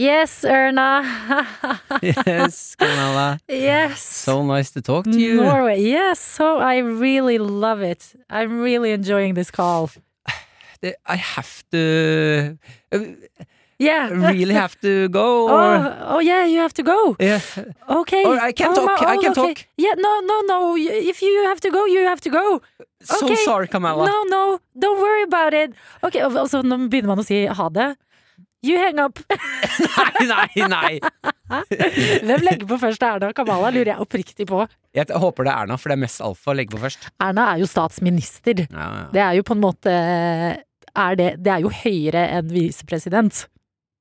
Yes, 0.00 0.44
Erna. 0.48 1.02
Yes, 2.02 2.74
Kamala. 2.80 3.38
yes. 3.48 4.00
So 4.00 4.42
nice 4.42 4.70
to 4.72 4.80
talk 4.80 5.04
to 5.04 5.18
you. 5.20 5.36
Norway. 5.44 5.78
Yes, 5.82 6.18
so 6.18 6.56
I 6.58 6.78
really 6.80 7.36
love 7.38 7.82
it. 7.82 8.14
I'm 8.30 8.62
really 8.62 8.92
enjoying 8.92 9.34
this 9.34 9.50
call. 9.50 9.90
I 11.06 11.16
have 11.16 11.62
to 11.72 12.56
Yeah. 13.80 14.10
Really 14.12 14.52
have 14.54 14.76
to 14.84 15.08
go? 15.08 15.48
Or, 15.56 15.72
Oh, 15.80 16.16
oh 16.16 16.20
yeah, 16.20 16.44
you 16.44 16.60
have 16.60 16.74
to 16.74 16.82
go. 16.84 17.16
Yeah. 17.18 17.40
Okay. 17.88 18.24
Or 18.28 18.36
I 18.48 18.52
can 18.52 18.70
Oh, 18.70 18.74
talk, 18.74 19.00
my- 19.00 19.08
I 19.14 19.16
can 19.16 19.32
okay. 19.32 19.54
talk. 19.54 19.64
Yeah, 19.80 19.94
no, 19.96 20.12
no, 20.20 20.36
no. 20.52 20.58
If 20.76 21.22
you 21.24 21.32
have 21.48 21.60
to 21.64 21.70
go, 21.70 21.86
you 21.86 22.04
have 22.04 22.20
to 22.28 22.30
go. 22.30 22.60
So 23.02 23.24
Okay. 23.26 23.36
sorry, 23.44 23.68
Kamala. 23.68 24.04
No, 24.04 24.18
no, 24.28 24.42
don't 24.78 25.00
worry 25.00 25.22
about 25.24 25.54
it. 25.54 25.72
Ok, 26.04 26.16
og 26.26 26.36
og 26.36 26.48
så 26.52 26.60
nå 26.62 26.76
begynner 26.92 27.08
man 27.14 27.22
å 27.24 27.24
si 27.24 27.46
ha 27.46 27.68
det. 27.72 27.96
You 28.62 28.76
hang 28.76 28.98
up. 29.00 29.18
Nei, 30.20 30.26
nei, 30.28 30.66
nei. 30.68 30.98
Hvem 32.28 32.42
legger 32.44 32.66
på 32.68 32.76
først? 32.82 33.00
Erna 33.02 33.30
og 33.30 33.34
Kamala, 33.38 33.70
lurer 33.72 33.94
jeg 33.94 34.04
oppriktig 34.04 34.44
på. 34.50 34.66
Jeg 34.92 35.08
håper 35.22 35.46
det 35.48 35.52
er 35.54 35.62
Erna, 35.64 35.78
for 35.80 35.88
det 35.88 35.96
er 35.96 36.02
mest 36.02 36.20
alfa 36.20 36.52
å 36.52 36.56
legge 36.58 36.76
på 36.76 36.82
først. 36.82 37.08
Erna 37.24 37.46
er 37.54 37.62
jo 37.62 37.68
statsminister. 37.70 38.66
Ja, 38.68 38.88
ja. 38.98 39.06
Det 39.16 39.22
er 39.24 39.38
jo 39.40 39.46
på 39.48 39.56
en 39.56 39.64
måte 39.64 39.94
er 39.94 41.16
det, 41.16 41.30
det 41.40 41.54
er 41.56 41.64
jo 41.64 41.72
høyere 41.72 42.26
enn 42.36 42.52
visepresident. 42.52 43.46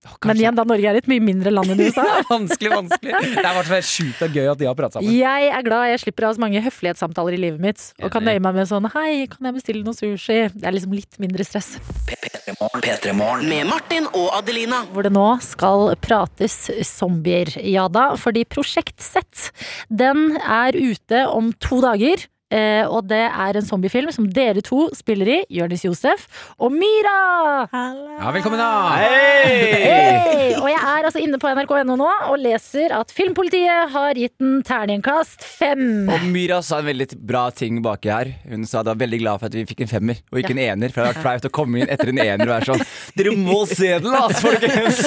Å, 0.09 0.17
Men 0.27 0.39
igjen, 0.41 0.55
da 0.57 0.65
Norge 0.67 0.89
er 0.91 0.97
et 0.99 1.07
mye 1.11 1.23
mindre 1.23 1.51
land 1.53 1.73
enn 1.73 1.79
USA. 1.85 2.03
vanskelig, 2.29 2.71
vanskelig. 2.73 3.13
Det 3.21 3.43
er 3.43 3.51
i 3.51 3.57
hvert 3.59 3.69
fall 3.71 3.85
sjukt 3.87 4.23
og 4.25 4.35
gøy 4.39 4.49
at 4.51 4.59
de 4.61 4.67
har 4.69 4.77
pratet 4.77 4.97
sammen. 4.99 5.13
Jeg 5.15 5.51
er 5.55 5.65
glad 5.67 5.91
jeg 5.93 6.01
slipper 6.03 6.25
å 6.27 6.31
ha 6.31 6.37
så 6.37 6.43
mange 6.43 6.63
høflighetssamtaler 6.65 7.37
i 7.37 7.41
livet 7.45 7.63
mitt. 7.63 7.85
Og 8.03 8.11
kan 8.13 8.25
nøye 8.25 8.41
meg 8.43 8.57
med 8.57 8.69
sånn 8.69 8.87
Hei, 8.95 9.27
kan 9.31 9.49
jeg 9.49 9.57
bestille 9.59 9.85
noe 9.85 9.97
sushi? 9.97 10.39
Det 10.55 10.65
er 10.67 10.75
liksom 10.75 10.95
litt 10.97 11.19
mindre 11.21 11.45
stress. 11.47 11.75
P3 12.09 12.55
Morgen. 12.59 12.83
P3 12.83 13.13
Med 13.45 13.69
Martin 13.69 14.09
og 14.13 14.31
Adelina. 14.39 14.81
Hvor 14.93 15.05
det 15.05 15.13
nå 15.15 15.27
skal 15.45 15.93
prates 16.01 16.57
zombier. 16.87 17.51
Ja 17.63 17.87
da, 17.91 18.11
fordi 18.19 18.43
Prosjekt 18.49 18.99
Z, 19.03 19.51
den 19.89 20.35
er 20.41 20.75
ute 20.75 21.25
om 21.29 21.53
to 21.61 21.79
dager. 21.85 22.25
Eh, 22.49 22.81
og 22.89 23.05
det 23.09 23.21
er 23.29 23.57
en 23.59 23.65
zombiefilm 23.67 24.09
som 24.13 24.25
dere 24.33 24.61
to 24.65 24.87
spiller 24.97 25.29
i, 25.29 25.37
Jonis 25.53 25.83
Josef 25.85 26.23
og 26.57 26.73
Myra! 26.73 27.67
Ja, 27.69 28.31
velkommen 28.33 28.57
da! 28.57 28.69
Hey! 28.97 30.55
Og 30.59 30.65
jeg 30.71 30.79
er 30.81 31.05
altså 31.07 31.21
inne 31.21 31.37
på 31.41 31.51
nrk.no 31.53 31.95
nå 31.99 32.07
og 32.29 32.39
leser 32.41 32.93
at 32.97 33.13
Filmpolitiet 33.13 33.93
har 33.93 34.17
gitt 34.17 34.33
den 34.41 34.63
terningkast 34.65 35.45
fem. 35.45 36.09
Og 36.09 36.25
Myra 36.33 36.57
sa 36.65 36.79
en 36.81 36.87
veldig 36.89 37.07
bra 37.29 37.45
ting 37.55 37.79
baki 37.85 38.11
her. 38.11 38.31
Hun 38.49 38.65
sa 38.69 38.81
de 38.83 38.91
var 38.95 38.99
veldig 39.03 39.19
glad 39.21 39.41
for 39.43 39.49
at 39.51 39.57
vi 39.59 39.65
fikk 39.69 39.85
en 39.85 39.91
femmer, 39.91 40.19
og 40.33 40.41
ikke 40.41 40.55
en 40.55 40.63
ener. 40.65 40.89
For 40.93 41.01
det 41.03 41.05
har 41.05 41.13
vært 41.19 41.25
flaut 41.27 41.47
å 41.51 41.53
komme 41.59 41.83
inn 41.83 41.93
etter 41.93 42.11
en 42.11 42.21
ener 42.23 42.45
og 42.47 42.53
være 42.55 42.69
sånn 42.71 42.83
Dere 43.19 43.35
må 43.37 43.59
se 43.69 43.91
den, 44.01 44.13
ass, 44.15 44.41
folkens! 44.43 44.99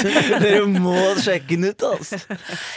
Dere 0.42 0.62
må 0.70 0.96
sjekke 1.22 1.56
den 1.58 1.72
ut, 1.72 1.84
ass! 1.90 2.14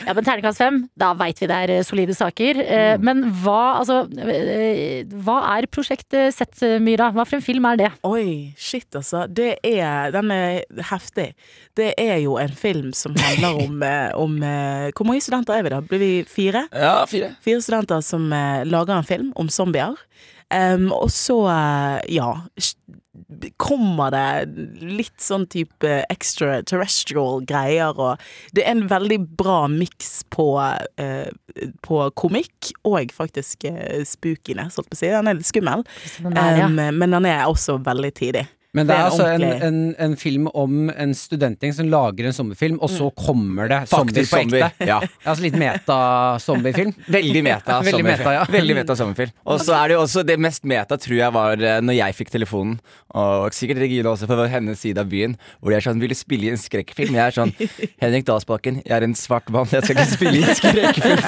Ja, 0.05 0.13
men 0.17 0.25
terningkast 0.25 0.61
fem, 0.61 0.81
da 0.99 1.13
veit 1.17 1.39
vi 1.41 1.49
det 1.51 1.61
er 1.67 1.75
eh, 1.77 1.85
solide 1.85 2.17
saker. 2.17 2.63
Eh, 2.65 2.83
Mm. 2.95 3.01
Men 3.05 3.21
hva, 3.41 3.79
altså 3.81 4.03
Hva 5.25 5.37
er 5.55 5.67
prosjektet 5.71 6.35
Z, 6.35 6.63
Myra? 6.83 7.09
Hva 7.15 7.25
for 7.27 7.39
en 7.39 7.45
film 7.45 7.67
er 7.69 7.79
det? 7.81 7.89
Oi, 8.07 8.53
shit 8.57 8.95
altså. 8.95 9.25
Det 9.27 9.55
er, 9.65 10.13
den 10.15 10.31
er 10.31 10.83
heftig. 10.91 11.31
Det 11.77 11.91
er 12.01 12.19
jo 12.23 12.37
en 12.41 12.55
film 12.55 12.93
som 12.95 13.15
handler 13.19 13.61
om, 13.65 13.83
eh, 13.89 14.11
om 14.15 14.37
eh, 14.43 14.91
Hvor 14.95 15.09
mange 15.09 15.23
studenter 15.25 15.57
er 15.57 15.65
vi 15.65 15.73
da? 15.75 15.81
Blir 15.83 16.03
vi 16.03 16.13
fire? 16.29 16.67
Ja, 16.71 16.97
fire. 17.09 17.33
Fire 17.43 17.61
studenter 17.65 18.05
som 18.05 18.31
eh, 18.33 18.63
lager 18.67 18.95
en 18.97 19.07
film 19.07 19.33
om 19.35 19.51
zombier. 19.51 19.97
Um, 20.53 20.91
og 20.93 21.09
så, 21.09 21.39
eh, 21.49 22.15
ja 22.15 22.29
Kommer 23.61 24.13
det 24.13 24.81
litt 24.81 25.21
sånn 25.21 25.45
type 25.51 25.97
extraterrestrial 26.11 27.43
greier, 27.47 27.95
og 27.97 28.21
det 28.55 28.65
er 28.65 28.75
en 28.75 28.85
veldig 28.91 29.19
bra 29.37 29.65
miks 29.71 30.23
på, 30.33 30.47
eh, 31.01 31.29
på 31.85 32.01
komikk 32.17 32.71
og 32.87 33.13
faktisk 33.15 33.67
eh, 33.69 34.03
spookiness, 34.07 34.79
holdt 34.79 34.91
på 34.91 34.97
å 34.97 35.01
si. 35.03 35.11
Den 35.13 35.31
er 35.31 35.39
litt 35.39 35.49
skummel. 35.49 35.85
Er, 36.31 36.61
ja. 36.61 36.69
um, 36.69 36.79
men 36.99 37.17
den 37.17 37.29
er 37.29 37.45
også 37.47 37.79
veldig 37.85 38.13
tidig. 38.17 38.45
Men 38.75 38.87
det 38.89 38.95
Det 38.95 38.99
er 38.99 39.09
altså 39.09 39.27
en, 39.31 39.43
en, 39.63 39.77
en 40.03 40.15
film 40.19 40.47
om 40.51 40.89
en 40.91 41.13
studentgjeng 41.15 41.73
som 41.77 41.87
lager 41.91 42.27
en 42.27 42.35
sommerfilm, 42.35 42.79
og 42.83 42.91
så 42.91 43.07
kommer 43.15 43.69
det 43.71 43.79
zombier 43.91 44.27
på 44.27 44.41
ekte. 44.43 44.87
Ja. 44.87 44.99
Altså 45.25 45.45
litt 45.45 45.55
meta-zombiefilm. 45.57 46.91
Veldig 47.17 47.41
meta. 47.45 47.79
Veldig 47.87 48.03
meta, 48.05 48.33
ja. 48.35 48.43
Veldig 48.51 48.75
meta 48.77 48.97
sommerfilm. 48.99 49.31
Og 49.47 49.61
så 49.63 49.77
er 49.77 49.89
det 49.89 49.95
jo 49.95 50.01
også 50.03 50.25
det 50.27 50.35
mest 50.43 50.67
meta, 50.67 50.97
tror 51.01 51.17
jeg, 51.17 51.31
var 51.35 51.63
eh, 51.63 51.79
når 51.83 51.97
jeg 51.97 52.17
fikk 52.19 52.33
telefonen, 52.35 52.75
og 53.15 53.55
sikkert 53.55 53.79
Regine 53.85 54.11
også, 54.11 54.27
på 54.27 54.47
hennes 54.51 54.79
side 54.83 54.99
av 54.99 55.07
byen, 55.11 55.37
hvor 55.59 55.71
de 55.71 55.77
er 55.79 55.85
sånn 55.85 56.01
Vil 56.03 56.11
du 56.11 56.17
spille 56.19 56.49
i 56.49 56.51
en 56.51 56.59
skrekkfilm? 56.59 57.15
Jeg 57.15 57.23
er 57.31 57.35
sånn 57.35 57.53
Henrik 58.03 58.27
Dalsbakken, 58.27 58.81
jeg 58.83 58.95
er 58.97 59.05
en 59.07 59.15
svart 59.17 59.47
mann, 59.55 59.69
jeg 59.71 59.85
skal 59.85 59.95
ikke 59.95 60.11
spille 60.11 60.41
i 60.41 60.43
en 60.43 60.59
skrekkfilm. 60.59 61.23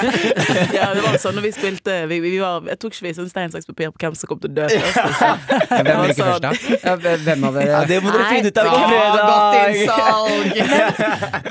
Ja, 0.76 0.90
det 0.92 1.04
var 1.06 1.16
sånn 1.22 1.38
når 1.38 1.48
vi 1.48 1.52
spilte 1.56 1.96
vi, 2.10 2.20
vi 2.24 2.34
var, 2.42 2.66
Jeg 2.68 2.80
tok 2.82 2.94
ikke 2.94 3.08
vi 3.08 3.14
sånn 3.16 3.30
stein, 3.32 3.52
saks, 3.54 3.68
papir 3.70 3.92
på 3.94 4.04
hvem 4.04 4.18
som 4.18 4.30
kom 4.30 4.42
til 4.42 4.52
å 4.52 4.56
dø 4.60 4.68
først. 4.68 5.00
Liksom. 5.08 5.34
Hvem 5.72 6.02
vil 6.04 6.12
ikke 6.12 7.37
Hvem 7.38 7.46
av 7.48 7.54
dere? 7.58 7.70
Ja, 7.70 7.80
det 7.88 7.98
må 8.02 8.10
dere 8.10 8.24
Nei. 8.26 8.32
finne 8.34 8.50
ut 8.50 8.58
av 8.58 8.66
i 8.66 8.70
fredag! 8.90 10.58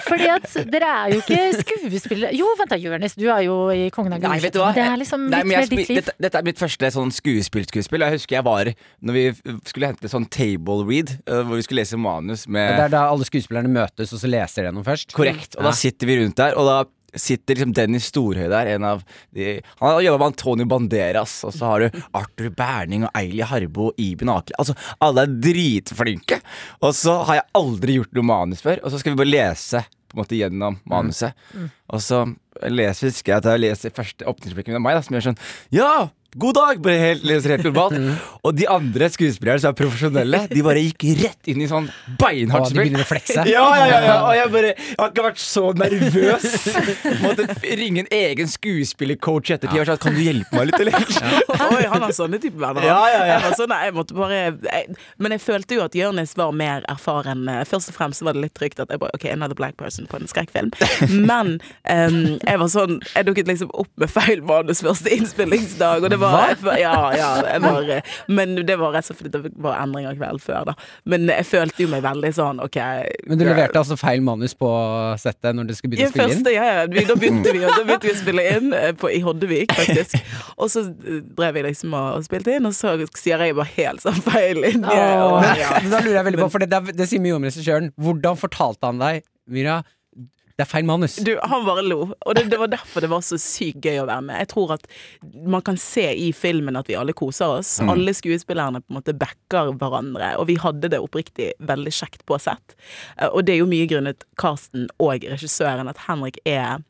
Fordi 0.07 0.27
at 0.33 0.47
dere 0.71 0.89
er 0.91 1.13
jo 1.15 1.19
ikke 1.23 1.39
skuespillere 1.61 2.31
Jo, 2.38 2.49
vent 2.59 2.71
da, 2.73 2.77
Jonis, 2.81 3.15
du 3.17 3.25
er 3.31 3.43
jo 3.47 3.55
i 3.73 3.88
Kongen 3.93 4.15
av 4.17 4.23
Nei, 4.27 4.39
vet 4.43 4.55
du 4.55 4.59
hva? 4.61 4.71
Det 4.75 4.83
er 4.83 4.97
liksom 5.01 5.27
Nei, 5.31 5.41
litt 5.43 5.51
mer 5.53 5.69
ditt 5.71 5.79
liv. 5.91 5.99
dette, 6.01 6.15
dette 6.27 6.41
er 6.41 6.47
mitt 6.47 6.59
første 6.61 6.91
sånn 6.97 7.11
skuespillskuespill. 7.15 8.05
Jeg 8.07 8.17
husker 8.19 8.39
jeg 8.39 8.45
var 8.47 8.71
Når 9.07 9.17
vi 9.17 9.25
skulle 9.69 9.91
hente 9.93 10.11
sånn 10.11 10.27
table 10.33 10.83
read, 10.88 11.15
eh, 11.27 11.41
hvor 11.47 11.55
vi 11.59 11.65
skulle 11.65 11.83
lese 11.83 11.99
manus 12.01 12.45
med 12.47 12.75
Det 12.77 12.85
er 12.89 12.93
da 12.97 13.05
alle 13.11 13.27
skuespillerne 13.27 13.71
møtes, 13.71 14.13
og 14.15 14.19
så 14.21 14.27
leser 14.31 14.63
de 14.63 14.69
gjennom 14.71 14.85
først. 14.88 15.13
Korrekt. 15.17 15.55
Og 15.57 15.63
Ja. 15.63 15.69
da 15.71 15.75
sitter 15.77 16.07
vi 16.09 16.19
rundt 16.21 16.35
der, 16.39 16.57
og 16.57 16.65
da 16.67 16.77
sitter 17.15 17.55
liksom 17.55 17.73
Dennis 17.77 18.09
Storhøy 18.11 18.47
der. 18.51 18.71
En 18.75 18.87
av 18.87 19.03
de, 19.35 19.57
han 19.79 19.93
har 19.93 20.01
jobba 20.03 20.21
med 20.23 20.33
Antonio 20.33 20.67
Banderas, 20.69 21.37
og 21.47 21.53
så 21.55 21.71
har 21.71 21.85
du 21.85 22.01
Arthur 22.17 22.49
Berning 22.57 23.07
og 23.07 23.13
Eili 23.17 23.45
Harbo 23.47 23.89
og 23.91 24.01
Iben 24.01 24.31
Akeli. 24.33 24.57
Altså, 24.59 24.75
alle 25.03 25.23
er 25.27 25.37
dritflinke! 25.47 26.41
Og 26.81 26.95
så 26.97 27.19
har 27.29 27.41
jeg 27.41 27.49
aldri 27.61 27.99
gjort 27.99 28.17
noe 28.17 28.27
manus 28.27 28.63
før, 28.65 28.81
og 28.83 28.91
så 28.93 28.99
skal 29.01 29.15
vi 29.15 29.21
bare 29.23 29.33
lese 29.33 29.83
på 30.07 30.15
en 30.15 30.21
måte 30.23 30.37
gjennom 30.39 30.77
manuset. 30.87 31.35
Og 31.91 32.03
så 32.03 32.21
leser, 32.67 33.11
husker 33.11 33.33
jeg 33.33 33.41
at 33.41 33.49
jeg 33.51 33.63
leser 33.65 33.95
første 33.95 34.27
åpningsreplikken 34.27 34.77
av 34.79 34.83
meg, 34.85 34.95
da, 34.97 35.03
som 35.03 35.17
gjør 35.17 35.29
sånn 35.31 35.41
Ja! 35.75 35.91
God 36.36 36.53
dag! 36.55 36.82
Bare 36.84 36.97
helt, 36.99 37.23
helt 37.23 37.63
normalt. 37.63 37.95
Og 38.47 38.55
de 38.55 38.65
andre 38.69 39.07
skuespillerne 39.11 39.61
som 39.63 39.71
er 39.71 39.75
profesjonelle, 39.80 40.41
de 40.51 40.63
bare 40.63 40.82
gikk 40.84 41.05
rett 41.21 41.49
inn 41.51 41.61
i 41.63 41.67
sånn 41.69 41.88
beinhardt 42.19 42.69
spill. 42.69 42.82
begynner 42.84 43.05
å 43.05 43.07
flekse. 43.07 43.45
Ja, 43.47 43.63
ja, 43.80 43.86
ja, 43.88 43.99
ja. 44.03 44.15
Og 44.28 44.34
jeg 44.36 44.51
bare 44.51 44.69
Jeg 44.73 44.97
har 44.99 45.11
ikke 45.13 45.23
vært 45.25 45.39
så 45.41 45.63
nervøs. 45.78 46.47
Måtte 47.23 47.45
ringe 47.80 48.03
en 48.03 48.09
egen 48.17 48.51
skuespillercoach 48.51 49.51
i 49.51 49.55
ettertid 49.55 49.82
og 49.82 49.88
sa 49.89 49.95
kan 50.03 50.17
du 50.17 50.21
hjelpe 50.21 50.51
meg 50.59 50.67
litt, 50.69 50.84
eller? 50.84 50.97
Oi, 51.71 51.82
han 51.88 52.05
har 52.05 52.13
sånne 52.15 52.39
type 52.43 52.59
venner. 52.61 52.86
Ja, 52.86 52.99
ja, 53.07 53.21
ja. 53.23 53.32
Jeg 53.38 53.45
var 53.47 53.57
sånn, 53.61 53.75
jeg 53.88 53.95
måtte 53.95 54.17
bare 54.17 54.41
jeg, 54.67 54.97
Men 55.23 55.36
jeg 55.38 55.43
følte 55.45 55.80
jo 55.80 55.86
at 55.88 55.95
Jonis 55.97 56.36
var 56.39 56.53
mer 56.55 56.86
erfaren. 56.91 57.47
Først 57.71 57.93
og 57.93 57.97
fremst 57.97 58.23
var 58.28 58.36
det 58.38 58.45
litt 58.45 58.55
trygt 58.59 58.84
at 58.84 58.91
jeg 58.93 59.01
bare 59.01 59.15
OK, 59.15 59.28
another 59.32 59.57
black 59.57 59.78
person 59.80 60.07
på 60.11 60.19
en 60.19 60.28
skrekkfilm. 60.30 60.71
Men 61.23 61.55
um, 61.88 62.19
jeg 62.43 62.61
var 62.61 62.71
sånn 62.73 62.99
Jeg 63.13 63.28
dukket 63.32 63.49
liksom 63.51 63.71
opp 63.80 63.91
med 64.01 64.11
feil 64.11 64.43
manus 64.47 64.84
første 64.86 65.11
innspillingsdag, 65.13 66.03
og 66.03 66.11
det 66.13 66.16
var 66.22 66.55
Hva? 66.61 66.76
Ja, 66.84 66.95
ja. 67.18 67.59
Var, 67.63 67.91
men 68.32 68.55
det 68.68 68.78
var 68.80 68.93
rett 68.95 69.07
og 69.07 69.15
slett 69.15 69.22
fordi 69.22 69.32
det 69.34 69.51
var 69.63 69.80
endringer 69.82 70.18
kvelden 70.18 70.41
før, 70.43 70.68
da. 70.70 70.76
Men 71.09 71.28
jeg 71.32 71.47
følte 71.49 71.86
jo 71.86 71.91
meg 71.91 72.03
veldig 72.05 72.32
sånn 72.38 72.61
OK. 72.63 72.78
Men 73.28 73.41
du 73.41 73.45
leverte 73.47 73.82
altså 73.82 73.97
feil 73.99 74.24
manus 74.26 74.55
på 74.57 74.70
settet 75.22 75.57
når 75.57 75.70
dere 75.70 75.80
skulle 75.80 75.95
begynne 75.95 76.11
å 76.11 76.15
spille 76.15 76.38
inn? 76.38 76.51
ja, 76.53 76.68
ja. 76.68 76.86
Da, 76.88 77.15
begynte 77.15 77.53
vi, 77.55 77.63
da 77.63 77.80
begynte 77.82 78.09
vi 78.09 78.13
å 78.13 78.20
spille 78.20 78.45
inn 78.55 78.76
eh, 78.76 78.91
på, 78.97 79.11
i 79.13 79.22
Hoddevik, 79.26 79.74
faktisk. 79.78 80.18
Og 80.61 80.72
så 80.74 80.86
eh, 80.89 81.22
drev 81.38 81.57
vi 81.57 81.65
liksom 81.70 81.93
og, 81.97 82.24
spilte 82.26 82.57
inn, 82.57 82.68
og 82.68 82.74
så 82.76 82.95
sier 83.18 83.41
jeg 83.43 83.55
bare 83.57 83.70
helt 83.76 84.03
sånn 84.03 84.18
feil 84.26 84.61
linje. 84.63 84.93
Åh. 84.93 85.49
Ja. 85.59 85.78
da 85.93 86.01
lurer 86.01 86.20
jeg 86.20 86.28
veldig 86.32 86.41
på, 86.43 86.49
for 86.55 86.63
det, 86.63 86.70
det, 86.74 86.97
det 86.97 87.09
sier 87.09 87.24
mye 87.24 87.38
om 87.38 87.45
regissøren. 87.47 87.91
Hvordan 88.01 88.39
fortalte 88.39 88.89
han 88.89 89.01
deg, 89.01 89.26
Myra, 89.47 89.80
det 90.57 90.63
er 90.65 90.69
feil 90.71 90.87
manus? 90.89 91.15
Du, 91.21 91.35
han 91.37 91.65
bare 91.67 91.83
lo, 91.85 91.99
og 92.25 92.33
det, 92.33 92.47
det 92.49 92.57
var 92.57 92.71
derfor 92.71 93.03
det 93.05 93.09
var 93.11 93.21
så 93.21 93.37
sykt 93.37 93.83
gøy 93.85 93.99
å 94.01 94.07
være 94.09 94.23
med. 94.25 94.39
Jeg 94.41 94.49
tror 94.55 94.73
at 94.73 94.87
man 95.45 95.61
kan 95.61 95.77
se 95.77 96.07
i 96.17 96.31
filmen 96.33 96.79
at 96.79 96.89
vi 96.89 96.95
alle 96.97 97.13
koser 97.13 97.59
oss. 97.59 97.75
Alle 97.85 98.13
skuespillerne 98.17 98.81
på 98.81 98.89
en 98.89 98.97
måte 98.97 99.13
backer 99.13 99.69
hverandre, 99.77 100.31
og 100.41 100.47
vi 100.49 100.55
hadde 100.57 100.89
det 100.89 100.97
oppriktig 101.03 101.51
veldig 101.61 101.93
kjekt 101.93 102.25
på 102.25 102.39
sett. 102.41 102.73
Eh, 103.21 103.29
Og 103.29 103.45
det 103.45 103.53
er 103.53 103.61
jo 103.61 103.69
mye 103.69 103.85
grunnet 103.91 104.25
Karsten 104.41 104.89
og 104.97 105.21
regissøren 105.29 105.87
at 105.93 106.01
Henrik 106.07 106.41
er 106.49 106.81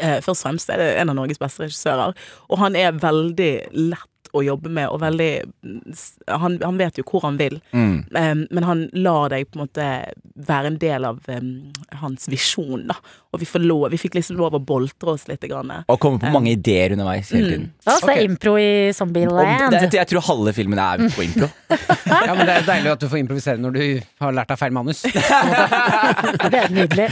eh, 0.00 0.18
Først 0.18 0.40
og 0.42 0.48
fremst 0.48 0.70
er 0.74 0.82
det 0.82 0.90
en 1.00 1.14
av 1.14 1.18
Norges 1.22 1.38
beste 1.38 1.62
regissører, 1.68 2.18
og 2.50 2.58
han 2.58 2.74
er 2.78 2.98
veldig 2.98 3.52
lett 3.94 4.09
å 4.32 4.42
jobbe 4.44 4.70
med, 4.72 4.88
og 4.88 5.00
veldig 5.02 5.30
Han, 6.28 6.58
han 6.62 6.78
vet 6.78 7.00
jo 7.00 7.04
hvor 7.08 7.24
han 7.26 7.38
vil. 7.40 7.58
Mm. 7.72 7.96
Um, 8.14 8.44
men 8.50 8.66
han 8.66 8.84
lar 8.92 9.32
deg 9.32 9.48
på 9.50 9.58
en 9.58 9.64
måte 9.64 9.86
være 10.46 10.70
en 10.70 10.78
del 10.80 11.08
av 11.08 11.18
um, 11.26 11.50
hans 12.02 12.28
visjon, 12.30 12.86
da. 12.90 12.98
Og 13.30 13.38
vi, 13.38 13.46
lov, 13.62 13.84
vi 13.92 13.98
fikk 14.00 14.16
liksom 14.18 14.40
lov 14.40 14.56
å 14.58 14.58
boltre 14.58 15.12
oss 15.14 15.28
litt. 15.30 15.44
Grann. 15.50 15.70
Og 15.88 15.98
komme 16.02 16.18
på 16.20 16.28
mange 16.34 16.50
ideer 16.56 16.92
underveis 16.96 17.30
hele 17.32 17.46
tiden. 17.46 17.68
Mm. 17.70 17.92
oss 17.94 18.02
ta 18.02 18.12
Ok. 18.12 18.22
impro 18.26 18.56
i 18.58 18.90
Zombieland. 18.92 19.70
det, 19.72 19.92
jeg 19.94 20.08
tror 20.10 20.24
halve 20.26 20.52
filmen 20.52 20.78
er 20.82 21.04
på 21.14 21.24
impro. 21.24 21.48
Ja, 22.10 22.34
men 22.34 22.42
Det 22.46 22.54
er 22.58 22.64
deilig 22.66 22.90
at 22.90 23.00
du 23.00 23.06
får 23.08 23.20
improvisere 23.22 23.60
når 23.62 23.74
du 23.76 23.82
har 24.20 24.32
lært 24.34 24.50
deg 24.50 24.58
feil 24.58 24.72
manus. 24.74 25.00
Det 26.50 26.58
er 26.58 26.72
nydelig. 26.74 27.06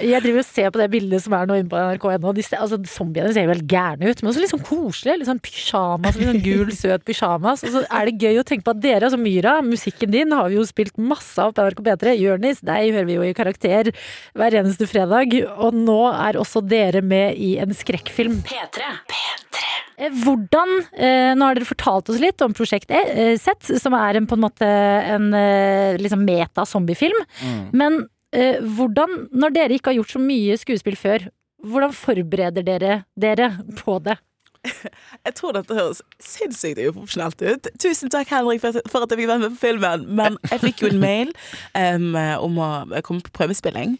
Jeg 0.00 0.22
driver 0.24 0.40
og 0.40 0.48
ser 0.48 0.72
på 0.72 0.80
det 0.80 0.88
bildet 0.94 1.22
som 1.24 1.36
er 1.36 1.46
nå 1.48 1.58
inne 1.60 1.70
på 1.70 1.76
nrk.no. 1.78 2.32
Altså, 2.58 2.78
zombiene 2.88 3.34
ser 3.36 3.46
jo 3.46 3.52
helt 3.52 3.68
gærne 3.68 4.08
ut, 4.08 4.22
men 4.22 4.32
også 4.32 4.42
litt 4.42 4.52
sånn 4.54 4.64
koselige. 4.64 5.18
Litt 5.20 5.28
sånn 5.28 5.42
pyjamas, 5.44 6.16
litt 6.18 6.30
sånn 6.32 6.42
gul, 6.44 6.72
søt 6.76 7.04
pyjamas. 7.08 7.64
Og 7.68 7.76
så 7.76 7.84
er 7.84 8.08
det 8.08 8.16
gøy 8.24 8.40
å 8.40 8.46
tenke 8.48 8.66
på 8.66 8.74
at 8.74 8.82
dere, 8.82 9.10
altså 9.10 9.20
Myra, 9.20 9.58
musikken 9.66 10.12
din 10.16 10.32
har 10.34 10.48
vi 10.48 10.56
jo 10.58 10.64
spilt 10.68 10.96
masse 10.98 11.36
av 11.44 11.52
på 11.52 11.68
NRK 11.68 11.84
P3. 11.90 12.16
Jonis, 12.22 12.64
deg 12.64 12.96
hører 12.96 13.08
vi 13.12 13.18
jo 13.20 13.28
i 13.28 13.36
Karakter 13.36 13.92
hver 14.38 14.58
eneste 14.62 14.88
fredag. 14.88 15.01
Og 15.08 15.76
nå 15.76 16.00
er 16.12 16.38
også 16.40 16.62
dere 16.64 17.02
med 17.02 17.38
i 17.40 17.56
en 17.62 17.74
skrekkfilm. 17.76 18.40
P3. 18.46 18.92
Eh, 20.02 20.14
Hvordan 20.24 20.72
eh, 20.96 21.32
Nå 21.36 21.46
har 21.46 21.58
dere 21.58 21.68
fortalt 21.68 22.10
oss 22.12 22.20
litt 22.22 22.42
om 22.44 22.54
Prosjekt 22.56 22.90
eh, 22.92 23.34
Z, 23.40 23.72
som 23.80 23.96
er 23.98 24.18
en, 24.18 24.26
på 24.28 24.38
en 24.38 24.44
måte 24.46 24.66
en 24.66 25.30
liksom 26.00 26.24
meta-zombiefilm. 26.26 27.22
Men 27.76 28.04
eh, 28.34 28.58
hvordan, 28.62 29.28
når 29.30 29.56
dere 29.56 29.78
ikke 29.78 29.92
har 29.92 30.00
gjort 30.00 30.16
så 30.16 30.22
mye 30.22 30.58
skuespill 30.60 30.98
før, 30.98 31.30
hvordan 31.62 31.94
forbereder 31.94 32.66
dere 32.66 33.02
dere 33.14 33.52
på 33.78 33.98
det? 34.02 34.18
Jeg 35.26 35.34
tror 35.38 35.56
dette 35.56 35.74
høres 35.74 36.02
sinnssykt 36.22 36.80
uprofesjonelt 36.86 37.42
ut. 37.42 37.70
Tusen 37.82 38.12
takk, 38.12 38.30
Henrik, 38.30 38.62
for 38.62 38.70
at, 38.70 39.10
jeg 39.10 39.18
fikk 39.18 39.30
være 39.30 39.42
med 39.42 39.56
på 39.56 39.62
filmen. 39.64 40.04
Men 40.18 40.36
jeg 40.52 40.62
fikk 40.62 40.84
jo 40.84 40.90
en 40.92 41.00
mail 41.02 41.32
um, 41.78 42.12
om 42.46 42.60
å 42.62 42.68
komme 43.02 43.24
på 43.26 43.34
prøvespilling. 43.34 43.96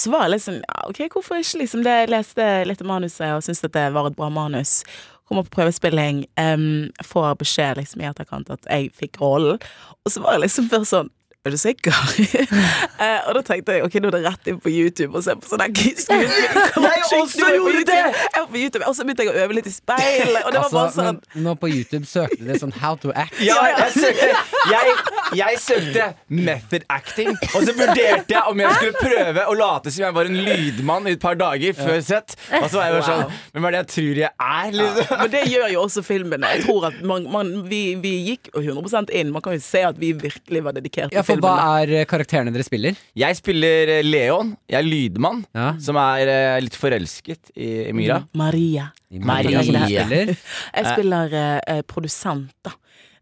Så 0.00 0.12
var 0.12 0.26
jeg 0.26 0.34
litt 0.34 0.44
sånn 0.46 0.60
ja, 0.62 0.84
OK, 0.88 1.00
hvorfor 1.12 1.40
ikke 1.40 1.62
liksom 1.62 1.84
det? 1.86 1.96
Jeg 2.04 2.12
leste 2.12 2.50
litt 2.68 2.82
av 2.82 2.90
manuset 2.90 3.32
og 3.36 3.44
syntes 3.44 3.64
at 3.68 3.74
det 3.76 3.88
var 3.94 4.08
et 4.10 4.18
bra 4.18 4.28
manus. 4.32 4.80
Kommer 5.28 5.46
på 5.46 5.56
prøvespilling, 5.60 6.24
um, 6.40 6.90
får 7.06 7.36
beskjed 7.40 7.80
liksom 7.80 8.02
i 8.02 8.08
etterkant 8.10 8.50
at 8.52 8.66
jeg 8.68 8.90
fikk 8.98 9.20
rollen. 9.22 9.62
Og 10.02 10.12
så 10.12 10.24
var 10.24 10.36
jeg 10.36 10.46
liksom 10.46 10.70
først 10.72 10.94
sånn 10.94 11.12
er 11.44 11.50
du 11.50 11.58
sikker? 11.58 11.90
uh, 11.90 13.20
og 13.26 13.34
da 13.34 13.40
tenkte 13.42 13.74
jeg 13.74 13.82
ok, 13.82 13.96
nå 13.98 14.10
er 14.12 14.14
det 14.14 14.20
rett 14.28 14.50
inn 14.52 14.58
på 14.62 14.70
YouTube 14.70 15.18
og 15.18 15.24
se 15.26 15.34
på 15.34 15.48
sånn. 15.50 15.64
Jeg 15.72 17.18
også 17.18 17.48
gjorde 17.50 17.80
det! 17.88 17.96
Jeg 17.98 18.36
var 18.36 18.46
på 18.50 18.60
YouTube, 18.60 18.84
Og 18.86 18.94
så 18.94 19.04
begynte 19.06 19.24
jeg 19.26 19.32
å 19.32 19.42
øve 19.42 19.56
litt 19.56 19.66
i 19.66 19.72
speilet, 19.74 20.38
og 20.46 20.54
det 20.54 20.60
var 20.62 20.70
bare 20.72 20.86
Altså, 20.86 21.02
sånn 21.02 21.18
men 21.34 21.44
nå 21.46 21.54
på 21.58 21.70
YouTube 21.70 22.06
søkte 22.08 22.46
det 22.46 22.58
sånn 22.62 22.72
How 22.78 22.94
to 23.02 23.10
act. 23.18 23.34
Ja, 23.42 23.58
jeg 23.68 23.90
søkte 23.96 24.28
jeg, 24.70 24.94
jeg 25.38 25.58
søkte 25.62 26.06
method 26.30 26.86
acting, 26.92 27.32
og 27.52 27.66
så 27.66 27.74
vurderte 27.74 28.36
jeg 28.36 28.42
om 28.52 28.62
jeg 28.62 28.78
skulle 28.78 29.02
prøve 29.02 29.46
å 29.50 29.56
late 29.58 29.92
som 29.94 30.04
jeg 30.06 30.16
var 30.18 30.30
en 30.30 30.38
lydmann 30.46 31.10
i 31.10 31.16
et 31.16 31.22
par 31.22 31.38
dager 31.38 31.74
før 31.78 31.98
sett. 32.06 32.36
Og 32.60 32.68
så 32.70 32.78
var 32.78 32.88
jeg 32.88 32.96
bare 32.98 33.08
sånn 33.08 33.36
Hvem 33.52 33.68
er 33.68 33.74
det 33.74 33.82
jeg 33.82 33.90
tror 33.92 34.22
jeg 34.22 34.30
er? 34.46 34.70
Liksom. 34.78 35.12
Men 35.22 35.32
det 35.34 35.42
gjør 35.50 35.68
jo 35.74 35.82
også 35.88 36.04
filmene. 36.06 36.52
Jeg 36.54 36.66
tror 36.66 36.88
at 36.92 37.02
man, 37.12 37.26
man, 37.34 37.52
vi, 37.68 37.82
vi 38.02 38.14
gikk 38.30 38.52
100% 38.54 39.12
inn. 39.18 39.32
Man 39.34 39.44
kan 39.44 39.56
jo 39.56 39.64
se 39.64 39.82
at 39.88 39.98
vi 40.00 40.12
virkelig 40.16 40.64
var 40.64 40.76
dedikert 40.78 41.12
til 41.12 41.18
Ja, 41.18 41.26
for 41.32 41.44
hva 41.46 41.54
er 41.82 41.94
eh, 42.00 42.04
karakterene 42.10 42.52
dere 42.54 42.66
spiller? 42.66 42.98
Jeg 43.18 43.38
spiller 43.40 43.94
eh, 43.98 44.02
Leon. 44.06 44.54
Jeg 44.70 44.80
er 44.82 44.88
lydmann, 44.88 45.44
Ja. 45.56 45.70
som 45.82 45.96
er 46.02 46.28
eh, 46.28 46.60
litt 46.64 46.76
forelsket 46.78 47.52
i, 47.56 47.72
Myra. 47.96 48.22
Maria. 48.34 48.90
Maria. 49.10 49.62
Som 49.64 49.74
Maria. 49.80 50.06
spiller? 50.06 50.36
Jeg 50.76 50.86
spiller 50.94 51.34
eh, 51.42 51.58
eh, 51.78 51.82
produsent, 51.88 52.52
da. 52.64 52.72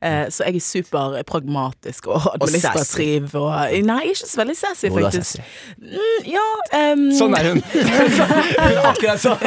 Eh, 0.01 0.31
så 0.33 0.47
jeg 0.47 0.57
er 0.57 0.63
super 0.65 1.17
pragmatisk 1.29 2.07
og 2.09 2.25
administrativ 2.33 3.35
og, 3.37 3.51
Nei, 3.85 3.99
ikke 4.15 4.29
så 4.31 4.39
veldig 4.41 4.55
sassy, 4.57 4.87
Jo, 4.89 4.95
du 4.95 5.01
er 5.03 5.11
faktisk. 5.11 5.35
sassy. 5.35 5.75
Mm, 5.77 6.31
ja 6.33 6.45
em, 6.79 7.03
Sånn 7.19 7.37
er 7.37 7.49
hun. 7.51 7.61
hun 7.61 8.23
er 8.65 8.79
akkurat 8.89 9.21
sånn. 9.21 9.45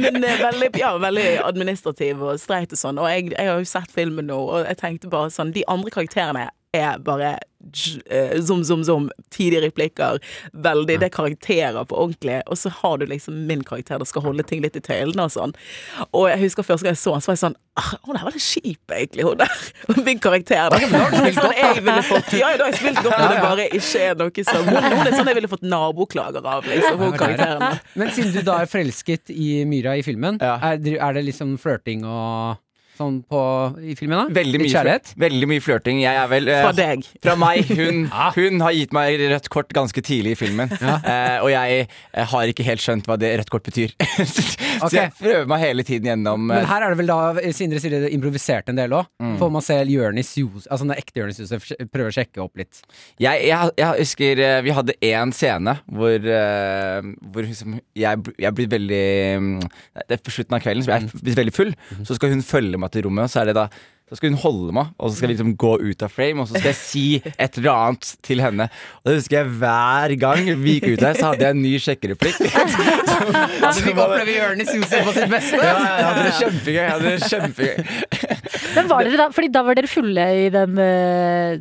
Men 0.00 0.18
eh, 0.26 0.34
veldig, 0.42 0.72
ja, 0.82 0.90
veldig 0.98 1.28
administrativ 1.46 2.24
og 2.26 2.40
streit 2.42 2.74
og 2.74 2.80
sånn. 2.82 2.98
Og 2.98 3.06
jeg, 3.12 3.28
jeg 3.36 3.52
har 3.52 3.62
jo 3.62 3.70
sett 3.70 3.94
filmen 3.94 4.26
nå, 4.32 4.40
og 4.50 4.66
jeg 4.66 4.80
tenkte 4.82 5.12
bare 5.14 5.30
sånn 5.30 5.54
De 5.54 5.62
andre 5.70 5.94
karakterene 5.94 6.48
er 6.74 6.98
bare 6.98 7.36
zoom, 7.74 8.64
zoom, 8.64 8.84
zoom, 8.84 9.10
tidige 9.34 9.62
replikker. 9.66 10.18
Veldig, 10.52 10.98
det 11.00 11.08
er 11.08 11.14
karakterer 11.14 11.84
på 11.88 11.96
ordentlig. 11.96 12.40
Og 12.46 12.58
så 12.58 12.72
har 12.80 12.98
du 12.98 13.06
liksom 13.06 13.46
min 13.48 13.64
karakter 13.66 14.00
som 14.00 14.10
skal 14.10 14.26
holde 14.28 14.46
ting 14.48 14.62
litt 14.64 14.76
i 14.78 14.82
tøylene 14.84 15.26
og 15.28 15.34
sånn. 15.34 15.54
Og 16.12 16.28
jeg 16.30 16.42
husker 16.44 16.66
første 16.66 16.86
gang 16.86 16.96
jeg 16.96 17.02
så 17.02 17.16
han, 17.16 17.24
så 17.24 17.32
var 17.32 17.38
jeg 17.38 17.42
sånn 17.44 17.56
ah, 17.80 17.90
Hun 18.06 18.18
er 18.18 18.26
veldig 18.28 18.42
kjip, 18.42 18.94
egentlig, 18.98 19.26
hun 19.26 19.40
der. 19.42 19.64
Min 20.08 20.22
karakter, 20.22 20.74
da. 20.74 20.78
Sånn 21.38 21.56
jeg 21.56 21.82
ville 21.82 22.04
fått 22.06 22.36
Ja, 22.38 22.52
da 22.58 22.68
har 22.68 22.72
jeg 22.72 22.80
spilt 22.82 23.02
godt, 23.02 23.16
men 23.16 23.32
det 23.32 23.42
bare 23.44 23.68
ikke 23.78 24.04
er 24.04 24.22
noe 24.22 24.46
som 24.48 24.68
Hun, 24.68 25.02
er 25.06 25.16
sånn 25.16 25.32
jeg 25.32 25.40
ville 25.40 25.50
fått 25.50 25.66
naboklager 25.66 26.44
av, 26.44 26.66
liksom, 26.68 27.02
hun 27.02 27.18
karakteren. 27.18 27.82
Men 27.98 28.14
siden 28.14 28.32
du 28.36 28.40
da 28.46 28.62
er 28.62 28.70
forelsket 28.70 29.32
i 29.34 29.50
Myra 29.68 29.96
i 29.98 30.06
filmen, 30.06 30.40
er 30.40 30.78
det 30.80 31.26
liksom 31.28 31.56
flørting 31.60 32.06
og 32.08 32.58
sånn 32.98 33.20
på, 33.28 33.40
i 33.82 33.96
filmen? 33.98 34.26
da? 34.26 34.36
Veldig 34.40 34.62
mye, 34.62 34.72
kjærlighet? 34.72 35.12
veldig 35.24 35.50
mye 35.52 35.64
flørting. 35.64 36.02
Jeg 36.02 36.20
er 36.22 36.30
vel 36.30 36.50
eh, 36.52 36.62
Fra 36.66 36.74
deg. 36.76 37.06
Fra 37.24 37.36
meg. 37.40 37.72
Hun, 37.78 38.04
hun 38.38 38.64
har 38.64 38.76
gitt 38.76 38.94
meg 38.96 39.22
rødt 39.32 39.50
kort 39.54 39.72
ganske 39.76 40.04
tidlig 40.04 40.36
i 40.36 40.40
filmen. 40.40 40.72
Eh, 40.78 41.38
og 41.42 41.50
jeg 41.52 41.84
eh, 41.88 42.28
har 42.32 42.52
ikke 42.52 42.66
helt 42.66 42.84
skjønt 42.84 43.08
hva 43.08 43.18
det 43.20 43.32
rødt 43.40 43.52
kort 43.52 43.66
betyr. 43.68 43.94
så 44.28 44.86
okay. 44.86 44.98
jeg 44.98 45.14
prøver 45.18 45.48
meg 45.50 45.62
hele 45.64 45.86
tiden 45.86 46.12
gjennom 46.12 46.48
Men 46.50 46.62
eh, 46.62 46.68
her 46.68 46.86
er 46.86 46.94
det 46.94 47.00
vel 47.02 47.10
da, 47.10 47.52
Sindre 47.54 47.80
sier 47.82 47.94
det 47.94 48.12
improvisert 48.14 48.70
en 48.70 48.78
del 48.78 48.94
òg, 48.94 49.08
får 49.40 49.50
man 49.54 49.64
se 49.64 49.78
Jonis 49.88 50.30
Josef, 50.38 50.66
altså 50.70 50.86
den 50.86 50.96
ekte 50.96 51.22
Jonis 51.22 51.40
Josef 51.42 51.66
prøver 51.92 52.10
å 52.10 52.14
sjekke 52.14 52.42
opp 52.42 52.58
litt. 52.60 52.80
jeg, 53.22 53.44
jeg, 53.48 53.72
jeg 53.78 54.02
husker 54.02 54.42
eh, 54.44 54.58
vi 54.64 54.74
hadde 54.74 54.96
én 55.04 55.32
scene 55.36 55.74
hvor, 55.86 56.16
eh, 56.16 57.10
hvor 57.32 57.46
liksom, 57.46 57.78
jeg, 57.98 58.34
jeg 58.38 58.56
blir 58.58 58.70
veldig 58.74 59.04
mm, 59.44 59.52
Det 60.08 60.18
er 60.18 60.24
på 60.24 60.34
slutten 60.34 60.58
av 60.58 60.64
kvelden, 60.64 60.84
så 60.84 60.94
jeg 60.94 61.08
er 61.08 61.38
veldig 61.38 61.54
full. 61.54 61.72
Så 62.06 62.18
skal 62.18 62.32
hun 62.34 62.44
følge 62.46 62.80
meg 62.80 62.87
til 62.92 63.08
rommet, 63.08 63.28
og 63.28 63.32
så 63.32 63.42
er 63.42 63.50
det 63.52 63.58
da 63.60 63.68
så 64.08 64.16
skal 64.16 64.30
hun 64.32 64.38
holde 64.40 64.72
meg, 64.72 64.92
og 64.96 65.10
så 65.10 65.18
skal 65.18 65.28
vi 65.28 65.34
liksom 65.34 65.50
gå 65.60 65.70
ut 65.82 66.02
av 66.04 66.12
frame, 66.12 66.40
og 66.40 66.48
så 66.48 66.56
skal 66.56 66.70
jeg 66.70 66.78
si 66.80 67.02
et 67.28 67.58
eller 67.60 67.68
annet 67.74 68.12
til 68.24 68.40
henne. 68.40 68.66
Og 69.02 69.10
det 69.10 69.16
husker 69.18 69.36
jeg 69.36 69.50
hver 69.60 70.14
gang 70.22 70.48
vi 70.62 70.78
gikk 70.78 70.94
ut 70.94 71.02
der, 71.02 71.18
så 71.18 71.32
hadde 71.32 71.44
jeg 71.44 71.56
en 71.56 71.60
ny 71.60 71.74
sjekkereplikk. 71.84 72.40
Så 73.68 73.82
vi 73.84 73.92
oppleve 73.92 74.32
Jonis 74.32 74.70
Josef 74.72 75.04
på 75.04 75.12
sitt 75.12 75.28
beste! 75.32 75.58
Ja, 75.60 75.74
jeg 75.76 76.06
hadde 76.06 76.24
det 76.24 76.34
kjempegøy. 76.38 76.78
Jeg 76.78 76.92
hadde 76.94 77.12
det 77.12 77.28
kjempegøy. 77.28 78.36
Men 78.78 78.90
var 78.92 79.08
dere 79.08 79.20
da, 79.20 79.26
fordi 79.34 79.50
da 79.52 79.62
var 79.66 79.78
dere 79.78 79.90
fulle 79.90 80.26
i 80.38 80.48
den, 80.54 80.80
eh, 80.84 81.58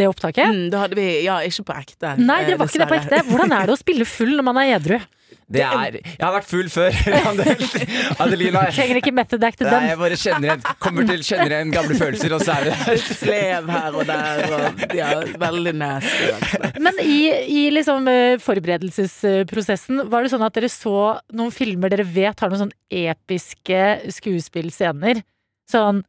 det 0.00 0.08
opptaket? 0.08 0.46
Mm, 0.54 0.66
da 0.72 0.84
hadde 0.86 0.96
vi 0.96 1.08
Ja, 1.26 1.40
ikke 1.44 1.66
på 1.68 1.76
ekte. 1.82 2.14
Nei, 2.22 2.40
eh, 2.40 2.48
dere 2.48 2.60
var 2.62 2.70
ikke 2.70 2.84
det 2.84 2.90
på 2.94 3.00
ekte. 3.00 3.22
Hvordan 3.28 3.56
er 3.58 3.68
det 3.68 3.76
å 3.76 3.80
spille 3.82 4.08
full 4.08 4.38
når 4.38 4.46
man 4.46 4.62
er 4.62 4.76
edru? 4.78 5.00
Det 5.50 5.62
er 5.66 5.96
Jeg 5.98 6.22
har 6.22 6.34
vært 6.36 6.46
full 6.46 6.68
før. 6.70 6.94
Adelina. 8.22 8.62
Trenger 8.70 9.00
ikke 9.00 9.12
method 9.14 9.42
act 9.46 9.58
til 9.58 9.66
Nei, 9.66 9.72
den. 9.74 9.88
jeg 9.90 9.98
bare 10.00 10.18
kjenner 10.20 10.46
igjen 10.48 10.62
Kommer 10.84 11.08
til 11.08 11.24
kjenner 11.26 11.54
igjen 11.56 11.72
gamle 11.74 11.96
følelser, 11.98 12.34
og 12.36 12.44
så 12.44 12.54
er 12.60 12.68
det 12.68 12.98
Slev 13.20 13.70
her 13.74 13.98
og 13.98 14.06
der, 14.08 14.54
og 14.54 14.94
ja, 14.96 15.08
veldig 15.42 15.74
nasty. 15.80 16.30
Men 16.82 17.00
i, 17.02 17.18
i 17.50 17.64
liksom 17.74 18.06
eh, 18.10 18.36
forberedelsesprosessen, 18.42 20.04
var 20.12 20.24
det 20.24 20.32
sånn 20.34 20.46
at 20.46 20.54
dere 20.56 20.70
så 20.72 20.94
noen 21.34 21.52
filmer 21.54 21.92
dere 21.92 22.06
vet 22.06 22.40
har 22.40 22.52
noen 22.52 22.66
sånn 22.68 22.76
episke 23.02 23.82
skuespillscener? 24.20 25.22
Sånn 25.70 26.04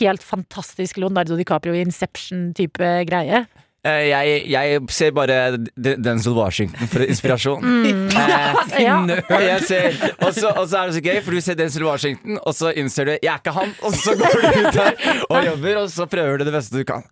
helt 0.00 0.24
fantastisk 0.26 0.98
Leonardo 0.98 1.36
DiCaprio 1.38 1.76
i 1.76 1.84
Inception-type 1.84 2.92
greie? 3.08 3.44
Eh, 3.80 4.10
jeg, 4.10 4.42
jeg 4.52 4.80
ser 4.92 5.12
bare 5.16 5.56
Denzil 5.80 6.34
Washington 6.36 6.88
for 6.92 7.06
inspirasjon. 7.06 7.64
Mm. 7.70 8.08
Eh, 8.12 8.58
Ja. 8.84 8.96
og 9.56 9.62
ser, 9.64 9.94
og, 10.20 10.34
så, 10.34 10.50
og 10.56 10.66
så 10.68 10.78
er 10.82 10.90
det 10.90 10.94
så 10.98 11.02
gøy, 11.04 11.20
for 11.24 11.32
du 11.36 11.40
ser 11.44 11.56
Denzel 11.58 11.84
Washington, 11.86 12.38
og 12.46 12.54
så 12.54 12.72
innser 12.76 13.04
du 13.08 13.10
'jeg 13.22 13.32
er 13.32 13.38
ikke 13.40 13.54
han', 13.56 13.74
og 13.82 13.92
så 13.94 14.14
går 14.20 14.36
du 14.36 14.48
ut 14.60 14.74
der 14.74 14.92
og 15.30 15.46
jobber, 15.46 15.76
og 15.82 15.90
så 15.90 16.06
prøver 16.06 16.38
du 16.38 16.44
det 16.44 16.52
beste 16.52 16.76
du 16.78 16.84
kan. 16.84 17.02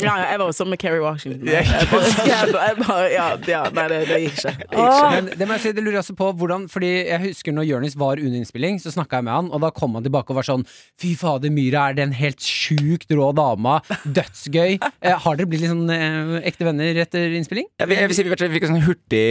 Ja, 0.00 0.14
ja, 0.16 0.24
jeg 0.32 0.38
var 0.40 0.48
jo 0.48 0.54
sånn 0.56 0.70
med 0.72 0.80
Keri 0.80 1.00
Washington. 1.02 1.48
Jeg 1.52 1.88
bare, 1.90 2.68
jeg 2.70 2.76
bare, 2.80 3.08
ja, 3.12 3.24
ja, 3.48 3.60
nei, 3.76 3.84
det, 3.92 3.98
det 4.08 4.18
gikk 4.22 4.38
ikke. 4.38 4.52
Det 4.62 4.78
gikk 4.78 4.94
ikke. 4.94 5.10
Men 5.12 5.26
det 5.36 5.48
må 5.48 5.56
jeg 5.58 5.62
si, 5.64 5.72
det 5.76 5.82
lurer 5.84 5.98
jeg 5.98 6.02
også 6.04 6.14
på 6.18 6.28
hvordan 6.40 6.64
Fordi 6.72 6.90
jeg 7.10 7.20
husker 7.26 7.54
når 7.56 7.66
Jonis 7.68 7.96
var 8.00 8.22
under 8.22 8.38
innspilling, 8.40 8.78
så 8.80 8.92
snakka 8.94 9.20
jeg 9.20 9.26
med 9.28 9.34
han, 9.36 9.50
og 9.52 9.60
da 9.64 9.70
kom 9.76 9.98
han 9.98 10.06
tilbake 10.06 10.32
og 10.32 10.38
var 10.40 10.48
sånn 10.48 10.64
Fy 11.00 11.12
fader, 11.20 11.52
Myra 11.52 11.90
er 11.90 11.98
den 11.98 12.14
helt 12.16 12.40
sjukt 12.40 13.12
rå 13.12 13.28
dama. 13.36 13.76
Dødsgøy. 14.04 14.78
Eh, 14.80 15.18
har 15.24 15.36
dere 15.38 15.50
blitt 15.50 15.64
litt 15.64 15.72
sånn 15.72 15.92
eh, 15.92 16.32
ekte 16.48 16.68
venner 16.68 17.02
etter 17.04 17.36
innspilling? 17.36 17.68
Ja, 17.82 17.88
vi, 17.90 17.98
jeg 18.00 18.10
vil 18.10 18.18
si 18.18 18.26
vi 18.26 18.50
vi 18.54 18.62
sånn 18.64 18.82
hurtig 18.86 19.22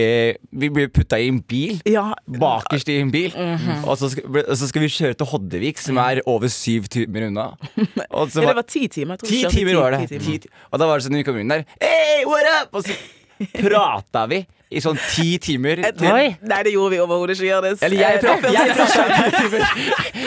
Vi 0.64 0.70
ble 0.74 0.88
putta 0.94 1.18
i 1.18 1.32
en 1.32 1.42
bil. 1.42 1.82
Ja, 1.90 2.12
Bakerst 2.30 2.94
i 2.94 3.00
en 3.02 3.12
bil. 3.14 3.34
Og 3.84 3.98
så 4.00 4.12
skal, 4.14 4.30
og 4.44 4.54
så 4.60 4.70
skal 4.70 4.86
vi 4.86 4.92
kjøre 4.94 5.18
til 5.18 5.32
Hoddevik, 5.34 5.82
som 5.82 5.98
er 6.04 6.22
over 6.30 6.52
syv 6.54 6.88
timer 6.94 7.30
unna. 7.32 7.50
Og 8.14 8.30
så 8.30 8.44
ja, 8.44 8.44
det 8.44 8.50
var, 8.52 8.58
var 8.62 8.68
ti 8.70 8.86
timer. 8.92 9.22
Ti 9.24 9.40
timer 9.50 9.80
var 9.80 9.96
det. 9.96 10.04
ti 10.12 10.20
timer. 10.20 10.43
Og 10.72 10.80
da 10.82 10.88
var 10.90 11.00
det 11.00 11.06
sånn 11.08 11.16
når 11.18 11.24
vi 11.24 11.28
kom 11.30 11.40
inn 11.42 11.54
der 11.54 11.66
Hey, 11.82 12.24
what 12.30 12.48
up? 12.58 12.76
Og 12.80 12.86
så 12.88 12.98
prata 13.60 14.26
vi 14.32 14.44
i 14.74 14.82
sånn 14.84 14.98
ti 15.14 15.38
timer. 15.44 15.82
Oi. 15.94 16.36
Nei, 16.42 16.60
det 16.68 16.74
gjorde 16.74 16.96
vi 16.96 17.00
overhodet 17.04 17.38
ikke. 17.38 17.48
Gjør 17.50 17.64
Eh, 17.64 17.76
det 17.78 17.84
Eller 17.88 17.98
jeg 18.02 18.20
prata 18.24 18.50
i 18.50 18.56
ti 19.14 19.44
timer. 19.44 19.64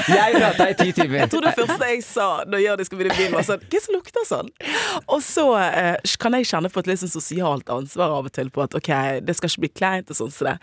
Jeg 0.06 0.36
prata 0.40 0.68
i 0.70 0.74
ti 0.78 0.88
timer. 0.96 1.18
Jeg 1.24 1.30
tror 1.32 1.44
det 1.46 1.54
første 1.56 1.88
jeg 1.90 2.02
sa 2.06 2.26
når 2.46 2.62
Jørnis 2.64 2.88
skulle 2.90 3.02
begynne 3.04 3.18
bilen, 3.18 3.34
var 3.36 3.46
sånn 3.46 3.62
Hva 3.66 3.78
er 3.80 3.84
som 3.84 3.96
lukter 3.96 4.26
sånn? 4.28 4.50
Og 5.12 5.22
så 5.26 5.46
eh, 5.60 6.14
kan 6.22 6.36
jeg 6.38 6.46
kjenne 6.50 6.70
på 6.72 6.82
et 6.82 6.90
litt 6.90 7.02
sånn 7.02 7.12
sosialt 7.12 7.70
ansvar 7.72 8.14
av 8.18 8.28
og 8.28 8.32
til 8.36 8.50
på 8.54 8.62
at 8.64 8.76
ok, 8.78 8.90
det 9.26 9.36
skal 9.38 9.50
ikke 9.50 9.64
bli 9.66 9.72
kleint 9.80 10.10
og 10.12 10.18
sånn 10.18 10.32
som 10.34 10.50
det. 10.50 10.56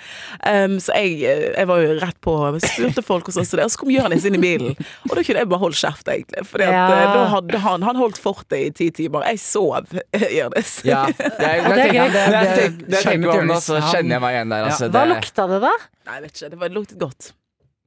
Um, 0.48 0.78
så 0.84 0.96
jeg, 0.98 1.20
eh, 1.28 1.46
jeg 1.58 1.70
var 1.70 1.84
jo 1.84 1.98
rett 2.02 2.20
på 2.24 2.36
spurte 2.64 3.04
folk 3.06 3.28
og 3.30 3.36
sånn 3.36 3.48
som 3.48 3.60
det, 3.60 3.68
og 3.68 3.74
så 3.74 3.82
kom 3.84 3.92
Jørnis 3.94 4.26
inn 4.30 4.38
i 4.38 4.42
bilen. 4.44 4.78
Og 5.10 5.16
da 5.18 5.24
kunne 5.26 5.44
jeg 5.44 5.50
bare 5.52 5.64
holde 5.66 5.78
kjeft, 5.80 6.08
egentlig. 6.14 6.46
For 6.50 6.64
Ja. 6.64 6.88
da 7.14 7.26
hadde 7.34 7.60
han 7.64 7.82
Han 7.84 7.98
holdt 8.00 8.18
fortet 8.22 8.54
i 8.60 8.70
ti 8.72 8.90
timer. 8.96 9.26
Jeg 9.28 9.40
sov, 9.44 9.90
Jørnis. 10.14 10.74
Ja, 10.88 11.06
det 11.12 11.50
er 11.50 11.64
greit. 11.66 12.14
Det, 12.14 12.24
det, 12.32 12.44
tenker- 12.54 12.88
det 12.88 13.02
jeg 13.04 13.04
det 13.04 13.04
det 13.04 13.28
om 13.28 13.48
det, 13.48 13.54
Jonis. 13.54 13.68
Så 13.82 13.94
kjenner 13.96 14.16
jeg 14.18 14.24
meg 14.26 14.36
igjen 14.38 14.54
der. 14.54 14.68
Altså, 14.70 14.90
Hva 14.90 15.06
det, 15.06 15.16
lukta 15.16 15.48
det, 15.52 15.60
da? 15.64 15.72
Nei, 16.08 16.18
jeg 16.18 16.26
vet 16.26 16.36
ikke. 16.38 16.50
Det 16.54 16.60
var, 16.64 16.74
luktet 16.78 17.00
godt. 17.02 17.32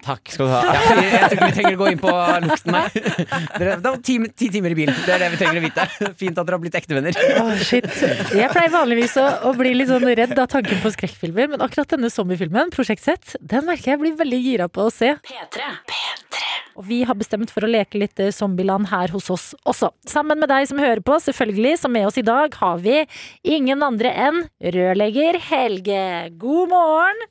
Takk 0.05 0.33
skal 0.35 0.49
du 0.49 0.53
ha. 0.53 0.61
Ja, 0.67 0.83
jeg, 0.97 1.07
jeg 1.13 1.31
tror 1.31 1.37
ikke 1.37 1.49
vi 1.49 1.57
trenger 1.57 1.77
å 1.77 1.81
gå 1.81 1.89
inn 1.93 2.03
på 2.03 2.15
lukten 2.45 2.77
her. 2.77 2.99
Dere, 3.57 3.77
det 3.81 3.93
var 3.93 4.01
ti, 4.05 4.19
ti 4.43 4.51
timer 4.55 4.75
i 4.75 4.79
bilen. 4.79 4.99
Det 5.07 5.15
er 5.17 5.25
det 5.25 5.31
vi 5.35 5.41
trenger 5.41 5.61
å 5.61 5.65
vite. 5.65 5.87
Fint 6.21 6.37
at 6.37 6.43
dere 6.43 6.59
har 6.59 6.65
blitt 6.67 6.79
ektevenner. 6.81 7.21
Oh, 7.43 7.53
shit. 7.61 7.89
Jeg 8.37 8.51
pleier 8.53 8.73
vanligvis 8.75 9.17
å, 9.23 9.27
å 9.51 9.55
bli 9.59 9.75
litt 9.79 9.91
sånn 9.93 10.07
redd 10.07 10.37
av 10.39 10.51
tanken 10.53 10.83
på 10.85 10.93
skrekkfilmer, 10.95 11.53
men 11.55 11.65
akkurat 11.65 11.97
denne 11.97 12.13
zombiefilmen, 12.13 12.75
Prosjekt 12.75 13.07
Z, 13.07 13.39
den 13.41 13.67
merker 13.69 13.95
jeg 13.95 14.03
blir 14.03 14.19
veldig 14.21 14.43
gira 14.43 14.71
på 14.73 14.89
å 14.89 14.93
se. 14.95 15.17
P3. 15.27 15.73
Og 16.77 16.85
vi 16.85 17.01
har 17.09 17.17
bestemt 17.17 17.53
for 17.53 17.65
å 17.65 17.71
leke 17.71 17.99
litt 18.01 18.21
eh, 18.21 18.33
zombieland 18.35 18.91
her 18.91 19.13
hos 19.15 19.31
oss 19.33 19.47
også. 19.65 19.91
Sammen 20.09 20.41
med 20.43 20.51
deg 20.53 20.69
som 20.69 20.81
hører 20.83 21.01
på, 21.05 21.17
selvfølgelig, 21.25 21.79
som 21.81 21.95
med 21.97 22.09
oss 22.09 22.21
i 22.21 22.27
dag 22.27 22.53
har 22.61 22.83
vi 22.85 23.01
ingen 23.57 23.85
andre 23.87 24.13
enn 24.27 24.43
rørlegger 24.61 25.41
Helge. 25.49 26.05
God 26.37 26.75
morgen! 26.75 27.27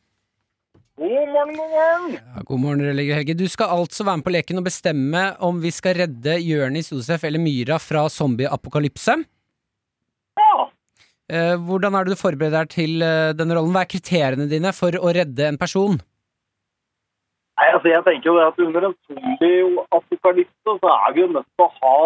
God 0.95 1.11
morgen, 1.11 1.57
god 1.57 1.57
morgen. 1.57 2.13
Ja, 2.15 2.41
god 2.47 2.59
morgen, 2.63 2.81
rørlegger 2.85 3.17
Helge. 3.19 3.33
Du 3.35 3.49
skal 3.51 3.67
altså 3.67 4.05
være 4.07 4.21
med 4.21 4.23
på 4.23 4.31
leken 4.31 4.61
og 4.61 4.63
bestemme 4.63 5.23
om 5.43 5.57
vi 5.59 5.71
skal 5.75 5.97
redde 5.99 6.37
Jørnis, 6.39 6.93
Josef 6.93 7.25
eller 7.27 7.41
Myra 7.43 7.75
fra 7.83 8.05
zombieapokalypse. 8.07 9.17
Ja. 10.39 10.69
Eh, 11.27 11.55
hvordan 11.67 11.97
er 11.99 12.07
det 12.07 12.15
du 12.15 12.21
forbereder 12.21 12.63
deg 12.63 12.71
til 12.77 13.03
eh, 13.03 13.33
denne 13.35 13.57
rollen? 13.57 13.75
Hva 13.75 13.83
er 13.83 13.91
kriteriene 13.91 14.47
dine 14.47 14.71
for 14.77 14.95
å 14.95 15.11
redde 15.19 15.49
en 15.49 15.59
person? 15.59 15.99
Nei, 17.55 17.67
altså 17.71 17.87
jeg 17.87 18.03
tenker 18.03 18.27
jo 18.27 18.35
det 18.35 18.45
at 18.49 18.57
Under 18.65 18.85
en 18.89 18.95
zombieapokalypse 19.07 20.73
så 20.81 20.89
er 20.91 21.13
vi 21.15 21.21
jo 21.23 21.29
nødt 21.31 21.47
til 21.47 21.63
å 21.63 21.69
ha 21.77 21.99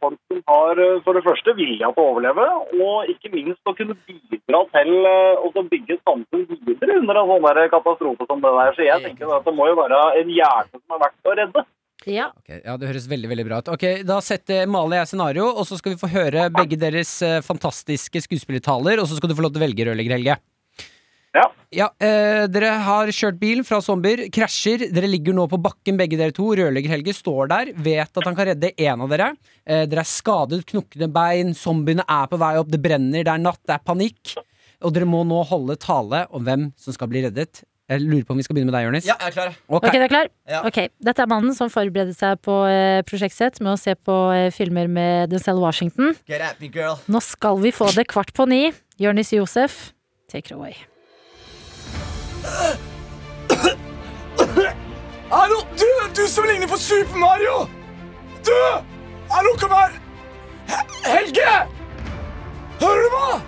folk 0.00 0.16
som 0.32 0.40
har 0.48 0.80
eh, 0.80 1.00
for 1.04 1.18
det 1.18 1.24
første 1.26 1.54
vilja 1.58 1.90
til 1.92 2.00
å 2.00 2.06
overleve, 2.14 2.46
og 2.80 3.12
ikke 3.12 3.32
minst 3.34 3.68
å 3.68 3.74
kunne 3.76 3.96
bidra 4.08 4.62
til 4.72 4.92
eh, 5.12 5.44
å 5.44 5.66
bygge 5.74 5.98
samfunn 6.00 6.46
videre 6.48 7.00
under 7.02 7.20
en 7.20 7.32
sånn 7.32 7.48
der 7.50 7.72
katastrofe 7.76 8.28
som 8.30 8.40
det 8.40 8.54
der. 8.56 8.72
Så 8.78 8.88
jeg 8.88 9.04
tenker 9.04 9.36
at 9.36 9.44
det 9.44 9.56
må 9.58 9.68
jo 9.68 9.76
være 9.82 10.00
en 10.22 10.32
hjerte 10.32 10.80
som 10.80 10.96
er 10.96 11.04
verdt 11.04 11.28
å 11.28 11.36
redde. 11.42 11.66
Ja. 12.06 12.30
Okay, 12.40 12.60
ja, 12.62 12.76
Det 12.80 12.88
høres 12.88 13.08
veldig 13.10 13.28
veldig 13.34 13.46
bra 13.48 13.60
ut. 13.60 13.70
Ok, 13.76 13.86
Da 14.06 14.20
setter, 14.24 14.64
maler 14.70 15.02
jeg 15.02 15.12
scenario, 15.12 15.46
og 15.52 15.64
så 15.68 15.76
skal 15.76 15.94
vi 15.94 16.00
få 16.00 16.12
høre 16.12 16.48
begge 16.54 16.80
deres 16.80 17.18
eh, 17.26 17.40
fantastiske 17.44 18.24
skuespillertaler, 18.28 19.02
og 19.02 19.10
så 19.10 19.18
skal 19.18 19.28
du 19.28 19.36
få 19.36 19.44
lov 19.44 19.52
til 19.52 19.60
å 19.60 19.66
velge, 19.66 19.88
Rødlegger 19.88 20.16
Helge. 20.16 20.40
Ja. 21.36 21.44
Ja, 21.74 21.90
eh, 22.00 22.46
Dere 22.48 22.70
har 22.86 23.10
kjørt 23.12 23.38
bil 23.40 23.62
fra 23.66 23.82
zombier, 23.84 24.24
krasjer. 24.32 24.86
Dere 24.94 25.10
ligger 25.10 25.36
nå 25.36 25.44
på 25.50 25.58
bakken, 25.60 25.98
begge 26.00 26.16
dere 26.16 26.32
to. 26.34 26.48
Rørlegger 26.56 26.94
Helge 26.94 27.12
står 27.16 27.50
der, 27.52 27.72
vet 27.76 28.08
at 28.16 28.24
han 28.24 28.38
kan 28.38 28.48
redde 28.52 28.72
én 28.72 29.02
av 29.02 29.12
dere. 29.12 29.32
Eh, 29.66 29.84
dere 29.90 30.04
er 30.04 30.08
skadet, 30.08 30.62
knokkende 30.70 31.10
bein, 31.12 31.52
zombiene 31.58 32.06
er 32.08 32.30
på 32.30 32.40
vei 32.40 32.54
opp, 32.60 32.70
det 32.72 32.80
brenner, 32.82 33.26
det 33.26 33.32
er 33.32 33.42
natt, 33.42 33.60
det 33.66 33.76
er 33.76 33.84
panikk. 33.84 34.36
Og 34.84 34.92
dere 34.94 35.08
må 35.08 35.24
nå 35.26 35.42
holde 35.48 35.76
tale 35.80 36.26
om 36.36 36.44
hvem 36.46 36.70
som 36.80 36.94
skal 36.96 37.10
bli 37.12 37.24
reddet. 37.26 37.62
Jeg 37.86 38.02
lurer 38.02 38.24
på 38.26 38.34
om 38.34 38.40
vi 38.40 38.42
skal 38.42 38.56
begynne 38.56 38.72
med 38.72 38.74
deg, 38.74 38.86
Jonis. 38.88 39.06
Ja, 39.06 39.14
jeg 39.20 39.30
er 39.30 39.34
klar. 39.36 39.52
Okay. 39.68 39.88
Okay, 39.90 40.00
du 40.00 40.04
er 40.06 40.10
klar? 40.10 40.30
Ja. 40.50 40.62
Ok, 40.66 40.80
Dette 41.06 41.22
er 41.22 41.30
mannen 41.30 41.54
som 41.54 41.70
forbereder 41.70 42.16
seg 42.18 42.40
på 42.42 42.56
eh, 42.66 43.02
Prosjekt 43.06 43.36
Z 43.36 43.62
med 43.62 43.76
å 43.76 43.78
se 43.78 43.94
på 43.94 44.16
eh, 44.34 44.48
filmer 44.54 44.90
med 44.90 45.30
Denzel 45.30 45.62
Washington. 45.62 46.16
Get 46.26 46.42
at 46.42 46.58
me, 46.62 46.72
girl. 46.72 46.98
Nå 47.06 47.22
skal 47.22 47.62
vi 47.62 47.70
få 47.74 47.92
det 47.94 48.08
kvart 48.10 48.34
på 48.34 48.48
ni. 48.50 48.64
Jonis 48.98 49.30
Josef, 49.36 49.94
take 50.26 50.50
it 50.50 50.58
away. 50.58 50.74
Hallo, 55.30 55.56
du, 55.78 55.86
du 56.16 56.26
som 56.28 56.44
ligner 56.44 56.68
på 56.70 56.76
Super 56.78 57.18
Mario! 57.18 57.66
Du! 58.46 58.58
Hallo, 59.30 59.54
kom 59.60 59.70
her! 59.74 59.90
Helge! 61.04 61.48
Hører 62.80 63.02
du 63.02 63.08
meg? 63.16 63.40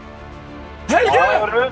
Helge! 0.89 1.71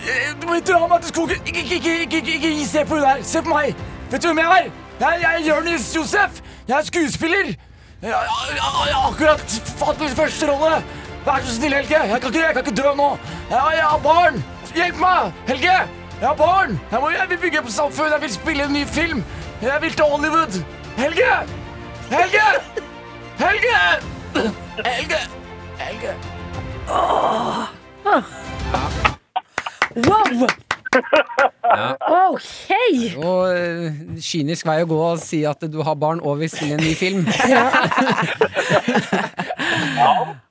Eh, 0.00 0.34
Du 0.40 0.46
må 0.48 0.54
ikke 0.58 0.72
dra 0.72 0.86
meg 0.88 1.00
til 1.04 1.12
skogen. 1.12 1.42
Ikke, 1.46 1.62
ikke, 1.76 1.96
ikke, 2.02 2.20
ikke, 2.36 2.66
se 2.66 2.84
på 2.84 2.94
hun 2.94 3.04
der. 3.04 3.22
Se 3.22 3.42
på 3.42 3.52
meg. 3.52 3.74
Vet 4.10 4.22
du 4.22 4.28
hvem 4.30 4.38
jeg 4.38 4.46
er? 4.58 4.70
Jeg, 5.00 5.18
jeg 5.22 5.34
er 5.34 5.46
Jonis 5.48 5.90
Josef. 5.96 6.40
Jeg 6.68 6.76
er 6.78 6.88
skuespiller. 6.88 7.52
Jeg, 8.02 8.14
har 8.14 9.08
akkurat 9.08 9.60
fått 9.80 10.00
min 10.00 10.16
første 10.16 10.48
rolle. 10.50 10.82
Vær 11.26 11.44
så 11.44 11.54
snill, 11.56 11.74
Helge. 11.76 12.00
Jeg 12.12 12.20
kan 12.20 12.32
ikke, 12.32 12.44
jeg 12.46 12.54
kan 12.56 12.66
ikke 12.66 12.82
dø 12.82 12.94
nå. 12.96 13.08
Jeg, 13.50 13.60
jeg 13.76 13.84
har 13.84 14.04
barn. 14.04 14.40
Hjelp 14.74 15.00
meg, 15.02 15.32
Helge. 15.48 15.76
Jeg 16.20 16.28
har 16.28 16.34
barn. 16.36 16.80
Jeg, 16.90 17.00
må, 17.00 17.08
jeg 17.10 17.26
vil 17.28 17.38
bygge 17.38 17.62
på 17.62 17.70
samfunn. 17.72 18.12
Jeg 18.12 18.20
vil 18.20 18.32
spille 18.32 18.64
en 18.64 18.72
ny 18.72 18.84
film. 18.84 19.24
Jeg 19.62 19.78
vil 19.80 19.92
til 19.92 20.04
Hollywood. 20.04 20.58
Helge! 20.96 21.32
Helge! 22.10 22.46
Helge! 23.38 23.76
Helge! 24.84 25.20
Helge! 25.78 26.12
Wow! 29.96 30.48
Ok! 32.28 32.70
Og 33.24 33.56
eh, 33.56 33.92
kynisk 34.20 34.66
vei 34.66 34.80
å 34.84 34.88
gå 34.90 35.00
og 35.12 35.20
si 35.22 35.40
at 35.48 35.64
du 35.72 35.80
har 35.86 35.96
barn 35.96 36.20
og 36.20 36.40
vil 36.42 36.52
spille 36.52 36.76
en 36.76 36.84
ny 36.84 36.94
film. 36.94 37.24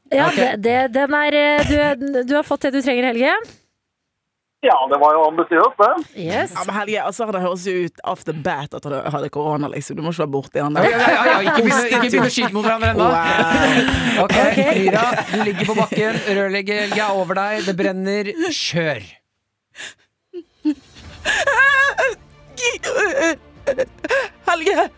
Ja, 0.10 0.26
det, 0.34 0.46
det, 0.66 0.78
den 0.96 1.14
er 1.14 1.36
eh, 1.38 1.68
du, 1.70 2.22
du 2.26 2.32
har 2.34 2.42
fått 2.42 2.64
det 2.66 2.72
du 2.74 2.80
trenger, 2.82 3.12
Helge. 3.12 3.36
Ja, 4.60 4.76
det 4.92 4.98
var 5.00 5.14
jo 5.16 5.22
ambisiøst, 5.30 5.78
det. 5.80 5.92
Yes. 6.20 6.52
Ja, 6.52 6.64
men 6.68 6.76
Helge, 6.76 7.04
altså, 7.08 7.28
det 7.32 7.40
høres 7.46 7.62
jo 7.70 7.86
ut 7.86 8.02
after 8.12 8.36
bat 8.44 8.74
at 8.76 8.84
du 8.92 8.96
hadde 9.14 9.30
korona, 9.32 9.70
liksom. 9.72 9.96
Du 9.96 10.02
må 10.04 10.12
ikke 10.12 10.26
være 10.26 10.34
borti 10.34 10.60
han 10.60 10.76
Ja, 10.76 10.84
der. 10.84 10.90
ja, 11.00 11.22
ja, 11.30 11.38
ikke 11.46 11.64
begynn 11.64 11.86
ikke 11.88 12.02
begynn 12.10 12.28
å 12.28 12.34
skyte 12.36 12.52
mot 12.58 12.68
hverandre 12.68 12.90
ennå. 12.92 13.08
Wow. 13.08 14.26
Ok, 14.26 14.36
Myra, 14.82 15.06
du 15.32 15.38
ligger 15.48 15.70
på 15.72 15.78
bakken. 15.80 16.20
Rørleggerhelge 16.28 17.06
er 17.06 17.22
over 17.24 17.40
deg. 17.40 17.64
Det 17.70 17.78
brenner. 17.80 18.34
Kjør. 18.52 19.08
Helge! 24.50 24.90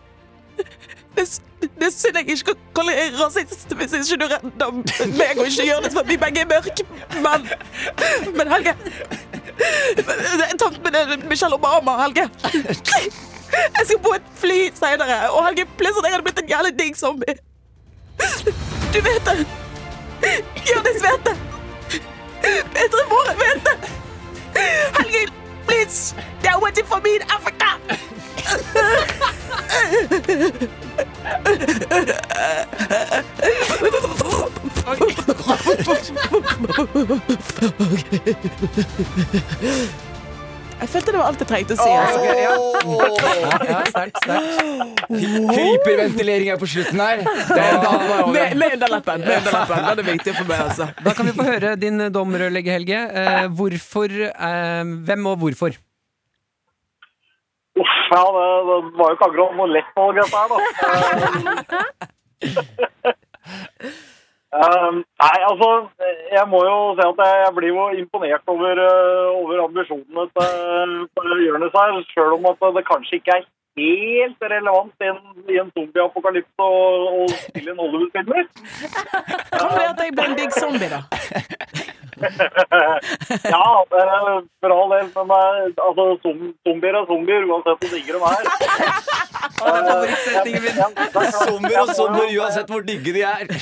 Det, 1.62 1.86
er 1.86 1.92
synd 1.94 2.16
jeg 2.18 2.28
ikke 2.34 2.52
kan 2.52 2.62
kalle 2.76 2.92
rasist 3.20 3.74
hvis 3.78 3.92
ikke 3.98 4.16
du 4.22 4.26
redder 4.32 4.72
meg 5.18 5.38
og 5.38 5.46
ikke 5.46 5.66
gjør 5.68 5.84
det 5.84 5.92
for 5.94 6.08
vi 6.08 6.16
begge 6.18 6.42
er 6.42 6.48
mørke. 6.50 6.86
Men, 7.22 7.46
men 8.36 8.52
Helge 8.52 8.74
Tanten 10.58 10.82
min 10.84 10.94
er 10.94 11.28
Michelle 11.28 11.54
Obama, 11.54 11.96
Helge. 12.02 12.28
Jeg 13.52 13.86
skal 13.86 13.98
på 14.02 14.14
et 14.16 14.28
fly 14.42 14.58
senere, 14.74 15.30
og 15.30 15.46
Helge, 15.46 15.66
plutselig 15.78 16.08
jeg 16.08 16.14
hadde 16.14 16.26
blitt 16.26 16.42
en 16.42 16.52
jævlig 16.54 16.72
digg 16.78 16.96
zombie. 16.96 17.34
Du 18.94 18.98
vet 19.06 19.28
det. 19.28 19.46
Jonis 20.70 21.02
vet 21.06 21.28
det. 21.28 21.36
Petre 22.74 23.04
Måre 23.12 23.34
vet 23.42 23.68
det. 23.68 23.76
Helge, 24.98 25.26
please. 25.72 26.14
They 26.42 26.48
are 26.48 26.60
waiting 26.60 26.84
for 26.84 27.00
me 27.00 27.16
in 27.16 27.22
Africa. 27.22 27.78
Jeg 40.82 40.88
følte 40.90 41.12
det 41.14 41.18
var 41.20 41.28
alt 41.30 41.42
jeg 41.42 41.46
trengte 41.46 41.74
å 41.74 41.78
si. 41.78 41.90
Altså. 41.94 42.18
Ja, 42.26 42.32
ja, 42.42 42.54
sterkt, 43.86 44.16
sterkt. 44.24 44.56
Hyperventilering 45.54 46.50
er 46.50 46.58
på 46.58 46.66
slutten 46.72 46.98
her. 46.98 47.22
Er. 47.22 47.78
Med 48.34 48.66
underleppen. 48.72 49.22
Det 49.22 49.36
er 49.92 50.02
viktig 50.08 50.34
for 50.40 50.50
meg, 50.50 50.58
altså. 50.66 50.90
Da 51.06 51.14
kan 51.14 51.30
vi 51.30 51.36
få 51.38 51.46
høre 51.46 51.76
din 51.78 52.02
dom, 52.14 52.34
rørleggerhelge. 52.42 53.00
Eh, 53.22 53.46
hvorfor 53.54 54.10
eh, 54.26 54.82
Hvem 55.06 55.22
og 55.30 55.36
hvorfor? 55.44 55.70
Uff, 57.72 57.98
ja, 58.12 58.24
det, 58.36 58.46
det 58.68 58.78
var 58.98 59.06
jo 59.06 59.14
ikke 59.16 59.28
akkurat 59.30 59.52
noe 59.56 59.68
lett 59.72 59.90
valg, 59.96 60.12
dette 60.18 60.36
her, 60.36 60.48
da. 60.52 60.58
Um, 64.52 64.98
nei, 65.22 65.38
altså, 65.48 65.68
jeg 66.28 66.44
må 66.52 66.58
jo 66.66 66.76
si 66.96 67.04
at 67.06 67.20
jeg, 67.24 67.36
jeg 67.44 67.52
blir 67.56 67.70
jo 67.72 67.84
imponert 68.02 68.50
over, 68.52 68.80
uh, 68.84 69.30
over 69.40 69.62
ambisjonene 69.64 70.26
til, 70.36 70.92
til 71.16 71.44
Jonis 71.46 71.78
her, 71.78 71.94
selv 72.10 72.36
om 72.36 72.50
at 72.50 72.66
det 72.76 72.84
kanskje 72.90 73.16
ikke 73.16 73.38
er 73.38 73.46
helt 73.76 74.46
relevant 74.54 74.92
i 75.00 75.08
en, 75.08 75.20
i 75.48 75.58
en 75.62 75.70
zombieapokalypse 75.76 76.66
å 76.66 77.26
spille 77.32 77.72
en 77.72 77.80
Hollywood-filmer. 77.80 78.48
Kan 79.52 79.74
det 79.76 79.86
at 79.88 80.02
jeg 80.04 80.14
blir 80.16 80.28
en 80.28 80.38
digg 80.38 80.56
zombie, 80.56 80.90
da? 80.92 81.02
ja, 83.54 83.86
eh, 84.00 84.42
for 84.60 84.70
all 84.76 84.90
del, 84.94 85.08
men 85.16 85.32
eh, 85.36 85.72
altså, 85.86 86.04
zom, 86.22 86.54
zombier 86.66 86.98
er 87.00 87.06
zombier, 87.08 87.46
uansett 87.48 87.82
hvor 87.82 87.90
digge 87.96 88.12
de 88.12 88.20
er. 88.30 88.44
Det 89.62 89.70
er 89.70 89.84
favorittsetningen 89.88 90.62
min. 90.62 90.76
Zombier 91.32 91.80
og 91.82 91.94
zombier 91.96 92.30
uansett 92.40 92.70
hvor 92.70 92.82
digge 92.86 93.14
de 93.14 93.22
er. 93.26 93.44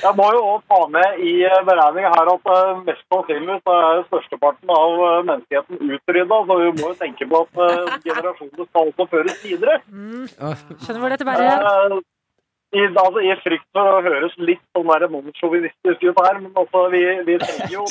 Jeg 0.00 0.14
må 0.18 0.28
jo 0.36 0.42
også 0.54 0.66
ta 0.72 0.80
med 0.96 1.20
i 1.22 1.32
eh, 1.48 1.58
beregninga 1.68 2.12
her 2.14 2.30
at 2.32 2.48
eh, 2.54 2.80
mest 2.86 3.04
sannsynlig 3.12 3.58
så 3.62 3.76
er 3.88 4.06
størsteparten 4.08 4.72
av 4.76 5.02
eh, 5.08 5.18
menneskeheten 5.28 5.92
utrydda, 5.96 6.38
så 6.48 6.58
vi 6.62 6.70
må 6.78 6.92
jo 6.92 6.96
tenke 7.02 7.28
på 7.32 7.42
at 7.44 8.00
generasjonene 8.06 8.68
skal 8.70 8.90
også 8.92 9.08
føres 9.12 9.44
videre. 9.44 9.78
Skjønner 9.92 11.04
hvor 11.04 11.14
dette 11.14 11.28
bærer 11.28 11.52
hen. 11.52 12.02
I, 12.72 12.82
altså, 12.88 13.20
I 13.20 13.34
frykt 13.44 13.66
for 13.76 13.84
å 13.84 14.00
høres 14.00 14.32
litt 14.40 14.62
sånn 14.72 14.88
der 14.88 15.02
nonsjåvinistisk 15.12 16.06
ut 16.08 16.20
her, 16.24 16.38
men 16.40 16.54
altså, 16.56 16.86
vi, 16.94 17.02
vi 17.26 17.34
trenger 17.42 17.74
jo. 17.74 17.84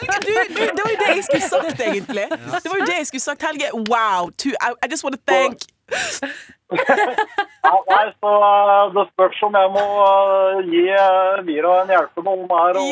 Helge, 0.00 0.16
du, 0.26 0.32
du, 0.56 0.58
det 0.58 0.82
var 0.82 0.90
jo 0.90 0.98
det 0.98 1.10
jeg 1.12 1.26
skulle 1.28 1.50
sagt, 1.52 1.84
egentlig. 1.86 2.26
Det 2.34 2.72
var 2.72 2.80
jo 2.80 2.88
det 2.90 2.96
jeg 2.96 3.10
skulle 3.12 3.26
sagt, 3.28 3.46
Helge. 3.46 3.70
Wow. 3.86 4.32
To, 4.42 4.50
I, 4.58 4.74
I 4.82 4.90
just 4.90 5.06
want 5.06 5.14
to 5.14 5.22
thank 5.22 5.70
Ja, 6.70 7.74
nei, 7.88 8.04
så 8.22 8.30
eh, 8.46 8.84
det 8.94 9.02
spørs 9.10 9.40
om 9.46 9.56
jeg 9.58 9.70
må 9.74 9.82
eh, 10.04 10.60
gi 10.70 10.84
uh, 10.94 11.40
Mira 11.46 11.72
en 11.82 11.90
hjelpehånd 11.92 12.52
her. 12.54 12.78
Og, 12.78 12.86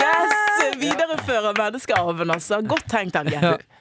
Yes! 0.00 0.34
Videreføre 0.80 1.52
menneskearven, 1.58 2.30
altså. 2.34 2.60
Godt 2.66 2.86
tenkt, 2.90 3.16
Helge. 3.16 3.38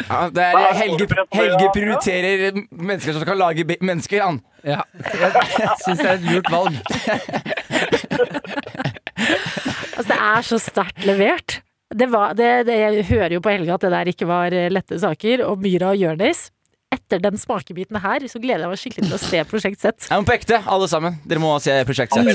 Ja, 0.10 0.20
det 0.36 0.46
er 0.46 0.74
Helge, 0.78 1.08
Helge 1.34 1.70
prioriterer 1.76 2.60
mennesker 2.70 3.16
som 3.16 3.26
kan 3.28 3.40
lage 3.40 3.66
mennesker, 3.80 4.24
han. 4.26 4.42
Ja, 4.68 4.82
jeg 5.00 5.76
syns 5.86 6.02
det 6.02 6.10
er 6.10 6.18
et 6.18 6.28
lurt 6.28 6.50
valg. 6.52 6.74
Altså, 10.00 10.08
det 10.14 10.20
er 10.24 10.46
så 10.48 10.60
sterkt 10.64 11.06
levert. 11.08 11.60
Det 11.90 12.06
var, 12.12 12.36
det, 12.38 12.68
det, 12.70 12.76
jeg 12.80 13.06
hører 13.10 13.34
jo 13.36 13.42
på 13.44 13.52
Helge 13.52 13.74
at 13.74 13.84
det 13.84 13.92
der 13.92 14.12
ikke 14.12 14.28
var 14.30 14.54
eh, 14.56 14.70
lette 14.72 15.00
saker. 15.02 15.44
Og 15.48 15.60
Myra 15.64 15.94
og 15.96 16.00
Jonis, 16.00 16.50
etter 16.90 17.22
den 17.22 17.38
smakebiten 17.38 18.00
her, 18.02 18.24
så 18.32 18.40
gleder 18.42 18.64
jeg 18.66 18.72
meg 18.72 18.80
skikkelig 18.82 19.06
til 19.08 19.16
å 19.16 19.20
se 19.22 19.42
Prosjekt 19.50 19.82
Z. 19.84 20.08
Ja, 20.10 20.18
men 20.18 20.26
på 20.26 20.34
ekte, 20.34 20.58
alle 20.66 20.88
sammen. 20.90 21.20
Dere 21.30 21.42
må 21.44 21.52
se 21.62 21.76
Prosjekt 21.86 22.16
Z. 22.18 22.26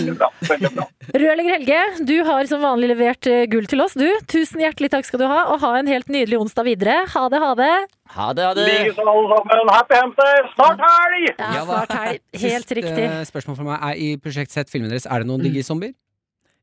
Rørlegger 1.15 1.57
Helge, 1.57 1.81
du 2.07 2.15
har 2.27 2.47
som 2.51 2.63
vanlig 2.63 2.93
levert 2.93 3.27
eh, 3.31 3.45
gull 3.51 3.67
til 3.71 3.83
oss, 3.85 3.97
du. 3.99 4.07
Tusen 4.31 4.63
hjertelig 4.63 4.93
takk 4.95 5.09
skal 5.09 5.25
du 5.25 5.27
ha, 5.31 5.41
og 5.53 5.59
ha 5.65 5.73
en 5.81 5.91
helt 5.91 6.11
nydelig 6.13 6.39
onsdag 6.45 6.69
videre. 6.71 7.01
Ha 7.17 7.25
det, 7.33 7.43
ha 7.43 7.51
det. 7.59 7.73
Ha 8.15 8.29
det, 8.37 8.47
ha 8.47 8.55
det. 8.57 8.69
Likeså 8.71 9.09
alle 9.11 9.27
sammen. 9.35 9.75
Happy 9.75 9.99
hamster! 9.99 10.49
Snart 10.55 10.87
helg! 10.87 11.29
Ja, 11.35 11.67
snart 11.67 11.95
helg. 11.99 12.23
Helt 12.45 12.63
Siste 12.65 12.79
riktig. 12.79 13.11
spørsmål 13.33 13.59
fra 13.59 13.69
meg 13.73 13.85
er 13.91 14.01
i 14.07 14.09
Prosjekt 14.23 14.55
Z 14.55 14.71
filmen 14.73 14.93
deres, 14.93 15.09
er 15.11 15.25
det 15.25 15.31
noen 15.33 15.43
digge 15.45 15.67
zombier? 15.67 15.95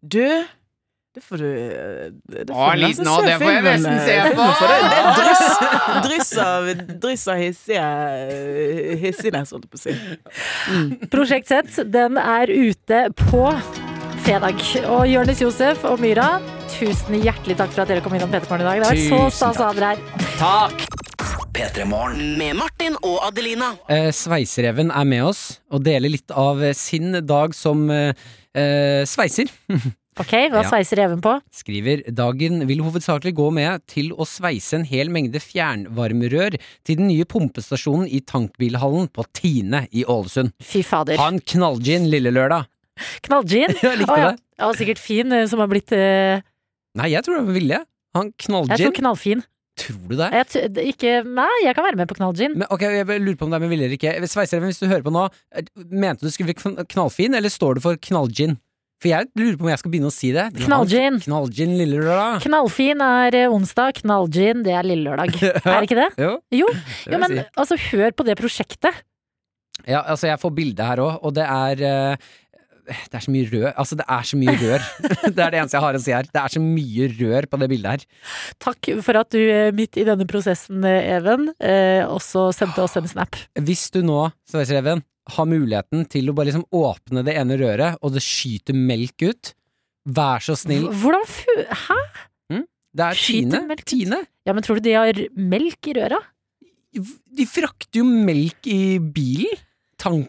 Du, 0.02 0.24
det 1.12 1.22
får 1.26 1.42
du 1.44 1.48
eh, 1.52 2.12
det 2.32 2.46
får 2.48 2.56
Å, 2.56 2.68
du 2.72 2.80
liten 2.80 3.04
nesten 3.04 3.08
nå, 3.10 3.16
se 3.20 3.26
det 3.28 3.38
får 3.42 3.50
jeg 3.52 3.64
filmen, 3.64 3.82
nesten 3.84 3.98
eh, 3.98 4.06
se 4.06 4.36
på. 4.38 4.46
Det, 4.62 5.00
er 5.00 5.10
dryss, 5.18 5.48
dryss 6.06 6.32
av, 6.40 6.70
dryss 7.04 7.26
av 7.34 7.42
hissige 7.42 7.90
eh, 8.32 8.94
hissignes, 9.02 9.52
holdt 9.52 9.68
jeg 9.68 9.74
på 9.74 9.80
å 9.80 9.84
si. 9.84 11.08
Prosjekt 11.12 11.52
Z, 11.52 11.84
den 11.92 12.16
er 12.22 12.48
ute 12.56 13.04
på 13.26 13.44
fredag. 14.24 14.64
Og 14.88 15.04
Jonis 15.12 15.44
Josef 15.44 15.84
og 15.92 16.00
Myra, 16.00 16.30
tusen 16.78 17.20
hjertelig 17.20 17.60
takk 17.60 17.76
for 17.76 17.84
at 17.84 17.92
dere 17.92 18.08
kom 18.08 18.16
innom 18.16 18.32
P3morgen 18.32 18.64
i 18.64 18.70
dag. 18.70 18.80
Det 18.80 18.88
har 18.88 18.96
vært 18.96 19.08
så 19.12 19.22
stas 19.42 19.60
å 19.60 19.68
ha 19.68 19.76
dere 19.76 19.94
her. 19.94 20.28
Takk! 20.40 20.88
P3 21.52 21.84
Med 22.40 22.56
Martin 22.56 22.96
og 23.04 23.20
Adelina. 23.28 23.74
Eh, 23.92 24.14
Sveisereven 24.16 24.96
er 24.96 25.04
med 25.04 25.28
oss 25.28 25.42
og 25.68 25.84
deler 25.84 26.14
litt 26.14 26.32
av 26.32 26.64
sin 26.80 27.20
dag 27.28 27.52
som 27.58 27.90
eh, 27.92 29.04
sveiser. 29.04 29.52
Ok, 30.22 30.34
hva 30.54 30.62
Ja. 30.62 30.70
sveiser 30.70 31.02
reven 31.02 31.22
på? 31.22 31.34
Skriver 31.52 32.04
dagen 32.14 32.66
vil 32.70 32.84
hovedsakelig 32.86 33.34
gå 33.36 33.48
med 33.54 33.86
til 33.88 34.12
å 34.14 34.28
sveise 34.28 34.78
en 34.78 34.86
hel 34.86 35.10
mengde 35.10 35.42
fjernvarmerør 35.42 36.60
til 36.86 36.96
den 37.00 37.08
nye 37.10 37.26
pumpestasjonen 37.26 38.08
i 38.08 38.22
tankbilhallen 38.22 39.10
på 39.10 39.26
Tine 39.34 39.88
i 39.92 40.06
Ålesund. 40.06 40.54
Fy 40.62 40.84
fader. 40.84 41.18
Ha 41.18 41.28
en 41.28 41.40
knallgin 41.40 42.10
lille 42.10 42.32
lørdag. 42.32 42.70
Knallgin? 43.26 43.74
Jeg 43.82 43.98
likte 43.98 44.14
oh, 44.14 44.20
ja. 44.20 44.32
det. 44.32 44.44
Ja, 44.62 44.74
sikkert 44.78 45.02
fin, 45.02 45.32
eh, 45.34 45.48
som 45.50 45.60
har 45.64 45.70
blitt 45.72 45.92
uh... 45.96 46.42
Nei, 47.00 47.08
jeg 47.14 47.24
tror 47.24 47.40
det 47.40 47.48
var 47.48 47.56
vilje. 47.56 47.80
Ha 48.14 48.22
en 48.22 48.34
Jeg 48.36 48.78
tror 48.82 48.96
knallfin. 48.98 49.44
Tror 49.80 50.02
du 50.10 50.18
det? 50.20 50.28
Jeg, 50.36 50.72
ikke, 50.92 51.14
nei, 51.24 51.52
jeg 51.64 51.76
kan 51.78 51.86
være 51.88 52.00
med 52.02 52.10
på 52.12 52.18
knallgin. 52.20 52.58
Men, 52.60 52.68
ok, 52.70 52.84
Jeg 52.84 53.22
lurer 53.24 53.38
på 53.40 53.48
om 53.48 53.54
det 53.54 53.58
er 53.58 53.64
med 53.64 53.72
vilje 53.72 53.88
eller 53.88 53.98
ikke. 53.98 54.28
Sveisereven, 54.28 54.70
hvis 54.70 54.82
du 54.82 54.90
hører 54.92 55.06
på 55.06 55.14
nå, 55.16 55.30
eh, 55.56 55.64
mente 55.88 56.28
du 56.28 56.34
skulle 56.34 56.52
bli 56.52 56.84
knallfin, 56.92 57.38
eller 57.40 57.50
står 57.50 57.80
du 57.80 57.86
for 57.88 58.02
knallgin? 58.10 58.60
For 59.02 59.10
jeg 59.10 59.32
lurer 59.40 59.56
på 59.58 59.66
om 59.66 59.72
jeg 59.72 59.82
skal 59.82 59.94
begynne 59.96 60.12
å 60.12 60.14
si 60.14 60.30
det. 60.36 60.44
Knallgin. 60.62 61.18
Knallgin 61.24 61.74
lille 61.80 62.04
lørdag. 62.04 62.44
Knallfin 62.46 63.02
er 63.02 63.38
eh, 63.40 63.54
onsdag, 63.54 63.98
knallgin 64.04 64.62
det 64.68 64.76
er 64.78 64.86
lille 64.86 65.10
lørdag. 65.10 65.34
Er 65.66 65.82
det 65.82 65.88
ikke 65.90 65.98
det? 65.98 66.10
Jo, 66.22 66.36
Jo, 66.54 66.68
jo 67.10 67.22
men 67.24 67.40
si. 67.40 67.48
altså, 67.64 67.80
hør 67.90 68.14
på 68.14 68.28
det 68.28 68.38
prosjektet. 68.38 69.02
Ja, 69.88 70.04
altså, 70.04 70.30
jeg 70.30 70.38
får 70.42 70.54
bilde 70.54 70.86
her 70.86 71.02
òg, 71.02 71.18
og 71.26 71.34
det 71.34 71.48
er 71.48 71.82
uh, 71.82 72.32
det 72.92 73.18
er 73.18 73.24
så 73.26 73.34
mye 73.34 73.50
rør. 73.50 73.68
Altså, 73.72 73.98
det 73.98 74.06
er 74.06 74.28
så 74.30 74.38
mye 74.38 74.56
rør. 74.62 74.88
det 75.36 75.46
er 75.48 75.54
det 75.56 75.62
eneste 75.64 75.80
jeg 75.80 75.86
har 75.88 75.98
å 75.98 76.04
si 76.06 76.14
her. 76.14 76.30
Det 76.30 76.42
er 76.44 76.54
så 76.54 76.62
mye 76.62 77.10
rør 77.18 77.48
på 77.50 77.62
det 77.64 77.70
bildet 77.74 77.96
her. 77.96 78.34
Takk 78.62 78.92
for 79.02 79.22
at 79.24 79.34
du 79.34 79.42
eh, 79.42 79.72
midt 79.78 79.98
i 79.98 80.06
denne 80.06 80.30
prosessen, 80.30 80.86
Even, 80.86 81.50
også 82.06 82.52
sendte 82.54 82.86
oss 82.86 83.00
en 83.02 83.10
snap. 83.10 83.40
Hvis 83.58 83.88
du 83.96 84.04
nå, 84.06 84.28
Sveisereven, 84.52 85.02
har 85.36 85.48
muligheten 85.50 86.06
til 86.12 86.30
å 86.32 86.36
bare 86.38 86.50
liksom 86.52 86.66
åpne 86.76 87.24
det 87.28 87.36
ene 87.40 87.58
røret, 87.62 87.98
og 88.02 88.14
det 88.16 88.24
skyter 88.26 88.78
melk 88.78 89.26
ut, 89.28 89.54
vær 90.18 90.44
så 90.44 90.56
snill. 90.58 90.88
Hvordan 91.02 91.26
fu... 91.30 91.56
Hæ? 91.88 92.00
Det 92.92 93.06
er 93.08 93.16
Tine. 93.16 93.60
Tine. 93.88 94.18
Ja, 94.44 94.52
men 94.52 94.66
tror 94.66 94.82
du 94.82 94.84
de 94.90 94.98
har 94.98 95.16
melk 95.40 95.88
i 95.88 95.94
røra? 95.96 96.18
De 96.92 97.46
frakter 97.48 98.02
jo 98.02 98.08
melk 98.08 98.68
i 98.68 98.98
bilen. 99.00 99.62
Tank... 100.02 100.28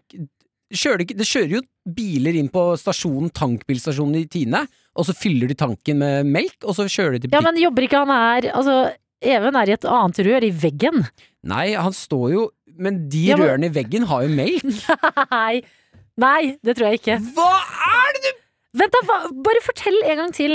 Kjører, 0.73 1.03
ikke- 1.05 1.17
det 1.19 1.27
kjører 1.29 1.51
jo 1.59 1.63
biler 1.93 2.37
inn 2.39 2.47
på 2.49 2.63
stasjonen, 2.81 3.29
tankbilstasjonen 3.35 4.21
i 4.23 4.29
Tine, 4.31 4.63
og 4.97 5.05
så 5.09 5.13
fyller 5.17 5.51
de 5.51 5.57
tanken 5.59 5.99
med 6.01 6.31
melk, 6.31 6.55
og 6.65 6.77
så 6.79 6.87
kjører 6.89 7.19
de 7.19 7.27
til 7.27 7.35
Ja, 7.35 7.43
men 7.45 7.59
jobber 7.61 7.85
ikke 7.89 8.01
han 8.05 8.13
her 8.15 8.47
Altså, 8.55 8.77
Even 9.23 9.55
er 9.59 9.69
i 9.71 9.75
et 9.77 9.85
annet 9.87 10.19
rør, 10.27 10.47
i 10.47 10.53
veggen. 10.63 11.03
Nei, 11.47 11.75
han 11.79 11.93
står 11.95 12.25
jo 12.33 12.47
Men 12.79 13.07
de 13.12 13.27
Ja, 13.31 13.37
men- 13.37 13.49
rørene 13.49 13.70
i 13.70 13.75
veggen 13.75 14.07
har 14.11 14.27
jo 14.27 14.35
melk. 14.37 14.64
Nei. 15.33 15.62
Nei, 16.20 16.57
det 16.62 16.77
tror 16.77 16.91
jeg 16.91 17.01
ikke. 17.01 17.18
Hva 17.37 17.51
er 17.89 18.16
det 18.16 18.23
du 18.29 18.41
Vent, 18.81 18.95
da! 18.95 19.16
Bare 19.45 19.61
fortell 19.61 19.99
en 20.09 20.16
gang 20.16 20.31
til. 20.33 20.55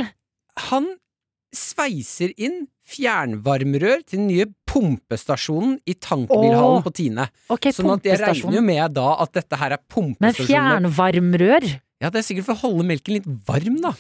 Han 0.72 0.88
sveiser 1.53 2.32
inn 2.34 2.63
fjernvarmrør 2.88 4.01
til 4.07 4.22
den 4.22 4.30
nye 4.32 4.47
pumpestasjonen 4.70 5.76
i 5.86 5.93
tankbilhallen 5.93 6.80
oh. 6.80 6.86
på 6.86 6.93
Tine. 6.97 7.28
Okay, 7.53 7.76
Sånn 7.76 7.91
at 7.93 8.07
jeg 8.07 8.20
regner 8.22 8.57
jo 8.57 8.63
med 8.65 8.95
da 8.97 9.09
at 9.24 9.36
dette 9.38 9.59
her 9.59 9.76
er 9.76 9.84
pumpestasjonen 9.84 10.26
Men 10.26 10.93
fjernvarmrør? 10.95 11.68
Ja, 12.01 12.09
det 12.13 12.22
er 12.22 12.28
sikkert 12.28 12.49
for 12.49 12.57
å 12.57 12.63
holde 12.68 12.88
melken 12.89 13.18
litt 13.18 13.30
varm, 13.47 13.78
da. 13.84 13.93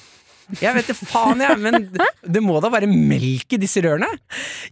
Jeg 0.61 0.73
vet 0.77 0.87
det 0.87 0.95
faen, 0.95 1.41
jeg, 1.43 1.57
men 1.59 1.89
det, 1.91 2.41
må 2.43 2.61
da 2.63 2.71
være 2.71 2.87
melk 2.87 3.57
i 3.57 3.59
disse 3.59 3.83
rørene? 3.83 4.07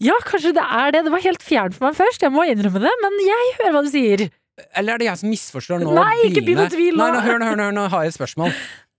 Ja, 0.04 0.16
kanskje 0.24 0.54
det 0.56 0.64
er 0.64 0.96
det. 0.96 1.04
Det 1.08 1.12
var 1.12 1.24
helt 1.26 1.44
fjernt 1.44 1.76
for 1.76 1.90
meg 1.90 1.98
først, 2.00 2.24
jeg 2.24 2.32
må 2.34 2.48
innrømme 2.48 2.80
det. 2.86 2.94
Men 3.04 3.20
jeg 3.26 3.52
hører 3.60 3.76
hva 3.76 3.84
du 3.86 3.92
sier. 3.92 4.26
Eller 4.72 4.96
er 4.96 5.04
det 5.04 5.10
jeg 5.10 5.20
som 5.20 5.30
misforstår 5.34 5.84
nå? 5.84 5.92
Nei, 5.98 6.16
ikke 6.30 6.46
begynn 6.48 6.64
å 6.64 6.72
tvile. 6.72 6.96
Nei, 7.02 7.12
nå, 7.12 7.22
hør 7.26 7.42
nå, 7.42 7.52
hør 7.52 7.60
nå, 7.60 7.70
nå, 7.76 7.88
har 7.92 8.06
jeg 8.06 8.14
et 8.14 8.18
spørsmål. 8.18 8.56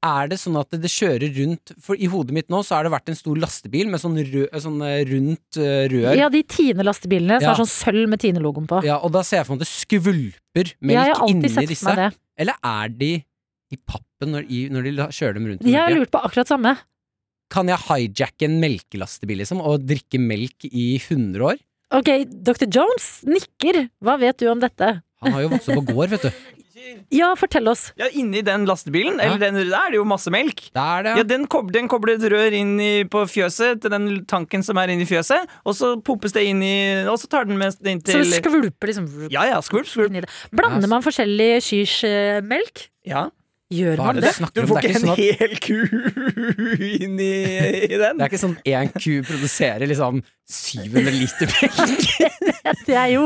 Er 0.06 0.28
det 0.28 0.36
sånn 0.38 0.58
at 0.60 0.74
det 0.76 0.90
kjører 0.92 1.32
rundt 1.38 1.72
For 1.82 1.96
i 1.98 2.06
hodet 2.12 2.34
mitt 2.36 2.50
nå 2.52 2.60
så 2.62 2.76
har 2.76 2.84
det 2.86 2.90
vært 2.92 3.08
en 3.10 3.16
stor 3.16 3.38
lastebil 3.40 3.88
med 3.90 4.02
sånn, 4.02 4.18
rød, 4.20 4.52
sånn 4.62 4.76
eh, 4.84 4.98
rundt 5.08 5.58
eh, 5.58 5.86
rør. 5.90 6.10
Ja, 6.20 6.28
de 6.30 6.42
Tine-lastebilene 6.44 7.40
som 7.40 7.48
Ja. 7.48 7.54
er 7.54 7.62
sånn 7.62 7.72
sølv 7.72 8.12
med 8.12 8.20
Tine-logoen 8.22 8.68
på. 8.70 8.82
Ja, 8.86 9.00
og 9.00 9.14
da 9.16 9.24
ser 9.26 9.40
jeg 9.40 9.48
for 9.48 9.56
meg 9.56 9.64
at 9.64 9.66
det 9.66 9.72
skvulper 9.72 10.74
melk 10.92 11.24
inni 11.32 11.66
disse. 11.72 11.96
Eller 12.36 12.60
er 12.60 12.92
de 12.92 13.10
i 13.74 13.78
pappen 13.82 14.32
når, 14.34 14.46
i, 14.50 14.60
når 14.72 14.86
de 14.86 14.92
la- 14.98 15.08
kjører 15.10 15.34
dem 15.38 15.46
rundt 15.50 15.66
Jeg 15.66 15.80
har 15.80 15.94
lurt 15.96 16.12
på 16.14 16.22
akkurat 16.22 16.50
samme. 16.50 16.76
Kan 17.52 17.68
jeg 17.70 17.78
hijacke 17.86 18.46
en 18.48 18.58
melkelastebil 18.62 19.38
liksom, 19.42 19.60
og 19.62 19.84
drikke 19.86 20.18
melk 20.22 20.66
i 20.70 20.96
100 20.98 21.42
år? 21.52 21.60
Ok, 21.94 22.08
Dr. 22.42 22.66
Jones 22.66 23.20
nikker. 23.26 23.84
Hva 24.02 24.16
vet 24.18 24.38
du 24.42 24.48
om 24.50 24.58
dette? 24.62 24.96
Han 25.22 25.32
har 25.36 25.44
jo 25.46 25.52
vokst 25.54 25.70
opp 25.70 25.84
på 25.86 25.94
gård, 25.94 26.14
vet 26.16 26.28
du. 26.28 26.30
Ja, 27.10 27.32
fortell 27.34 27.66
oss. 27.66 27.88
Ja, 27.98 28.06
Inni 28.14 28.44
den 28.46 28.62
lastebilen, 28.68 29.16
eller 29.18 29.40
den, 29.40 29.56
der 29.58 29.72
er 29.74 29.90
det 29.90 29.96
jo 29.98 30.04
masse 30.06 30.30
melk. 30.30 30.60
Det 30.70 30.82
er 30.82 31.02
det, 31.02 31.14
Ja, 31.18 31.24
den, 31.26 31.46
kob 31.50 31.72
den 31.74 31.88
kobler 31.90 32.14
et 32.14 32.26
rør 32.30 32.54
inn 32.54 32.76
i, 32.78 32.90
på 33.10 33.24
fjøset 33.26 33.80
til 33.82 33.90
den 33.90 34.06
tanken 34.30 34.62
som 34.62 34.78
er 34.78 34.92
inni 34.94 35.06
fjøset, 35.08 35.50
og 35.66 35.74
så 35.74 35.94
pumpes 36.06 36.36
det 36.36 36.44
inn 36.46 36.60
i 36.62 36.76
Og 37.10 37.16
så 37.18 37.26
tar 37.32 37.48
den 37.48 37.58
med 37.58 37.74
inn 37.82 38.02
Så 38.06 38.20
det 38.20 38.38
skvulper 38.38 38.92
liksom 38.92 39.08
Ja 39.34 39.48
ja, 39.50 39.58
skvulp, 39.66 39.88
skvulp. 39.90 40.28
Blander 40.54 40.92
man 40.92 41.02
forskjellig 41.02 41.48
kyrsmelk? 41.66 42.86
Ja. 43.08 43.26
Gjør 43.74 43.98
man 43.98 44.20
det 44.22 44.30
du 44.54 44.60
får 44.70 44.78
ikke 44.78 44.94
en 44.94 45.02
sånn 45.02 45.18
hel 45.18 45.54
ku 45.58 45.78
inn 47.02 47.16
i, 47.18 47.32
i 47.82 47.96
den. 47.98 48.14
Det 48.14 48.22
er 48.22 48.28
ikke 48.28 48.38
sånn 48.38 48.58
én 48.62 48.92
ku 48.94 49.16
produserer 49.26 49.90
liksom 49.90 50.20
700 50.48 51.10
liter 51.10 51.50
melk. 51.50 52.12
Det 52.86 52.94
er 52.94 53.12
jo 53.16 53.22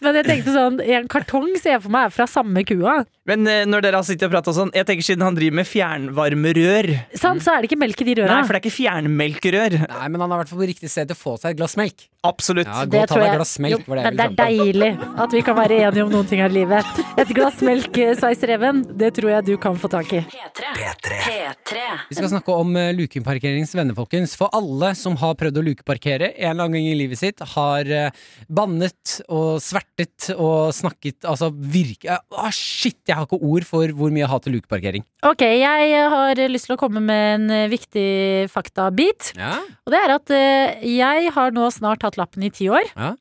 Men 0.00 0.16
jeg 0.18 0.24
tenkte 0.26 0.52
sånn, 0.54 0.78
en 0.80 1.08
kartong 1.10 1.50
ser 1.60 1.74
jeg 1.76 1.82
for 1.84 1.92
meg 1.92 2.08
er 2.08 2.12
fra 2.14 2.26
samme 2.28 2.62
kua. 2.68 3.02
Men 3.28 3.44
eh, 3.48 3.64
når 3.68 3.84
dere 3.84 4.00
har 4.00 4.06
sittet 4.08 4.24
og 4.28 4.32
pratet 4.32 4.56
sånn, 4.56 4.70
jeg 4.76 4.86
tenker 4.88 5.04
siden 5.04 5.24
han 5.26 5.36
driver 5.36 5.58
med 5.60 5.68
fjernvarmerør 5.68 6.88
Sant, 7.20 7.44
så 7.44 7.52
er 7.54 7.60
det 7.64 7.68
ikke 7.70 7.80
melk 7.80 8.00
i 8.00 8.06
de 8.08 8.14
røra. 8.22 8.30
Nei, 8.32 8.46
for 8.48 8.56
det 8.56 8.60
er 8.60 8.64
ikke 8.64 8.76
fjernmelkerør. 8.78 9.76
Nei, 9.84 10.06
men 10.08 10.24
han 10.24 10.32
er 10.32 10.38
i 10.38 10.40
hvert 10.42 10.52
fall 10.54 10.62
på 10.62 10.68
riktig 10.70 10.92
sted 10.92 11.10
til 11.10 11.18
å 11.18 11.20
få 11.20 11.34
seg 11.40 11.52
et 11.52 11.60
glass 11.60 11.76
melk. 11.80 12.06
Absolutt. 12.28 12.66
Ja, 12.68 12.84
gå 12.88 12.96
Det 12.96 13.02
og 13.04 13.10
ta 13.12 13.14
tror 13.14 13.24
jeg- 13.26 13.36
glass 13.36 13.54
melk. 13.62 13.84
Jo, 13.84 13.94
det 13.98 14.04
men 14.08 14.16
det 14.18 14.24
er 14.24 14.36
deilig 14.40 14.90
at 15.24 15.36
vi 15.36 15.42
kan 15.46 15.56
være 15.60 15.80
enige 15.84 16.06
om 16.06 16.12
noen 16.16 16.28
ting 16.32 16.40
her 16.42 16.48
i 16.52 16.56
livet. 16.62 17.02
Et 17.20 17.34
glass 17.36 17.60
melk, 17.64 17.92
eh, 18.00 18.14
Sveisereven, 18.18 18.82
det 18.98 19.12
tror 19.20 19.30
jeg 19.36 19.44
du 19.52 19.54
kan 19.60 19.76
få 19.76 19.90
tak 19.92 20.12
i. 20.16 20.24
P3. 20.24 21.20
P3. 21.28 21.84
Vi 22.08 22.18
skal 22.18 22.32
snakke 22.32 22.56
om 22.56 22.74
uh, 22.76 22.88
lukeparkeringens 22.96 23.74
venner, 23.76 23.94
folkens. 23.98 24.34
For 24.38 24.48
alle 24.56 24.94
som 24.98 25.16
har 25.20 25.36
prøvd 25.38 25.60
å 25.60 25.66
lukeparkere 25.70 26.32
en 26.38 26.54
eller 26.54 26.68
annen 26.68 26.78
gang 26.78 26.88
i 26.92 26.96
livet 26.98 27.20
sitt, 27.20 27.42
har 27.54 27.90
eh, 27.92 28.14
bannet 28.48 29.18
og 29.26 29.58
svertet 29.62 30.30
og 30.36 30.72
snakket 30.76 31.26
Altså 31.28 31.50
virke 31.52 32.18
ah, 32.18 32.50
Shit, 32.54 33.00
jeg 33.08 33.16
har 33.18 33.26
ikke 33.26 33.40
ord 33.42 33.66
for 33.68 33.92
hvor 33.96 34.12
mye 34.14 34.24
jeg 34.24 34.32
hater 34.32 34.54
lukeparkering. 34.54 35.04
Ok, 35.26 35.44
jeg 35.44 36.02
har 36.14 36.42
lyst 36.50 36.68
til 36.68 36.76
å 36.76 36.80
komme 36.80 37.02
med 37.04 37.28
en 37.34 37.54
eh, 37.54 37.70
viktig 37.70 38.08
faktabit. 38.52 39.32
Ja. 39.38 39.56
Og 39.86 39.94
det 39.94 40.02
er 40.04 40.14
at 40.14 40.34
eh, 40.34 40.84
jeg 40.94 41.32
har 41.34 41.54
nå 41.56 41.68
snart 41.74 42.06
hatt 42.06 42.18
lappen 42.20 42.46
i 42.46 42.52
ti 42.54 42.70
år. 42.72 42.86
Ja. 42.94 43.14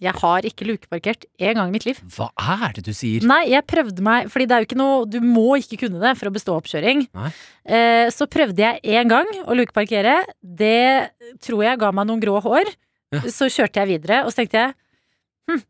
Jeg 0.00 0.14
har 0.16 0.46
ikke 0.48 0.64
lukeparkert 0.64 1.26
én 1.36 1.54
gang 1.58 1.68
i 1.68 1.74
mitt 1.74 1.84
liv. 1.84 1.98
Hva 2.16 2.30
er 2.40 2.72
det 2.78 2.86
du 2.86 2.92
sier? 2.96 3.20
Nei, 3.28 3.42
jeg 3.52 3.66
prøvde 3.68 4.00
meg, 4.06 4.30
fordi 4.32 4.46
det 4.48 4.54
er 4.56 4.62
jo 4.64 4.68
ikke 4.70 4.78
noe 4.80 5.02
Du 5.12 5.18
må 5.20 5.58
ikke 5.60 5.76
kunne 5.82 6.00
det 6.00 6.14
for 6.16 6.30
å 6.30 6.32
bestå 6.32 6.54
oppkjøring. 6.56 7.02
Eh, 7.68 8.06
så 8.14 8.24
prøvde 8.32 8.64
jeg 8.64 8.80
én 8.96 9.10
gang 9.12 9.28
å 9.44 9.56
lukeparkere. 9.58 10.22
Det 10.40 11.10
tror 11.44 11.66
jeg 11.66 11.82
ga 11.82 11.90
meg 11.92 12.08
noen 12.08 12.22
grå 12.24 12.38
hår. 12.46 12.72
Ja. 13.12 13.20
Så 13.28 13.50
kjørte 13.52 13.82
jeg 13.82 13.90
videre, 13.98 14.22
og 14.24 14.32
så 14.32 14.40
tenkte 14.40 14.62
jeg 14.62 14.72
hm, 15.50 15.62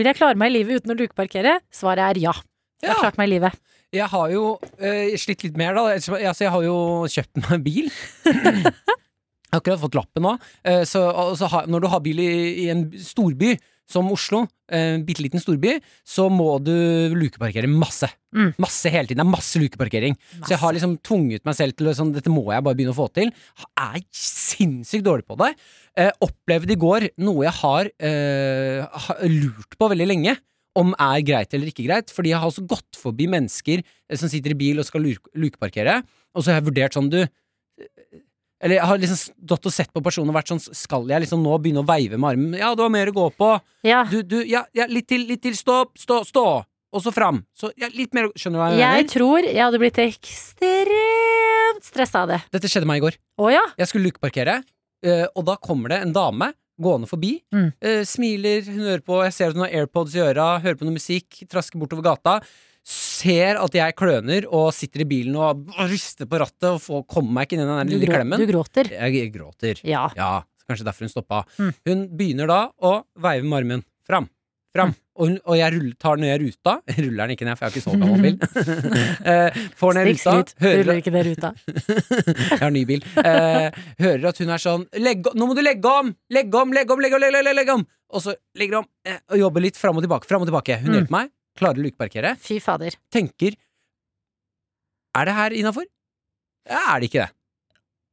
vil 0.00 0.10
jeg 0.10 0.16
klare 0.18 0.38
meg 0.40 0.50
i 0.50 0.56
livet 0.58 0.80
uten 0.82 0.94
å 0.94 0.98
lukeparkere? 0.98 1.58
Svaret 1.70 2.08
er 2.16 2.22
ja. 2.26 2.34
Jeg 2.82 2.90
har 2.90 2.96
Ja. 2.98 3.02
klart 3.06 3.18
meg 3.22 3.28
i 3.30 3.34
livet. 3.36 3.54
Jeg 3.94 4.10
har 4.12 4.30
jo 4.34 4.42
eh, 4.82 5.14
slitt 5.20 5.44
litt 5.46 5.56
mer, 5.56 5.76
da. 5.78 5.86
Altså, 5.94 6.18
jeg 6.18 6.50
har 6.52 6.64
jo 6.66 6.76
kjøpt 7.06 7.38
meg 7.46 7.62
bil. 7.64 7.86
Jeg 9.46 9.60
har 9.62 9.62
akkurat 9.62 9.80
fått 9.80 9.94
lappen 9.96 10.24
nå. 10.26 10.32
Eh, 10.66 10.82
så, 10.84 11.00
og 11.16 11.36
så 11.38 11.46
når 11.70 11.84
du 11.84 11.86
har 11.88 12.00
bil 12.04 12.18
i, 12.20 12.32
i 12.64 12.68
en 12.72 12.82
storby 13.00 13.54
som 13.90 14.08
Oslo, 14.10 14.44
en 14.72 15.04
bitte 15.06 15.22
liten 15.22 15.40
storby, 15.42 15.76
så 16.06 16.26
må 16.32 16.56
du 16.62 16.74
lukeparkere 17.14 17.70
masse. 17.70 18.08
Mm. 18.34 18.50
Masse 18.60 18.90
hele 18.90 19.06
tiden. 19.06 19.22
Det 19.22 19.26
er 19.26 19.36
masse 19.36 19.62
lukeparkering. 19.62 20.16
Så 20.42 20.54
jeg 20.54 20.60
har 20.62 20.74
liksom 20.74 20.96
tvunget 21.06 21.46
meg 21.46 21.56
selv 21.58 21.76
til 21.78 21.90
å 21.90 21.94
sånn, 21.96 22.10
dette 22.16 22.32
må 22.32 22.42
jeg 22.50 22.64
bare 22.66 22.78
begynne 22.78 22.94
å 22.94 22.98
få 22.98 23.06
til. 23.14 23.30
Jeg 23.30 24.02
er 24.02 24.02
sinnssykt 24.18 25.06
dårlig 25.06 25.26
på 25.28 25.38
det. 25.40 25.52
Eh, 25.96 26.10
opplevde 26.26 26.74
i 26.74 26.80
går 26.82 27.08
noe 27.22 27.46
jeg 27.46 27.56
har 27.62 27.90
eh, 28.10 29.08
lurt 29.30 29.78
på 29.78 29.90
veldig 29.94 30.10
lenge. 30.10 30.36
Om 30.76 30.92
er 31.00 31.22
greit 31.24 31.54
eller 31.56 31.70
ikke 31.70 31.86
greit. 31.86 32.10
Fordi 32.12 32.34
jeg 32.34 32.42
har 32.42 32.50
også 32.50 32.66
gått 32.68 32.98
forbi 33.00 33.30
mennesker 33.32 33.80
eh, 33.86 34.18
som 34.18 34.32
sitter 34.32 34.56
i 34.56 34.60
bil 34.66 34.82
og 34.82 34.88
skal 34.90 35.06
lukeparkere, 35.06 36.00
og 36.36 36.42
så 36.42 36.52
har 36.52 36.60
jeg 36.60 36.68
vurdert 36.72 36.98
sånn, 36.98 37.12
du 37.12 37.22
eller 38.62 38.78
jeg 38.78 38.88
har 38.88 38.98
liksom 39.02 39.18
stått 39.20 39.66
og 39.68 39.72
sett 39.74 39.90
på 39.92 40.00
personen 40.04 40.30
og 40.32 40.36
vært 40.38 40.48
sånn 40.48 40.62
Skal 40.72 41.04
jeg 41.10 41.20
liksom 41.26 41.42
nå 41.44 41.58
begynne 41.60 41.82
å 41.82 41.88
veive 41.88 42.16
med 42.16 42.30
armen? 42.30 42.54
Ja, 42.56 42.70
du 42.74 42.80
har 42.86 42.92
mer 42.94 43.10
å 43.10 43.14
gå 43.16 43.26
på. 43.36 43.50
Ja. 43.84 44.04
Du, 44.08 44.22
du, 44.24 44.38
ja, 44.48 44.62
ja, 44.76 44.86
litt 44.88 45.08
til, 45.12 45.26
litt 45.28 45.42
til. 45.44 45.52
Stopp, 45.58 45.92
stå, 46.00 46.22
stå. 46.24 46.46
Og 46.96 47.02
så 47.04 47.12
fram. 47.12 47.42
Så 47.52 47.68
ja, 47.76 47.90
litt 47.92 48.14
mer 48.16 48.30
Skjønner 48.38 48.56
du 48.56 48.62
hva 48.62 48.68
jeg, 48.72 48.80
Jeg 48.80 48.96
mener? 49.02 49.10
tror 49.12 49.48
jeg 49.50 49.60
hadde 49.60 49.80
blitt 49.82 49.98
ekstremt 50.06 51.84
stressa 51.84 52.22
av 52.24 52.30
det. 52.32 52.38
Dette 52.54 52.70
skjedde 52.70 52.88
meg 52.88 53.02
i 53.02 53.04
går. 53.06 53.18
Å 53.42 53.50
ja? 53.52 53.64
Jeg 53.80 53.90
skulle 53.90 54.08
lukeparkere, 54.08 54.60
eh, 55.04 55.26
og 55.36 55.44
da 55.48 55.56
kommer 55.60 55.92
det 55.92 56.00
en 56.06 56.14
dame 56.16 56.52
gående 56.80 57.08
forbi. 57.08 57.34
Mm. 57.54 57.68
eh, 57.80 58.02
smiler, 58.04 58.62
hun 58.68 58.82
hører 58.84 59.04
på, 59.04 59.20
jeg 59.24 59.32
ser 59.36 59.52
at 59.52 59.56
hun 59.56 59.64
har 59.64 59.72
AirPods 59.82 60.16
i 60.16 60.20
øra, 60.24 60.48
hører 60.64 60.76
på 60.80 60.84
noe 60.88 60.96
musikk, 60.96 61.42
trasker 61.48 61.80
bortover 61.80 62.04
gata. 62.04 62.38
Ser 62.86 63.58
at 63.58 63.74
jeg 63.74 63.94
kløner 63.98 64.44
og 64.54 64.68
sitter 64.76 65.02
i 65.02 65.08
bilen 65.10 65.34
og 65.42 65.64
rister 65.90 66.28
på 66.30 66.38
rattet 66.38 66.68
og 66.70 66.78
får, 66.84 67.00
kommer 67.10 67.32
meg 67.40 67.48
ikke 67.48 67.56
inn 67.58 67.64
i 67.64 67.70
den 67.72 67.90
lille 67.96 68.06
grå, 68.06 68.20
klemmen. 68.20 68.38
du 68.44 68.46
gråter. 68.52 68.90
Jeg, 68.94 69.14
jeg 69.18 69.32
gråter. 69.34 69.80
Ja. 69.82 70.04
Ja, 70.14 70.28
kanskje 70.68 70.86
derfor 70.86 71.06
hun 71.08 71.10
stoppa. 71.10 71.40
Mm. 71.58 71.72
Hun 71.88 72.04
begynner 72.20 72.46
da 72.52 72.60
å 72.86 72.92
veive 73.18 73.42
med 73.48 73.58
armen. 73.58 73.82
Fram, 74.06 74.28
fram, 74.76 74.92
og, 75.16 75.24
hun, 75.26 75.38
og 75.48 75.56
jeg 75.58 75.72
ruller, 75.74 75.96
tar 75.98 76.20
ned 76.22 76.38
ruta. 76.44 76.76
Ruller 77.00 77.22
den 77.26 77.34
ikke 77.34 77.48
ned, 77.48 77.58
for 77.58 77.66
jeg 77.66 77.72
har 77.72 77.74
ikke 77.74 77.88
så 77.88 77.98
gammel 77.98 78.22
bil. 78.22 78.38
Eh, 79.34 79.58
får 79.80 79.96
ned 79.98 80.08
ruta. 80.12 80.22
skryt. 80.36 80.54
Hører, 80.62 80.78
Ruller 80.84 81.00
ikke 81.02 81.14
ned 81.16 81.30
ruta. 81.32 81.50
jeg 82.52 82.60
har 82.62 82.74
ny 82.76 82.84
bil. 82.92 83.02
Eh, 83.24 83.80
hører 84.04 84.28
at 84.30 84.42
hun 84.44 84.52
er 84.54 84.62
sånn 84.62 84.86
legg, 85.02 85.26
Nå 85.34 85.48
må 85.50 85.56
du 85.58 85.64
legge 85.66 85.90
om! 85.90 86.12
Legge 86.30 86.60
om, 86.62 86.70
legge 86.76 86.94
om, 86.94 87.02
legge 87.02 87.18
om! 87.18 87.24
Legge, 87.26 87.42
om, 87.50 87.56
legge 87.58 87.76
om. 87.80 87.86
Og 88.14 88.22
så 88.22 88.36
legger 88.54 88.78
hun 88.78 88.84
om 88.84 88.90
eh, 89.10 89.18
og 89.34 89.40
jobber 89.42 89.64
litt 89.66 89.80
fram 89.80 89.98
og 89.98 90.06
tilbake. 90.06 90.30
Fram 90.30 90.46
og 90.46 90.52
tilbake. 90.52 90.78
Hun 90.84 90.92
Mm. 90.92 90.98
hjelper 91.00 91.16
meg. 91.18 91.32
Klarer 91.56 91.80
å 91.80 91.86
lukeparkere. 91.86 92.34
Fy 92.42 92.58
fader. 92.60 92.96
Tenker 93.12 93.56
Er 95.16 95.24
det 95.24 95.34
her 95.38 95.54
innafor? 95.56 95.86
Ja, 96.68 96.82
er 96.96 97.00
det 97.00 97.08
ikke 97.10 97.22
det? 97.24 97.30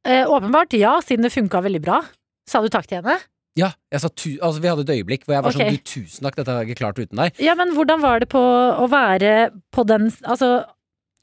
Eh, 0.08 0.24
åpenbart 0.28 0.72
ja, 0.76 0.94
siden 1.04 1.24
det 1.26 1.32
funka 1.34 1.60
veldig 1.64 1.80
bra. 1.84 2.02
Sa 2.48 2.60
du 2.64 2.68
takk 2.72 2.86
til 2.88 3.00
henne? 3.02 3.18
Ja, 3.56 3.70
jeg 3.92 4.00
sa 4.02 4.08
tu 4.10 4.30
altså, 4.42 4.60
Vi 4.60 4.68
hadde 4.68 4.82
et 4.82 4.92
øyeblikk 4.96 5.24
hvor 5.24 5.36
jeg 5.36 5.44
var 5.44 5.52
Ok. 5.52 5.60
sånn 5.60 5.70
Du, 5.76 5.78
tusen 5.86 6.26
takk, 6.26 6.34
dette 6.40 6.50
har 6.50 6.64
jeg 6.64 6.72
ikke 6.72 6.80
klart 6.82 6.98
uten 6.98 7.20
deg. 7.20 7.36
Ja, 7.44 7.54
men 7.54 7.70
hvordan 7.76 8.00
var 8.02 8.18
det 8.24 8.28
på 8.32 8.40
å 8.42 8.88
være 8.90 9.50
på 9.72 9.84
den 9.86 10.08
Altså 10.24 10.64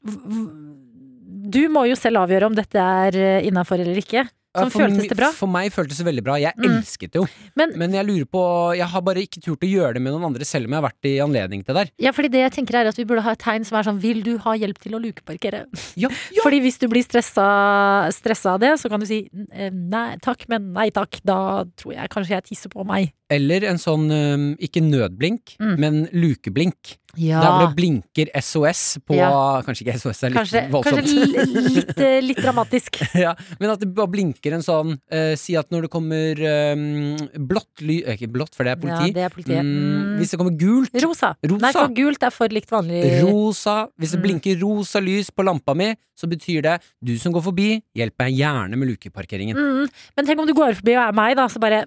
v- 0.02 0.22
v- 0.24 1.50
Du 1.52 1.60
må 1.68 1.84
jo 1.90 1.94
selv 1.98 2.22
avgjøre 2.22 2.46
om 2.48 2.54
dette 2.56 2.78
er 2.80 3.42
innafor 3.44 3.82
eller 3.82 3.98
ikke. 4.00 4.24
Ja, 4.54 4.66
Sånn 4.66 4.70
for 4.74 4.82
føltes 4.84 5.08
det 5.08 5.16
bra? 5.16 5.30
For 5.32 5.48
meg 5.48 5.72
føltes 5.72 5.96
det 5.96 6.04
veldig 6.04 6.22
bra. 6.26 6.34
Jeg 6.36 6.52
Mm. 6.58 6.64
elsket 6.76 7.10
det 7.12 7.14
jo. 7.22 7.26
Men- 7.56 7.72
Men 7.78 7.90
jeg 7.92 8.04
lurer 8.06 8.26
på 8.26 8.76
Jeg 8.76 8.86
har 8.86 9.00
bare 9.00 9.16
ikke 9.24 9.40
turt 9.40 9.60
å 9.60 9.68
gjøre 9.70 9.94
det 9.94 10.02
med 10.02 10.12
noen 10.12 10.24
andre, 10.26 10.44
selv 10.44 10.66
om 10.66 10.72
jeg 10.72 10.82
har 10.82 10.90
vært 10.90 11.04
i 11.08 11.16
anledning 11.24 11.64
til 11.64 11.74
det 11.74 11.86
der. 11.86 11.90
Ja, 11.98 12.10
fordi 12.12 12.28
det 12.30 12.52
jeg 12.52 12.52
tenker 12.66 12.74
er 12.82 12.86
at 12.88 12.96
vi 12.96 13.04
burde 13.04 13.22
ha 13.22 13.30
et 13.32 13.38
tegn 13.38 13.64
som 13.64 13.78
er 13.78 13.82
sånn 13.82 13.98
Vil 13.98 14.22
du 14.22 14.36
ha 14.38 14.52
hjelp 14.52 14.76
til 14.78 14.92
å 14.92 15.00
lukeparkere? 15.00 15.64
Ja, 15.96 16.08
Fordi 16.44 16.60
hvis 16.60 16.78
du 16.78 16.86
blir 16.88 17.02
stressa, 17.02 18.08
stressa 18.12 18.54
av 18.54 18.60
det, 18.60 18.72
så 18.78 18.90
kan 18.90 19.00
du 19.00 19.06
si 19.06 19.28
eh, 19.52 19.70
nei 19.70 20.16
takk, 20.22 20.46
men 20.48 20.72
nei 20.74 20.90
takk. 20.90 21.20
Da 21.24 21.64
tror 21.76 21.94
jeg 21.94 22.10
kanskje 22.10 22.28
jeg 22.36 22.44
tisser 22.44 22.68
på 22.68 22.84
meg. 22.84 23.12
Eller 23.30 23.64
en 23.64 23.76
sånn, 23.80 24.58
ikke 24.60 24.82
nødblink, 24.84 25.56
Mm. 25.58 25.78
men 25.78 26.06
lukeblink. 26.12 26.98
Ja. 27.20 27.40
Der 27.42 27.50
hvor 27.52 27.66
det 27.66 27.76
blinker 27.76 28.30
SOS 28.40 28.82
på 29.04 29.16
Ja. 29.18 29.28
Kanskje 29.66 29.84
ikke 29.84 29.98
SOS, 30.00 30.20
det 30.22 30.24
er 30.24 30.30
litt 30.32 30.38
Kanskje, 30.40 30.60
voldsomt. 30.72 30.96
kanskje 30.96 31.74
litt, 31.76 31.98
eh, 32.00 32.20
litt 32.24 32.38
dramatisk. 32.40 32.96
ja, 33.26 33.34
men 33.60 33.72
at 33.74 33.82
det 33.82 33.90
bare 33.92 34.08
blinker 34.14 34.54
en 34.56 34.64
sånn 34.64 34.94
uh, 35.12 35.34
Si 35.36 35.52
at 35.60 35.68
når 35.74 35.84
det 35.86 35.90
kommer 35.92 36.40
um, 36.72 37.18
blått 37.50 37.82
ly... 37.84 37.98
eh, 38.06 38.16
Ikke 38.16 38.30
blått, 38.32 38.54
for 38.56 38.64
det 38.64 38.72
er 38.76 38.80
politi. 38.80 39.10
Ja, 39.10 39.16
det 39.18 39.26
er 39.26 39.34
politiet. 39.34 39.60
Mm. 39.60 40.16
hvis 40.22 40.32
det 40.32 40.38
kommer 40.40 40.56
gult 40.56 40.96
Rosa. 41.04 41.34
Rosa. 41.44 41.60
Nei, 41.66 41.72
for 41.76 41.92
gult 42.00 42.24
er 42.24 42.32
for 42.32 42.56
likt 42.56 42.72
vanlig. 42.72 43.02
Rosa. 43.28 43.76
Hvis 44.00 44.14
det 44.16 44.20
Mm. 44.22 44.24
blinker 44.28 44.60
rosa 44.62 45.00
lys 45.04 45.28
på 45.34 45.44
lampa 45.44 45.74
mi, 45.76 45.90
så 46.16 46.28
betyr 46.30 46.62
det 46.64 46.78
du 47.04 47.12
som 47.18 47.32
går 47.34 47.42
forbi, 47.44 47.68
hjelp 47.98 48.14
meg 48.22 48.36
gjerne 48.38 48.78
med 48.78 48.88
lukeparkeringen. 48.92 49.56
Mm. 49.58 49.88
Men 50.16 50.26
tenk 50.28 50.40
om 50.40 50.46
du 50.48 50.54
går 50.56 50.76
forbi 50.80 50.96
og 50.96 51.04
er 51.10 51.16
meg, 51.16 51.36
da, 51.36 51.48
så 51.50 51.60
bare 51.60 51.84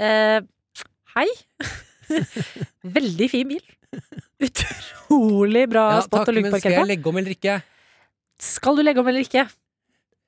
uh, 0.00 0.40
Hei. 1.14 1.26
Veldig 2.98 3.28
fin 3.30 3.48
bil. 3.54 3.62
Utrolig 4.44 5.66
bra 5.70 5.84
Ja, 5.96 6.00
spot 6.04 6.26
takk, 6.26 6.34
parkert 6.34 6.52
på. 6.56 6.60
skal 6.62 6.76
jeg 6.78 6.88
legge 6.90 7.10
om 7.10 7.20
eller 7.20 7.34
ikke? 7.36 7.58
Skal 8.42 8.76
du 8.78 8.82
legge 8.84 9.00
om 9.02 9.08
eller 9.10 9.24
ikke? 9.24 9.44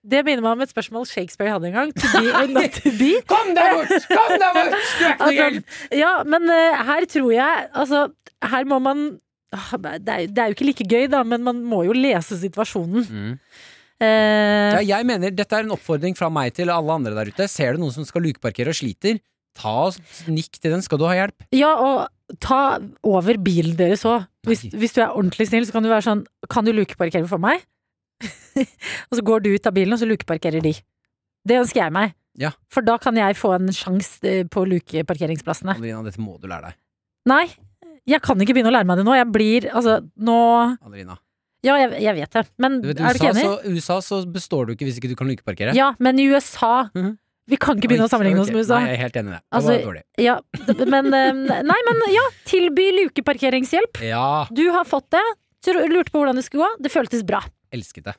Det 0.07 0.21
minner 0.23 0.45
meg 0.45 0.53
om 0.55 0.63
et 0.63 0.71
spørsmål 0.71 1.07
Shakespeare 1.11 1.51
hadde 1.51 1.67
en 1.67 1.75
gang. 1.75 1.93
To 1.99 2.07
be 2.15 2.31
or 2.31 2.47
not 2.55 2.77
to 2.79 2.93
be. 2.95 3.09
Kom 3.33 3.49
deg 3.57 3.73
bort! 3.75 4.05
Kom 4.13 4.35
deg 4.39 4.59
bort! 4.61 4.77
Altså, 5.17 5.47
ja, 5.99 6.13
men 6.31 6.47
uh, 6.47 6.83
her 6.87 7.07
tror 7.11 7.33
jeg 7.35 7.65
Altså, 7.75 8.05
her 8.47 8.69
må 8.71 8.79
man 8.85 9.01
uh, 9.51 9.73
det 9.83 10.13
er, 10.15 10.29
det 10.31 10.39
er 10.45 10.53
jo 10.53 10.57
ikke 10.59 10.69
like 10.69 10.87
gøy, 10.87 11.09
da, 11.11 11.25
men 11.27 11.43
man 11.43 11.59
må 11.67 11.83
jo 11.89 11.97
lese 11.97 12.39
situasjonen. 12.39 13.03
Mm. 13.11 13.33
Uh, 13.97 14.77
Ja, 14.77 14.83
jeg 14.95 15.09
mener 15.09 15.33
Dette 15.35 15.57
er 15.59 15.67
en 15.67 15.75
oppfordring 15.75 16.15
fra 16.19 16.29
meg 16.31 16.55
til 16.55 16.71
alle 16.71 16.93
andre 17.01 17.17
der 17.17 17.33
ute. 17.33 17.49
Ser 17.51 17.75
du 17.75 17.83
noen 17.83 17.95
som 17.97 18.07
skal 18.07 18.23
lukeparkere 18.29 18.71
og 18.71 18.79
sliter, 18.79 19.19
ta 19.59 19.75
og 19.89 19.99
nikk 20.31 20.61
til 20.61 20.77
den. 20.77 20.85
Skal 20.87 21.01
du 21.03 21.07
ha 21.11 21.17
hjelp? 21.19 21.49
Ja, 21.57 21.73
og 21.83 22.07
ta 22.43 22.79
over 23.07 23.39
bilen 23.43 23.77
deres 23.79 24.05
òg. 24.09 24.27
Hvis, 24.47 24.67
hvis 24.75 24.95
du 24.97 25.01
er 25.03 25.13
ordentlig 25.15 25.49
snill, 25.51 25.67
så 25.67 25.75
kan 25.75 25.83
du 25.83 25.89
være 25.91 26.05
sånn 26.07 26.21
Kan 26.51 26.67
du 26.67 26.73
lukeparkere 26.75 27.27
for 27.31 27.39
meg? 27.43 27.65
og 29.11 29.19
så 29.19 29.23
går 29.27 29.43
du 29.45 29.51
ut 29.55 29.67
av 29.69 29.75
bilen, 29.77 29.93
og 29.95 30.01
så 30.01 30.09
lukeparkerer 30.09 30.63
de. 30.65 30.73
Det 31.47 31.59
ønsker 31.61 31.83
jeg 31.85 31.95
meg. 31.95 32.15
Ja. 32.41 32.51
For 32.73 32.85
da 32.85 32.97
kan 33.01 33.17
jeg 33.17 33.37
få 33.39 33.55
en 33.57 33.69
sjanse 33.75 34.33
på 34.53 34.65
lukeparkeringsplassene. 34.69 35.77
Adelina, 35.77 36.03
dette 36.07 36.21
må 36.23 36.37
du 36.41 36.49
lære 36.51 36.71
deg. 36.73 36.79
Nei, 37.31 37.45
jeg 38.07 38.23
kan 38.23 38.41
ikke 38.43 38.55
begynne 38.57 38.71
å 38.71 38.77
lære 38.77 38.87
meg 38.89 39.01
det 39.01 39.07
nå. 39.09 39.15
Jeg 39.19 39.29
blir 39.35 39.69
Altså, 39.73 39.99
nå 40.19 40.37
Adelina. 40.87 41.17
Ja, 41.67 41.75
jeg, 41.81 41.97
jeg 42.05 42.15
vet 42.21 42.35
det. 42.37 42.43
Men 42.63 42.81
Du 42.83 42.91
vet, 42.93 43.01
er 43.01 43.17
du 43.17 43.19
ikke 43.19 43.33
USA, 43.35 43.47
enig? 43.47 43.71
I 43.71 43.79
USA 43.81 43.97
så 44.05 44.19
består 44.31 44.69
du 44.69 44.75
ikke 44.77 44.87
hvis 44.87 45.01
ikke 45.01 45.11
du 45.11 45.17
kan 45.19 45.27
lukeparkere. 45.31 45.73
Ja, 45.75 45.95
men 45.99 46.21
i 46.23 46.29
USA 46.31 46.91
Mhm. 46.95 47.17
Vi 47.47 47.57
kan 47.63 47.79
ikke 47.79 47.89
begynne 47.93 48.09
å 48.09 48.11
sammenligne 48.11 48.43
oss 48.43 48.51
med 48.51 48.65
USA. 48.65 48.81
Nei, 48.81 48.91
jeg 48.91 48.97
er 48.99 49.03
helt 49.05 49.19
enig 49.21 49.31
i 49.31 49.35
det. 49.37 49.41
Det 49.43 49.59
Altså, 49.59 49.73
var 49.73 49.85
dårlig. 49.87 50.03
Ja, 50.19 50.37
men 50.95 51.11
Nei, 51.71 51.81
men 51.89 52.01
ja. 52.11 52.25
Tilby 52.51 52.87
lukeparkeringshjelp. 53.01 54.01
Ja, 54.03 54.47
Du 54.51 54.65
har 54.75 54.85
fått 54.89 55.11
det. 55.15 55.23
Lurte 55.67 56.13
på 56.15 56.21
hvordan 56.23 56.39
det 56.39 56.45
skulle 56.47 56.67
gå. 56.67 56.83
Det 56.83 56.93
føltes 56.95 57.25
bra. 57.27 57.41
Elsket 57.77 58.09
det. 58.11 58.17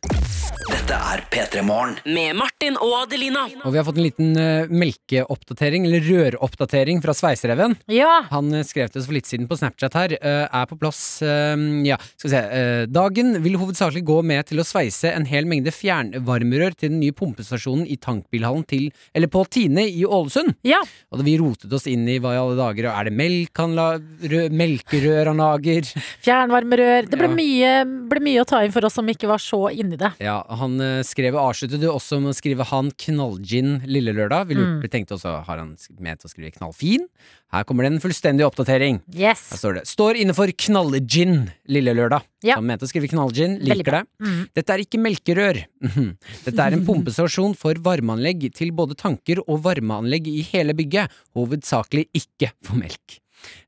Dette 0.67 0.95
er 0.97 1.21
P3 1.31 1.61
Morgen. 1.65 1.95
Med 2.05 2.35
Martin 2.37 2.75
og 2.83 2.93
Adelina. 3.03 3.45
Og 3.65 3.71
vi 3.73 3.79
har 3.79 3.85
fått 3.87 3.97
en 3.99 4.05
liten 4.05 4.31
uh, 4.37 4.71
melkeoppdatering, 4.71 5.85
eller 5.87 6.03
røroppdatering, 6.07 7.01
fra 7.03 7.13
Sveisereven. 7.17 7.75
Ja. 7.91 8.23
Han 8.31 8.51
eh, 8.55 8.63
skrev 8.67 8.89
til 8.91 9.01
oss 9.01 9.07
for 9.07 9.15
litt 9.15 9.27
siden 9.29 9.47
på 9.49 9.57
Snapchat 9.59 9.95
her. 9.97 10.15
eh, 10.17 10.45
er 10.47 10.65
på 10.69 10.77
plass 10.79 10.99
eh, 11.25 11.55
Ja, 11.87 11.97
skal 12.17 12.27
vi 12.29 12.33
se. 12.33 12.41
eh, 12.59 12.83
dagen 12.91 13.37
vil 13.43 13.57
hovedsakelig 13.59 14.03
gå 14.07 14.19
med 14.27 14.47
til 14.49 14.61
å 14.61 14.65
sveise 14.67 15.11
en 15.13 15.25
hel 15.29 15.47
mengde 15.49 15.71
fjernvarmerør 15.75 16.75
til 16.77 16.91
den 16.93 16.99
nye 17.03 17.15
pumpestasjonen 17.15 17.87
i 17.87 17.97
tankbilhallen 18.03 18.65
til 18.69 18.89
Eller 19.15 19.31
på 19.31 19.43
Tine 19.53 19.85
i 19.87 20.03
Ålesund. 20.05 20.55
Ja. 20.67 20.81
Og 21.13 21.23
vi 21.27 21.37
rotet 21.41 21.73
oss 21.73 21.87
inn 21.89 22.07
i 22.11 22.19
hva 22.23 22.35
i 22.35 22.41
alle 22.41 22.57
dager 22.59 22.89
Er 22.91 23.07
det 23.09 23.15
melk 23.17 23.57
han 23.63 23.75
la 23.77 23.87
rø, 23.97 24.43
Melkerør 24.51 25.31
han 25.31 25.41
lager? 25.41 25.87
Fjernvarmerør. 26.25 27.07
Det 27.09 27.17
ble, 27.19 27.27
Ja. 27.31 27.35
mye, 27.37 27.73
ble 28.11 28.23
mye 28.23 28.43
å 28.43 28.47
ta 28.47 28.63
inn 28.65 28.71
for 28.75 28.85
oss 28.87 28.97
som 28.99 29.07
ikke 29.11 29.29
var 29.29 29.41
så 29.47 29.59
inni 29.71 29.97
det. 29.99 30.11
Ja, 30.23 30.41
han 30.59 30.75
eh, 30.83 30.99
skrev 31.07 31.37
avsluttet 31.39 31.81
jo 31.83 31.93
også 31.95 32.19
med 32.21 32.33
å 32.33 32.37
skrive 32.37 32.65
han 32.67 32.91
knallgin 32.99 33.77
lille 33.87 34.13
lørdag. 34.17 34.47
Vi 34.49 34.55
lurte, 34.59 34.83
Mm. 34.83 34.91
tenkte 34.91 35.15
også 35.15 35.37
har 35.47 35.57
han 35.61 35.75
ment 35.99 36.25
å 36.27 36.29
skrive 36.31 36.51
knallfin. 36.57 37.05
Her 37.53 37.63
kommer 37.63 37.83
det 37.87 37.93
en 37.93 38.01
fullstendig 38.03 38.43
oppdatering. 38.43 38.99
Yes. 39.15 39.45
Her 39.53 39.57
står 39.61 39.73
det. 39.79 39.83
Står 39.87 40.19
inne 40.19 40.35
for 40.35 40.47
knallgin 40.51 41.47
lille 41.71 41.93
lørdag. 41.95 42.25
Ja. 42.43 42.55
Han 42.59 42.67
mente 42.67 42.83
å 42.85 42.89
skrive 42.91 43.07
knallgin. 43.07 43.57
Liker 43.63 44.01
det. 44.01 44.03
Mm. 44.21 44.41
Dette 44.53 44.75
er 44.75 44.83
ikke 44.83 44.99
melkerør. 44.99 45.61
Mhm. 45.83 46.09
Dette 46.45 46.59
er 46.67 46.75
en 46.75 46.83
pumpestasjon 46.85 47.55
for 47.57 47.73
varmeanlegg 47.75 48.49
til 48.53 48.71
både 48.75 48.95
tanker 48.99 49.39
og 49.47 49.63
varmeanlegg 49.63 50.27
i 50.27 50.41
hele 50.51 50.73
bygget. 50.77 51.09
Hovedsakelig 51.37 52.07
ikke 52.13 52.51
for 52.61 52.75
melk. 52.75 53.19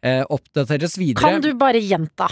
Eh, 0.04 0.24
oppdateres 0.34 0.98
videre 0.98 1.22
Kan 1.22 1.42
du 1.46 1.54
bare 1.54 1.80
gjenta? 1.80 2.28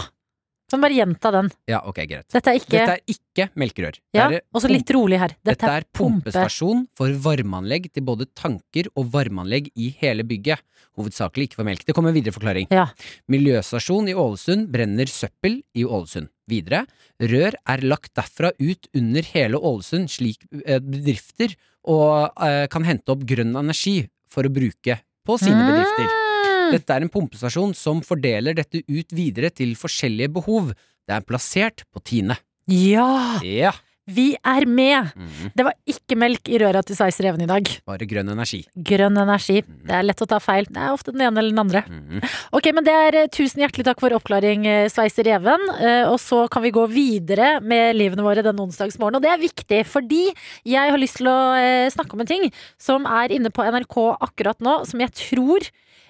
Kan 0.68 0.82
bare 0.84 0.92
gjenta 0.98 1.30
den? 1.32 1.46
Ja, 1.70 1.78
ok, 1.88 2.02
greit. 2.04 2.26
Dette 2.28 2.52
er 2.52 2.58
ikke 2.60 2.74
Dette 2.74 2.96
er 2.98 3.14
ikke 3.14 3.46
melkerør. 3.56 3.96
Ja, 4.12 4.26
er 4.28 4.42
og 4.52 4.60
så 4.60 4.68
litt 4.68 4.90
rolig 4.92 5.16
her. 5.22 5.32
Dette 5.46 5.64
er 5.64 5.86
pumpe. 5.86 6.28
pumpestasjon 6.28 6.82
for 6.98 7.14
varmeanlegg 7.24 7.88
til 7.94 8.04
både 8.04 8.26
tanker 8.36 8.90
og 8.92 9.08
varmeanlegg 9.14 9.70
i 9.80 9.88
hele 10.02 10.26
bygget. 10.28 10.60
Hovedsakelig 10.98 11.48
ikke 11.48 11.60
for 11.62 11.68
melk. 11.70 11.86
Det 11.88 11.96
kommer 11.96 12.12
en 12.12 12.18
videre 12.18 12.36
forklaring. 12.36 12.68
Ja. 12.74 12.90
Miljøstasjon 13.32 14.12
i 14.12 14.18
Ålesund 14.18 14.68
brenner 14.74 15.08
søppel 15.08 15.62
i 15.72 15.88
Ålesund. 15.88 16.28
Videre, 16.48 16.84
rør 17.20 17.56
er 17.56 17.88
lagt 17.88 18.12
derfra 18.16 18.52
ut 18.60 18.92
under 18.96 19.32
hele 19.32 19.56
Ålesund 19.56 20.12
slik 20.12 20.44
eh, 20.64 20.80
bedrifter 20.84 21.56
og 21.88 22.44
eh, 22.44 22.66
kan 22.72 22.84
hente 22.84 23.12
opp 23.14 23.24
grønn 23.28 23.56
energi 23.56 24.02
for 24.28 24.44
å 24.44 24.52
bruke 24.52 25.00
på 25.24 25.40
sine 25.40 25.64
bedrifter. 25.64 26.27
Mm. 26.68 26.76
Dette 26.76 26.94
er 26.96 27.06
en 27.06 27.12
pumpestasjon 27.12 27.74
som 27.76 28.00
fordeler 28.04 28.56
dette 28.58 28.84
ut 28.84 29.12
videre 29.16 29.50
til 29.50 29.74
forskjellige 29.78 30.32
behov. 30.38 30.72
Det 31.08 31.16
er 31.16 31.24
plassert 31.26 31.84
på 31.92 32.04
Tine. 32.04 32.36
Ja! 32.68 33.40
Ja. 33.42 33.72
Vi 34.08 34.30
er 34.40 34.64
med! 34.64 35.10
Mhm. 35.20 35.50
Det 35.52 35.64
var 35.66 35.74
ikke 35.84 36.16
melk 36.16 36.48
i 36.48 36.56
røra 36.62 36.80
til 36.86 36.96
Sveisereven 36.96 37.42
i 37.44 37.48
dag. 37.50 37.68
Bare 37.84 38.06
grønn 38.08 38.30
energi. 38.32 38.62
Grønn 38.72 39.20
energi. 39.20 39.58
Det 39.84 39.92
er 39.98 40.06
lett 40.06 40.22
å 40.24 40.28
ta 40.30 40.38
feil. 40.40 40.64
Det 40.64 40.80
er 40.80 40.94
ofte 40.94 41.12
den 41.12 41.26
ene 41.26 41.42
eller 41.42 41.52
den 41.52 41.60
andre. 41.60 41.82
Mhm. 41.84 42.22
Ok, 42.56 42.70
men 42.72 42.86
det 42.88 42.94
er 42.94 43.18
eh, 43.20 43.28
Tusen 43.28 43.60
hjertelig 43.60 43.84
takk 43.84 44.00
for 44.00 44.16
oppklaring, 44.16 44.64
Sveis 44.88 45.12
Sveisereven. 45.12 45.60
Eh, 45.76 46.08
Og 46.08 46.16
så 46.24 46.46
kan 46.48 46.64
vi 46.64 46.72
gå 46.72 46.86
videre 46.88 47.60
med 47.60 47.96
livene 48.00 48.24
våre 48.24 48.42
denne 48.42 48.64
onsdagsmorgenen. 48.64 49.20
Og 49.20 49.22
det 49.26 49.32
er 49.34 49.44
viktig, 49.44 49.82
fordi 49.84 50.22
jeg 50.64 50.90
har 50.90 50.98
lyst 50.98 51.20
til 51.20 51.28
å 51.28 51.38
eh, 51.60 51.90
snakke 51.92 52.16
om 52.16 52.24
en 52.24 52.32
ting 52.32 52.48
som 52.80 53.04
er 53.04 53.28
inne 53.36 53.52
på 53.52 53.60
NRK 53.68 53.98
akkurat 54.24 54.56
nå, 54.64 54.86
som 54.88 55.04
jeg 55.04 55.12
tror 55.20 55.68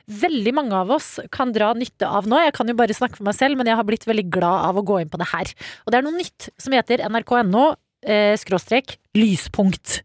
veldig 0.09 0.55
mange 0.57 0.77
av 0.77 0.91
oss 0.97 1.19
kan 1.35 1.53
dra 1.55 1.73
nytte 1.77 2.09
av 2.09 2.29
nå. 2.29 2.41
Jeg 2.47 2.55
kan 2.57 2.71
jo 2.71 2.77
bare 2.79 2.97
snakke 2.97 3.21
for 3.21 3.29
meg 3.29 3.37
selv, 3.37 3.59
men 3.61 3.69
jeg 3.69 3.79
har 3.79 3.87
blitt 3.89 4.07
veldig 4.09 4.27
glad 4.33 4.67
av 4.71 4.81
å 4.81 4.87
gå 4.87 5.03
inn 5.03 5.13
på 5.13 5.21
det 5.21 5.29
her. 5.33 5.53
Og 5.85 5.93
det 5.93 6.01
er 6.01 6.07
noe 6.07 6.17
nytt 6.17 6.49
som 6.61 6.77
heter 6.77 7.05
nrk.no 7.09 7.65
eh, 8.09 8.35
skråstrek 8.41 8.97
lyspunkt. 9.19 10.01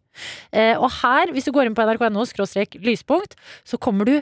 Eh, 0.51 0.75
og 0.77 0.89
her, 0.99 1.33
hvis 1.33 1.47
du 1.47 1.53
går 1.55 1.69
inn 1.69 1.77
på 1.77 1.85
nrk.no 1.87 2.27
skråstrek 2.29 2.77
lyspunkt, 2.83 3.37
så 3.65 3.79
kommer 3.81 4.09
du 4.09 4.19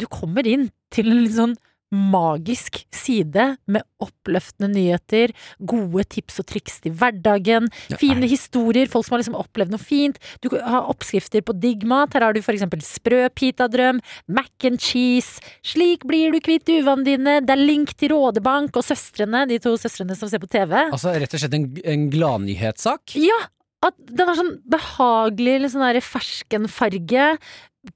Du 0.00 0.06
kommer 0.08 0.46
inn 0.46 0.70
til 0.94 1.10
en 1.10 1.18
litt 1.26 1.34
sånn 1.34 1.56
magisk 1.90 2.80
side 2.94 3.44
med 3.70 3.82
oppløftende 4.02 4.70
nyheter, 4.72 5.32
gode 5.58 6.04
tips 6.14 6.40
og 6.42 6.48
triks 6.50 6.78
til 6.84 6.94
hverdagen, 6.96 7.68
fine 8.00 8.28
historier, 8.30 8.90
folk 8.90 9.06
som 9.06 9.16
har 9.16 9.24
liksom 9.24 9.38
opplevd 9.40 9.74
noe 9.74 9.82
fint. 9.82 10.20
Du 10.42 10.50
har 10.54 10.88
oppskrifter 10.90 11.44
på 11.46 11.56
digg 11.58 11.86
mat. 11.88 12.14
Her 12.14 12.28
har 12.28 12.36
du 12.36 12.42
for 12.44 12.54
eksempel 12.54 12.82
sprø 12.86 13.24
pitadrøm, 13.34 14.00
mac 14.30 14.68
and 14.68 14.80
cheese. 14.82 15.42
Slik 15.66 16.06
blir 16.08 16.34
du 16.34 16.40
kvitt 16.44 16.70
uvanene 16.70 17.06
dine. 17.06 17.38
Det 17.44 17.56
er 17.56 17.64
link 17.64 17.94
til 17.98 18.14
Rådebank 18.14 18.78
og 18.78 18.86
søstrene, 18.86 19.46
de 19.50 19.58
to 19.62 19.74
søstrene 19.80 20.16
som 20.18 20.30
ser 20.30 20.42
på 20.42 20.50
TV. 20.50 20.76
Altså 20.88 21.14
rett 21.14 21.34
og 21.34 21.42
slett 21.42 21.58
en, 21.58 21.70
en 21.84 22.10
gladnyhetssak. 22.12 23.18
Ja! 23.20 23.40
At 23.80 23.96
den 23.96 24.28
har 24.28 24.36
sånn 24.36 24.56
behagelig 24.68 25.54
liksom 25.62 25.80
sånn 25.80 26.04
ferskenfarge. 26.04 27.28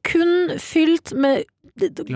Kun 0.09 0.55
fylt 0.57 1.13
med 1.13 1.45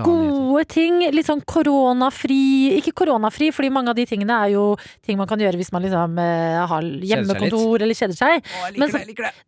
gode 0.06 0.64
ting. 0.70 1.00
Litt 1.11 1.26
sånn 1.26 1.40
koronafri 1.44 2.76
Ikke 2.78 2.92
koronafri, 2.94 3.48
fordi 3.54 3.70
mange 3.74 3.90
av 3.90 3.96
de 3.98 4.04
tingene 4.06 4.30
er 4.44 4.52
jo 4.54 4.76
ting 5.02 5.18
man 5.18 5.26
kan 5.26 5.38
gjøre 5.42 5.59
hvis 5.59 5.72
man 5.74 5.82
liksom 5.82 6.18
eh, 6.22 6.66
har 6.70 6.82
hjemmekontor 7.11 7.82
eller 7.82 7.94
kjeder 7.98 8.14
seg. 8.18 8.44
Men 8.78 8.88
så- 8.92 8.98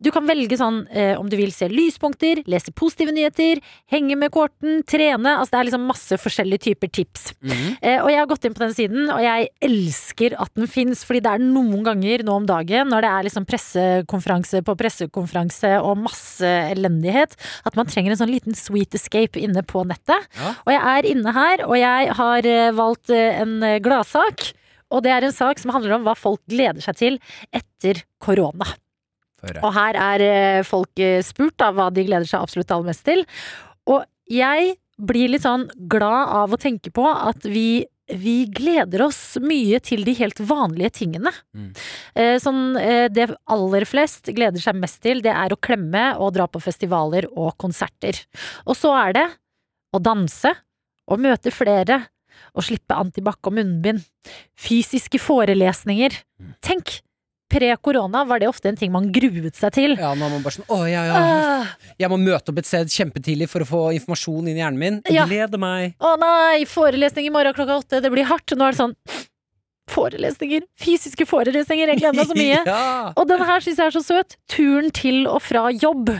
Du 0.01 0.11
kan 0.11 0.27
velge 0.27 0.57
sånn 0.59 0.85
eh, 0.91 1.15
om 1.17 1.29
du 1.29 1.37
vil 1.37 1.51
se 1.51 1.69
lyspunkter, 1.69 2.43
lese 2.45 2.73
positive 2.75 3.11
nyheter, 3.15 3.61
henge 3.91 4.17
med 4.17 4.31
korten, 4.31 4.83
trene. 4.83 5.37
Altså 5.39 5.51
det 5.51 5.59
er 5.61 5.69
liksom 5.71 5.87
masse 5.87 6.17
forskjellige 6.19 6.59
typer 6.75 6.91
tips. 6.91 7.33
Mhm. 7.41 7.77
Eh, 7.81 7.99
og 8.03 8.09
jeg 8.09 8.17
har 8.19 8.27
gått 8.27 8.45
inn 8.45 8.53
på 8.53 8.65
den 8.65 8.73
siden, 8.73 9.09
og 9.13 9.21
jeg 9.21 9.47
elsker 9.61 10.35
at 10.39 10.53
den 10.55 10.67
fins, 10.67 11.05
fordi 11.05 11.21
det 11.21 11.31
er 11.31 11.39
noen 11.39 11.83
ganger 11.85 12.23
nå 12.23 12.35
om 12.35 12.45
dagen, 12.45 12.89
når 12.89 13.01
det 13.01 13.11
er 13.11 13.23
liksom 13.29 13.45
pressekonferanse 13.47 14.61
på 14.63 14.75
pressekonferanse 14.75 15.81
og 15.81 15.97
masse 15.97 16.43
elendighet, 16.43 17.35
at 17.65 17.75
man 17.75 17.85
trenger 17.85 18.11
en 18.11 18.17
sånn 18.17 18.33
liten 18.33 18.53
sweet 18.55 18.91
escape 18.93 19.39
inne 19.39 19.63
på 19.63 19.85
nettet. 19.85 20.00
Ja. 20.09 20.53
Og 20.65 20.73
jeg 20.73 20.81
er 20.81 21.09
inne 21.11 21.33
her, 21.35 21.65
og 21.67 21.77
jeg 21.79 22.15
har 22.19 22.47
eh, 22.49 22.73
valgt 22.77 23.13
eh, 23.13 23.41
en 23.41 23.57
eh, 23.65 23.79
gladsak. 23.83 24.51
Og 24.91 25.03
det 25.05 25.13
er 25.13 25.25
en 25.25 25.35
sak 25.35 25.61
som 25.61 25.73
handler 25.75 25.95
om 25.97 26.07
hva 26.07 26.15
folk 26.19 26.41
gleder 26.51 26.83
seg 26.83 26.97
til 26.99 27.19
etter 27.55 28.03
korona. 28.23 28.67
Og 29.63 29.71
her 29.73 29.97
er 29.97 30.65
folk 30.67 30.99
spurt 31.25 31.55
da, 31.57 31.71
hva 31.73 31.87
de 31.89 32.03
gleder 32.05 32.27
seg 32.29 32.43
absolutt 32.43 32.73
aller 32.75 32.91
mest 32.91 33.05
til. 33.07 33.23
Og 33.89 34.03
jeg 34.29 34.75
blir 35.01 35.31
litt 35.31 35.47
sånn 35.47 35.63
glad 35.89 36.35
av 36.43 36.53
å 36.53 36.59
tenke 36.61 36.93
på 36.93 37.07
at 37.09 37.47
vi 37.47 37.87
vi 38.11 38.41
gleder 38.51 39.05
oss 39.05 39.37
mye 39.39 39.77
til 39.79 40.01
de 40.03 40.11
helt 40.17 40.41
vanlige 40.43 40.89
tingene. 40.97 41.31
Mm. 41.55 41.69
Sånn, 42.43 42.73
det 43.07 43.29
aller 43.47 43.85
flest 43.87 44.27
gleder 44.35 44.59
seg 44.59 44.75
mest 44.81 44.99
til, 45.05 45.21
det 45.23 45.31
er 45.31 45.55
å 45.55 45.59
klemme 45.63 46.09
og 46.19 46.33
dra 46.35 46.49
på 46.51 46.59
festivaler 46.59 47.29
og 47.31 47.53
konserter. 47.61 48.19
Og 48.65 48.75
så 48.75 48.91
er 48.99 49.15
det 49.15 49.23
å 49.91 49.99
danse 50.03 50.53
å 51.11 51.17
møte 51.19 51.51
flere 51.53 52.01
å 52.55 52.63
slippe 52.63 52.95
antibac 52.97 53.39
og 53.47 53.55
munnbind. 53.57 54.03
Fysiske 54.59 55.19
forelesninger. 55.21 56.15
Tenk! 56.63 56.99
Pre-korona 57.51 58.21
var 58.23 58.39
det 58.39 58.47
ofte 58.47 58.69
en 58.71 58.77
ting 58.79 58.93
man 58.93 59.09
gruet 59.11 59.57
seg 59.59 59.73
til. 59.75 59.93
Ja, 59.99 60.13
nå 60.15 60.23
er 60.23 60.31
man 60.31 60.43
bare 60.45 60.55
sånn 60.55 60.69
Å, 60.71 60.77
ja, 60.87 61.01
ja. 61.03 61.17
Ah, 61.19 61.73
Jeg 61.99 62.07
må 62.13 62.15
møte 62.21 62.53
opp 62.53 62.61
et 62.61 62.69
sted 62.69 62.93
kjempetidlig 62.93 63.49
for 63.51 63.65
å 63.65 63.67
få 63.67 63.81
informasjon 63.97 64.47
inn 64.47 64.55
i 64.55 64.61
hjernen 64.63 64.79
min. 64.79 65.01
Ja. 65.11 65.25
Gleder 65.27 65.59
meg. 65.59 65.97
Å 65.99 66.13
nei, 66.21 66.63
forelesning 66.69 67.27
i 67.27 67.33
morgen 67.35 67.55
klokka 67.57 67.81
åtte, 67.81 67.99
det 68.03 68.11
blir 68.13 68.29
hardt. 68.31 68.55
Nå 68.55 68.69
er 68.69 68.75
det 68.77 68.79
sånn 68.79 68.95
Forelesninger! 69.91 70.63
Fysiske 70.79 71.25
forelesninger! 71.27 71.91
Jeg 71.91 71.99
gleder 71.99 72.15
meg 72.21 72.29
så 72.29 72.37
mye. 72.37 72.59
ja. 72.71 73.11
Og 73.19 73.27
den 73.27 73.43
her 73.43 73.63
syns 73.65 73.81
jeg 73.81 73.91
er 73.91 73.95
så 73.97 74.03
søt. 74.05 74.37
Turen 74.51 74.87
til 74.95 75.25
og 75.27 75.41
fra 75.43 75.65
jobb. 75.75 76.13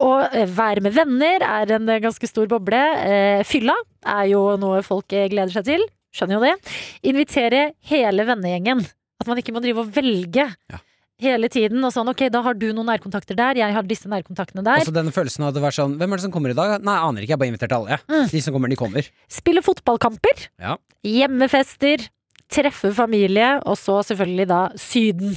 Og 0.00 0.34
eh, 0.36 0.48
være 0.48 0.84
med 0.84 0.94
venner 0.96 1.44
er 1.44 1.74
en 1.76 1.88
eh, 1.92 2.02
ganske 2.02 2.28
stor 2.28 2.48
boble. 2.50 2.80
Eh, 3.04 3.42
fylla 3.48 3.76
er 4.08 4.30
jo 4.32 4.44
noe 4.60 4.80
folk 4.86 5.10
gleder 5.10 5.52
seg 5.52 5.66
til. 5.68 5.84
Skjønner 6.14 6.38
jo 6.38 6.46
det. 6.48 6.76
Invitere 7.12 7.64
hele 7.90 8.24
vennegjengen. 8.26 8.82
At 9.20 9.28
man 9.28 9.38
ikke 9.40 9.52
må 9.54 9.62
drive 9.62 9.84
og 9.84 9.90
velge. 9.94 10.48
Ja. 10.72 10.80
Hele 11.20 11.50
tiden, 11.52 11.82
og 11.84 11.92
sånn 11.92 12.08
ok, 12.08 12.22
da 12.32 12.40
har 12.46 12.56
du 12.56 12.70
noen 12.72 12.88
nærkontakter 12.88 13.36
der, 13.36 13.58
jeg 13.60 13.74
har 13.76 13.84
disse 13.84 14.08
nærkontaktene 14.08 14.62
der. 14.64 14.80
Også 14.80 14.94
denne 14.96 15.12
følelsen 15.12 15.44
av 15.44 15.50
at 15.50 15.58
det 15.58 15.62
var 15.66 15.74
sånn 15.76 15.98
Hvem 16.00 16.14
er 16.14 16.16
det 16.16 16.24
som 16.24 16.32
kommer 16.32 16.54
i 16.54 16.56
dag? 16.56 16.78
Nei, 16.80 16.94
aner 16.96 17.26
ikke, 17.26 17.34
jeg 17.34 17.36
har 17.36 17.42
bare 17.42 17.52
invitert 17.52 17.74
alle. 17.76 17.98
Mm. 18.08 18.30
De 18.32 18.40
som 18.40 18.56
kommer, 18.56 18.72
de 18.72 18.78
kommer. 18.80 19.10
Spille 19.28 19.60
fotballkamper. 19.66 20.46
Ja. 20.64 20.78
Hjemmefester. 21.04 22.06
Treffe 22.50 22.90
familie, 22.96 23.48
og 23.62 23.78
så 23.78 24.00
selvfølgelig 24.08 24.46
da 24.50 24.60
Syden 24.80 25.36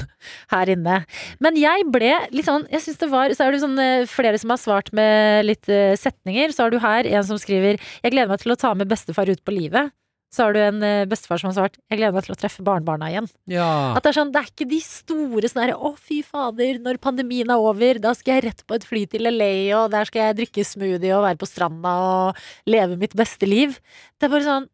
her 0.53 0.71
inne. 0.73 1.01
Men 1.43 1.57
jeg 1.59 1.85
ble 1.93 2.13
litt 2.33 2.47
sånn 2.47 2.65
Jeg 2.71 2.81
synes 2.85 3.01
det 3.03 3.09
var 3.11 3.33
Så 3.37 3.45
er 3.45 3.53
det 3.53 3.61
sånn 3.61 3.77
eh, 3.81 4.05
flere 4.09 4.39
som 4.41 4.53
har 4.53 4.61
svart 4.61 4.89
med 4.97 5.45
litt 5.45 5.69
eh, 5.69 5.93
setninger. 5.99 6.53
Så 6.53 6.65
har 6.65 6.73
du 6.73 6.79
her 6.81 7.05
en 7.05 7.27
som 7.27 7.37
skriver 7.37 7.77
'Jeg 7.77 8.11
gleder 8.15 8.31
meg 8.31 8.41
til 8.41 8.55
å 8.55 8.59
ta 8.59 8.73
med 8.73 8.89
bestefar 8.89 9.29
ut 9.29 9.43
på 9.45 9.53
livet'. 9.53 9.93
Så 10.33 10.47
har 10.47 10.55
du 10.55 10.59
en 10.63 10.81
eh, 10.81 11.05
bestefar 11.05 11.37
som 11.37 11.51
har 11.51 11.57
svart 11.59 11.77
'Jeg 11.77 11.99
gleder 11.99 12.15
meg 12.17 12.25
til 12.25 12.33
å 12.33 12.39
treffe 12.41 12.65
barnebarna 12.65 13.11
igjen'. 13.11 13.29
Ja. 13.45 13.93
At 13.93 14.01
det 14.01 14.09
er 14.13 14.17
sånn, 14.17 14.33
det 14.33 14.41
er 14.41 14.49
ikke 14.49 14.69
de 14.71 14.81
store 14.81 15.45
sånn 15.51 15.61
herre 15.61 15.77
'Å, 15.77 15.93
fy 16.01 16.23
fader, 16.25 16.81
når 16.81 16.97
pandemien 16.97 17.53
er 17.53 17.61
over, 17.61 18.01
da 18.01 18.15
skal 18.17 18.39
jeg 18.39 18.49
rett 18.49 18.63
på 18.65 18.73
et 18.73 18.87
fly 18.89 19.05
til 19.05 19.29
LA', 19.29 19.69
og 19.77 19.91
der 19.93 20.09
skal 20.09 20.33
jeg 20.33 20.39
drikke 20.41 20.65
smoothie 20.65 21.13
og 21.13 21.27
være 21.29 21.37
på 21.37 21.51
stranda 21.51 21.93
og 22.01 22.41
leve 22.65 22.97
mitt 22.97 23.13
beste 23.13 23.45
liv'. 23.45 23.77
Det 24.17 24.25
er 24.25 24.33
bare 24.33 24.49
sånn 24.49 24.69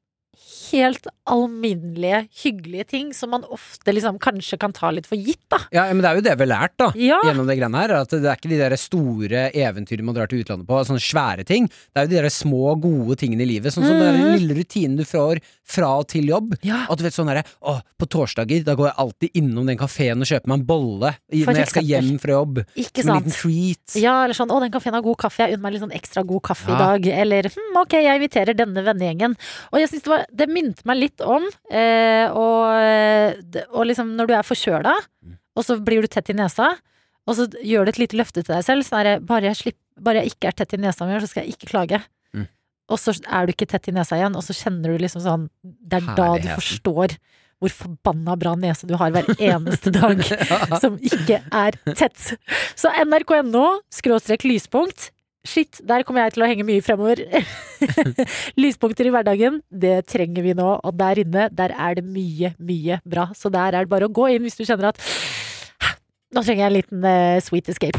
helt 0.72 1.08
alminnelige, 1.30 2.24
hyggelige 2.44 2.86
ting 2.94 3.14
som 3.14 3.32
man 3.34 3.46
ofte 3.50 3.94
liksom 3.94 4.20
kanskje 4.22 4.58
kan 4.62 4.74
ta 4.74 4.92
litt 4.94 5.08
for 5.10 5.18
gitt, 5.18 5.42
da. 5.52 5.60
ja, 5.74 5.86
men 5.94 6.04
det 6.04 6.10
er 6.10 6.20
jo 6.20 6.26
det 6.26 6.36
vi 6.38 6.46
har 6.46 6.52
lært, 6.52 6.76
da. 6.82 6.90
Ja. 6.98 7.20
Gjennom 7.26 7.50
det 7.50 7.58
greiene 7.60 7.84
her. 7.84 7.96
At 8.00 8.14
det 8.14 8.26
er 8.26 8.40
ikke 8.40 8.52
de 8.52 8.60
der 8.62 8.76
store 8.80 9.46
eventyrene 9.50 10.10
man 10.10 10.18
drar 10.18 10.30
til 10.32 10.44
utlandet 10.44 10.70
på, 10.70 10.82
sånne 10.88 11.04
svære 11.04 11.46
ting. 11.48 11.70
Det 11.70 12.02
er 12.02 12.08
jo 12.08 12.14
de 12.14 12.20
der 12.22 12.34
små, 12.34 12.76
gode 12.82 13.18
tingene 13.20 13.46
i 13.46 13.50
livet. 13.50 13.74
Sånn 13.74 13.88
som 13.88 14.00
den 14.00 14.38
lille 14.38 14.58
rutinen 14.58 14.98
du 15.00 15.06
får 15.08 15.42
fra 15.70 15.92
og 16.02 16.08
til 16.10 16.30
jobb. 16.32 16.56
Ja. 16.66 16.84
At 16.90 17.00
du 17.00 17.06
vet 17.06 17.16
sånn 17.16 17.30
derre 17.30 17.46
Å, 17.66 17.80
på 18.00 18.08
torsdager, 18.10 18.64
da 18.66 18.76
går 18.78 18.90
jeg 18.90 18.98
alltid 19.04 19.40
innom 19.42 19.70
den 19.70 19.78
kafeen 19.80 20.24
og 20.24 20.30
kjøper 20.30 20.50
meg 20.52 20.62
en 20.62 20.68
bolle 20.70 21.12
i, 21.30 21.44
når 21.44 21.62
jeg 21.64 21.72
skal 21.74 21.90
hjem 21.90 22.12
fra 22.22 22.38
jobb. 22.40 22.62
Ikke 22.80 23.06
Som 23.06 23.14
en 23.14 23.22
liten 23.22 23.36
treat. 23.36 23.98
Ja, 24.00 24.16
eller 24.26 24.38
sånn 24.38 24.50
'Å, 24.50 24.62
den 24.64 24.74
kafeen 24.74 24.98
har 24.98 25.06
god 25.06 25.20
kaffe, 25.22 25.44
jeg 25.44 25.58
unner 25.58 25.66
meg 25.68 25.76
litt 25.76 25.84
sånn 25.86 25.96
ekstra 25.96 26.24
god 26.26 26.44
kaffe 26.50 26.72
i 26.74 26.80
dag'. 26.80 27.10
Eller 27.14 27.50
hm, 27.54 27.78
'Ok, 27.84 27.98
jeg 28.00 28.22
inviterer 28.22 28.58
denne 28.58 28.86
vennegjengen'. 28.86 29.38
Og 29.74 29.80
jeg 29.82 29.92
syns 29.92 30.06
det, 30.08 30.14
var, 30.14 30.26
det 30.34 30.48
minte 30.52 30.86
meg 30.90 30.98
litt 31.00 31.22
om 31.26 31.44
eh, 31.72 32.28
og, 32.32 33.64
og 33.74 33.88
liksom 33.90 34.14
når 34.18 34.30
du 34.30 34.34
er 34.38 34.48
forkjøla, 34.48 34.96
Mm. 35.26 35.36
og 35.60 35.66
så 35.68 35.76
blir 35.84 36.02
du 36.02 36.08
tett 36.08 36.30
i 36.32 36.36
nesa, 36.38 36.70
og 37.28 37.36
så 37.36 37.48
gjør 37.66 37.86
du 37.86 37.90
et 37.92 38.00
lite 38.00 38.18
løfte 38.18 38.42
til 38.44 38.54
deg 38.56 38.64
selv. 38.66 38.86
Sånn 38.88 39.02
er 39.02 39.08
det, 39.10 39.16
bare, 39.28 39.52
bare 40.00 40.22
jeg 40.24 40.32
ikke 40.34 40.48
er 40.50 40.56
tett 40.62 40.74
i 40.78 40.80
nesa 40.82 41.06
mi, 41.06 41.18
så 41.20 41.28
skal 41.30 41.44
jeg 41.44 41.58
ikke 41.58 41.70
klage. 41.74 42.00
Mm. 42.34 42.48
Og 42.90 42.98
så 43.02 43.14
er 43.28 43.46
du 43.46 43.52
ikke 43.54 43.68
tett 43.70 43.90
i 43.92 43.94
nesa 43.98 44.16
igjen, 44.18 44.38
og 44.40 44.46
så 44.48 44.56
kjenner 44.56 44.96
du 44.96 45.04
liksom 45.04 45.22
sånn 45.26 45.44
Det 45.62 46.00
er 46.00 46.16
da 46.18 46.30
du 46.42 46.48
forstår 46.56 47.18
hvor 47.60 47.74
forbanna 47.76 48.38
bra 48.40 48.54
nese 48.56 48.88
du 48.88 48.94
har 48.96 49.12
hver 49.12 49.28
eneste 49.36 49.92
dag 49.92 50.22
som 50.82 50.96
ikke 51.04 51.42
er 51.52 51.76
tett. 51.92 52.30
Så 52.80 52.88
nrk.no 53.04 53.66
skråstrek 53.92 54.46
lyspunkt. 54.48 55.10
Shit, 55.50 55.80
der 55.88 56.06
kommer 56.06 56.28
jeg 56.28 56.36
til 56.36 56.46
å 56.46 56.50
henge 56.50 56.66
mye 56.68 56.84
fremover. 56.86 57.24
Lyspunkter 58.62 59.10
i 59.10 59.14
hverdagen, 59.14 59.62
det 59.70 59.96
trenger 60.12 60.46
vi 60.46 60.54
nå. 60.58 60.70
Og 60.86 60.98
der 61.00 61.24
inne, 61.24 61.48
der 61.50 61.74
er 61.74 61.98
det 61.98 62.06
mye, 62.06 62.54
mye 62.62 63.00
bra. 63.08 63.30
Så 63.38 63.50
der 63.54 63.74
er 63.74 63.86
det 63.88 63.92
bare 63.92 64.10
å 64.10 64.14
gå 64.14 64.30
inn 64.36 64.46
hvis 64.46 64.60
du 64.60 64.66
kjenner 64.68 64.92
at 64.92 65.02
nå 66.30 66.44
trenger 66.46 66.62
jeg 66.62 66.70
en 66.70 66.78
liten 66.78 67.06
uh, 67.10 67.42
sweet 67.42 67.72
escape. 67.74 67.98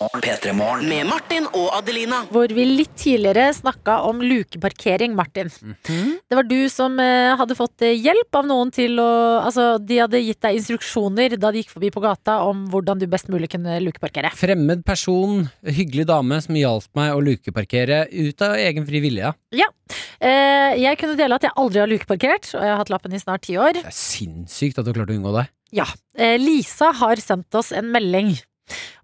P3morgen. 0.00 0.88
Med 0.88 1.04
Martin 1.10 1.44
og 1.52 1.74
Adelina. 1.76 2.22
Hvor 2.32 2.48
vi 2.56 2.64
litt 2.64 2.94
tidligere 2.96 3.50
snakka 3.52 3.98
om 4.08 4.22
lukeparkering, 4.24 5.12
Martin. 5.16 5.50
Det 5.84 6.38
var 6.38 6.46
du 6.48 6.70
som 6.72 6.96
eh, 7.02 7.34
hadde 7.36 7.56
fått 7.58 7.84
eh, 7.84 7.98
hjelp 8.00 8.40
av 8.40 8.48
noen 8.48 8.72
til 8.72 8.96
å 9.02 9.10
Altså, 9.40 9.78
de 9.82 9.98
hadde 10.00 10.20
gitt 10.22 10.40
deg 10.44 10.56
instruksjoner 10.58 11.34
da 11.40 11.50
de 11.52 11.62
gikk 11.62 11.72
forbi 11.74 11.90
på 11.92 12.02
gata 12.04 12.38
om 12.48 12.66
hvordan 12.72 13.00
du 13.00 13.06
best 13.10 13.28
mulig 13.32 13.50
kunne 13.52 13.76
lukeparkere. 13.82 14.32
Fremmed 14.36 14.84
person, 14.86 15.46
hyggelig 15.64 16.06
dame 16.08 16.40
som 16.44 16.56
hjalp 16.56 16.88
meg 16.96 17.14
å 17.14 17.22
lukeparkere 17.24 18.04
ut 18.08 18.44
av 18.46 18.56
egen 18.60 18.88
fri 18.88 19.02
vilje. 19.04 19.32
Eh, 20.20 20.76
jeg 20.80 20.98
kunne 21.00 21.16
dele 21.16 21.36
at 21.36 21.46
jeg 21.46 21.56
aldri 21.60 21.80
har 21.80 21.88
lukeparkert, 21.90 22.52
og 22.52 22.60
jeg 22.60 22.72
har 22.72 22.80
hatt 22.82 22.92
lappen 22.92 23.16
i 23.16 23.20
snart 23.20 23.46
ti 23.46 23.56
år. 23.60 23.80
Det 23.80 23.88
er 23.88 23.96
sinnssykt 23.96 24.80
at 24.80 24.88
du 24.88 24.92
klarte 24.92 25.14
å 25.14 25.20
unngå 25.20 25.32
det. 25.38 25.46
Ja. 25.76 25.86
Eh, 26.18 26.36
Lisa 26.40 26.90
har 27.00 27.20
sendt 27.22 27.54
oss 27.56 27.72
en 27.72 27.88
melding. 27.94 28.34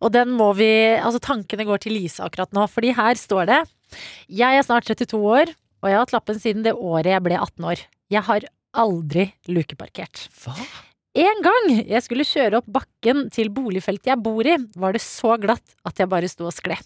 Og 0.01 0.13
den 0.15 0.35
må 0.37 0.53
vi 0.59 0.71
Altså, 0.97 1.21
tankene 1.23 1.67
går 1.69 1.85
til 1.85 1.97
Lisa 1.97 2.27
akkurat 2.27 2.53
nå, 2.57 2.67
fordi 2.71 2.95
her 2.97 3.19
står 3.19 3.49
det 3.51 3.61
Jeg 4.29 4.59
er 4.59 4.67
snart 4.67 4.89
32 4.89 5.21
år, 5.21 5.55
og 5.83 5.89
jeg 5.91 5.97
har 5.99 6.05
hatt 6.05 6.17
lappen 6.17 6.41
siden 6.43 6.67
det 6.67 6.75
året 6.75 7.13
jeg 7.13 7.25
ble 7.25 7.39
18 7.39 7.71
år. 7.73 7.87
Jeg 8.13 8.27
har 8.27 8.49
aldri 8.77 9.31
lukeparkert. 9.49 10.27
Hva? 10.43 10.57
En 11.17 11.39
gang 11.41 11.71
jeg 11.89 12.03
skulle 12.05 12.27
kjøre 12.29 12.59
opp 12.61 12.67
bakken 12.69 13.31
til 13.33 13.49
boligfeltet 13.55 14.11
jeg 14.11 14.21
bor 14.21 14.45
i, 14.45 14.59
var 14.77 14.93
det 14.93 15.01
så 15.05 15.39
glatt 15.41 15.65
at 15.89 16.03
jeg 16.03 16.11
bare 16.13 16.29
sto 16.29 16.45
og 16.51 16.53
skled. 16.53 16.83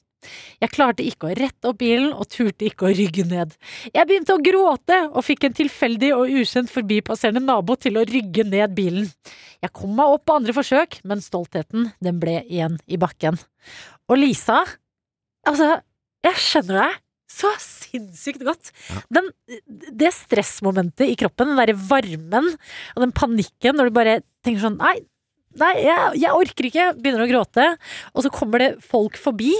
Jeg 0.60 0.72
klarte 0.74 1.04
ikke 1.06 1.30
å 1.30 1.36
rette 1.36 1.70
opp 1.70 1.78
bilen 1.80 2.10
og 2.12 2.28
turte 2.32 2.66
ikke 2.68 2.88
å 2.88 2.94
rygge 2.94 3.24
ned. 3.28 3.54
Jeg 3.88 4.08
begynte 4.08 4.36
å 4.36 4.42
gråte 4.44 4.98
og 5.08 5.24
fikk 5.24 5.46
en 5.48 5.56
tilfeldig 5.56 6.12
og 6.16 6.34
ukjent 6.42 6.72
forbipasserende 6.72 7.42
nabo 7.44 7.76
til 7.80 7.96
å 7.96 8.06
rygge 8.08 8.44
ned 8.48 8.74
bilen. 8.76 9.08
Jeg 9.60 9.74
kom 9.76 9.94
meg 9.96 10.12
opp 10.12 10.26
på 10.28 10.36
andre 10.40 10.56
forsøk, 10.56 11.00
men 11.08 11.24
stoltheten 11.24 11.90
den 12.04 12.20
ble 12.20 12.40
igjen 12.46 12.78
i 12.88 13.00
bakken. 13.00 13.40
Og 14.10 14.20
Lisa, 14.20 14.62
altså, 15.48 15.78
jeg 16.26 16.44
skjønner 16.44 16.82
deg 16.82 16.98
så 17.30 17.50
sinnssykt 17.62 18.42
godt. 18.44 18.72
Den, 19.12 19.28
det 19.70 20.10
stressmomentet 20.16 21.06
i 21.06 21.16
kroppen, 21.18 21.52
den 21.52 21.60
derre 21.60 21.78
varmen 21.78 22.50
og 22.50 23.04
den 23.04 23.14
panikken 23.14 23.78
når 23.78 23.88
du 23.88 23.96
bare 23.96 24.16
tenker 24.44 24.64
sånn 24.64 24.80
Nei, 24.80 24.96
nei 25.60 25.74
jeg, 25.78 26.16
jeg 26.24 26.34
orker 26.34 26.68
ikke. 26.70 26.88
Begynner 26.98 27.26
å 27.26 27.30
gråte. 27.30 27.68
Og 28.14 28.26
så 28.26 28.32
kommer 28.34 28.64
det 28.64 28.72
folk 28.82 29.18
forbi. 29.20 29.54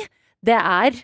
Det 0.44 0.56
er 0.56 1.00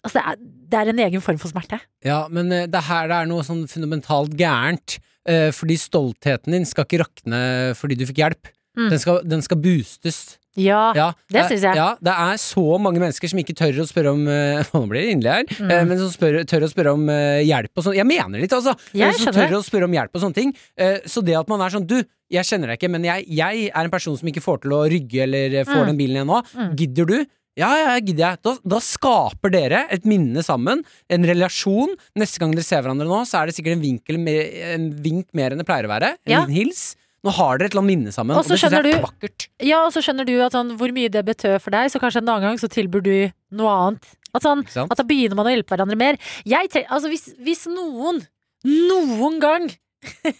Altså, 0.00 0.16
det 0.16 0.22
er, 0.24 0.36
det 0.72 0.78
er 0.80 0.88
en 0.94 1.00
egen 1.04 1.20
form 1.20 1.36
for 1.36 1.52
smerte. 1.52 1.76
Ja, 2.08 2.22
men 2.32 2.48
eh, 2.56 2.62
det 2.72 2.78
er 2.78 2.86
her 2.86 3.08
det 3.10 3.16
er 3.18 3.26
noe 3.28 3.42
sånn 3.44 3.66
fundamentalt 3.68 4.32
gærent. 4.38 4.94
eh, 5.28 5.50
fordi 5.52 5.76
stoltheten 5.76 6.54
din 6.56 6.64
skal 6.64 6.86
ikke 6.86 7.02
rakne 7.02 7.40
fordi 7.76 7.98
du 8.00 8.06
fikk 8.08 8.22
hjelp. 8.22 8.48
Mm. 8.78 8.86
Den, 8.94 8.98
skal, 9.02 9.18
den 9.28 9.42
skal 9.44 9.58
boostes. 9.60 10.38
Ja, 10.56 10.94
Ja, 10.96 11.10
det 11.30 11.42
syns 11.50 11.62
jeg. 11.68 11.76
Ja, 11.76 11.90
det 12.00 12.14
er 12.16 12.38
så 12.40 12.64
mange 12.80 12.98
mennesker 12.98 13.28
som 13.28 13.38
ikke 13.42 13.52
tør 13.54 13.82
å 13.82 13.86
spørre 13.86 14.14
om 14.16 14.24
eh, 14.26 14.64
Nå 14.72 14.80
blir 14.88 15.04
det 15.04 15.12
inderlig 15.18 15.34
her. 15.36 15.66
Mm. 15.66 15.70
eh, 15.76 15.84
men 15.90 16.00
som 16.00 16.08
spør, 16.16 16.38
tør 16.48 16.64
å 16.64 16.70
spørre 16.72 16.94
om 16.96 17.04
eh, 17.12 17.42
hjelp 17.44 17.70
og 17.76 17.84
sånn. 17.84 17.98
Jeg 18.00 18.08
mener 18.08 18.40
litt, 18.40 18.54
altså. 18.56 18.72
Jeg 18.96 19.12
Eh, 19.12 19.20
som 19.20 19.36
tør 19.36 19.58
å 19.58 19.62
spørre 19.66 19.84
om 19.90 19.98
hjelp 19.98 20.16
og 20.16 20.24
sånne 20.24 20.38
ting. 20.40 20.54
Eh, 20.80 20.96
så 21.04 21.20
det 21.22 21.36
at 21.36 21.52
man 21.52 21.60
er 21.60 21.76
sånn 21.76 21.84
Du, 21.86 21.98
jeg 22.32 22.46
kjenner 22.48 22.72
deg 22.72 22.80
ikke, 22.80 22.90
men 22.96 23.04
jeg, 23.04 23.28
jeg 23.28 23.68
er 23.68 23.84
en 23.84 23.92
person 23.92 24.16
som 24.16 24.32
ikke 24.32 24.40
får 24.48 24.62
til 24.64 24.72
å 24.78 24.80
rygge 24.88 25.26
eller 25.28 25.60
eh, 25.60 25.68
får 25.68 25.82
Mm. 25.84 25.92
den 25.92 26.00
bilen 26.00 26.16
igjen 26.22 26.32
nå. 26.32 26.40
Mm. 26.56 26.72
Gidder 26.80 27.12
du? 27.12 27.18
Ja, 27.58 27.68
ja, 27.76 27.96
gidder 27.98 28.22
jeg. 28.28 28.38
Da, 28.46 28.52
da 28.76 28.78
skaper 28.84 29.50
dere 29.52 29.82
et 29.90 30.04
minne 30.08 30.42
sammen, 30.46 30.84
en 31.10 31.26
relasjon. 31.26 31.96
Neste 32.18 32.38
gang 32.40 32.54
dere 32.54 32.64
ser 32.64 32.84
hverandre 32.84 33.08
nå, 33.08 33.24
så 33.28 33.40
er 33.42 33.50
det 33.50 33.56
sikkert 33.58 33.74
en, 33.78 33.82
vinkel 33.84 34.20
en 34.22 34.86
vink 35.02 35.26
mer 35.36 35.50
enn 35.52 35.58
det 35.60 35.66
pleier 35.68 35.88
å 35.88 35.92
være. 35.92 36.14
En 36.24 36.30
Ja. 36.32 36.40
liten 36.46 36.54
hils. 36.56 36.94
Nå 37.20 37.34
har 37.36 37.58
dere 37.58 37.66
et 37.68 37.74
eller 37.74 37.82
annet 37.82 37.92
minne 37.98 38.12
sammen, 38.14 38.32
Og 38.32 38.40
og, 38.40 38.48
det 38.48 38.56
syns 38.56 38.72
jeg 38.72 38.94
er 38.94 39.02
vakkert. 39.02 39.48
Ja, 39.60 39.82
og 39.84 39.92
så 39.92 40.00
skjønner 40.00 40.24
du 40.24 40.32
at 40.40 40.54
sånn, 40.56 40.70
hvor 40.78 40.88
mye 40.96 41.10
det 41.12 41.20
betød 41.26 41.58
for 41.60 41.70
deg, 41.74 41.90
så 41.92 42.00
kanskje 42.00 42.22
en 42.22 42.30
annen 42.32 42.46
gang 42.48 42.56
så 42.62 42.70
tilbyr 42.72 43.02
du 43.04 43.12
noe 43.58 43.74
annet. 43.74 44.06
At, 44.32 44.42
sånn, 44.46 44.62
at 44.64 44.96
da 44.96 45.04
begynner 45.04 45.36
man 45.36 45.50
å 45.50 45.52
hjelpe 45.52 45.74
hverandre 45.74 45.98
mer. 46.00 46.16
Jeg 46.48 46.70
tre 46.70 46.84
altså 46.88 47.10
hvis, 47.12 47.34
hvis 47.44 47.66
noen, 47.68 48.22
noen 48.64 49.40
gang, 49.42 49.68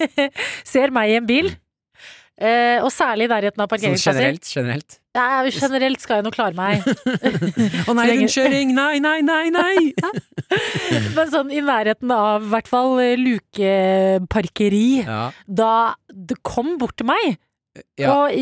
ser 0.64 0.90
meg 0.94 1.10
i 1.12 1.18
en 1.20 1.26
bil, 1.28 1.50
eh, 2.40 2.78
og 2.80 2.88
særlig 2.94 3.28
i 3.28 3.32
nærheten 3.34 3.60
av 3.60 3.66
Sånn 3.68 3.74
parkeringsplasser 3.74 4.22
generelt. 4.24 4.48
generelt. 4.54 4.99
Ja, 5.16 5.42
Generelt 5.50 6.02
skal 6.02 6.20
jeg 6.20 6.26
nå 6.26 6.32
klare 6.34 6.54
meg. 6.54 6.84
Å 7.88 7.94
nei, 7.98 8.06
rundkjøring! 8.12 8.74
Nei, 8.76 9.00
nei, 9.02 9.18
nei, 9.26 9.50
nei! 9.54 9.90
Men 11.16 11.30
sånn 11.32 11.50
i 11.54 11.62
nærheten 11.64 12.12
av 12.14 12.46
i 12.46 12.50
hvert 12.52 12.70
fall 12.70 12.98
eh, 13.02 13.16
lukeparkeri. 13.18 15.02
Ja, 15.04 15.22
Da 15.46 15.72
det 16.10 16.38
kom 16.46 16.76
bort 16.80 16.98
til 17.00 17.10
meg. 17.10 17.38
Ja. 18.00 18.10
Og 18.10 18.32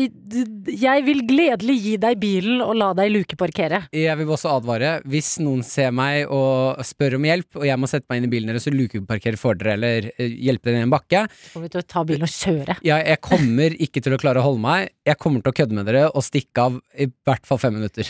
jeg 0.73 1.03
vil 1.05 1.19
gledelig 1.29 1.75
gi 1.83 1.91
deg 2.01 2.15
bilen 2.21 2.63
og 2.65 2.71
la 2.79 2.87
deg 2.97 3.11
lukeparkere. 3.13 3.83
Jeg 3.93 4.17
vil 4.17 4.31
også 4.33 4.49
advare. 4.57 4.95
Hvis 5.05 5.35
noen 5.43 5.61
ser 5.65 5.91
meg 5.93 6.31
og 6.33 6.79
spør 6.87 7.19
om 7.19 7.27
hjelp, 7.29 7.59
og 7.61 7.67
jeg 7.67 7.77
må 7.77 7.89
sette 7.91 8.09
meg 8.09 8.21
inn 8.23 8.29
i 8.29 8.31
bilen 8.31 8.49
deres 8.49 8.65
og 8.71 8.77
lukeparkere 8.79 9.37
for 9.37 9.59
dere, 9.59 9.75
eller 9.77 10.09
eh, 10.15 10.33
hjelpe 10.47 10.71
dere 10.71 10.81
i 10.81 10.87
en 10.87 10.93
bakke 10.93 11.25
Så 11.29 11.53
kommer 11.53 11.67
vi 11.67 11.73
til 11.75 11.83
å 11.83 11.87
ta 11.93 12.03
bilen 12.09 12.25
og 12.25 12.33
kjøre. 12.33 12.77
ja, 12.89 12.97
Jeg 13.05 13.21
kommer 13.29 13.77
ikke 13.85 14.01
til 14.05 14.17
å 14.17 14.21
klare 14.21 14.41
å 14.41 14.47
holde 14.49 14.63
meg. 14.65 14.89
Jeg 15.05 15.21
kommer 15.21 15.45
til 15.45 15.53
å 15.53 15.57
kødde 15.61 15.77
med 15.77 15.89
dere 15.91 16.07
og 16.09 16.25
stikke 16.25 16.65
av 16.65 16.81
i 16.97 17.09
hvert 17.29 17.45
fall 17.45 17.61
fem 17.61 17.77
minutter. 17.77 18.09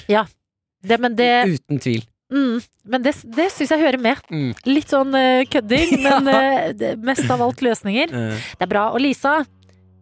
Det, 0.80 0.98
men 1.04 1.16
det, 1.20 1.30
Uten 1.60 1.84
tvil. 1.84 2.06
mm, 2.32 2.60
men 2.96 3.04
det, 3.04 3.18
det 3.36 3.50
syns 3.52 3.74
jeg 3.76 3.82
hører 3.84 4.00
med. 4.00 4.24
Mm. 4.32 4.52
Litt 4.72 4.88
sånn 4.96 5.12
uh, 5.12 5.44
kødding, 5.52 5.98
men 6.08 6.30
uh, 6.32 6.96
mest 7.04 7.28
av 7.28 7.44
alt 7.44 7.60
løsninger. 7.66 8.14
Eh, 8.16 8.52
Det 8.56 8.64
er 8.70 8.72
bra. 8.72 8.86
Og 8.96 9.04
Lisa, 9.04 9.42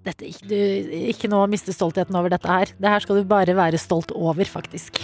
dette, 0.05 0.29
du, 0.47 0.57
ikke 1.09 1.29
nå 1.31 1.41
miste 1.51 1.73
stoltheten 1.75 2.15
over 2.17 2.33
dette 2.33 2.51
her. 2.51 2.73
Det 2.77 2.91
her 2.93 3.03
skal 3.03 3.19
du 3.19 3.27
bare 3.27 3.55
være 3.57 3.81
stolt 3.81 4.13
over, 4.15 4.45
faktisk. 4.45 5.01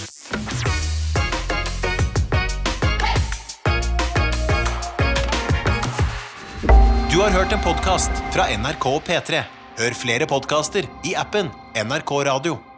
Du 7.13 7.19
har 7.21 7.29
hørt 7.29 7.53
en 7.53 7.61
podkast 7.61 8.23
fra 8.33 8.49
NRK 8.57 8.87
P3. 9.05 9.43
Hør 9.77 9.97
flere 9.97 10.29
podkaster 10.29 10.89
i 11.05 11.13
appen 11.17 11.49
NRK 11.77 12.19
Radio. 12.29 12.72